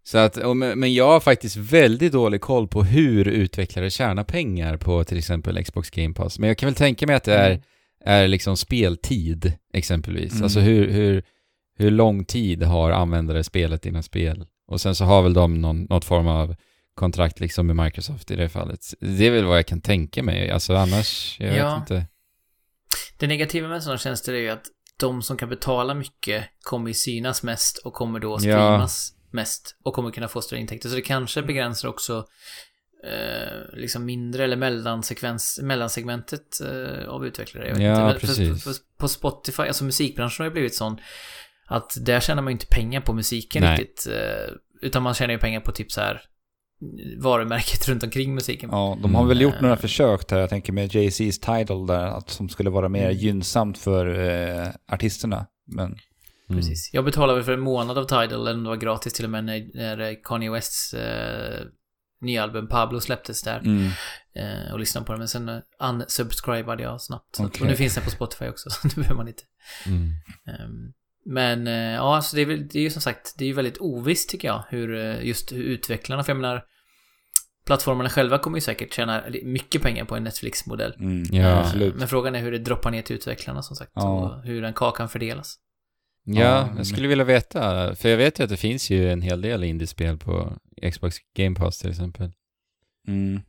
Så 0.05 0.19
att, 0.19 0.37
och, 0.37 0.57
men 0.57 0.95
jag 0.95 1.07
har 1.09 1.21
faktiskt 1.21 1.57
väldigt 1.57 2.13
dålig 2.13 2.41
koll 2.41 2.69
på 2.69 2.83
hur 2.83 3.29
utvecklare 3.29 3.91
tjänar 3.91 4.25
pengar 4.25 4.77
på 4.77 5.05
till 5.05 5.19
exempel 5.19 5.65
Xbox 5.65 5.91
Game 5.91 6.15
Pass. 6.15 6.39
Men 6.39 6.49
jag 6.49 6.59
kan 6.59 6.67
väl 6.67 6.75
tänka 6.75 7.07
mig 7.07 7.17
att 7.17 7.25
det 7.25 7.35
är, 7.35 7.61
är 8.05 8.29
liksom 8.29 8.57
speltid 8.57 9.53
exempelvis. 9.73 10.33
Mm. 10.33 10.43
Alltså 10.45 10.61
hur, 10.61 10.91
hur, 10.91 11.23
hur 11.79 11.91
lång 11.91 12.25
tid 12.25 12.63
har 12.63 12.91
användare 12.91 13.45
spelat 13.45 13.83
dina 13.83 14.03
spel? 14.03 14.47
Och 14.69 14.81
sen 14.81 14.95
så 14.95 15.05
har 15.05 15.23
väl 15.23 15.35
de 15.35 15.61
någon, 15.61 15.83
något 15.83 16.05
form 16.05 16.27
av 16.29 16.55
kontrakt 16.97 17.41
liksom 17.41 17.67
med 17.67 17.77
Microsoft 17.77 18.31
i 18.31 18.37
det 18.37 18.49
fallet. 18.49 18.81
Det 19.01 19.27
är 19.27 19.31
väl 19.31 19.45
vad 19.45 19.59
jag 19.59 19.67
kan 19.67 19.81
tänka 19.81 20.23
mig. 20.23 20.51
Alltså 20.51 20.75
annars, 20.75 21.37
jag 21.41 21.57
Ja. 21.57 21.71
vet 21.75 21.81
inte. 21.81 22.07
Det 23.19 23.27
negativa 23.27 23.69
med 23.69 23.83
sådana 23.83 23.99
tjänster 23.99 24.33
är 24.33 24.39
ju 24.39 24.49
att 24.51 24.65
de 25.01 25.23
som 25.23 25.37
kan 25.37 25.49
betala 25.49 25.95
mycket 25.95 26.45
kommer 26.61 26.93
synas 26.93 27.43
mest 27.43 27.79
och 27.79 27.95
kommer 27.95 28.19
då 28.21 28.39
streamas 28.39 29.13
mest 29.31 29.77
och 29.85 29.95
kommer 29.95 30.11
kunna 30.11 30.29
få 30.29 30.43
större 30.43 30.61
intäkter. 30.61 30.89
Så 30.89 30.95
det 30.95 31.03
kanske 31.03 31.43
begränsar 31.43 31.89
också 31.89 32.27
eh, 33.05 33.79
liksom 33.79 34.05
mindre 34.05 34.45
eller 34.45 34.57
mellansekvens, 34.57 35.61
mellansegmentet 35.63 36.61
eh, 36.61 37.09
av 37.09 37.27
utvecklare. 37.27 37.69
Jag 37.69 37.81
Ja, 37.81 38.09
inte. 38.09 38.27
Precis. 38.27 38.65
För, 38.65 38.73
på 38.99 39.09
Spotify, 39.09 39.63
alltså 39.63 39.85
musikbranschen 39.85 40.37
har 40.45 40.51
ju 40.51 40.53
blivit 40.53 40.75
sån 40.75 41.01
att 41.67 41.97
där 42.01 42.21
tjänar 42.21 42.43
man 42.43 42.51
ju 42.51 42.53
inte 42.55 42.67
pengar 42.67 43.01
på 43.01 43.13
musiken 43.13 43.63
Nej. 43.63 43.79
riktigt. 43.81 44.07
Eh, 44.07 44.55
utan 44.83 45.03
man 45.03 45.15
tjänar 45.15 45.35
ju 45.35 45.39
pengar 45.41 45.61
på 45.61 45.73
typ 45.73 45.93
så 45.93 46.01
här 46.01 46.23
varumärket 47.19 47.89
runt 47.89 48.03
omkring 48.03 48.35
musiken. 48.35 48.71
Ja, 48.73 48.99
de 49.03 49.15
har 49.15 49.27
väl 49.27 49.37
Mm. 49.43 49.53
gjort 49.53 49.61
några 49.61 49.77
försök 49.77 50.29
där, 50.29 50.39
jag 50.39 50.49
tänker 50.51 50.73
med 50.73 50.91
Jay-Z's 50.95 51.59
Tidal 51.59 51.87
där, 51.87 52.07
att 52.07 52.31
som 52.31 52.49
skulle 52.49 52.71
vara 52.71 52.89
mer 52.89 53.05
Mm. 53.05 53.17
gynnsamt 53.17 53.79
för 53.79 54.19
eh, 54.19 54.69
artisterna. 54.93 55.47
Men, 55.67 55.97
Mm. 56.51 56.61
Precis. 56.61 56.91
Jag 56.93 57.05
betalade 57.05 57.35
väl 57.35 57.45
för 57.45 57.53
en 57.53 57.61
månad 57.61 57.99
av 57.99 58.05
Tidal, 58.05 58.33
eller 58.49 58.55
det 58.63 58.69
var 58.69 58.77
gratis 58.77 59.13
till 59.13 59.25
och 59.25 59.31
med 59.31 59.45
när, 59.45 59.71
när 59.75 60.23
Kanye 60.25 60.51
Wests 60.51 60.95
eh, 60.95 61.65
nya 62.21 62.43
album 62.43 62.69
Pablo 62.69 63.01
släpptes 63.01 63.43
där. 63.43 63.59
mm. 63.59 63.91
Eh, 64.37 64.73
och 64.73 64.79
lyssnade 64.79 65.07
på 65.07 65.13
det, 65.13 65.19
men 65.19 65.29
sen 65.29 65.49
uh, 65.49 65.59
unsubscribade 65.83 66.83
jag 66.83 67.01
snabbt. 67.01 67.37
Så, 67.37 67.45
att-. 67.45 67.61
Och 67.61 67.67
nu 67.67 67.77
finns 67.77 67.95
den 67.95 68.05
på 68.05 68.11
Spotify 68.11 68.49
också, 68.49 68.71
så 68.73 68.89
nu 68.89 68.95
behöver 68.95 69.15
man 69.17 69.29
inte. 69.29 69.43
Mm. 69.87 70.11
Men 71.29 71.67
eh, 71.67 71.75
ja, 71.75 72.17
alltså 72.17 72.37
det 72.37 72.43
är, 72.43 72.47
väl, 72.47 72.69
det 72.69 72.79
är 72.79 72.83
ju 72.83 72.91
som 72.91 73.03
sagt, 73.03 73.35
det 73.39 73.45
är 73.45 73.47
ju 73.47 73.53
väldigt 73.55 73.79
ovisst 73.79 74.29
tycker 74.29 74.49
jag, 74.49 74.63
hur 74.69 74.97
eh, 74.97 75.27
just 75.27 75.53
hur 75.53 75.63
utvecklarna, 75.63 76.23
för 76.23 76.31
jag 76.31 76.41
menar, 76.41 76.65
plattformarna 77.67 78.09
själva 78.11 78.39
kommer 78.39 78.57
ju 78.57 78.61
säkert 78.61 78.95
tjäna 78.95 79.23
mycket 79.43 79.83
pengar 79.83 80.05
på 80.05 80.17
en 80.17 80.25
Netflix-modell. 80.25 80.95
Mm. 80.99 81.25
Ja. 81.31 81.43
Eh, 81.43 81.59
absolut. 81.59 81.95
Men 81.95 82.09
frågan 82.09 82.35
är 82.35 82.41
hur 82.41 82.53
det 82.53 82.59
droppar 82.59 82.91
ner 82.91 83.03
till 83.03 83.17
utvecklarna 83.17 83.63
som 83.63 83.77
sagt, 83.77 83.93
Ja. 83.95 84.03
och 84.11 84.43
hur 84.43 84.63
den 84.63 84.73
kakan 84.73 85.09
fördelas. 85.09 85.57
Ja, 86.25 86.41
Ja, 86.41 86.69
jag 86.77 86.87
skulle 86.87 87.09
vilja 87.09 87.25
veta. 87.25 87.95
För 87.95 88.09
jag 88.09 88.17
vet 88.17 88.41
ju 88.41 88.45
att 88.45 88.51
det 88.51 88.57
finns 88.57 88.91
ju 88.91 89.13
en 89.13 89.23
hel 89.23 89.41
del 89.41 89.65
indiespel 89.65 90.19
på 90.19 90.53
Xbox 90.93 91.17
Game 91.37 91.57
Pass 91.57 91.79
till 91.79 91.91
exempel. 91.91 92.33
Mm. 93.09 93.41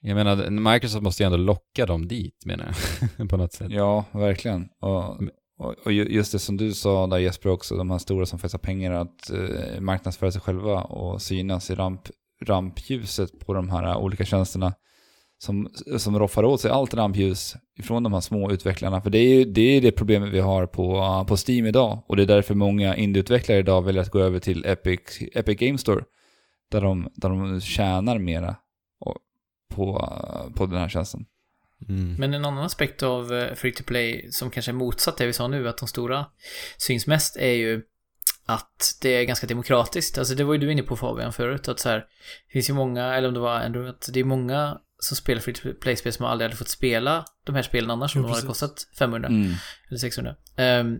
Jag 0.00 0.14
menar, 0.14 0.50
Microsoft 0.50 1.02
måste 1.02 1.22
ju 1.22 1.24
ändå 1.26 1.38
locka 1.38 1.86
dem 1.86 2.08
dit 2.08 2.42
menar 2.46 2.74
jag. 3.18 3.28
på 3.28 3.36
något 3.36 3.52
sätt. 3.52 3.70
Ja, 3.70 4.04
verkligen. 4.12 4.68
Och, 4.80 5.20
och, 5.62 5.74
och 5.84 5.92
just 5.92 6.32
det 6.32 6.38
som 6.38 6.56
du 6.56 6.74
sa 6.74 7.06
där 7.06 7.18
Jesper 7.18 7.50
också, 7.50 7.76
de 7.76 7.90
här 7.90 7.98
stora 7.98 8.26
som 8.26 8.38
faktiskt 8.38 8.54
har 8.54 8.58
pengar 8.58 8.92
att 8.92 9.30
eh, 9.30 9.80
marknadsföra 9.80 10.32
sig 10.32 10.40
själva 10.40 10.82
och 10.82 11.22
synas 11.22 11.70
i 11.70 11.74
ramp, 11.74 12.00
rampljuset 12.44 13.38
på 13.46 13.54
de 13.54 13.70
här 13.70 13.96
olika 13.96 14.24
tjänsterna. 14.24 14.74
som, 15.42 15.68
som 15.98 16.18
roffar 16.18 16.44
åt 16.44 16.60
sig 16.60 16.70
allt 16.70 16.94
rampljus 16.94 17.56
ifrån 17.78 18.02
de 18.02 18.12
här 18.12 18.20
små 18.20 18.50
utvecklarna. 18.50 19.00
För 19.00 19.10
det 19.10 19.18
är 19.18 19.34
ju 19.34 19.44
det, 19.44 19.76
är 19.76 19.80
det 19.80 19.92
problemet 19.92 20.32
vi 20.32 20.40
har 20.40 20.66
på, 20.66 21.24
på 21.28 21.36
Steam 21.36 21.66
idag. 21.66 22.02
Och 22.06 22.16
det 22.16 22.22
är 22.22 22.26
därför 22.26 22.54
många 22.54 22.96
indieutvecklare 22.96 23.58
idag 23.58 23.82
väljer 23.82 24.02
att 24.02 24.10
gå 24.10 24.18
över 24.18 24.38
till 24.38 24.64
Epic, 24.66 25.00
Epic 25.34 25.58
Game 25.58 25.78
Store. 25.78 26.04
Där 26.70 26.80
de, 26.80 27.08
där 27.14 27.28
de 27.28 27.60
tjänar 27.60 28.18
mera 28.18 28.56
på, 29.74 30.08
på 30.54 30.66
den 30.66 30.78
här 30.78 30.88
tjänsten. 30.88 31.24
Mm. 31.88 32.14
Men 32.14 32.34
en 32.34 32.44
annan 32.44 32.64
aspekt 32.64 33.02
av 33.02 33.34
eh, 33.34 33.54
free 33.54 33.72
to 33.72 33.84
play 33.84 34.28
som 34.32 34.50
kanske 34.50 34.70
är 34.70 34.74
motsatt 34.74 35.16
det 35.16 35.26
vi 35.26 35.32
sa 35.32 35.48
nu, 35.48 35.68
att 35.68 35.78
de 35.78 35.88
stora 35.88 36.26
syns 36.76 37.06
mest, 37.06 37.36
är 37.36 37.52
ju 37.52 37.82
att 38.46 38.98
det 39.00 39.08
är 39.08 39.24
ganska 39.24 39.46
demokratiskt. 39.46 40.18
Alltså 40.18 40.34
det 40.34 40.44
var 40.44 40.54
ju 40.54 40.60
du 40.60 40.72
inne 40.72 40.82
på 40.82 40.96
Fabian 40.96 41.32
förut, 41.32 41.68
att 41.68 41.80
så 41.80 41.88
här, 41.88 41.98
det 42.46 42.52
finns 42.52 42.70
ju 42.70 42.74
många, 42.74 43.14
eller 43.14 43.28
om 43.28 43.34
det 43.34 43.40
var 43.40 43.60
ändå, 43.60 43.86
att 43.86 44.08
det 44.12 44.20
är 44.20 44.24
många 44.24 44.78
som 44.98 45.16
spelar 45.16 45.40
free 45.40 45.54
to 45.54 45.68
play-spel 45.80 46.12
som 46.12 46.26
aldrig 46.26 46.48
hade 46.48 46.56
fått 46.56 46.68
spela 46.68 47.24
de 47.44 47.54
här 47.54 47.62
spelen 47.62 47.90
annars, 47.90 48.16
om 48.16 48.22
Jo, 48.22 48.28
de 48.28 48.34
hade 48.34 48.46
kostat 48.46 48.86
500 48.98 49.28
Mm. 49.28 49.52
eller 49.88 49.98
600. 49.98 50.36
Ehm, 50.56 50.98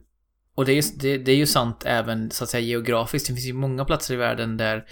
och 0.55 0.65
det 0.65 0.73
är, 0.73 0.75
ju, 0.75 0.83
det, 0.97 1.19
det 1.19 1.33
är 1.33 1.37
ju 1.37 1.47
sant 1.47 1.83
även 1.87 2.31
så 2.31 2.45
att 2.45 2.51
säga 2.51 2.61
geografiskt. 2.61 3.27
Det 3.27 3.35
finns 3.35 3.47
ju 3.47 3.53
många 3.53 3.85
platser 3.85 4.15
i 4.15 4.17
världen 4.17 4.57
där, 4.57 4.85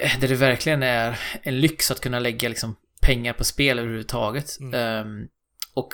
eh, 0.00 0.20
där 0.20 0.28
det 0.28 0.34
verkligen 0.34 0.82
är 0.82 1.18
en 1.42 1.60
lyx 1.60 1.90
att 1.90 2.00
kunna 2.00 2.18
lägga 2.18 2.48
liksom 2.48 2.76
pengar 3.02 3.32
på 3.32 3.44
spel 3.44 3.78
överhuvudtaget. 3.78 4.60
Mm. 4.60 4.74
Ehm, 4.74 5.28
och 5.74 5.88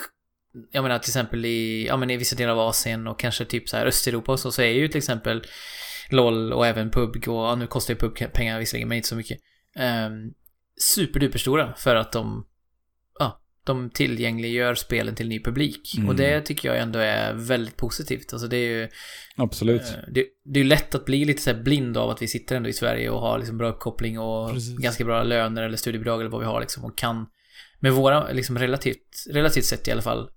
jag 0.73 0.83
menar 0.83 0.99
till 0.99 1.11
exempel 1.11 1.45
i, 1.45 1.87
ja, 1.87 1.97
men 1.97 2.11
i 2.11 2.17
vissa 2.17 2.37
delar 2.37 2.53
av 2.53 2.59
Asien 2.59 3.07
och 3.07 3.19
kanske 3.19 3.45
typ 3.45 3.69
så 3.69 3.77
här 3.77 3.87
Östeuropa 3.87 4.33
och 4.33 4.41
så, 4.41 4.53
så 4.53 4.63
är 4.63 4.73
ju 4.73 4.89
till 4.89 4.99
exempel 4.99 5.43
LOL 6.11 6.53
och 6.53 6.67
även 6.67 6.91
PUBG 6.91 7.29
och 7.29 7.45
ja, 7.45 7.55
nu 7.55 7.67
kostar 7.67 7.95
ju 7.95 7.99
PUBG 7.99 8.33
pengar 8.33 8.59
visserligen 8.59 8.89
men 8.89 8.97
inte 8.97 9.09
så 9.09 9.17
mycket. 9.17 9.39
Um, 10.07 10.35
superduperstora 10.95 11.75
för 11.75 11.97
att 11.97 12.13
de, 12.13 12.47
de 13.69 13.91
tillgängliggör 13.91 14.75
spelen 14.75 15.15
till 15.15 15.29
ny 15.29 15.43
publik. 15.43 15.95
Mm. 15.97 16.09
Och 16.09 16.17
det 16.17 16.41
tycker 16.41 16.69
jag 16.69 16.79
ändå 16.79 16.99
är 16.99 17.35
väldigt 17.35 17.77
positivt. 17.77 18.33
Alltså 18.33 18.49
det 18.49 18.57
är 18.57 18.69
ju, 18.81 18.89
Absolut. 19.37 19.83
eh, 19.83 19.89
det, 20.13 20.25
det 20.45 20.61
är 20.61 20.65
ju 20.65 20.69
lätt 20.69 20.95
att 20.95 21.05
bli 21.05 21.25
lite 21.25 21.43
så 21.43 21.51
här 21.53 21.63
blind 21.63 21.97
av 21.97 22.11
att 22.11 22.23
vi 22.23 22.29
sitter 22.29 22.57
ändå 22.57 22.69
i 22.69 22.73
Sverige 22.73 23.11
och 23.11 23.21
har 23.21 23.39
liksom 23.39 23.59
bra 23.59 23.69
uppkoppling 23.69 24.19
och 24.19 24.51
Precis. 24.53 24.79
ganska 24.79 25.05
bra 25.05 25.23
löner 25.23 25.63
eller 25.63 25.77
studiebidrag 25.77 26.21
eller 26.21 26.31
vad 26.31 26.41
vi 26.41 26.47
har 26.47 26.61
liksom 26.61 26.85
och 26.85 26.99
kan 26.99 27.27
med 27.81 27.93
våra, 27.93 28.33
liksom 28.33 28.59
relativt, 28.59 29.25
relativt 29.31 29.65
sett 29.65 29.89
i 29.89 29.93
alla 29.93 30.03
fall, 30.03 30.31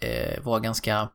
eh, 0.00 0.42
vara 0.42 0.60
ganska 0.60 1.08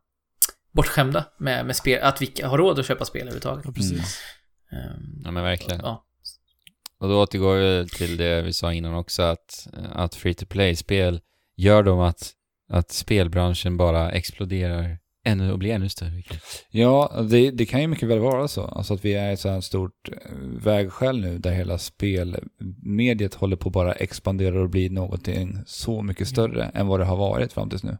bortskämda 0.72 1.26
med, 1.40 1.66
med 1.66 1.76
spel, 1.76 2.04
att 2.04 2.22
vi 2.22 2.32
har 2.44 2.58
råd 2.58 2.80
att 2.80 2.86
köpa 2.86 3.06
spel 3.06 3.22
överhuvudtaget. 3.22 3.66
Ja, 3.66 3.72
precis. 3.72 4.22
Ehm, 4.72 5.22
Ja 5.24 5.32
men 5.32 5.44
verkligen. 5.44 5.82
ja. 5.84 6.06
Och 7.00 7.10
då 7.10 7.22
återgår 7.22 7.56
vi 7.56 7.88
till 7.90 8.18
det 8.18 8.42
vi 8.42 8.54
sa 8.54 8.74
innan 8.74 8.94
också 8.96 9.22
att, 9.22 9.68
att 9.92 10.16
free 10.16 10.34
to 10.34 10.46
play-spel 10.46 11.22
gör 11.56 11.84
dem 11.84 12.00
att, 12.00 12.32
att 12.70 12.92
spelbranschen 12.92 13.78
bara 13.78 14.12
exploderar 14.12 14.98
ännu 15.26 15.52
och 15.52 15.60
blir 15.60 15.72
ännu 15.74 15.90
större. 15.90 16.24
Ja, 16.72 17.22
det, 17.30 17.52
det 17.52 17.66
kan 17.66 17.82
ju 17.82 17.88
mycket 17.88 18.10
väl 18.10 18.20
vara 18.20 18.48
så. 18.48 18.64
Alltså 18.66 18.94
att 18.94 19.06
vi 19.06 19.14
är 19.14 19.30
i 19.30 19.34
ett 19.34 19.40
så 19.40 19.50
här 19.50 19.62
stort 19.62 20.10
eh, 20.10 20.32
vägskäl 20.64 21.22
nu 21.22 21.38
där 21.38 21.52
hela 21.52 21.78
spelmediet 21.78 23.34
håller 23.34 23.56
på 23.56 23.70
att 23.70 23.74
bara 23.74 23.94
expandera 23.94 24.62
och 24.62 24.70
bli 24.70 24.90
någonting 24.90 25.58
så 25.66 26.02
mycket 26.02 26.28
större 26.28 26.64
än 26.64 26.88
vad 26.88 27.00
det 27.00 27.06
har 27.06 27.18
varit 27.18 27.54
fram 27.54 27.70
tills 27.70 27.84
nu. 27.84 27.98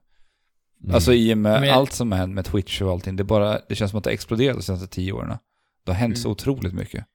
Mm. 0.84 0.96
Alltså 0.96 1.14
i 1.14 1.34
och 1.34 1.38
med 1.38 1.62
Men- 1.62 1.70
allt 1.74 1.92
som 1.94 2.12
har 2.12 2.20
hänt 2.20 2.34
med 2.36 2.46
Twitch 2.46 2.82
och 2.82 2.92
allting, 2.92 3.16
det, 3.16 3.24
bara, 3.24 3.60
det 3.70 3.76
känns 3.76 3.92
som 3.92 3.98
att 3.98 4.04
det 4.04 4.10
har 4.10 4.14
exploderat 4.14 4.58
de 4.58 4.64
senaste 4.64 4.88
tio 4.88 5.12
åren. 5.12 5.38
Det 5.86 5.92
har 5.92 6.00
hänt 6.00 6.18
så 6.18 6.28
Mm. 6.28 6.32
otroligt 6.32 6.74
mycket. 6.74 7.06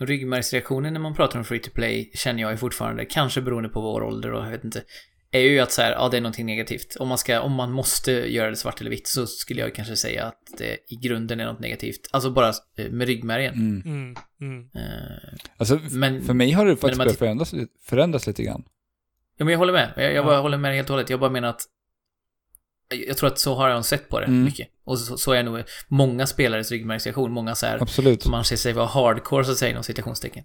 Ryggmärgsreaktionen 0.00 0.92
när 0.92 1.00
man 1.00 1.14
pratar 1.14 1.38
om 1.38 1.44
free 1.44 1.58
to 1.58 1.70
play 1.74 2.10
känner 2.14 2.42
jag 2.42 2.50
ju 2.50 2.56
fortfarande, 2.56 3.04
kanske 3.04 3.40
beroende 3.42 3.68
på 3.68 3.80
vår 3.80 4.02
ålder 4.02 4.32
och 4.32 4.44
jag 4.46 4.50
vet 4.50 4.64
inte, 4.64 4.82
är 5.30 5.40
ju 5.40 5.60
att 5.60 5.72
så 5.72 5.82
här, 5.82 5.92
ja 5.92 6.08
det 6.08 6.16
är 6.16 6.20
någonting 6.20 6.46
negativt. 6.46 6.96
Om 7.00 7.08
man 7.08 7.18
ska, 7.18 7.40
om 7.40 7.52
man 7.52 7.72
måste 7.72 8.12
göra 8.12 8.50
det 8.50 8.56
svart 8.56 8.80
eller 8.80 8.90
vitt 8.90 9.08
så 9.08 9.26
skulle 9.26 9.60
jag 9.60 9.74
kanske 9.74 9.96
säga 9.96 10.24
att 10.24 10.38
det 10.58 10.78
i 10.92 10.96
grunden 10.96 11.40
är 11.40 11.44
något 11.46 11.60
negativt. 11.60 12.00
Alltså 12.10 12.30
bara 12.30 12.48
eh, 12.78 12.90
med 12.90 13.06
ryggmärgen. 13.06 13.54
Mm. 13.54 13.82
Mm, 13.84 14.16
mm. 14.40 14.68
Eh, 14.74 15.38
Alltså, 15.56 15.80
Men- 15.90 16.22
för 16.22 16.34
mig 16.34 16.50
har 16.52 16.66
det 16.66 16.76
faktiskt 16.76 16.98
man 16.98 17.04
börjat 17.04 17.18
förändras, 17.18 17.52
lite- 17.52 17.72
förändras 17.84 18.26
lite 18.26 18.42
grann. 18.42 18.62
Ja, 19.36 19.44
men 19.44 19.52
jag 19.52 19.58
håller 19.58 19.72
med. 19.72 19.92
Jag, 19.96 20.12
jag 20.12 20.24
bara 20.24 20.34
Ja. 20.34 20.40
håller 20.40 20.58
med 20.58 20.74
helt 20.74 20.90
och 20.90 20.94
hållet. 20.94 21.10
Jag 21.10 21.20
bara 21.20 21.30
menar 21.30 21.48
att 21.48 21.60
jag 23.08 23.16
tror 23.16 23.26
att 23.28 23.38
så 23.38 23.54
har 23.54 23.68
jag 23.68 23.84
sett 23.84 24.08
på 24.08 24.20
det 24.20 24.26
Mm. 24.26 24.44
mycket. 24.44 24.68
Och 24.84 24.98
så, 24.98 25.18
så 25.18 25.32
är 25.32 25.42
nog 25.42 25.62
många 25.88 26.26
spelares 26.26 26.70
ryggmärgsreaktion. 26.70 27.32
Många 27.32 27.54
så 27.54 27.66
här, 27.66 27.82
Absolut. 27.82 28.22
som 28.22 28.34
anser 28.34 28.56
sig 28.56 28.72
vara 28.72 28.86
hardcore 28.86 29.44
så 29.44 29.50
att 29.52 29.58
säga 29.58 29.70
inom 29.70 29.82
citationstecken. 29.82 30.44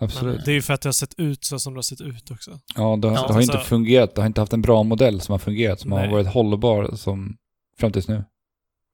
Absolut. 0.00 0.44
Det 0.44 0.50
är 0.50 0.54
ju 0.54 0.62
för 0.62 0.74
att 0.74 0.80
det 0.82 0.88
har 0.88 0.92
sett 0.92 1.14
ut 1.18 1.44
så 1.44 1.58
som 1.58 1.72
det 1.74 1.78
har 1.78 1.82
sett 1.82 2.00
ut 2.00 2.30
också. 2.30 2.50
Ja, 2.76 2.96
det, 3.02 3.08
har- 3.08 3.14
Ja, 3.14 3.26
det 3.26 3.32
har 3.32 3.40
inte 3.42 3.58
fungerat. 3.58 4.14
Det 4.14 4.20
har 4.20 4.26
inte 4.26 4.40
haft 4.40 4.52
en 4.52 4.62
bra 4.62 4.82
modell 4.82 5.20
som 5.20 5.32
har 5.32 5.38
fungerat, 5.38 5.80
som 5.80 5.92
har 5.92 5.98
Nej. 6.00 6.10
varit 6.10 6.26
hållbar 6.26 6.90
som 6.96 7.36
fram 7.78 7.92
tills 7.92 8.08
nu. 8.08 8.24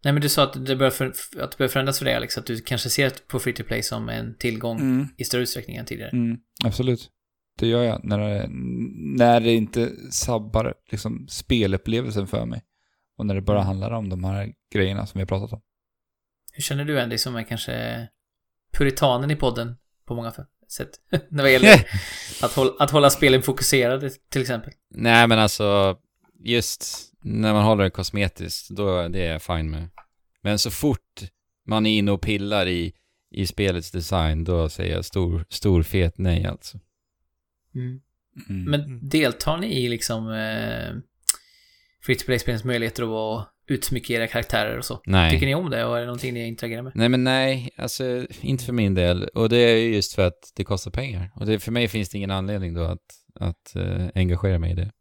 Nej, 0.04 0.12
men 0.12 0.22
du 0.22 0.28
sa 0.28 0.42
att 0.42 0.66
det 0.66 0.76
börjar, 0.76 0.90
för, 0.90 1.07
att 1.40 1.50
det 1.50 1.59
börjar 1.59 1.68
förändras 1.68 1.98
för 1.98 2.04
dig 2.04 2.14
Alex. 2.14 2.38
Att 2.38 2.46
du 2.46 2.61
kanske 2.61 2.90
ser 2.90 3.12
på 3.28 3.38
free 3.38 3.54
to 3.54 3.62
play 3.62 3.82
som 3.82 4.09
en 4.09 4.34
tillgång 4.38 4.80
Mm. 4.80 5.09
i 5.16 5.24
större 5.24 5.42
utsträckning 5.42 5.76
än 5.76 5.86
tidigare. 5.86 6.11
Mm, 6.11 6.38
absolut. 6.64 7.11
Det 7.59 7.66
gör 7.66 7.82
jag 7.82 8.04
när 8.04 8.18
det, 8.18 8.46
när 9.18 9.40
det 9.40 9.52
inte 9.54 9.92
sabbar 10.11 10.74
liksom, 10.90 11.26
spelupplevelsen 11.28 12.26
för 12.26 12.46
mig. 12.46 12.62
Och 13.18 13.26
när 13.26 13.34
det 13.34 13.40
bara 13.40 13.62
handlar 13.62 13.90
om 13.90 14.09
de 14.09 14.24
här 14.24 14.52
grejerna 14.74 15.07
som 15.07 15.18
vi 15.18 15.22
har 15.22 15.26
pratat 15.26 15.52
om. 15.52 15.61
Hur 16.52 16.62
känner 16.62 16.84
du 16.84 17.00
Andy 17.00 17.18
som 17.18 17.36
är 17.36 17.42
kanske 17.42 18.09
puritanen 18.72 19.30
i 19.30 19.36
podden 19.36 19.76
på 20.07 20.14
många 20.14 20.30
sätt? 20.30 20.46
När 21.28 21.44
det 21.44 21.50
gäller 21.50 21.86
att, 22.42 22.52
hålla, 22.52 22.72
att 22.78 22.90
hålla 22.90 23.10
spelen 23.10 23.42
fokuserade 23.42 24.10
till 24.10 24.40
exempel. 24.40 24.72
Nej 24.90 25.26
men 25.26 25.38
alltså, 25.38 25.98
just 26.38 27.12
när 27.22 27.52
man 27.52 27.64
håller 27.64 27.84
det 27.84 27.90
kosmetiskt, 27.90 28.68
då 28.70 29.08
det 29.08 29.22
är 29.22 29.32
jag 29.32 29.42
fine 29.42 29.70
med. 29.70 29.88
Men 30.42 30.58
så 30.58 30.70
fort 30.70 31.22
man 31.66 31.86
är 31.86 31.98
inne 31.98 32.10
och 32.10 32.20
pillar 32.20 32.66
i, 32.68 32.92
i 33.30 33.46
spelets 33.46 33.90
design, 33.90 34.44
då 34.44 34.68
säger 34.68 34.94
jag 34.94 35.04
stor, 35.04 35.44
stor 35.48 35.82
fet 35.82 36.18
nej 36.18 36.46
alltså. 36.46 36.78
Mm. 37.74 38.00
Mm. 38.48 38.64
Men 38.64 39.08
deltar 39.08 39.56
ni 39.56 39.84
i 39.84 39.88
liksom 39.88 40.32
eh, 40.32 40.94
free 42.02 42.16
to 42.16 42.24
play-spelens 42.24 42.64
möjligheter 42.64 43.02
att 43.02 43.08
utsmycka 43.08 43.55
era 44.10 44.26
karaktärer 44.26 44.78
och 44.78 44.84
så? 44.84 45.00
Nej. 45.06 45.30
Tycker 45.30 45.46
ni 45.46 45.54
om 45.54 45.70
det 45.70 45.84
och 45.84 45.96
är 45.96 46.00
det 46.00 46.06
någonting 46.06 46.34
ni 46.34 46.46
interagerar 46.48 46.82
med? 46.82 46.92
Nej 46.94 47.08
men 47.08 47.24
nej, 47.24 47.70
alltså 47.76 48.26
inte 48.40 48.64
för 48.64 48.72
min 48.72 48.94
del. 48.94 49.24
Och 49.24 49.48
det 49.48 49.56
är 49.56 49.76
ju 49.76 49.94
just 49.94 50.14
för 50.14 50.26
att 50.26 50.52
det 50.56 50.64
kostar 50.64 50.90
pengar. 50.90 51.32
Och 51.34 51.46
det, 51.46 51.58
för 51.58 51.72
mig 51.72 51.88
finns 51.88 52.08
det 52.08 52.18
ingen 52.18 52.30
anledning 52.30 52.74
då 52.74 52.84
att, 52.84 53.04
att 53.40 53.76
eh, 53.76 54.06
engagera 54.14 54.58
mig 54.58 54.72
i 54.72 54.74
det. 54.74 54.92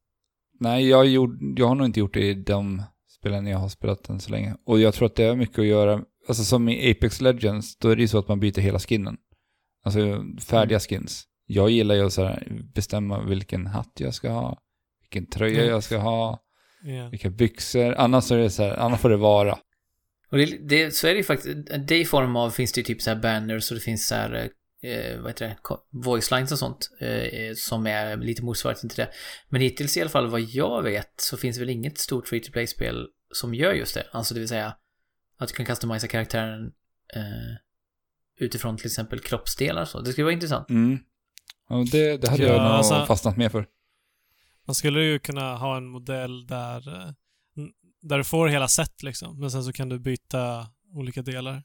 Nej, 0.60 0.90
jag, 0.90 1.06
gjorde, 1.08 1.62
jag 1.62 1.68
har 1.68 1.76
nog 1.76 1.86
inte 1.86 2.00
gjort 2.00 2.14
det 2.14 2.30
i 2.30 2.34
de 2.34 2.84
spelen 3.20 3.48
jag 3.48 3.58
har 3.58 3.70
spelat 3.70 4.10
än 4.10 4.20
så 4.20 4.32
länge. 4.32 4.56
Och 4.66 4.80
jag 4.80 4.94
tror 4.94 5.06
att 5.06 5.16
det 5.16 5.24
har 5.24 5.36
mycket 5.36 5.60
att 5.60 5.66
göra, 5.66 6.02
alltså 6.28 6.44
som 6.44 6.70
i 6.70 6.92
Apex 6.92 7.22
Legends, 7.22 7.78
då 7.78 7.90
är 7.90 7.96
det 7.96 8.02
ju 8.02 8.08
så 8.08 8.20
att 8.20 8.28
man 8.28 8.40
byter 8.40 8.60
hela 8.62 8.80
skinnen. 8.80 9.18
Alltså 9.84 10.24
färdiga 10.50 10.80
skins. 10.80 11.24
Jag 11.48 11.70
gillar 11.70 11.96
ju 11.96 12.06
att 12.06 12.14
så 12.14 12.24
här, 12.24 12.48
bestämma 12.76 13.24
vilken 13.24 13.68
hatt 13.68 13.92
jag 14.00 14.14
ska 14.14 14.30
ha, 14.30 14.58
vilken 15.02 15.30
tröja 15.30 15.60
Mm. 15.60 15.70
jag 15.70 15.84
ska 15.84 15.98
ha, 15.98 16.40
Ja. 16.88 17.10
vilka 17.10 17.30
byxor. 17.30 17.94
Annars 17.98 18.32
är 18.32 18.38
det 18.38 18.50
så 18.50 18.64
här, 18.64 18.76
annars 18.78 19.00
får 19.00 19.10
det 19.10 19.18
vara. 19.18 19.58
Och 20.32 20.38
det, 20.38 20.46
det, 20.70 20.92
så 20.96 21.08
är 21.08 21.12
det 21.12 21.18
ju 21.18 21.24
faktiskt, 21.24 21.58
det 21.88 22.00
i 22.00 22.06
form 22.06 22.36
av 22.36 22.50
finns 22.50 22.72
det 22.72 22.80
ju 22.82 22.86
typ 22.86 23.02
så 23.02 23.10
här 23.10 23.18
banners 23.18 23.72
och 23.72 23.76
det 23.76 23.82
finns 23.82 24.08
så 24.08 24.16
här, 24.16 24.50
eh, 24.84 25.20
vad 25.20 25.30
heter 25.30 25.48
det, 25.48 25.58
voice 25.92 26.32
lines 26.32 26.52
och 26.52 26.60
sånt 26.60 26.90
eh, 27.00 27.54
som 27.56 27.88
är 27.88 28.18
lite 28.18 28.44
motsvarigheten 28.44 28.90
till 28.90 28.98
det. 28.98 29.10
Men 29.50 29.62
hittills 29.62 29.98
i 29.98 30.02
alla 30.02 30.10
fall 30.10 30.28
vad 30.28 30.42
jag 30.42 30.84
vet 30.84 31.14
så 31.18 31.38
finns 31.38 31.56
det 31.58 31.60
väl 31.60 31.70
inget 31.70 31.98
stort 31.98 32.28
free 32.28 32.40
to 32.40 32.52
play-spel 32.52 33.08
som 33.34 33.54
gör 33.56 33.74
just 33.74 33.94
det. 33.94 34.08
Alltså 34.12 34.34
det 34.34 34.40
vill 34.40 34.50
säga 34.50 34.76
att 35.38 35.48
du 35.50 35.56
kan 35.56 35.66
customisa 35.66 36.08
karaktären 36.08 36.66
eh, 37.16 37.56
utifrån 38.40 38.78
till 38.78 38.86
exempel 38.86 39.20
kroppsdelar 39.20 39.82
och 39.82 39.88
så. 39.88 40.02
Det 40.02 40.12
skulle 40.12 40.26
vara 40.26 40.34
intressant. 40.34 40.70
Mm. 40.70 41.00
Och 41.70 41.90
det, 41.90 42.18
det 42.18 42.30
hade 42.30 42.44
Ja, 42.44 42.50
jag 42.50 42.62
nog 42.64 42.72
alltså- 42.72 43.06
fastnat 43.06 43.38
med 43.38 43.52
för. 43.52 43.66
Man 44.68 44.76
skulle 44.76 45.04
ju 45.04 45.20
kunna 45.20 45.56
ha 45.56 45.78
en 45.78 45.88
modell 45.88 46.48
där, 46.48 46.88
eh, 46.96 47.10
där 48.02 48.18
du 48.18 48.24
får 48.24 48.48
hela 48.48 48.68
set 48.68 49.04
liksom, 49.04 49.40
men 49.40 49.52
sen 49.52 49.64
så 49.64 49.74
kan 49.74 49.90
du 49.90 50.00
byta 50.00 50.68
olika 50.94 51.22
delar. 51.22 51.64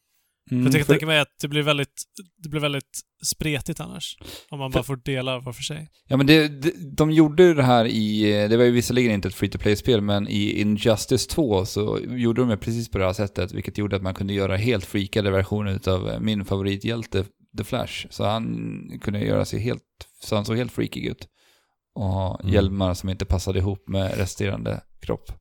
Mm, 0.50 0.64
För 0.64 0.70
jag 0.70 0.72
kan 0.80 0.86
för- 0.86 0.92
tänka 0.92 1.06
mig 1.06 1.20
att 1.20 1.38
det 1.40 1.48
blir 1.48 1.62
väldigt, 1.62 2.02
det 2.42 2.48
blir 2.48 2.60
väldigt 2.60 3.00
spretigt 3.24 3.80
annars. 3.80 4.16
Om 4.48 4.58
man 4.58 4.70
bara 4.70 4.82
får 4.82 4.96
delar 4.96 5.40
var 5.40 5.52
för 5.52 5.62
sig. 5.62 5.88
Ja 6.08 6.16
men 6.16 6.26
det, 6.26 6.48
det, 6.48 6.72
de 6.96 7.10
gjorde 7.10 7.42
ju 7.42 7.54
det 7.54 7.62
här 7.62 7.84
i, 7.84 8.22
det 8.48 8.56
var 8.56 8.64
ju 8.64 8.70
visserligen 8.70 9.12
inte 9.12 9.28
ett 9.28 9.34
free 9.34 9.50
to 9.50 9.58
play-spel, 9.58 10.00
men 10.00 10.28
i 10.28 10.60
Injustice 10.60 11.26
2 11.26 11.64
så 11.66 11.98
gjorde 12.08 12.42
de 12.42 12.48
det 12.48 12.56
precis 12.56 12.90
på 12.90 12.98
det 12.98 13.04
här 13.04 13.12
sättet, 13.12 13.52
vilket 13.52 13.78
gjorde 13.78 13.96
att 13.96 14.02
man 14.02 14.14
kunde 14.14 14.32
göra 14.34 14.56
helt 14.56 14.84
freakade 14.84 15.30
versioner 15.30 15.72
utav 15.72 16.22
min 16.22 16.44
favorithjälte, 16.44 17.24
The 17.58 17.64
Flash. 17.64 18.06
Så 18.10 18.24
han 18.24 18.64
kunde 19.02 19.20
göra 19.24 19.44
sig 19.44 19.60
helt, 19.60 19.82
så 20.22 20.36
han 20.36 20.44
såg 20.44 20.56
helt 20.56 20.72
freakig 20.72 21.04
ut. 21.06 21.28
Och 21.94 22.04
ha 22.04 22.40
Mm. 22.40 22.52
hjälmar 22.54 22.94
som 22.94 23.08
inte 23.08 23.24
passade 23.24 23.58
ihop 23.58 23.88
med 23.88 24.16
resterande 24.18 24.80
kropp. 25.00 25.32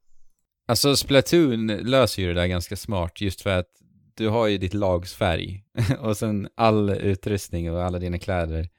Alltså 0.67 0.95
Splatoon 0.95 1.67
löser 1.67 2.21
ju 2.21 2.27
det 2.27 2.41
där 2.41 2.47
ganska 2.47 2.75
smart 2.75 3.21
just 3.21 3.41
för 3.41 3.49
att 3.59 3.67
du 4.15 4.27
har 4.27 4.47
ju 4.47 4.57
ditt 4.57 4.73
lags 4.73 5.13
färg 5.13 5.63
och 5.99 6.17
sen 6.17 6.49
all 6.55 6.89
utrustning 6.89 7.71
och 7.71 7.83
alla 7.83 7.99
dina 7.99 8.19
kläder 8.19 8.69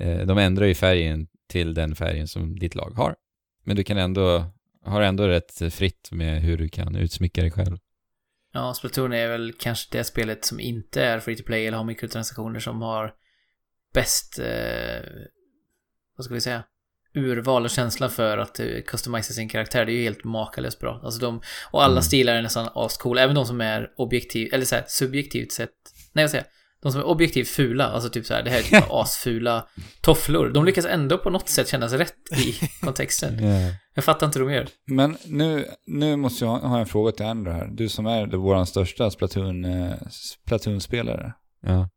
eh, 0.00 0.26
de 0.26 0.38
ändrar 0.38 0.66
ju 0.66 0.74
färgen 0.74 1.26
till 1.48 1.74
den 1.74 1.94
färgen 1.94 2.28
som 2.28 2.58
ditt 2.58 2.74
lag 2.74 2.90
har. 2.96 3.16
Men 3.64 3.76
du 3.76 3.84
kan 3.84 3.98
ändå, 3.98 4.44
har 4.84 5.02
ändå 5.02 5.28
rätt 5.28 5.74
fritt 5.74 6.08
med 6.12 6.42
hur 6.42 6.56
du 6.58 6.68
kan 6.68 6.96
utsmycka 6.96 7.40
dig 7.40 7.50
själv. 7.50 7.78
Ja, 8.52 8.74
Splatoon 8.74 9.12
är 9.12 9.28
väl 9.28 9.52
kanske 9.58 9.98
det 9.98 10.04
spelet 10.04 10.44
som 10.44 10.60
inte 10.60 11.02
är 11.04 11.20
free 11.20 11.36
to 11.36 11.42
play 11.42 11.66
eller 11.66 11.76
har 11.78 11.84
mikrotransaktioner 11.84 12.60
som 12.60 12.82
har 12.82 13.14
bäst, 13.94 14.38
eh, 14.38 15.10
vad 16.16 16.24
ska 16.24 16.34
vi 16.34 16.40
säga, 16.40 16.64
urval 17.14 17.64
och 17.64 17.70
känsla 17.70 18.08
för 18.08 18.38
att 18.38 18.60
uh, 18.60 18.80
customisa 18.86 19.32
sin 19.32 19.48
karaktär. 19.48 19.84
Det 19.86 19.92
är 19.92 19.96
ju 19.96 20.02
helt 20.02 20.24
makalöst 20.24 20.80
bra. 20.80 21.00
Alltså 21.04 21.20
de, 21.20 21.40
och 21.70 21.82
alla 21.84 21.92
Mm. 21.92 22.02
stilar 22.02 22.34
är 22.34 22.42
nästan 22.42 22.68
ascoola. 22.74 23.22
Även 23.22 23.34
de 23.34 23.46
som 23.46 23.60
är 23.60 23.88
objektivt, 23.96 24.52
eller 24.52 24.64
så 24.64 24.74
här, 24.74 24.84
subjektivt 24.88 25.52
sett, 25.52 25.70
nej 26.12 26.22
jag 26.22 26.30
säger, 26.30 26.46
de 26.82 26.92
som 26.92 27.00
är 27.00 27.04
objektivt 27.06 27.48
fula, 27.48 27.84
alltså 27.84 28.08
typ 28.10 28.26
så 28.26 28.34
här, 28.34 28.42
det 28.42 28.50
här 28.50 28.58
är 28.58 28.62
typ 28.62 28.84
asfula 28.90 29.68
tofflor. 30.00 30.50
De 30.54 30.64
lyckas 30.64 30.84
ändå 30.86 31.18
på 31.18 31.30
något 31.30 31.48
sätt 31.48 31.68
kännas 31.68 31.92
rätt 31.92 32.14
i 32.36 32.54
kontexten. 32.80 33.38
Jag 33.96 34.04
fattar 34.04 34.26
inte 34.26 34.38
hur 34.38 34.46
de 34.46 34.54
gör. 34.54 34.66
Men 34.86 35.16
nu, 35.26 35.66
nu 35.86 36.16
måste 36.16 36.44
jag 36.44 36.50
ha 36.52 36.68
ha 36.68 36.78
en 36.78 36.86
fråga 36.86 37.12
till 37.12 37.26
Andrew 37.26 37.60
här. 37.64 37.70
Du 37.76 37.88
som 37.88 38.06
är 38.06 38.26
vår 38.26 38.64
största 38.64 39.10
Splatoon, 39.10 39.64
eh, 39.64 39.92
Splatoon-spelare. 40.10 41.32
Ja. 41.66 41.88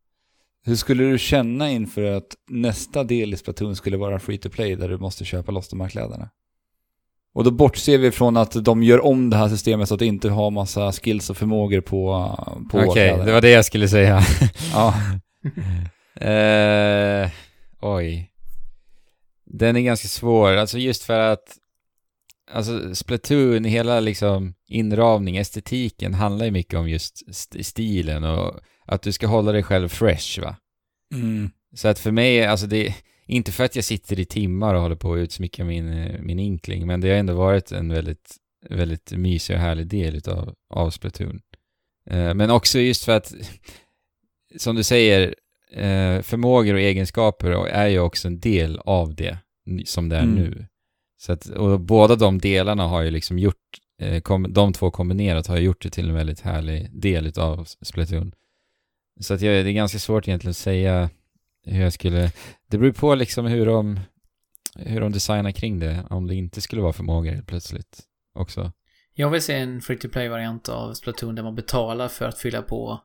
Hur 0.68 0.76
skulle 0.76 1.04
du 1.04 1.18
känna 1.18 1.72
inför 1.72 2.04
att 2.04 2.36
nästa 2.50 3.04
del 3.04 3.34
i 3.34 3.38
Splatoon 3.38 3.76
skulle 3.76 3.98
vara 3.98 4.20
free 4.20 4.38
to 4.38 4.50
play 4.50 4.76
där 4.76 4.90
du 4.90 4.98
måste 4.98 5.26
köpa 5.26 5.52
loss 5.52 5.68
de 5.70 5.82
här 5.82 5.90
kläderna? 5.90 6.30
Och 7.34 7.44
då 7.44 7.52
bortser 7.52 7.98
vi 7.98 8.12
från 8.12 8.38
att 8.38 8.66
de 8.66 8.84
gör 8.84 9.06
om 9.06 9.30
det 9.30 9.38
här 9.38 9.50
systemet 9.50 9.88
så 9.88 9.94
att 9.94 10.00
det 10.00 10.06
inte 10.06 10.30
har 10.30 10.52
massa 10.52 10.92
skills 10.92 11.30
och 11.30 11.38
förmågor 11.38 11.82
på, 11.82 12.36
på 12.72 12.78
Okej, 12.78 12.92
kläderna. 12.94 13.26
det 13.26 13.32
var 13.32 13.42
det 13.42 13.50
jag 13.50 13.66
skulle 13.66 13.88
säga. 13.88 14.22
Ja. 14.74 14.94
Eh, 16.28 17.30
oj. 17.82 18.32
Den 19.46 19.76
är 19.76 19.82
ganska 19.82 20.08
svår, 20.08 20.52
alltså 20.56 20.78
just 20.78 21.04
för 21.04 21.20
att 21.20 21.58
Alltså 22.52 22.96
Splatoon, 22.96 23.64
hela 23.64 24.00
liksom 24.00 24.54
inramning, 24.68 25.38
estetiken 25.38 26.14
handlar 26.14 26.46
ju 26.46 26.52
mycket 26.52 26.80
om 26.80 26.90
just 26.90 27.30
st- 27.30 27.64
stilen 27.64 28.24
och 28.24 28.60
att 28.88 29.02
du 29.02 29.12
ska 29.12 29.28
hålla 29.28 29.52
dig 29.52 29.64
själv 29.64 29.88
fresh 29.90 30.42
va. 30.42 30.56
Mm. 31.14 31.50
Så 31.76 31.88
att 31.88 32.00
för 32.00 32.12
mig, 32.12 32.46
alltså 32.46 32.68
det 32.68 32.96
inte 33.26 33.52
för 33.52 33.64
att 33.64 33.76
jag 33.76 33.86
sitter 33.86 34.20
i 34.20 34.26
timmar 34.26 34.74
och 34.74 34.82
håller 34.82 34.96
på 34.96 35.14
att 35.14 35.18
utsmycka 35.18 35.66
min, 35.66 35.94
eh, 35.94 36.22
min 36.22 36.40
inkling, 36.40 36.88
men 36.88 37.02
det 37.02 37.10
har 37.10 37.16
ändå 37.16 37.34
varit 37.34 37.72
en 37.72 37.90
väldigt, 37.90 38.36
väldigt 38.70 39.12
mysig 39.12 39.56
och 39.56 39.62
härlig 39.62 39.88
del 39.88 40.16
utav, 40.16 40.56
av 40.70 40.90
Splatoon. 40.90 41.42
Eh, 42.10 42.34
men 42.34 42.50
också 42.50 42.80
just 42.80 43.06
för 43.06 43.18
att, 43.18 43.34
som 44.58 44.76
du 44.76 44.84
säger, 44.84 45.36
eh, 45.72 46.22
förmågor 46.22 46.74
och 46.74 46.80
egenskaper 46.80 47.68
är 47.68 47.88
ju 47.88 48.00
också 48.00 48.28
en 48.28 48.40
del 48.40 48.80
av 48.80 49.16
det 49.16 49.38
som 49.86 50.10
det 50.10 50.16
är 50.16 50.24
Mm. 50.24 50.36
nu. 50.36 50.66
Så 51.20 51.32
att, 51.32 51.46
och 51.46 51.80
båda 51.80 52.16
de 52.16 52.40
delarna 52.40 52.88
har 52.88 53.02
ju 53.02 53.12
liksom 53.12 53.40
gjort, 53.40 53.56
eh, 54.02 54.22
kom, 54.22 54.54
de 54.54 54.74
två 54.74 54.92
kombinerat 54.92 55.48
har 55.48 55.58
gjort 55.58 55.82
det 55.82 55.90
till 55.90 56.10
en 56.10 56.16
väldigt 56.16 56.42
härlig 56.42 57.02
del 57.02 57.28
utav 57.28 57.66
Splatoon. 57.82 58.32
Så 59.20 59.34
att 59.34 59.42
jag, 59.42 59.66
det 59.66 59.72
är 59.72 59.74
ganska 59.74 60.00
svårt 60.00 60.28
egentligen 60.28 60.52
att 60.52 60.58
säga 60.58 61.10
hur 61.66 61.82
jag 61.82 61.94
skulle... 61.94 62.32
Det 62.68 62.78
beror 62.78 62.92
på 62.92 63.16
liksom 63.16 63.46
hur 63.46 63.66
de, 63.66 64.00
hur 64.76 65.02
de 65.02 65.12
designar 65.12 65.52
kring 65.52 65.80
det, 65.80 66.04
om 66.10 66.28
det 66.28 66.36
inte 66.36 66.62
skulle 66.62 66.82
vara 66.82 66.94
förmågor 66.94 67.32
helt 67.32 67.48
plötsligt 67.48 68.00
också. 68.36 68.72
Jag 69.14 69.30
vill 69.30 69.42
se 69.42 69.54
en 69.54 69.82
free 69.82 69.98
to 69.98 70.10
play-variant 70.10 70.70
av 70.70 70.94
Splatoon 70.94 71.36
där 71.36 71.44
man 71.44 71.56
betalar 71.56 72.08
för 72.08 72.26
att 72.26 72.38
fylla 72.38 72.62
på 72.62 73.00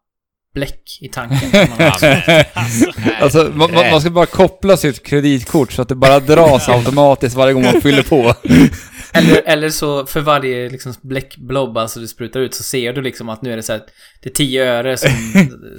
bläck 0.55 0.99
i 1.01 1.09
tanken. 1.09 1.39
som 1.51 1.59
man 1.79 1.91
har. 1.91 3.23
Alltså, 3.23 3.51
man, 3.55 3.73
man 3.73 4.01
ska 4.01 4.11
bara 4.11 4.27
koppla 4.27 4.77
sitt 4.77 5.03
kreditkort 5.07 5.73
så 5.73 5.83
att 5.83 5.89
det 5.89 5.95
bara 5.95 6.20
dras 6.20 6.69
automatiskt 6.69 7.37
varje 7.37 7.53
gång 7.55 7.62
man 7.62 7.81
fyller 7.81 8.03
på. 8.03 8.35
eller, 9.12 9.43
eller 9.47 9.70
så 9.70 10.07
för 10.07 10.20
varje 10.20 10.69
liksom 10.69 10.95
bläckblob 11.03 11.79
alltså 11.79 12.01
du 12.01 12.09
sprutar 12.09 12.41
ut 12.41 12.55
så 12.55 12.62
ser 12.62 12.93
du 12.93 13.03
liksom 13.03 13.29
att 13.29 13.43
nu 13.43 13.53
är 13.53 13.57
det 13.57 13.62
så 13.62 13.73
här, 13.73 13.83
det 14.23 14.29
är 14.29 14.35
10 14.35 14.65
öre 14.65 14.97
som, 14.97 15.11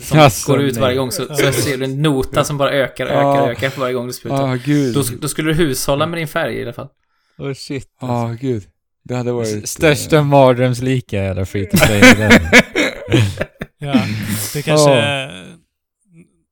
som 0.01 0.19
Alltså, 0.19 0.51
går 0.51 0.61
ut 0.61 0.73
nej. 0.73 0.81
varje 0.81 0.97
gång. 0.97 1.11
Så, 1.11 1.35
så 1.35 1.51
ser 1.51 1.77
du 1.77 1.85
en 1.85 2.01
nota 2.01 2.43
som 2.43 2.57
bara 2.57 2.71
ökar, 2.71 3.05
ökar, 3.05 3.21
Ja. 3.21 3.51
ökar 3.51 3.69
för 3.69 3.81
varje 3.81 3.93
gång 3.93 4.07
du 4.07 4.13
sprutar. 4.13 4.51
Ah, 4.53 4.55
gud. 4.55 4.93
Då, 4.93 5.03
då 5.21 5.27
skulle 5.27 5.49
du 5.51 5.55
hushålla 5.55 6.05
med 6.07 6.19
din 6.19 6.27
färg 6.27 6.55
i 6.55 6.63
alla 6.63 6.73
fall. 6.73 6.87
Oh 7.37 7.53
shit. 7.53 7.87
Ah, 8.01 8.27
gud. 8.27 8.63
Det 9.05 9.15
hade 9.15 9.31
varit... 9.31 9.69
Största 9.69 10.17
eh, 10.17 10.23
mardrömslika 10.23 11.23
jävla 11.23 11.45
free 11.45 11.65
to 11.65 11.77
play. 11.77 12.01
Ja, 13.83 14.05
det 14.53 14.61
kanske... 14.65 14.91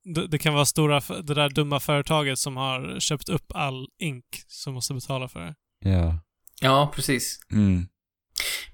Det, 0.03 0.28
det 0.28 0.38
kan 0.38 0.53
vara 0.53 0.66
stora, 0.66 0.99
det 1.24 1.34
där 1.34 1.49
dumma 1.49 1.80
företaget 1.80 2.40
som 2.40 2.58
har 2.58 2.99
köpt 2.99 3.30
upp 3.30 3.45
all 3.56 3.88
ink 3.99 4.26
som 4.48 4.74
måste 4.74 4.94
betala 4.94 5.28
för 5.28 5.40
det. 5.40 5.53
ja. 5.90 6.20
Ja, 6.64 6.91
precis. 6.95 7.40
Mm. 7.52 7.88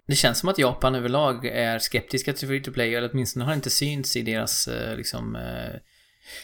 Det 0.07 0.15
känns 0.15 0.39
som 0.39 0.49
att 0.49 0.57
Japan 0.57 0.95
överlag 0.95 1.45
är 1.45 1.79
skeptiska 1.79 2.33
till 2.33 2.47
free 2.47 2.63
to 2.63 2.71
play, 2.71 2.95
eller 2.95 3.09
åtminstone 3.13 3.45
har 3.45 3.53
inte 3.53 3.69
synts 3.69 4.15
i 4.15 4.21
deras 4.21 4.67
eh, 4.67 4.97
liksom 4.97 5.35
eh, 5.35 5.79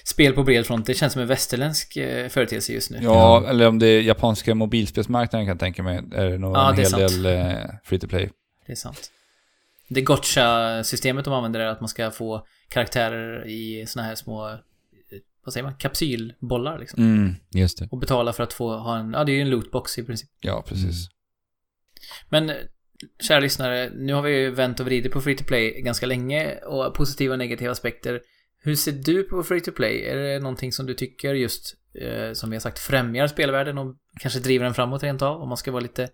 spel 0.03 0.33
på 0.33 0.43
bred 0.43 0.65
front. 0.65 0.85
Det 0.85 0.93
känns 0.93 1.13
som 1.13 1.21
en 1.21 1.27
västerländsk 1.27 1.97
eh, 1.97 2.29
företeelse 2.29 2.73
just 2.73 2.91
nu. 2.91 2.99
Ja, 3.01 3.47
eller 3.49 3.67
om 3.67 3.79
det 3.79 3.87
är 3.87 4.01
japanska 4.01 4.55
mobilspelsmarknaden 4.55 5.45
kan 5.45 5.51
jag 5.51 5.59
tänka 5.59 5.83
mig, 5.83 5.97
är 6.13 6.25
det 6.29 6.37
nog 6.37 6.55
Ja, 6.55 6.69
en 6.69 6.77
hel 6.77 6.85
sant. 6.87 7.23
del 7.23 7.67
free 7.83 7.99
to 7.99 8.07
play. 8.07 8.29
Det 8.65 8.71
är 8.71 8.75
sant. 8.75 9.11
Det 9.93 10.01
gotcha-systemet 10.01 11.25
de 11.25 11.33
använder 11.33 11.59
är 11.59 11.65
att 11.65 11.81
man 11.81 11.89
ska 11.89 12.11
få 12.11 12.47
karaktärer 12.69 13.47
i 13.47 13.85
såna 13.87 14.05
här 14.05 14.15
små, 14.15 14.49
eh, 14.49 14.57
vad 15.43 15.53
säger 15.53 15.63
man, 15.63 15.75
kapsylbollar 15.75 16.79
liksom. 16.79 17.03
Mm. 17.03 17.35
Just 17.51 17.77
det. 17.79 17.87
Och 17.91 17.97
betala 17.97 18.33
för 18.33 18.43
att 18.43 18.53
få 18.53 18.77
ha 18.77 18.97
en, 18.97 19.13
ja 19.13 19.23
det 19.23 19.31
är 19.31 19.33
ju 19.33 19.41
en 19.41 19.49
lootbox 19.49 19.97
i 19.97 20.03
princip. 20.03 20.29
Ja, 20.39 20.63
precis. 20.67 21.09
Men 22.29 22.51
kära 23.21 23.39
lyssnare, 23.39 23.91
nu 23.95 24.13
har 24.13 24.21
vi 24.21 24.31
ju 24.31 24.51
vänt 24.51 24.79
och 24.79 24.85
vridit 24.85 25.11
på 25.11 25.21
free 25.21 25.37
to 25.37 25.43
play 25.43 25.81
ganska 25.81 26.05
länge 26.05 26.55
och 26.55 26.93
positiva 26.93 27.33
och 27.33 27.39
negativa 27.39 27.71
aspekter. 27.71 28.21
Hur 28.59 28.75
ser 28.75 28.91
du 28.91 29.23
på 29.23 29.43
free 29.43 29.61
to 29.61 29.71
play? 29.71 30.01
Är 30.01 30.15
det 30.15 30.39
någonting 30.39 30.71
som 30.71 30.85
du 30.85 30.93
tycker 30.93 31.33
just, 31.33 31.75
eh, 32.01 32.33
som 32.33 32.49
vi 32.49 32.55
har 32.55 32.61
sagt, 32.61 32.79
främjar 32.79 33.27
spelvärlden 33.27 33.77
och 33.77 33.95
kanske 34.19 34.39
driver 34.39 34.65
den 34.65 34.73
framåt 34.73 35.03
rent 35.03 35.21
av? 35.21 35.41
Om 35.41 35.49
man 35.49 35.57
ska 35.57 35.71
vara 35.71 35.81
lite, 35.81 36.09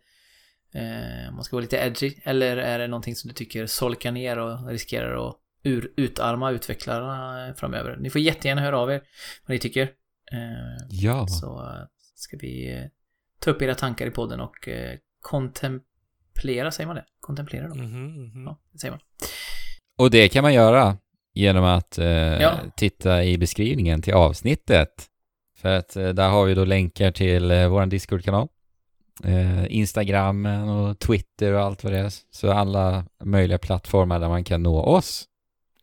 eh, 0.73 1.31
man 1.33 1.43
ska 1.43 1.55
vara 1.55 1.61
lite 1.61 1.77
edgy? 1.77 2.13
Eller 2.23 2.57
är 2.57 2.79
det 2.79 2.87
någonting 2.87 3.15
som 3.15 3.27
du 3.27 3.33
tycker 3.33 3.65
solkar 3.65 4.11
ner 4.11 4.37
och 4.39 4.67
riskerar 4.67 5.29
att 5.29 5.35
ur, 5.63 5.91
utarma 5.97 6.51
utvecklarna 6.51 7.53
framöver? 7.57 7.97
Ni 7.99 8.09
får 8.09 8.21
jättegärna 8.21 8.61
höra 8.61 8.79
av 8.79 8.91
er 8.91 9.01
vad 9.45 9.55
ni 9.55 9.59
tycker. 9.59 9.81
Eh, 10.31 10.85
Ja. 10.89 11.27
så 11.27 11.71
ska 12.15 12.37
vi 12.37 12.73
eh, 12.77 12.83
ta 13.39 13.51
upp 13.51 13.61
era 13.61 13.75
tankar 13.75 14.07
i 14.07 14.11
podden 14.11 14.39
och 14.39 14.67
eh, 14.67 14.97
kontemplera, 15.21 16.71
säger 16.71 16.87
man 16.87 16.95
det? 16.95 17.05
Kontemplera 17.19 17.67
dem? 17.67 17.77
Mhm, 17.77 18.13
mhm. 18.25 18.43
Ja, 18.45 18.59
det 18.71 18.79
säger 18.79 18.91
man. 18.91 18.99
Och 19.97 20.11
det 20.11 20.29
kan 20.29 20.41
man 20.43 20.53
göra 20.53 20.97
genom 21.33 21.63
att 21.63 21.97
eh, 21.97 22.07
Ja. 22.41 22.53
titta 22.75 23.23
i 23.23 23.37
beskrivningen 23.37 24.01
till 24.01 24.13
avsnittet. 24.13 25.05
För 25.57 25.69
att 25.77 25.95
eh, 25.95 26.09
där 26.09 26.29
har 26.29 26.45
vi 26.45 26.53
då 26.53 26.65
länkar 26.65 27.11
till 27.11 27.51
eh, 27.51 27.67
vår 27.67 27.85
Discord-kanal. 27.85 28.47
Eh, 29.23 29.65
Instagram 29.69 30.45
och 30.45 30.99
Twitter 30.99 31.53
och 31.53 31.61
allt 31.61 31.83
vad 31.83 31.93
det 31.93 31.99
är. 31.99 32.13
Så 32.31 32.51
alla 32.51 33.05
möjliga 33.23 33.57
plattformar 33.57 34.19
där 34.19 34.29
man 34.29 34.43
kan 34.43 34.63
nå 34.63 34.83
oss. 34.83 35.25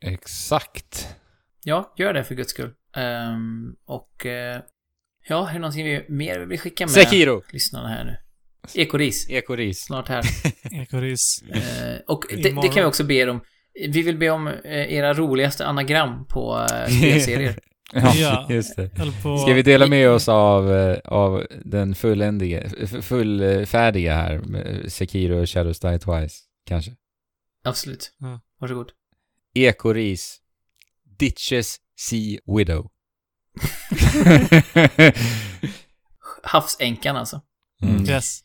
Exakt. 0.01 1.15
Ja, 1.63 1.93
gör 1.97 2.13
det 2.13 2.23
för 2.23 2.35
guds 2.35 2.49
skull. 2.49 2.73
Ehm, 2.95 3.75
och 3.85 4.25
eh, 4.25 4.61
ja, 5.27 5.49
är 5.49 5.53
det 5.53 5.59
någonting 5.59 5.85
vi 5.85 6.05
mer 6.09 6.39
vill 6.39 6.59
skicka 6.59 6.83
med 6.83 6.91
Sekiro! 6.91 7.43
lyssnarna 7.51 7.87
här 7.87 8.03
nu? 8.03 8.17
Ekoris, 8.81 9.29
Ekoris. 9.29 9.79
snart 9.79 10.07
här. 10.07 10.23
Ekoris. 10.81 11.43
Eh, 11.51 11.99
och 12.07 12.25
det, 12.29 12.61
det 12.61 12.67
kan 12.67 12.83
vi 12.83 12.85
också 12.85 13.03
be 13.03 13.13
er 13.13 13.29
om. 13.29 13.41
Vi 13.89 14.01
vill 14.01 14.17
be 14.17 14.29
om 14.29 14.47
eh, 14.47 14.93
era 14.93 15.13
roligaste 15.13 15.65
anagram 15.65 16.25
på 16.25 16.67
spelserier. 16.97 17.59
Ja. 17.93 18.45
Just 18.49 18.75
det. 18.75 18.89
På... 19.23 19.37
Ska 19.37 19.53
vi 19.53 19.61
dela 19.61 19.87
med 19.87 20.09
oss 20.09 20.29
av, 20.29 20.73
eh, 20.73 20.97
av 21.05 21.47
den 21.65 21.95
fulländiga, 21.95 22.69
fullfärdiga 23.01 24.15
här 24.15 24.41
Sekiro 24.87 25.41
och 25.41 25.49
Shadows 25.49 25.79
Die 25.79 25.99
Twice, 25.99 26.39
kanske? 26.65 26.91
Absolut. 27.63 28.11
Ja. 28.17 28.39
Varsågod. 28.59 28.91
Ekoris. 29.53 30.41
Ditches 31.19 31.77
Sea 31.95 32.39
Widow. 32.57 32.89
Havsänkan 36.43 37.15
alltså. 37.15 37.41
Mm. 37.81 38.05
Yes. 38.05 38.43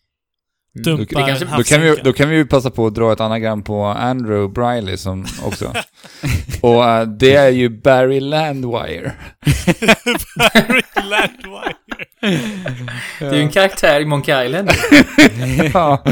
Mm. 0.75 0.85
Dumpar 0.85 1.21
Det 1.21 1.27
kanske- 1.27 1.57
Då 1.57 1.63
kan, 1.63 1.81
vi, 1.83 1.97
då 2.05 2.13
kan 2.13 2.29
vi 2.31 2.37
ju 2.37 2.47
passa 2.47 2.71
på 2.71 2.87
att 2.87 2.95
dra 2.95 3.13
ett 3.13 3.21
anagram 3.21 3.63
på 3.63 3.85
Andrew 3.85 4.49
Briley 4.53 4.97
som 4.97 5.27
också. 5.45 5.73
Och 6.61 6.85
eh, 6.85 7.07
det 7.09 7.35
är 7.35 7.49
ju 7.51 7.69
Barry 7.69 8.21
Landwire. 8.21 9.13
Barry 10.37 10.83
Landwire. 10.97 11.75
Det 13.19 13.27
är 13.27 13.35
ju 13.35 13.41
en 13.43 13.49
karaktär 13.51 14.01
i 14.01 14.05
Monkey 14.05 14.47
Island. 14.47 14.71
ja. 15.75 16.03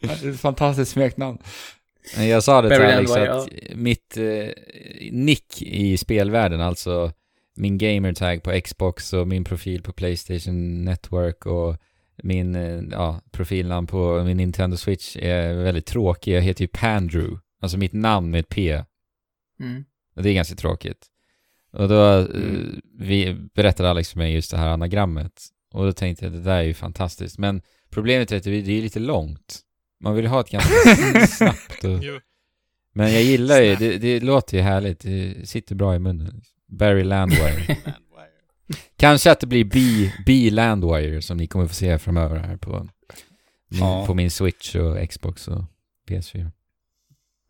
Det 0.00 0.24
är 0.26 0.30
ett 0.30 0.40
fantastiskt 0.40 0.90
smeknamn. 0.92 1.38
Jag 2.18 2.42
sa 2.42 2.62
det 2.62 2.68
till 2.68 2.82
Alex 2.84 3.10
Landwire, 3.10 3.34
att 3.34 3.48
mitt 3.74 4.16
eh, 4.16 4.24
nick 5.12 5.62
i 5.62 5.96
spelvärlden, 5.96 6.60
alltså 6.60 7.12
min 7.56 7.78
gamertag 7.78 8.42
på 8.42 8.60
Xbox 8.64 9.12
och 9.12 9.28
min 9.28 9.44
profil 9.44 9.82
på 9.82 9.92
Playstation 9.92 10.84
Network 10.84 11.46
och 11.46 11.76
min 12.22 12.54
eh, 12.54 12.82
ja, 12.90 13.20
profilnamn 13.30 13.86
på 13.86 14.24
min 14.24 14.36
Nintendo 14.36 14.76
Switch 14.76 15.16
är 15.16 15.54
väldigt 15.54 15.86
tråkig. 15.86 16.36
Jag 16.36 16.42
heter 16.42 16.62
ju 16.62 16.68
Pandrew, 16.68 17.38
alltså 17.62 17.78
mitt 17.78 17.92
namn 17.92 18.30
med 18.30 18.40
ett 18.40 18.48
P. 18.48 18.82
Mm. 19.60 19.84
Och 20.16 20.22
det 20.22 20.30
är 20.30 20.34
ganska 20.34 20.54
tråkigt. 20.56 21.06
Och 21.72 21.88
då 21.88 22.18
eh, 22.18 22.24
Mm. 22.24 22.80
vi 22.98 23.34
berättade 23.54 23.90
Alex 23.90 24.10
för 24.10 24.18
mig 24.18 24.32
just 24.34 24.50
det 24.50 24.56
här 24.56 24.68
anagrammet. 24.68 25.32
Och 25.72 25.84
då 25.84 25.92
tänkte 25.92 26.24
jag, 26.24 26.32
det 26.32 26.40
där 26.40 26.56
är 26.56 26.62
ju 26.62 26.74
fantastiskt. 26.74 27.38
Men 27.38 27.62
problemet 27.90 28.32
är 28.32 28.36
att 28.36 28.42
det 28.44 28.50
är 28.50 28.82
lite 28.82 28.98
långt. 29.00 29.60
Man 30.00 30.14
vill 30.14 30.26
ha 30.26 30.40
ett 30.40 30.50
ganska 30.50 31.26
snabbt 31.26 31.84
och... 31.84 32.00
Men 32.94 33.12
jag 33.12 33.22
gillar 33.22 33.60
ju, 33.60 33.76
det, 33.76 33.98
det 33.98 34.20
låter 34.20 34.56
ju 34.56 34.62
härligt. 34.62 35.00
Det 35.00 35.48
sitter 35.48 35.74
bra 35.74 35.94
i 35.94 35.98
munnen. 35.98 36.42
Barry 36.68 37.04
Landwire. 37.04 37.76
Kanske 38.96 39.30
att 39.32 39.40
det 39.40 39.46
blir 39.46 39.64
B, 39.64 39.80
B 40.26 40.50
Landwire 40.50 41.22
som 41.22 41.36
ni 41.36 41.46
kommer 41.46 41.66
få 41.66 41.74
se 41.74 41.98
framöver 41.98 42.36
här 42.38 42.56
på, 42.56 42.88
min, 43.68 43.80
Ja. 43.80 44.04
på 44.06 44.14
min 44.14 44.30
Switch 44.30 44.74
och 44.74 45.08
Xbox 45.10 45.48
och 45.48 45.64
PS4. 46.08 46.50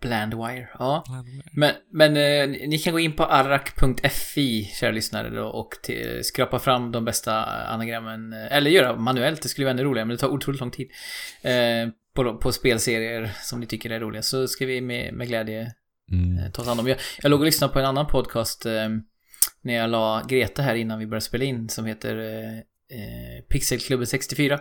Blandwire, 0.01 0.69
ja. 0.79 1.05
Men, 1.53 1.73
men 1.93 2.17
eh, 2.17 2.69
ni- 2.69 2.79
kan 2.79 2.93
gå 2.93 2.99
in 3.01 3.13
på 3.13 3.25
arrak.fi, 3.25 4.65
kära 4.65 4.91
lyssnare 4.91 5.31
då, 5.31 5.45
och 5.47 5.71
till, 5.83 6.21
skrapa 6.25 6.59
fram 6.59 6.93
de 6.93 7.05
bästa 7.05 7.45
anagrammen. 7.45 8.33
eh, 8.33 8.57
Eller 8.57 8.71
göra 8.71 8.97
manuellt, 8.97 9.43
det 9.43 9.49
skulle 9.49 9.65
vara 9.65 9.73
ännu 9.73 9.85
roligare, 9.85 10.05
men 10.07 10.17
det 10.17 10.21
tar 10.21 10.29
otroligt 10.29 10.61
lång 10.61 10.71
tid. 10.71 10.89
Eh, 11.43 11.89
på, 12.15 12.39
på 12.39 12.53
spelserier 12.53 13.31
som 13.43 13.61
ni 13.61 13.67
tycker 13.67 13.91
är 13.91 14.01
roliga, 14.01 14.23
så 14.23 14.49
ska 14.49 14.67
vi 14.67 14.81
med, 14.81 15.15
med 15.15 15.29
glädje 15.29 15.73
Mm. 16.13 16.39
eh, 16.39 16.51
ta 16.51 16.63
oss 16.63 16.69
hand 16.69 16.81
om. 16.81 16.87
Jag, 16.87 16.99
jag 17.23 17.31
låg 17.31 17.41
och 17.41 17.47
lyssnade 17.47 17.73
på 17.73 17.79
en 17.79 17.85
annan 17.85 18.07
podcast 18.07 18.67
eh, 18.67 18.89
när 19.63 19.75
jag 19.75 19.91
la 19.91 20.23
Greta 20.29 20.63
här 20.63 20.75
innan 20.75 20.99
vi 20.99 21.07
började 21.07 21.25
spela 21.25 21.45
in, 21.45 21.69
som 21.69 21.87
heter 21.87 22.19
eh, 22.19 22.59
eh, 22.99 23.43
Pixelklubben 23.49 24.07
64. 24.07 24.61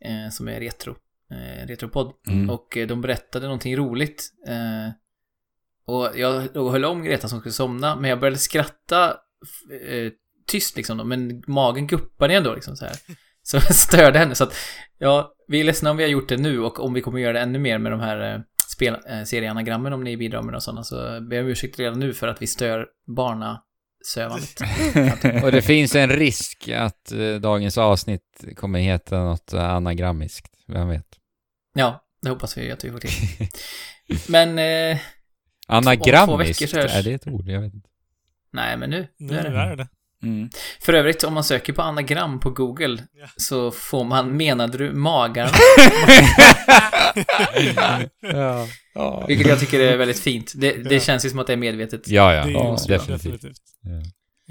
Eh, 0.00 0.30
som 0.30 0.48
är 0.48 0.60
retro. 0.60 0.96
Eh, 1.30 1.66
retropodd. 1.66 2.12
Mm. 2.28 2.50
Och 2.50 2.76
eh, 2.76 2.86
de 2.86 3.00
berättade 3.00 3.46
någonting 3.46 3.76
roligt. 3.76 4.32
Eh, 4.48 4.92
och 5.86 6.10
jag 6.14 6.56
och 6.56 6.72
höll 6.72 6.84
om 6.84 7.04
Greta 7.04 7.28
som 7.28 7.40
skulle 7.40 7.52
somna, 7.52 7.96
men 7.96 8.10
jag 8.10 8.20
började 8.20 8.38
skratta 8.38 9.16
tyst 10.46 10.76
liksom, 10.76 10.98
då, 10.98 11.04
men 11.04 11.42
magen 11.46 11.86
guppade 11.86 12.34
ändå 12.34 12.54
liksom 12.54 12.76
så 12.76 12.84
här. 12.84 12.96
Så 13.46 13.56
jag 13.56 13.74
störde 13.74 14.18
henne, 14.18 14.34
så 14.34 14.44
att 14.44 14.54
ja, 14.98 15.34
vi 15.48 15.60
är 15.60 15.64
ledsna 15.64 15.90
om 15.90 15.96
vi 15.96 16.02
har 16.02 16.10
gjort 16.10 16.28
det 16.28 16.36
nu 16.36 16.60
och 16.60 16.80
om 16.80 16.94
vi 16.94 17.00
kommer 17.00 17.18
göra 17.18 17.32
det 17.32 17.40
ännu 17.40 17.58
mer 17.58 17.78
med 17.78 17.92
de 17.92 18.00
här 18.00 18.44
spel, 18.68 18.96
serieanagrammen 19.26 19.92
om 19.92 20.04
ni 20.04 20.16
bidrar 20.16 20.42
med 20.42 20.62
sådana 20.62 20.84
så 20.84 21.20
ber 21.20 21.36
jag 21.36 21.44
om 21.44 21.50
ursäkt 21.50 21.78
redan 21.78 22.00
nu 22.00 22.14
för 22.14 22.28
att 22.28 22.42
vi 22.42 22.46
stör 22.46 22.86
barnasövandet. 24.04 25.42
Och 25.44 25.52
det 25.52 25.62
finns 25.62 25.94
en 25.94 26.10
risk 26.10 26.68
att 26.68 27.12
eh, 27.12 27.34
dagens 27.34 27.78
avsnitt 27.78 28.44
kommer 28.56 28.78
heta 28.78 29.20
något 29.24 29.52
eh, 29.52 29.64
anagrammiskt. 29.64 30.50
Vem 30.66 30.88
vet? 30.88 31.06
Ja, 31.74 32.04
det 32.22 32.28
hoppas 32.28 32.58
vi 32.58 32.70
att 32.70 32.84
vi 32.84 32.90
får 32.90 32.98
till. 32.98 33.10
Men, 34.28 34.58
eh, 34.58 34.98
Anagrammiskt, 35.66 36.74
är 36.74 37.02
det 37.02 37.12
ett 37.12 37.26
ord? 37.26 37.48
Jag 37.48 37.60
vet 37.60 37.74
inte. 37.74 37.88
nej 38.52 38.76
men 38.76 38.90
nu, 38.90 39.08
nu 39.16 39.32
Nu 39.32 39.38
är 39.38 39.50
det. 39.50 39.58
är 39.58 39.76
det. 39.76 39.88
Mm. 40.24 40.50
För 40.80 40.92
övrigt, 40.92 41.24
om 41.24 41.34
man 41.34 41.44
söker 41.44 41.72
på 41.72 41.82
anagram 41.82 42.40
på 42.40 42.50
Google 42.50 43.02
Ja. 43.12 43.26
så 43.36 43.70
får 43.70 44.04
man 44.04 44.36
menade 44.36 44.78
du 44.78 44.92
magar? 44.92 45.50
ja. 48.22 48.66
Ja. 48.94 49.24
Vilket 49.28 49.46
jag 49.48 49.60
tycker 49.60 49.80
är 49.80 49.96
väldigt 49.96 50.20
fint. 50.20 50.52
Det, 50.56 50.72
det 50.72 50.94
Ja. 50.94 51.00
känns 51.00 51.24
ju 51.24 51.30
som 51.30 51.38
att 51.38 51.46
det 51.46 51.52
är 51.52 51.56
medvetet. 51.56 52.08
Ja, 52.08 52.34
ja. 52.34 52.44
Det 52.44 52.50
är 52.52 52.88
definitivt. 52.88 53.22
definitivt. 53.22 53.58
Ja. 53.82 54.02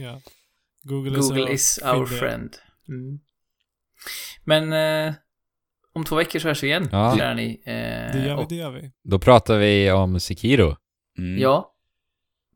Ja. 0.05 0.21
Google, 0.83 1.19
Google 1.19 1.53
is 1.53 1.79
our 1.83 2.05
fyndiga. 2.05 2.19
friend. 2.19 2.55
Mm. 2.89 3.19
Men 4.45 4.73
eh, 5.07 5.13
om 5.95 6.03
två 6.05 6.15
veckor 6.15 6.39
så 6.39 6.47
hörs 6.47 6.63
vi 6.63 6.67
igen, 6.67 6.89
Ja. 6.91 7.15
kära 7.17 7.33
ni. 7.33 7.61
Eh, 7.65 7.73
Det 7.73 8.25
gör 8.27 8.37
vi, 8.37 8.45
det 8.49 8.55
gör 8.55 8.71
vi. 8.71 8.91
Då 9.03 9.19
pratar 9.19 9.57
vi 9.57 9.91
om 9.91 10.19
Sekiro. 10.19 10.75
Mm. 11.17 11.39
Ja, 11.41 11.72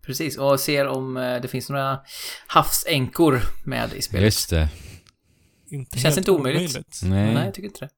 precis. 0.07 0.37
Och 0.37 0.59
ser 0.59 0.87
om 0.87 1.17
eh, 1.17 1.41
det 1.41 1.47
finns 1.47 1.69
några 1.69 1.99
havsänkor 2.47 3.41
med 3.65 3.93
i 3.93 4.01
spelet. 4.01 4.23
Just 4.25 4.49
det. 4.49 4.69
Inte 5.69 5.95
Det 5.95 5.99
känns 6.01 6.17
inte 6.17 6.31
omöjligt. 6.31 6.99
Nej. 7.03 7.33
Nej, 7.33 7.45
jag 7.45 7.53
tycker 7.53 7.67
inte 7.67 7.79
det. 7.79 7.89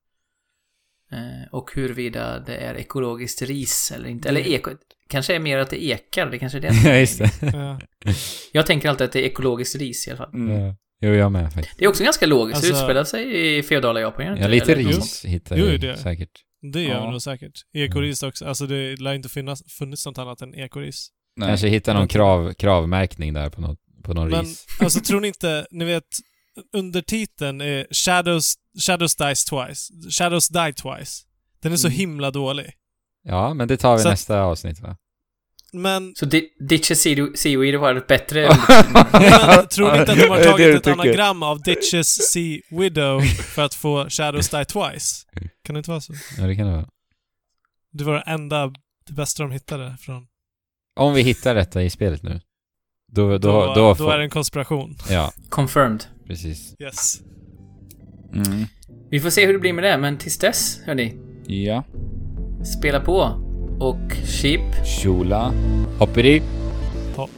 Eh, 1.18 1.48
och 1.54 1.72
huruvida 1.76 2.40
det 2.40 2.56
är 2.56 2.76
ekologiskt 2.76 3.42
ris 3.42 3.92
eller 3.96 4.10
inte. 4.10 4.30
Eller 4.30 4.48
eko... 4.48 4.72
Kanske 5.10 5.36
är 5.36 5.40
mer 5.40 5.58
att 5.58 5.70
det 5.70 5.84
ekar, 5.84 6.26
det 6.32 6.40
kanske 6.40 6.58
är 6.58 6.62
det. 6.62 6.74
Ja, 6.86 6.96
just 6.96 7.20
det. 7.20 7.32
Ja. 7.54 7.80
Jag 8.52 8.66
tänker 8.66 8.90
alltid 8.90 9.06
att 9.06 9.12
det 9.12 9.20
är 9.20 9.24
ekologiskt 9.26 9.76
ris 9.76 10.08
i 10.08 10.12
alla 10.12 10.18
fall. 10.18 10.34
Mm. 10.34 10.62
Ja. 10.62 10.76
Jo, 11.02 11.14
jag 11.14 11.32
med 11.32 11.54
faktiskt. 11.54 11.78
Det 11.78 11.86
är 11.86 11.90
också 11.90 12.04
ganska 12.04 12.26
logiskt. 12.26 12.62
det 12.62 12.68
Alltså- 12.68 12.84
utspelar 12.84 13.04
sig 13.04 13.58
i 13.58 13.64
feodala 13.64 14.00
Japan, 14.00 14.36
det 14.36 14.42
Ja, 14.42 14.48
lite 14.48 14.76
ris 14.76 15.26
hittar 15.26 15.56
vi 15.56 15.78
det. 15.78 15.98
säkert. 15.98 16.30
Det 16.74 16.82
gör 16.82 16.92
Ja. 16.96 17.12
nog 17.12 17.22
säkert. 17.22 17.52
Ekoris 17.74 18.24
också. 18.24 18.46
Alltså 18.46 18.66
det 18.68 18.96
lär 19.02 19.14
inte 19.14 19.30
finnas, 19.30 19.64
funnits 19.68 20.06
något 20.06 20.18
annat 20.18 20.42
än 20.42 20.56
ekoris. 20.56 21.10
Nej. 21.40 21.50
Kanske 21.50 21.68
hitta 21.68 21.94
någon 21.94 22.08
krav, 22.08 22.54
kravmärkning 22.54 23.34
där 23.34 23.50
på, 23.50 23.62
något, 23.62 23.80
på 24.04 24.14
någon 24.14 24.30
Men 24.30 24.46
ris. 24.46 24.66
alltså 24.80 25.00
tror 25.00 25.20
ni 25.22 25.28
inte, 25.28 25.68
ni 25.72 25.86
vet, 25.86 26.04
undertiteln 26.74 27.62
är 27.62 27.88
Shadows, 27.92 28.54
Shadows 28.88 29.16
Dies 29.16 29.46
Twice. 29.46 29.94
Shadows 30.20 30.50
Die 30.50 30.74
Twice. 30.74 31.24
Den 31.62 31.72
är 31.74 31.78
så 31.78 31.88
Mm. 31.88 31.98
himla 31.98 32.32
dålig. 32.32 32.72
Ja, 33.24 33.54
men 33.54 33.68
det 33.68 33.78
tar 33.78 33.98
vi 33.98 34.04
Så- 34.04 34.10
nästa 34.10 34.42
avsnitt 34.42 34.80
va? 34.80 34.96
Men, 35.74 36.14
Så 36.16 36.26
di- 36.26 36.50
Ditches 36.70 37.06
Sea- 37.06 37.36
Seaweed 37.36 37.76
var 37.80 37.96
ett 37.96 38.08
bättre... 38.08 38.42
men 39.12 39.68
tror 39.68 39.92
ni 39.94 40.00
inte 40.00 40.12
att 40.12 40.18
de 40.20 40.28
har 40.30 40.44
tagit 40.44 40.76
ett 40.76 40.84
tycker. 40.84 40.92
anagram 41.02 41.44
av 41.44 41.62
Ditches 41.62 42.32
Sea 42.32 42.60
Widow 42.72 43.22
för 43.56 43.62
att 43.66 43.74
få 43.74 44.10
Shadows 44.10 44.50
Die 44.50 44.66
Twice? 44.66 45.26
Kan 45.64 45.74
det 45.74 45.78
inte 45.78 45.90
vara 45.90 46.02
så? 46.02 46.14
Ja, 46.38 46.44
det 46.48 46.56
kan 46.56 46.66
det 46.68 46.72
vara. 46.74 46.88
Det 47.92 48.04
var 48.04 48.14
det 48.14 48.24
enda, 48.28 48.68
det 49.08 49.14
bästa 49.14 49.44
de 49.44 49.52
hittade 49.52 49.98
från... 50.02 50.28
Om 50.96 51.14
vi 51.14 51.22
hittar 51.22 51.56
detta 51.56 51.84
i 51.84 51.90
spelet 51.90 52.24
nu. 52.24 52.42
Då, 53.12 53.30
då, 53.30 53.38
Då, 53.38 53.74
då, 53.76 53.94
då, 53.94 54.10
är 54.10 54.18
det 54.18 54.24
en 54.24 54.30
konspiration. 54.30 54.96
Ja, 55.10 55.32
Confirmed. 55.50 56.04
precis. 56.28 56.76
Yes. 56.80 57.22
Mm. 58.34 58.66
Vi 59.10 59.20
får 59.20 59.30
se 59.30 59.46
hur 59.46 59.54
det 59.54 59.60
blir 59.60 59.74
med 59.74 59.84
det, 59.84 59.98
men 59.98 60.18
tills 60.18 60.38
dess, 60.38 60.80
hörni. 60.86 61.18
Ja. 61.48 61.84
Spela 62.80 63.00
på. 63.00 63.22
Och 63.80 64.12
Sheep. 64.26 64.86
Shula. 64.86 65.54
Hoppidi. 66.00 66.42
Hopp. 67.16 67.30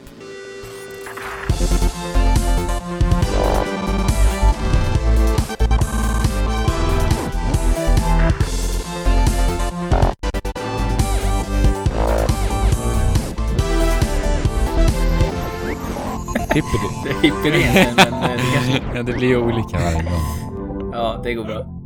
Är 16.56 17.22
hippie 17.22 17.56
egentligen, 17.56 17.96
men 18.12 18.14
eh, 18.14 18.30
det 18.30 18.54
kanske... 18.54 18.82
Ja, 18.96 19.04
det 19.04 19.14
blir 19.14 19.38
olika 19.38 19.78
varje 19.80 20.04
gång. 20.04 20.92
Ja, 20.94 21.20
det 21.24 21.34
går 21.34 21.44
bra. 21.44 21.81